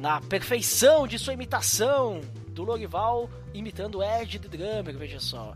na 0.00 0.20
perfeição 0.20 1.06
de 1.06 1.16
sua 1.16 1.34
imitação 1.34 2.20
do 2.52 2.62
Lorival 2.62 3.28
imitando 3.52 3.98
o 3.98 4.02
Ed 4.02 4.38
The 4.38 4.48
Drummer, 4.48 4.96
veja 4.96 5.18
só. 5.18 5.54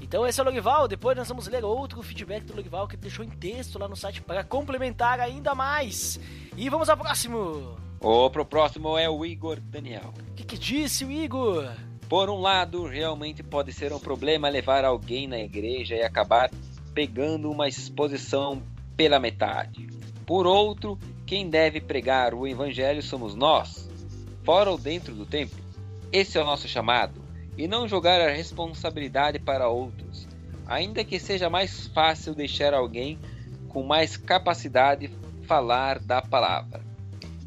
Então 0.00 0.26
esse 0.26 0.40
é 0.40 0.42
o 0.42 0.46
Lorival, 0.46 0.88
depois 0.88 1.16
nós 1.16 1.28
vamos 1.28 1.46
ler 1.46 1.64
outro 1.64 2.02
feedback 2.02 2.42
do 2.44 2.54
Lorival 2.54 2.88
que 2.88 2.96
ele 2.96 3.02
deixou 3.02 3.24
em 3.24 3.30
texto 3.30 3.78
lá 3.78 3.86
no 3.86 3.94
site 3.94 4.20
para 4.20 4.42
complementar 4.42 5.20
ainda 5.20 5.54
mais. 5.54 6.18
E 6.56 6.68
vamos 6.68 6.88
ao 6.88 6.96
próximo. 6.96 7.76
O 8.00 8.28
pro 8.30 8.44
próximo 8.44 8.98
é 8.98 9.08
o 9.08 9.24
Igor 9.24 9.60
Daniel. 9.60 10.12
O 10.30 10.34
que, 10.34 10.42
que 10.42 10.58
disse 10.58 11.04
o 11.04 11.10
Igor? 11.12 11.70
Por 12.08 12.28
um 12.28 12.40
lado, 12.40 12.84
realmente 12.84 13.44
pode 13.44 13.72
ser 13.72 13.92
um 13.92 13.98
problema 14.00 14.48
levar 14.48 14.84
alguém 14.84 15.28
na 15.28 15.38
igreja 15.38 15.94
e 15.94 16.02
acabar 16.02 16.50
pegando 16.92 17.48
uma 17.48 17.68
exposição 17.68 18.60
pela 18.96 19.20
metade. 19.20 19.86
Por 20.26 20.46
outro, 20.46 20.98
quem 21.24 21.48
deve 21.48 21.80
pregar 21.80 22.34
o 22.34 22.46
evangelho 22.46 23.02
somos 23.02 23.34
nós, 23.34 23.88
fora 24.42 24.70
ou 24.70 24.76
dentro 24.76 25.14
do 25.14 25.24
templo. 25.24 25.61
Esse 26.12 26.36
é 26.36 26.42
o 26.42 26.44
nosso 26.44 26.68
chamado, 26.68 27.22
e 27.56 27.66
não 27.66 27.88
jogar 27.88 28.20
a 28.20 28.30
responsabilidade 28.30 29.38
para 29.38 29.68
outros, 29.68 30.28
ainda 30.66 31.02
que 31.04 31.18
seja 31.18 31.48
mais 31.48 31.86
fácil 31.88 32.34
deixar 32.34 32.74
alguém 32.74 33.18
com 33.68 33.82
mais 33.82 34.16
capacidade 34.16 35.10
falar 35.44 35.98
da 35.98 36.20
palavra. 36.20 36.82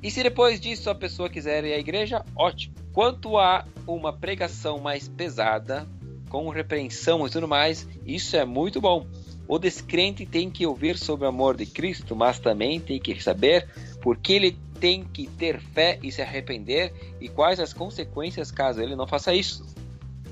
E 0.01 0.09
se 0.09 0.23
depois 0.23 0.59
disso 0.59 0.89
a 0.89 0.95
pessoa 0.95 1.29
quiser 1.29 1.63
ir 1.63 1.73
à 1.73 1.77
igreja, 1.77 2.25
ótimo. 2.35 2.75
Quanto 2.91 3.37
a 3.37 3.65
uma 3.87 4.11
pregação 4.11 4.79
mais 4.79 5.07
pesada, 5.07 5.87
com 6.29 6.49
repreensão 6.49 7.25
e 7.25 7.29
tudo 7.29 7.47
mais, 7.47 7.87
isso 8.05 8.35
é 8.35 8.45
muito 8.45 8.81
bom. 8.81 9.05
O 9.47 9.59
descrente 9.59 10.25
tem 10.25 10.49
que 10.49 10.65
ouvir 10.65 10.97
sobre 10.97 11.25
o 11.25 11.29
amor 11.29 11.55
de 11.55 11.65
Cristo, 11.65 12.15
mas 12.15 12.39
também 12.39 12.79
tem 12.79 12.99
que 12.99 13.21
saber 13.21 13.67
por 14.01 14.17
que 14.17 14.33
ele 14.33 14.57
tem 14.79 15.03
que 15.03 15.27
ter 15.27 15.59
fé 15.59 15.99
e 16.03 16.11
se 16.11 16.21
arrepender 16.21 16.93
e 17.19 17.27
quais 17.27 17.59
as 17.59 17.73
consequências 17.73 18.51
caso 18.51 18.81
ele 18.81 18.95
não 18.95 19.07
faça 19.07 19.33
isso. 19.33 19.65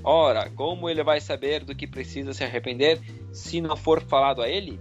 Ora, 0.02 0.50
como 0.50 0.88
ele 0.88 1.02
vai 1.02 1.20
saber 1.20 1.64
do 1.64 1.74
que 1.74 1.86
precisa 1.86 2.34
se 2.34 2.44
arrepender 2.44 3.00
se 3.32 3.60
não 3.60 3.76
for 3.76 4.02
falado 4.02 4.42
a 4.42 4.48
ele? 4.48 4.78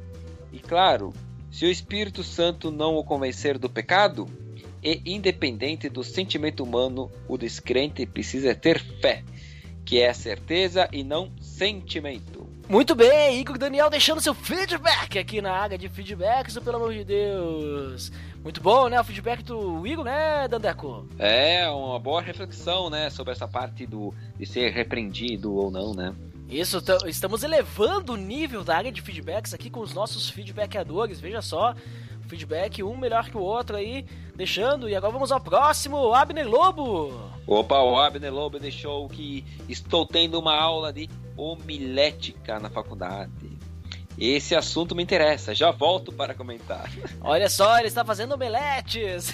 E 0.52 0.60
claro, 0.60 1.14
se 1.50 1.66
o 1.66 1.70
Espírito 1.70 2.24
Santo 2.24 2.72
não 2.72 2.96
o 2.96 3.04
convencer 3.04 3.58
do 3.58 3.70
pecado, 3.70 4.28
e 4.84 5.02
independente 5.06 5.88
do 5.88 6.04
sentimento 6.04 6.62
humano, 6.62 7.10
o 7.28 7.38
descrente 7.38 8.06
precisa 8.06 8.54
ter 8.54 8.80
fé, 9.00 9.24
que 9.86 10.02
é 10.02 10.12
certeza 10.14 10.90
e 10.92 11.04
não 11.04 11.32
sentimento. 11.40 12.43
Muito 12.70 12.96
bem, 12.96 13.40
Igor 13.40 13.58
Daniel 13.58 13.90
deixando 13.90 14.22
seu 14.22 14.34
feedback 14.34 15.20
aqui 15.20 15.42
na 15.42 15.52
área 15.52 15.78
de 15.78 15.90
feedbacks, 15.90 16.58
pelo 16.58 16.78
amor 16.78 16.94
de 16.94 17.04
Deus. 17.04 18.12
Muito 18.42 18.62
bom, 18.62 18.88
né? 18.88 19.00
O 19.00 19.04
feedback 19.04 19.44
do 19.44 19.86
Igor, 19.86 20.06
né, 20.06 20.48
Dandeco? 20.48 21.06
É, 21.20 21.70
uma 21.70 22.00
boa 22.00 22.22
reflexão, 22.22 22.90
né, 22.90 23.10
sobre 23.10 23.34
essa 23.34 23.48
parte 23.48 23.86
do 23.86 24.14
de 24.38 24.46
ser 24.46 24.72
repreendido 24.72 25.54
ou 25.54 25.70
não, 25.70 25.94
né? 25.94 26.16
Isso, 26.50 26.82
estamos 27.06 27.44
elevando 27.44 28.14
o 28.14 28.18
nível 28.18 28.64
da 28.64 28.78
área 28.78 28.92
de 28.92 29.02
feedbacks 29.02 29.54
aqui 29.54 29.70
com 29.70 29.80
os 29.80 29.94
nossos 29.94 30.30
feedbackadores, 30.30 31.20
veja 31.20 31.42
só. 31.42 31.76
feedback, 32.28 32.82
um 32.82 32.96
melhor 32.96 33.30
que 33.30 33.38
o 33.38 33.42
outro 33.42 33.76
aí, 33.76 34.06
deixando. 34.36 34.90
E 34.90 34.96
agora 34.96 35.12
vamos 35.14 35.32
ao 35.32 35.40
próximo, 35.40 36.14
Abner 36.14 36.48
Lobo. 36.48 37.12
Opa, 37.46 37.80
o 37.82 37.98
Abner 37.98 38.34
Lobo 38.34 38.58
deixou 38.60 39.08
que 39.10 39.44
estou 39.68 40.06
tendo 40.06 40.40
uma 40.40 40.56
aula 40.56 40.92
de 40.94 41.10
homilética 41.36 42.60
na 42.60 42.70
faculdade. 42.70 43.64
Esse 44.18 44.56
assunto 44.56 44.96
me 44.96 45.02
interessa, 45.02 45.56
já 45.56 45.72
volto 45.72 46.12
para 46.12 46.36
comentar. 46.36 46.90
Olha 47.22 47.50
só, 47.50 47.80
ele 47.80 47.88
está 47.88 48.06
fazendo 48.06 48.34
omeletes. 48.34 49.34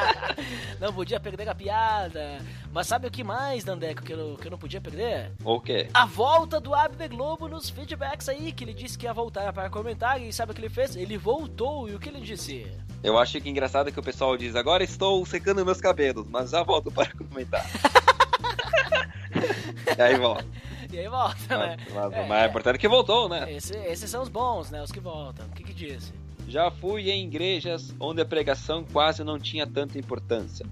não 0.80 0.92
podia 0.92 1.20
perder 1.20 1.48
a 1.48 1.54
piada. 1.54 2.38
Mas 2.72 2.86
sabe 2.86 3.06
o 3.06 3.10
que 3.10 3.22
mais, 3.22 3.64
Dandeco, 3.64 4.02
que 4.02 4.12
eu, 4.12 4.38
que 4.40 4.46
eu 4.46 4.50
não 4.50 4.58
podia 4.58 4.80
perder? 4.80 5.32
O 5.44 5.60
quê? 5.60 5.88
A 5.92 6.06
volta 6.06 6.58
do 6.58 6.74
Abner 6.74 7.10
Globo 7.10 7.48
nos 7.48 7.68
feedbacks 7.68 8.30
aí, 8.30 8.50
que 8.50 8.64
ele 8.64 8.72
disse 8.72 8.96
que 8.96 9.04
ia 9.04 9.12
voltar 9.12 9.52
para 9.52 9.68
comentar. 9.68 10.20
E 10.20 10.32
sabe 10.32 10.52
o 10.52 10.54
que 10.54 10.62
ele 10.62 10.70
fez? 10.70 10.96
Ele 10.96 11.18
voltou. 11.18 11.88
E 11.88 11.94
o 11.94 11.98
que 11.98 12.08
ele 12.08 12.20
disse? 12.20 12.66
Eu 13.02 13.18
acho 13.18 13.40
que 13.40 13.50
engraçado 13.50 13.92
que 13.92 14.00
o 14.00 14.02
pessoal 14.02 14.36
diz: 14.38 14.56
agora 14.56 14.82
estou 14.82 15.24
secando 15.26 15.64
meus 15.66 15.80
cabelos, 15.80 16.26
mas 16.30 16.50
já 16.50 16.62
volto 16.62 16.90
para 16.90 17.12
comentar. 17.12 17.66
e 19.98 20.00
aí 20.00 20.16
volta. 20.16 20.46
E 20.92 20.98
aí 20.98 21.08
volta, 21.08 21.56
né? 21.56 21.76
Mas, 21.94 22.12
é, 22.12 22.26
mas 22.28 22.42
é 22.44 22.46
importante 22.48 22.78
que 22.78 22.86
voltou, 22.86 23.26
né? 23.26 23.50
Esse, 23.50 23.74
esses 23.78 24.10
são 24.10 24.22
os 24.22 24.28
bons, 24.28 24.70
né? 24.70 24.82
Os 24.82 24.92
que 24.92 25.00
voltam. 25.00 25.46
O 25.46 25.50
que 25.50 25.64
que 25.64 25.72
disse? 25.72 26.12
Já 26.46 26.70
fui 26.70 27.10
em 27.10 27.24
igrejas 27.24 27.94
onde 27.98 28.20
a 28.20 28.26
pregação 28.26 28.84
quase 28.84 29.24
não 29.24 29.38
tinha 29.38 29.66
tanta 29.66 29.98
importância. 29.98 30.66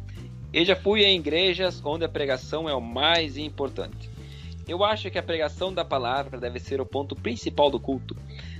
E 0.52 0.62
já 0.62 0.76
fui 0.76 1.04
em 1.04 1.16
igrejas 1.16 1.80
onde 1.82 2.04
a 2.04 2.08
pregação 2.08 2.68
é 2.68 2.74
o 2.74 2.80
mais 2.82 3.38
importante. 3.38 4.10
Eu 4.68 4.84
acho 4.84 5.10
que 5.10 5.18
a 5.18 5.22
pregação 5.22 5.72
da 5.72 5.84
palavra 5.84 6.38
deve 6.38 6.60
ser 6.60 6.80
o 6.80 6.86
ponto 6.86 7.16
principal 7.16 7.70
do 7.70 7.80
culto. 7.80 8.14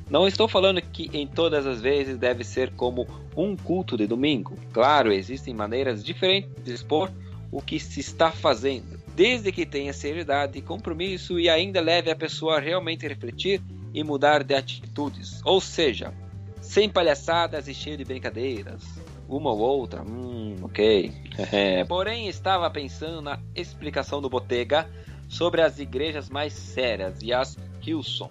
Não 0.08 0.26
estou 0.26 0.48
falando 0.48 0.80
que 0.80 1.10
em 1.12 1.26
todas 1.26 1.66
as 1.66 1.80
vezes 1.80 2.16
deve 2.16 2.42
ser 2.42 2.70
como 2.70 3.06
um 3.36 3.54
culto 3.54 3.96
de 3.96 4.06
domingo. 4.06 4.56
Claro, 4.72 5.12
existem 5.12 5.52
maneiras 5.52 6.02
diferentes 6.02 6.64
de 6.64 6.72
expor 6.72 7.12
o 7.52 7.60
que 7.60 7.78
se 7.78 8.00
está 8.00 8.30
fazendo 8.30 8.99
desde 9.14 9.52
que 9.52 9.66
tenha 9.66 9.92
seriedade 9.92 10.58
e 10.58 10.62
compromisso 10.62 11.38
e 11.38 11.48
ainda 11.48 11.80
leve 11.80 12.10
a 12.10 12.16
pessoa 12.16 12.56
a 12.56 12.60
realmente 12.60 13.06
refletir 13.06 13.60
e 13.92 14.04
mudar 14.04 14.42
de 14.42 14.54
atitudes. 14.54 15.40
Ou 15.44 15.60
seja, 15.60 16.14
sem 16.60 16.88
palhaçadas 16.88 17.68
e 17.68 17.74
cheio 17.74 17.96
de 17.96 18.04
brincadeiras. 18.04 18.82
Uma 19.28 19.50
ou 19.50 19.58
outra, 19.58 20.02
hum, 20.02 20.56
ok. 20.62 21.12
Porém, 21.88 22.28
estava 22.28 22.68
pensando 22.70 23.20
na 23.20 23.38
explicação 23.54 24.20
do 24.20 24.28
Botega 24.28 24.88
sobre 25.28 25.62
as 25.62 25.78
igrejas 25.78 26.28
mais 26.28 26.52
sérias 26.52 27.22
e 27.22 27.32
as 27.32 27.56
Hilsons. 27.84 28.30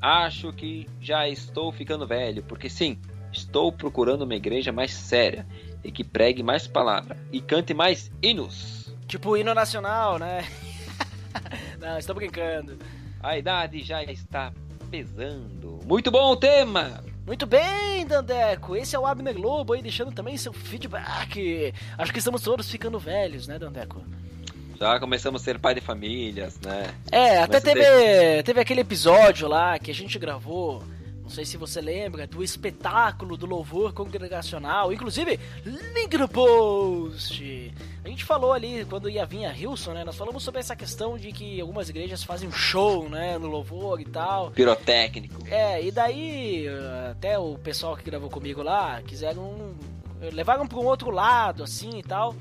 Acho 0.00 0.52
que 0.52 0.88
já 1.00 1.28
estou 1.28 1.70
ficando 1.70 2.06
velho, 2.06 2.42
porque 2.42 2.68
sim, 2.68 2.98
estou 3.32 3.70
procurando 3.70 4.22
uma 4.22 4.34
igreja 4.34 4.72
mais 4.72 4.92
séria 4.92 5.46
e 5.84 5.92
que 5.92 6.02
pregue 6.02 6.42
mais 6.42 6.66
palavra 6.66 7.16
e 7.30 7.40
cante 7.40 7.72
mais 7.72 8.10
hinos. 8.22 8.79
Tipo 9.10 9.30
o 9.30 9.36
hino 9.36 9.52
nacional, 9.52 10.20
né? 10.20 10.46
Não, 11.82 11.98
estou 11.98 12.14
brincando. 12.14 12.78
A 13.20 13.36
idade 13.36 13.82
já 13.82 14.04
está 14.04 14.52
pesando. 14.88 15.80
Muito 15.84 16.12
bom 16.12 16.30
o 16.30 16.36
tema! 16.36 17.02
Muito 17.26 17.44
bem, 17.44 18.06
Dandeco. 18.06 18.76
Esse 18.76 18.94
é 18.94 18.98
o 19.00 19.04
Abner 19.04 19.34
Globo 19.34 19.72
aí, 19.72 19.82
deixando 19.82 20.12
também 20.12 20.36
seu 20.36 20.52
feedback. 20.52 21.74
Acho 21.98 22.12
que 22.12 22.20
estamos 22.20 22.40
todos 22.42 22.70
ficando 22.70 23.00
velhos, 23.00 23.48
né, 23.48 23.58
Dandeco? 23.58 24.00
Já 24.78 25.00
começamos 25.00 25.42
a 25.42 25.44
ser 25.44 25.58
pai 25.58 25.74
de 25.74 25.80
famílias, 25.80 26.60
né? 26.60 26.94
É, 27.10 27.38
até 27.38 27.60
teve, 27.60 28.42
teve 28.44 28.60
aquele 28.60 28.82
episódio 28.82 29.48
lá 29.48 29.76
que 29.76 29.90
a 29.90 29.94
gente 29.94 30.20
gravou 30.20 30.84
não 31.30 31.34
sei 31.36 31.44
se 31.44 31.56
você 31.56 31.80
lembra 31.80 32.26
do 32.26 32.42
espetáculo 32.42 33.36
do 33.36 33.46
louvor 33.46 33.92
congregacional. 33.92 34.92
Inclusive, 34.92 35.38
link 35.64 36.18
no 36.18 36.28
post. 36.28 37.72
A 38.04 38.08
gente 38.08 38.24
falou 38.24 38.52
ali 38.52 38.84
quando 38.84 39.08
ia 39.08 39.24
vir 39.24 39.44
a 39.44 39.56
Hilson, 39.56 39.92
né? 39.92 40.02
Nós 40.02 40.16
falamos 40.16 40.42
sobre 40.42 40.58
essa 40.58 40.74
questão 40.74 41.16
de 41.16 41.30
que 41.30 41.60
algumas 41.60 41.88
igrejas 41.88 42.24
fazem 42.24 42.48
um 42.48 42.52
show, 42.52 43.08
né, 43.08 43.38
no 43.38 43.46
louvor 43.46 44.00
e 44.00 44.06
tal. 44.06 44.50
Pirotécnico. 44.50 45.46
É, 45.46 45.80
e 45.80 45.92
daí 45.92 46.66
até 47.12 47.38
o 47.38 47.56
pessoal 47.56 47.96
que 47.96 48.02
gravou 48.02 48.28
comigo 48.28 48.60
lá 48.60 49.00
quiseram 49.00 49.76
levaram 50.32 50.66
para 50.66 50.78
um 50.80 50.84
outro 50.84 51.12
lado 51.12 51.62
assim 51.62 51.96
e 51.96 52.02
tal. 52.02 52.34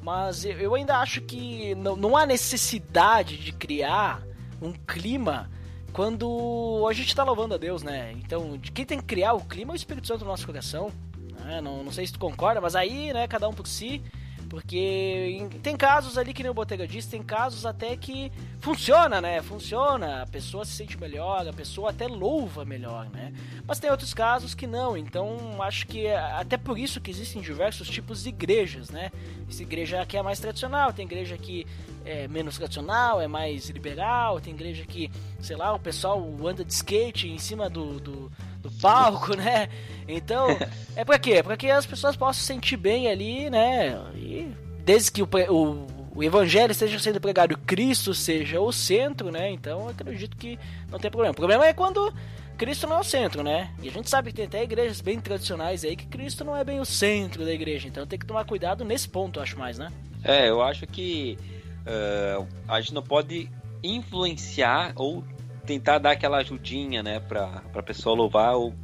Mas 0.00 0.44
eu 0.44 0.76
ainda 0.76 0.98
acho 0.98 1.20
que 1.22 1.74
não, 1.74 1.96
não 1.96 2.16
há 2.16 2.24
necessidade 2.24 3.36
de 3.36 3.50
criar 3.50 4.22
um 4.62 4.72
clima 4.72 5.50
quando 5.98 6.86
a 6.88 6.92
gente 6.92 7.08
está 7.08 7.24
louvando 7.24 7.54
a 7.54 7.58
Deus, 7.58 7.82
né? 7.82 8.12
Então, 8.12 8.56
quem 8.72 8.84
tem 8.84 8.98
que 8.98 9.04
criar 9.04 9.32
o 9.32 9.40
clima 9.40 9.72
é 9.72 9.74
o 9.74 9.76
Espírito 9.76 10.06
Santo 10.06 10.20
no 10.20 10.30
nosso 10.30 10.46
coração. 10.46 10.92
Né? 11.40 11.60
Não, 11.60 11.82
não 11.82 11.90
sei 11.90 12.06
se 12.06 12.12
tu 12.12 12.20
concorda, 12.20 12.60
mas 12.60 12.76
aí, 12.76 13.12
né, 13.12 13.26
cada 13.26 13.48
um 13.48 13.52
por 13.52 13.66
si. 13.66 14.00
Porque 14.48 15.46
tem 15.62 15.76
casos 15.76 16.16
ali 16.16 16.32
que 16.32 16.42
nem 16.42 16.50
o 16.50 16.54
Botega 16.54 16.86
disse, 16.86 17.10
tem 17.10 17.22
casos 17.22 17.66
até 17.66 17.96
que 17.96 18.32
funciona, 18.60 19.20
né? 19.20 19.42
Funciona, 19.42 20.22
a 20.22 20.26
pessoa 20.26 20.64
se 20.64 20.72
sente 20.72 20.98
melhor, 20.98 21.46
a 21.46 21.52
pessoa 21.52 21.90
até 21.90 22.06
louva 22.06 22.64
melhor, 22.64 23.10
né? 23.10 23.32
Mas 23.66 23.78
tem 23.78 23.90
outros 23.90 24.14
casos 24.14 24.54
que 24.54 24.66
não, 24.66 24.96
então 24.96 25.62
acho 25.62 25.86
que 25.86 26.06
é 26.06 26.18
até 26.18 26.56
por 26.56 26.78
isso 26.78 27.00
que 27.00 27.10
existem 27.10 27.42
diversos 27.42 27.88
tipos 27.88 28.22
de 28.22 28.30
igrejas, 28.30 28.88
né? 28.88 29.10
Essa 29.48 29.62
igreja 29.62 30.04
que 30.06 30.16
é 30.16 30.22
mais 30.22 30.40
tradicional, 30.40 30.92
tem 30.92 31.04
igreja 31.04 31.36
que 31.36 31.66
é 32.04 32.26
menos 32.26 32.56
tradicional, 32.56 33.20
é 33.20 33.28
mais 33.28 33.68
liberal, 33.68 34.40
tem 34.40 34.54
igreja 34.54 34.84
que, 34.86 35.10
sei 35.40 35.56
lá, 35.56 35.74
o 35.74 35.78
pessoal 35.78 36.26
anda 36.46 36.64
de 36.64 36.72
skate 36.72 37.28
em 37.28 37.38
cima 37.38 37.68
do, 37.68 38.00
do, 38.00 38.32
palco, 38.70 39.34
né? 39.34 39.68
Então, 40.06 40.48
é 40.96 41.04
pra 41.04 41.18
quê? 41.18 41.42
Pra 41.42 41.56
que 41.56 41.70
as 41.70 41.86
pessoas 41.86 42.16
possam 42.16 42.40
se 42.40 42.46
sentir 42.46 42.76
bem 42.76 43.08
ali, 43.08 43.50
né? 43.50 43.98
E 44.14 44.52
desde 44.84 45.12
que 45.12 45.22
o, 45.22 45.28
o, 45.50 45.86
o 46.14 46.24
evangelho 46.24 46.72
esteja 46.72 46.98
sendo 46.98 47.20
pregado, 47.20 47.56
Cristo 47.58 48.14
seja 48.14 48.60
o 48.60 48.72
centro, 48.72 49.30
né? 49.30 49.50
Então, 49.50 49.88
acredito 49.88 50.36
que 50.36 50.58
não 50.90 50.98
tem 50.98 51.10
problema. 51.10 51.32
O 51.32 51.36
problema 51.36 51.66
é 51.66 51.72
quando 51.72 52.12
Cristo 52.58 52.88
não 52.88 52.96
é 52.96 53.00
o 53.00 53.04
centro, 53.04 53.44
né? 53.44 53.70
E 53.80 53.88
a 53.88 53.92
gente 53.92 54.10
sabe 54.10 54.30
que 54.30 54.36
tem 54.36 54.46
até 54.46 54.64
igrejas 54.64 55.00
bem 55.00 55.20
tradicionais 55.20 55.84
aí 55.84 55.94
que 55.94 56.06
Cristo 56.06 56.44
não 56.44 56.56
é 56.56 56.64
bem 56.64 56.80
o 56.80 56.84
centro 56.84 57.44
da 57.44 57.52
igreja. 57.52 57.86
Então 57.86 58.04
tem 58.04 58.18
que 58.18 58.26
tomar 58.26 58.44
cuidado 58.44 58.84
nesse 58.84 59.08
ponto, 59.08 59.38
eu 59.38 59.42
acho 59.44 59.56
mais, 59.56 59.78
né? 59.78 59.92
É, 60.24 60.48
eu 60.48 60.60
acho 60.60 60.84
que 60.86 61.38
uh, 61.86 62.46
a 62.66 62.80
gente 62.80 62.92
não 62.92 63.02
pode 63.02 63.48
influenciar 63.80 64.92
ou 64.96 65.22
tentar 65.68 65.98
dar 65.98 66.12
aquela 66.12 66.38
ajudinha, 66.38 67.02
né, 67.02 67.20
pra, 67.20 67.62
pra 67.70 67.82
pessoa 67.82 68.16
louvar 68.16 68.56
ou, 68.56 68.74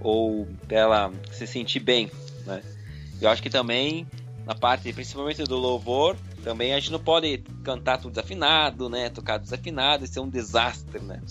ou 0.00 0.48
ela 0.68 1.12
se 1.30 1.46
sentir 1.46 1.78
bem, 1.78 2.10
né. 2.44 2.60
Eu 3.20 3.30
acho 3.30 3.40
que 3.40 3.48
também, 3.48 4.04
na 4.44 4.52
parte, 4.52 4.92
principalmente 4.92 5.44
do 5.44 5.56
louvor, 5.56 6.16
também 6.42 6.74
a 6.74 6.80
gente 6.80 6.90
não 6.90 6.98
pode 6.98 7.38
cantar 7.62 7.98
tudo 7.98 8.10
desafinado, 8.10 8.88
né, 8.88 9.08
tocar 9.08 9.38
desafinado, 9.38 10.04
isso 10.04 10.18
é 10.18 10.22
um 10.22 10.28
desastre, 10.28 10.98
né. 10.98 11.22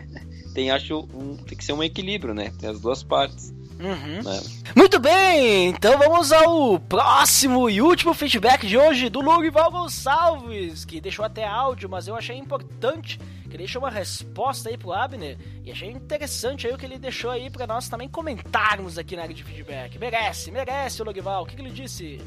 tem, 0.54 0.70
acho, 0.70 1.00
um, 1.12 1.36
tem 1.36 1.58
que 1.58 1.64
ser 1.64 1.74
um 1.74 1.82
equilíbrio, 1.82 2.32
né, 2.32 2.50
tem 2.58 2.70
as 2.70 2.80
duas 2.80 3.02
partes. 3.02 3.52
Uhum. 3.78 4.22
Né? 4.22 4.42
Muito 4.74 4.98
bem, 4.98 5.68
então 5.68 5.98
vamos 5.98 6.32
ao 6.32 6.80
próximo 6.80 7.68
e 7.68 7.82
último 7.82 8.14
feedback 8.14 8.66
de 8.66 8.78
hoje 8.78 9.10
do 9.10 9.20
Lurival 9.20 9.70
Gonçalves, 9.70 10.86
que 10.86 11.02
deixou 11.02 11.22
até 11.22 11.46
áudio, 11.46 11.90
mas 11.90 12.08
eu 12.08 12.16
achei 12.16 12.38
importante 12.38 13.20
que 13.54 13.58
deixou 13.58 13.80
uma 13.80 13.90
resposta 13.90 14.68
aí 14.68 14.76
pro 14.76 14.92
Abner 14.92 15.38
e 15.62 15.70
achei 15.70 15.88
interessante 15.88 16.66
aí 16.66 16.74
o 16.74 16.76
que 16.76 16.84
ele 16.84 16.98
deixou 16.98 17.30
aí 17.30 17.48
para 17.48 17.68
nós 17.68 17.88
também 17.88 18.08
comentarmos 18.08 18.98
aqui 18.98 19.14
na 19.14 19.22
área 19.22 19.34
de 19.34 19.44
feedback. 19.44 19.96
Merece, 19.96 20.50
merece 20.50 21.00
o 21.00 21.04
Lurival. 21.04 21.44
O 21.44 21.46
que, 21.46 21.54
que 21.54 21.62
ele 21.62 21.70
disse? 21.70 22.20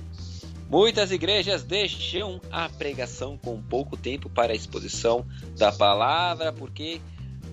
Muitas 0.70 1.12
igrejas 1.12 1.66
deixam 1.66 2.40
a 2.50 2.70
pregação 2.70 3.38
com 3.38 3.62
pouco 3.62 3.98
tempo 3.98 4.30
para 4.30 4.54
a 4.54 4.56
exposição 4.56 5.26
da 5.58 5.70
palavra, 5.70 6.54
porque 6.54 7.02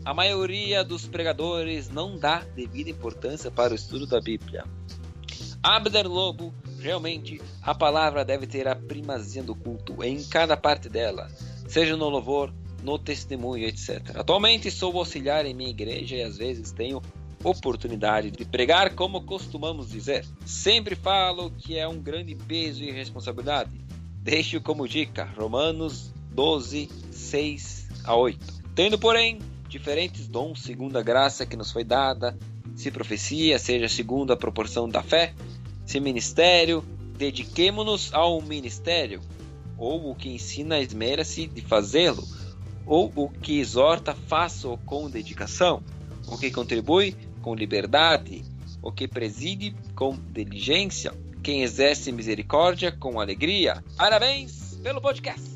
a 0.05 0.15
maioria 0.15 0.85
dos 0.85 1.09
pregadores 1.09 1.91
não 1.91 2.17
dá 2.17 2.45
devida 2.55 2.91
importância 2.91 3.51
para 3.51 3.73
o 3.73 3.75
estudo 3.75 4.07
da 4.07 4.21
Bíblia. 4.21 4.63
Abner 5.61 6.07
Lobo, 6.07 6.55
realmente 6.79 7.43
a 7.61 7.75
palavra 7.75 8.25
deve 8.25 8.47
ter 8.47 8.69
a 8.69 8.77
primazia 8.77 9.43
do 9.43 9.57
culto 9.57 10.05
em 10.05 10.23
cada 10.23 10.57
parte 10.57 10.89
dela, 10.89 11.27
seja 11.67 11.97
no 11.97 12.09
louvor, 12.09 12.53
no 12.85 12.99
testemunho, 12.99 13.67
etc. 13.67 14.15
Atualmente 14.15 14.71
sou 14.71 14.97
auxiliar 14.99 15.47
em 15.47 15.55
minha 15.55 15.71
igreja 15.71 16.17
e 16.17 16.23
às 16.23 16.37
vezes 16.37 16.71
tenho 16.71 17.03
oportunidade 17.43 18.31
de 18.31 18.45
pregar 18.45 18.95
como 18.95 19.23
costumamos 19.23 19.91
dizer. 19.91 20.25
Sempre 20.45 20.95
falo 20.95 21.51
que 21.51 21.79
é 21.79 21.89
um 21.89 21.99
grande 21.99 22.35
peso 22.35 22.85
e 22.85 22.91
responsabilidade. 22.91 23.71
Deixo 24.23 24.61
como 24.61 24.87
dica 24.87 25.25
Romanos 25.37 26.13
12, 26.33 26.89
6 27.11 27.89
a 28.05 28.15
8. 28.15 28.63
Tendo, 28.75 28.99
porém, 28.99 29.39
diferentes 29.69 30.29
dons 30.29 30.63
segundo 30.63 30.99
a 30.99 31.03
graça 31.03 31.47
que 31.47 31.57
nos 31.57 31.73
foi 31.73 31.85
dada, 31.85 32.37
se 32.75 32.91
profecia, 32.91 33.59
seja 33.59 33.89
segundo 33.89 34.33
a 34.33 34.37
proporção 34.37 34.89
da 34.89 35.03
fé, 35.03 35.35
se 35.87 36.01
ministério, 36.01 36.85
dediquemo-nos 37.17 38.13
ao 38.13 38.41
ministério, 38.41 39.21
ou 39.77 40.11
o 40.11 40.15
que 40.15 40.31
ensina 40.31 40.81
esmera-se 40.81 41.47
de 41.47 41.61
fazê-lo, 41.61 42.25
ou 42.87 43.13
o 43.15 43.29
que 43.29 43.59
exorta 43.59 44.15
faça-o 44.15 44.77
com 44.79 45.09
dedicação, 45.09 45.83
o 46.29 46.39
que 46.39 46.51
contribui 46.51 47.17
com 47.43 47.55
liberdade, 47.55 48.45
o 48.83 48.93
que 48.93 49.09
preside 49.09 49.75
com 49.95 50.19
diligência, 50.31 51.13
quem 51.43 51.63
exerce 51.63 52.11
misericórdia 52.13 52.93
com 52.93 53.21
alegria. 53.21 53.83
Parabéns 53.97 54.79
pelo 54.83 55.01
podcast! 55.01 55.55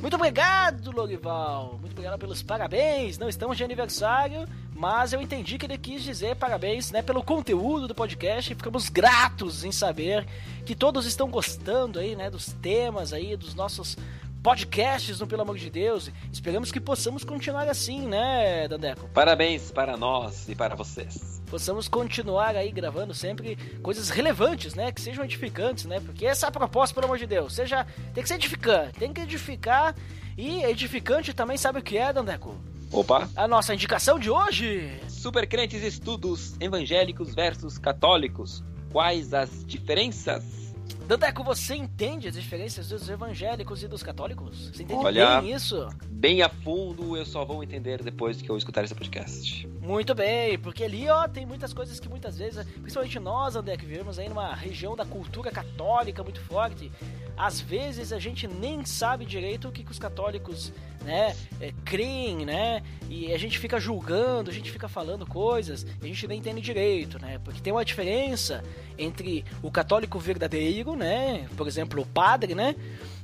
Muito 0.00 0.16
obrigado, 0.16 0.90
Lorival. 0.90 1.76
Muito 1.78 1.92
obrigado 1.92 2.18
pelos 2.18 2.42
parabéns. 2.42 3.18
Não 3.18 3.28
estamos 3.28 3.58
de 3.58 3.62
aniversário, 3.62 4.48
mas 4.74 5.12
eu 5.12 5.20
entendi 5.20 5.58
que 5.58 5.66
ele 5.66 5.76
quis 5.76 6.02
dizer 6.02 6.36
parabéns 6.36 6.90
né, 6.90 7.02
pelo 7.02 7.22
conteúdo 7.22 7.86
do 7.86 7.94
podcast. 7.94 8.54
Ficamos 8.54 8.88
gratos 8.88 9.62
em 9.62 9.70
saber 9.70 10.26
que 10.64 10.74
todos 10.74 11.04
estão 11.04 11.28
gostando 11.28 11.98
aí, 11.98 12.16
né, 12.16 12.30
dos 12.30 12.46
temas 12.62 13.12
aí, 13.12 13.36
dos 13.36 13.54
nossos 13.54 13.98
podcasts 14.42 15.20
no 15.20 15.26
Pelo 15.26 15.42
Amor 15.42 15.56
de 15.56 15.70
Deus. 15.70 16.10
Esperamos 16.32 16.72
que 16.72 16.80
possamos 16.80 17.24
continuar 17.24 17.68
assim, 17.68 18.06
né, 18.06 18.66
Dandeco? 18.68 19.08
Parabéns 19.12 19.70
para 19.70 19.96
nós 19.96 20.48
e 20.48 20.54
para 20.54 20.74
vocês. 20.74 21.42
Possamos 21.46 21.88
continuar 21.88 22.54
aí 22.54 22.70
gravando 22.70 23.12
sempre 23.12 23.56
coisas 23.82 24.08
relevantes, 24.08 24.74
né? 24.74 24.92
Que 24.92 25.00
sejam 25.00 25.24
edificantes, 25.24 25.84
né? 25.84 26.00
Porque 26.00 26.26
essa 26.26 26.46
é 26.46 26.48
a 26.48 26.52
proposta, 26.52 26.94
pelo 26.94 27.06
amor 27.06 27.18
de 27.18 27.26
Deus. 27.26 27.54
Seja, 27.54 27.86
tem 28.14 28.22
que 28.22 28.28
ser 28.28 28.36
edificante, 28.36 28.98
tem 28.98 29.12
que 29.12 29.20
edificar. 29.20 29.94
E 30.38 30.62
edificante 30.64 31.34
também 31.34 31.58
sabe 31.58 31.80
o 31.80 31.82
que 31.82 31.98
é, 31.98 32.12
Dandeco? 32.12 32.56
Opa! 32.92 33.28
A 33.36 33.46
nossa 33.46 33.74
indicação 33.74 34.18
de 34.18 34.30
hoje. 34.30 34.98
Super 35.08 35.46
crentes 35.46 35.82
estudos 35.82 36.56
evangélicos 36.60 37.34
versus 37.34 37.78
católicos. 37.78 38.64
Quais 38.90 39.34
as 39.34 39.64
diferenças? 39.64 40.74
Dandeco, 41.10 41.42
você 41.42 41.74
entende 41.74 42.28
as 42.28 42.34
diferenças 42.34 42.88
dos 42.88 43.08
evangélicos 43.08 43.82
e 43.82 43.88
dos 43.88 44.00
católicos? 44.00 44.68
Você 44.68 44.84
entende 44.84 45.04
Olha, 45.04 45.40
bem 45.40 45.52
isso? 45.52 45.88
Bem 46.08 46.40
a 46.40 46.48
fundo, 46.48 47.16
eu 47.16 47.26
só 47.26 47.44
vou 47.44 47.64
entender 47.64 48.00
depois 48.00 48.40
que 48.40 48.48
eu 48.48 48.56
escutar 48.56 48.84
esse 48.84 48.94
podcast. 48.94 49.66
Muito 49.80 50.14
bem, 50.14 50.56
porque 50.56 50.84
ali, 50.84 51.08
ó, 51.08 51.26
tem 51.26 51.44
muitas 51.44 51.72
coisas 51.72 51.98
que 51.98 52.08
muitas 52.08 52.38
vezes, 52.38 52.64
principalmente 52.80 53.18
nós, 53.18 53.54
que 53.56 53.86
vivemos 53.86 54.20
aí 54.20 54.28
numa 54.28 54.54
região 54.54 54.94
da 54.94 55.04
cultura 55.04 55.50
católica 55.50 56.22
muito 56.22 56.40
forte, 56.42 56.92
às 57.36 57.60
vezes 57.60 58.12
a 58.12 58.18
gente 58.18 58.46
nem 58.46 58.84
sabe 58.84 59.24
direito 59.24 59.66
o 59.66 59.72
que, 59.72 59.82
que 59.82 59.90
os 59.90 59.98
católicos, 59.98 60.72
né, 61.02 61.34
é, 61.58 61.72
creem, 61.84 62.44
né, 62.44 62.82
e 63.08 63.32
a 63.32 63.38
gente 63.38 63.58
fica 63.58 63.80
julgando, 63.80 64.50
a 64.50 64.52
gente 64.52 64.70
fica 64.70 64.88
falando 64.88 65.26
coisas, 65.26 65.84
e 66.02 66.04
a 66.04 66.06
gente 66.06 66.28
nem 66.28 66.38
entende 66.38 66.60
direito, 66.60 67.18
né, 67.18 67.40
porque 67.42 67.60
tem 67.60 67.72
uma 67.72 67.84
diferença 67.84 68.62
entre 68.98 69.42
o 69.62 69.70
católico 69.70 70.18
verdadeiro, 70.18 70.94
né, 71.00 71.48
por 71.56 71.66
exemplo, 71.66 72.00
o 72.00 72.06
padre, 72.06 72.54
né, 72.54 72.76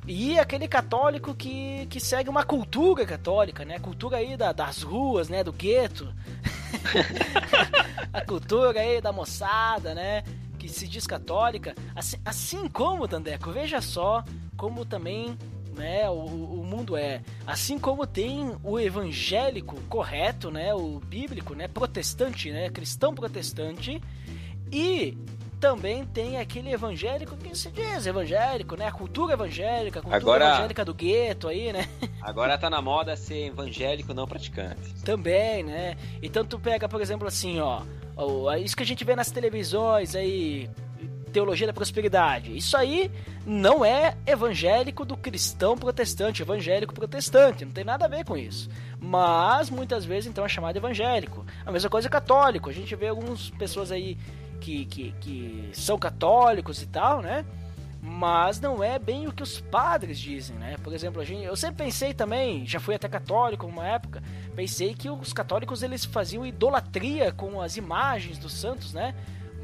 e 0.07 0.39
aquele 0.39 0.69
católico 0.69 1.35
que, 1.35 1.86
que 1.86 1.98
segue 1.98 2.31
uma 2.31 2.44
cultura 2.44 3.05
católica, 3.05 3.65
né? 3.65 3.74
A 3.74 3.81
cultura 3.81 4.19
aí 4.19 4.36
da, 4.36 4.53
das 4.53 4.82
ruas, 4.82 5.28
né? 5.28 5.43
Do 5.43 5.53
gueto. 5.53 6.15
a 8.12 8.20
cultura 8.20 8.78
aí 8.78 9.01
da 9.01 9.11
moçada, 9.11 9.97
né? 9.97 10.23
Que 10.61 10.69
se 10.69 10.86
diz 10.86 11.09
católica. 11.09 11.74
Assim, 11.93 12.16
assim 12.24 12.69
como, 12.69 13.09
Tandeco, 13.09 13.51
veja 13.51 13.81
só 13.81 14.23
como 14.57 14.85
também 14.85 15.36
né, 15.77 16.09
o, 16.09 16.15
o 16.15 16.65
mundo 16.65 16.97
é. 16.97 17.20
Assim 17.44 17.77
como 17.77 18.07
tem 18.07 18.57
o 18.62 18.78
evangélico 18.78 19.74
correto, 19.89 20.53
né? 20.53 20.73
O 20.73 21.01
bíblico, 21.01 21.53
né? 21.57 21.66
Protestante, 21.66 22.53
né? 22.53 22.70
Cristão 22.70 23.12
protestante. 23.12 24.01
E 24.70 25.19
também 25.70 26.05
tem 26.05 26.38
aquele 26.38 26.70
evangélico 26.72 27.36
que 27.36 27.56
se 27.59 27.70
diz 27.72 28.06
evangélico, 28.06 28.76
né? 28.76 28.86
A 28.86 28.93
cultura 28.93 29.32
evangélica, 29.32 29.98
a 29.98 30.02
cultura 30.02 30.16
Agora- 30.22 30.44
evangélica 30.47 30.84
do 30.84 30.94
gueto 30.94 31.48
aí, 31.48 31.72
né? 31.72 31.88
Agora 32.22 32.56
tá 32.56 32.70
na 32.70 32.80
moda 32.80 33.16
ser 33.16 33.47
evangélico 33.48 34.14
não 34.14 34.28
praticante. 34.28 34.94
Também, 35.05 35.64
né? 35.64 35.97
Então 36.22 36.44
tu 36.44 36.59
pega, 36.60 36.88
por 36.88 37.01
exemplo, 37.01 37.26
assim, 37.26 37.59
ó, 37.59 37.82
ó, 38.16 38.55
isso 38.55 38.76
que 38.76 38.82
a 38.84 38.86
gente 38.86 39.05
vê 39.05 39.16
nas 39.16 39.30
televisões 39.32 40.14
aí, 40.14 40.70
teologia 41.32 41.66
da 41.66 41.72
prosperidade. 41.72 42.56
Isso 42.56 42.76
aí 42.76 43.10
não 43.44 43.84
é 43.84 44.16
evangélico 44.24 45.05
do 45.05 45.16
cristão 45.16 45.76
protestante, 45.76 46.43
evangélico 46.43 46.94
protestante, 46.94 47.64
não 47.64 47.72
tem 47.72 47.82
nada 47.84 48.05
a 48.05 48.09
ver 48.09 48.24
com 48.24 48.36
isso. 48.36 48.68
Mas 49.01 49.68
muitas 49.68 50.05
vezes 50.05 50.30
então 50.30 50.44
é 50.44 50.48
chamado 50.48 50.76
evangélico. 50.76 51.44
A 51.64 51.72
mesma 51.72 51.90
coisa 51.90 52.06
é 52.06 52.10
católico. 52.10 52.70
A 52.70 52.72
gente 52.72 52.94
vê 52.94 53.09
algumas 53.09 53.51
pessoas 53.51 53.90
aí 53.90 54.16
que, 54.57 54.85
que, 54.87 55.12
que 55.20 55.70
são 55.73 55.99
católicos 55.99 56.83
e 56.83 56.87
tal, 56.87 57.20
né? 57.23 57.45
Mas 58.01 58.61
não 58.61 58.85
é 58.85 58.99
bem 58.99 59.27
o 59.27 59.33
que 59.33 59.43
os 59.43 59.61
padres 59.61 60.19
dizem, 60.19 60.55
né? 60.57 60.77
Por 60.83 60.93
exemplo, 60.93 61.20
a 61.20 61.24
gente, 61.24 61.43
eu 61.43 61.57
sempre 61.57 61.85
pensei 61.85 62.15
também, 62.15 62.65
já 62.65 62.78
fui 62.78 62.95
até 62.95 63.09
católico 63.09 63.66
uma 63.66 63.87
época, 63.87 64.23
pensei 64.55 64.95
que 64.95 65.11
os 65.11 65.33
católicos 65.33 65.83
eles 65.83 66.05
faziam 66.05 66.47
idolatria 66.47 67.33
com 67.33 67.61
as 67.61 67.77
imagens 67.77 68.39
dos 68.39 68.53
santos, 68.53 68.93
né? 68.93 69.15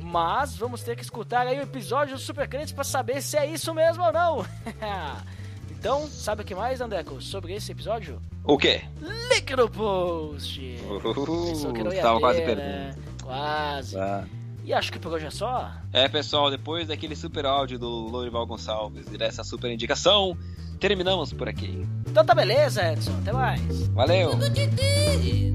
Mas 0.01 0.56
vamos 0.56 0.82
ter 0.82 0.97
que 0.97 1.02
escutar 1.02 1.47
aí 1.47 1.59
o 1.60 1.62
episódio 1.62 2.14
dos 2.16 2.24
Supercrentes 2.24 2.73
para 2.73 2.82
saber 2.82 3.23
se 3.23 3.36
é 3.36 3.47
isso 3.47 3.73
mesmo 3.73 4.02
ou 4.02 4.12
não. 4.12 4.44
então, 5.70 6.09
sabe 6.09 6.43
o 6.43 6.44
que 6.44 6.55
mais, 6.55 6.81
Andeco, 6.81 7.20
sobre 7.20 7.55
esse 7.55 7.70
episódio? 7.70 8.20
O 8.44 8.59
quê? 8.59 8.82
Link 9.01 9.55
no 9.55 9.70
post! 9.70 10.60
Ia 10.60 11.94
Estava 11.94 12.19
quase 12.19 12.40
ter, 12.40 12.47
perdendo. 12.47 12.66
né? 12.66 12.94
Quase. 13.23 13.97
Ah. 13.97 14.24
E 14.64 14.72
acho 14.72 14.93
que 14.93 14.98
por 14.98 15.12
hoje 15.12 15.26
é 15.26 15.30
só. 15.30 15.72
É, 15.93 16.09
pessoal, 16.09 16.51
depois 16.51 16.89
daquele 16.89 17.16
super 17.16 17.44
áudio 17.44 17.78
do 17.78 17.89
Lourival 17.89 18.47
Gonçalves 18.47 19.06
e 19.12 19.18
dessa 19.18 19.43
super 19.43 19.70
indicação, 19.70 20.36
terminamos 20.78 21.32
por 21.32 21.48
aqui. 21.48 21.86
Então 22.06 22.24
tá 22.24 22.34
beleza, 22.34 22.93
Edson. 22.93 23.12
Até 23.20 23.32
mais. 23.32 23.89
Valeu! 23.89 24.30
Tudo 24.30 24.51
de 24.51 24.66
Deus. 24.68 25.52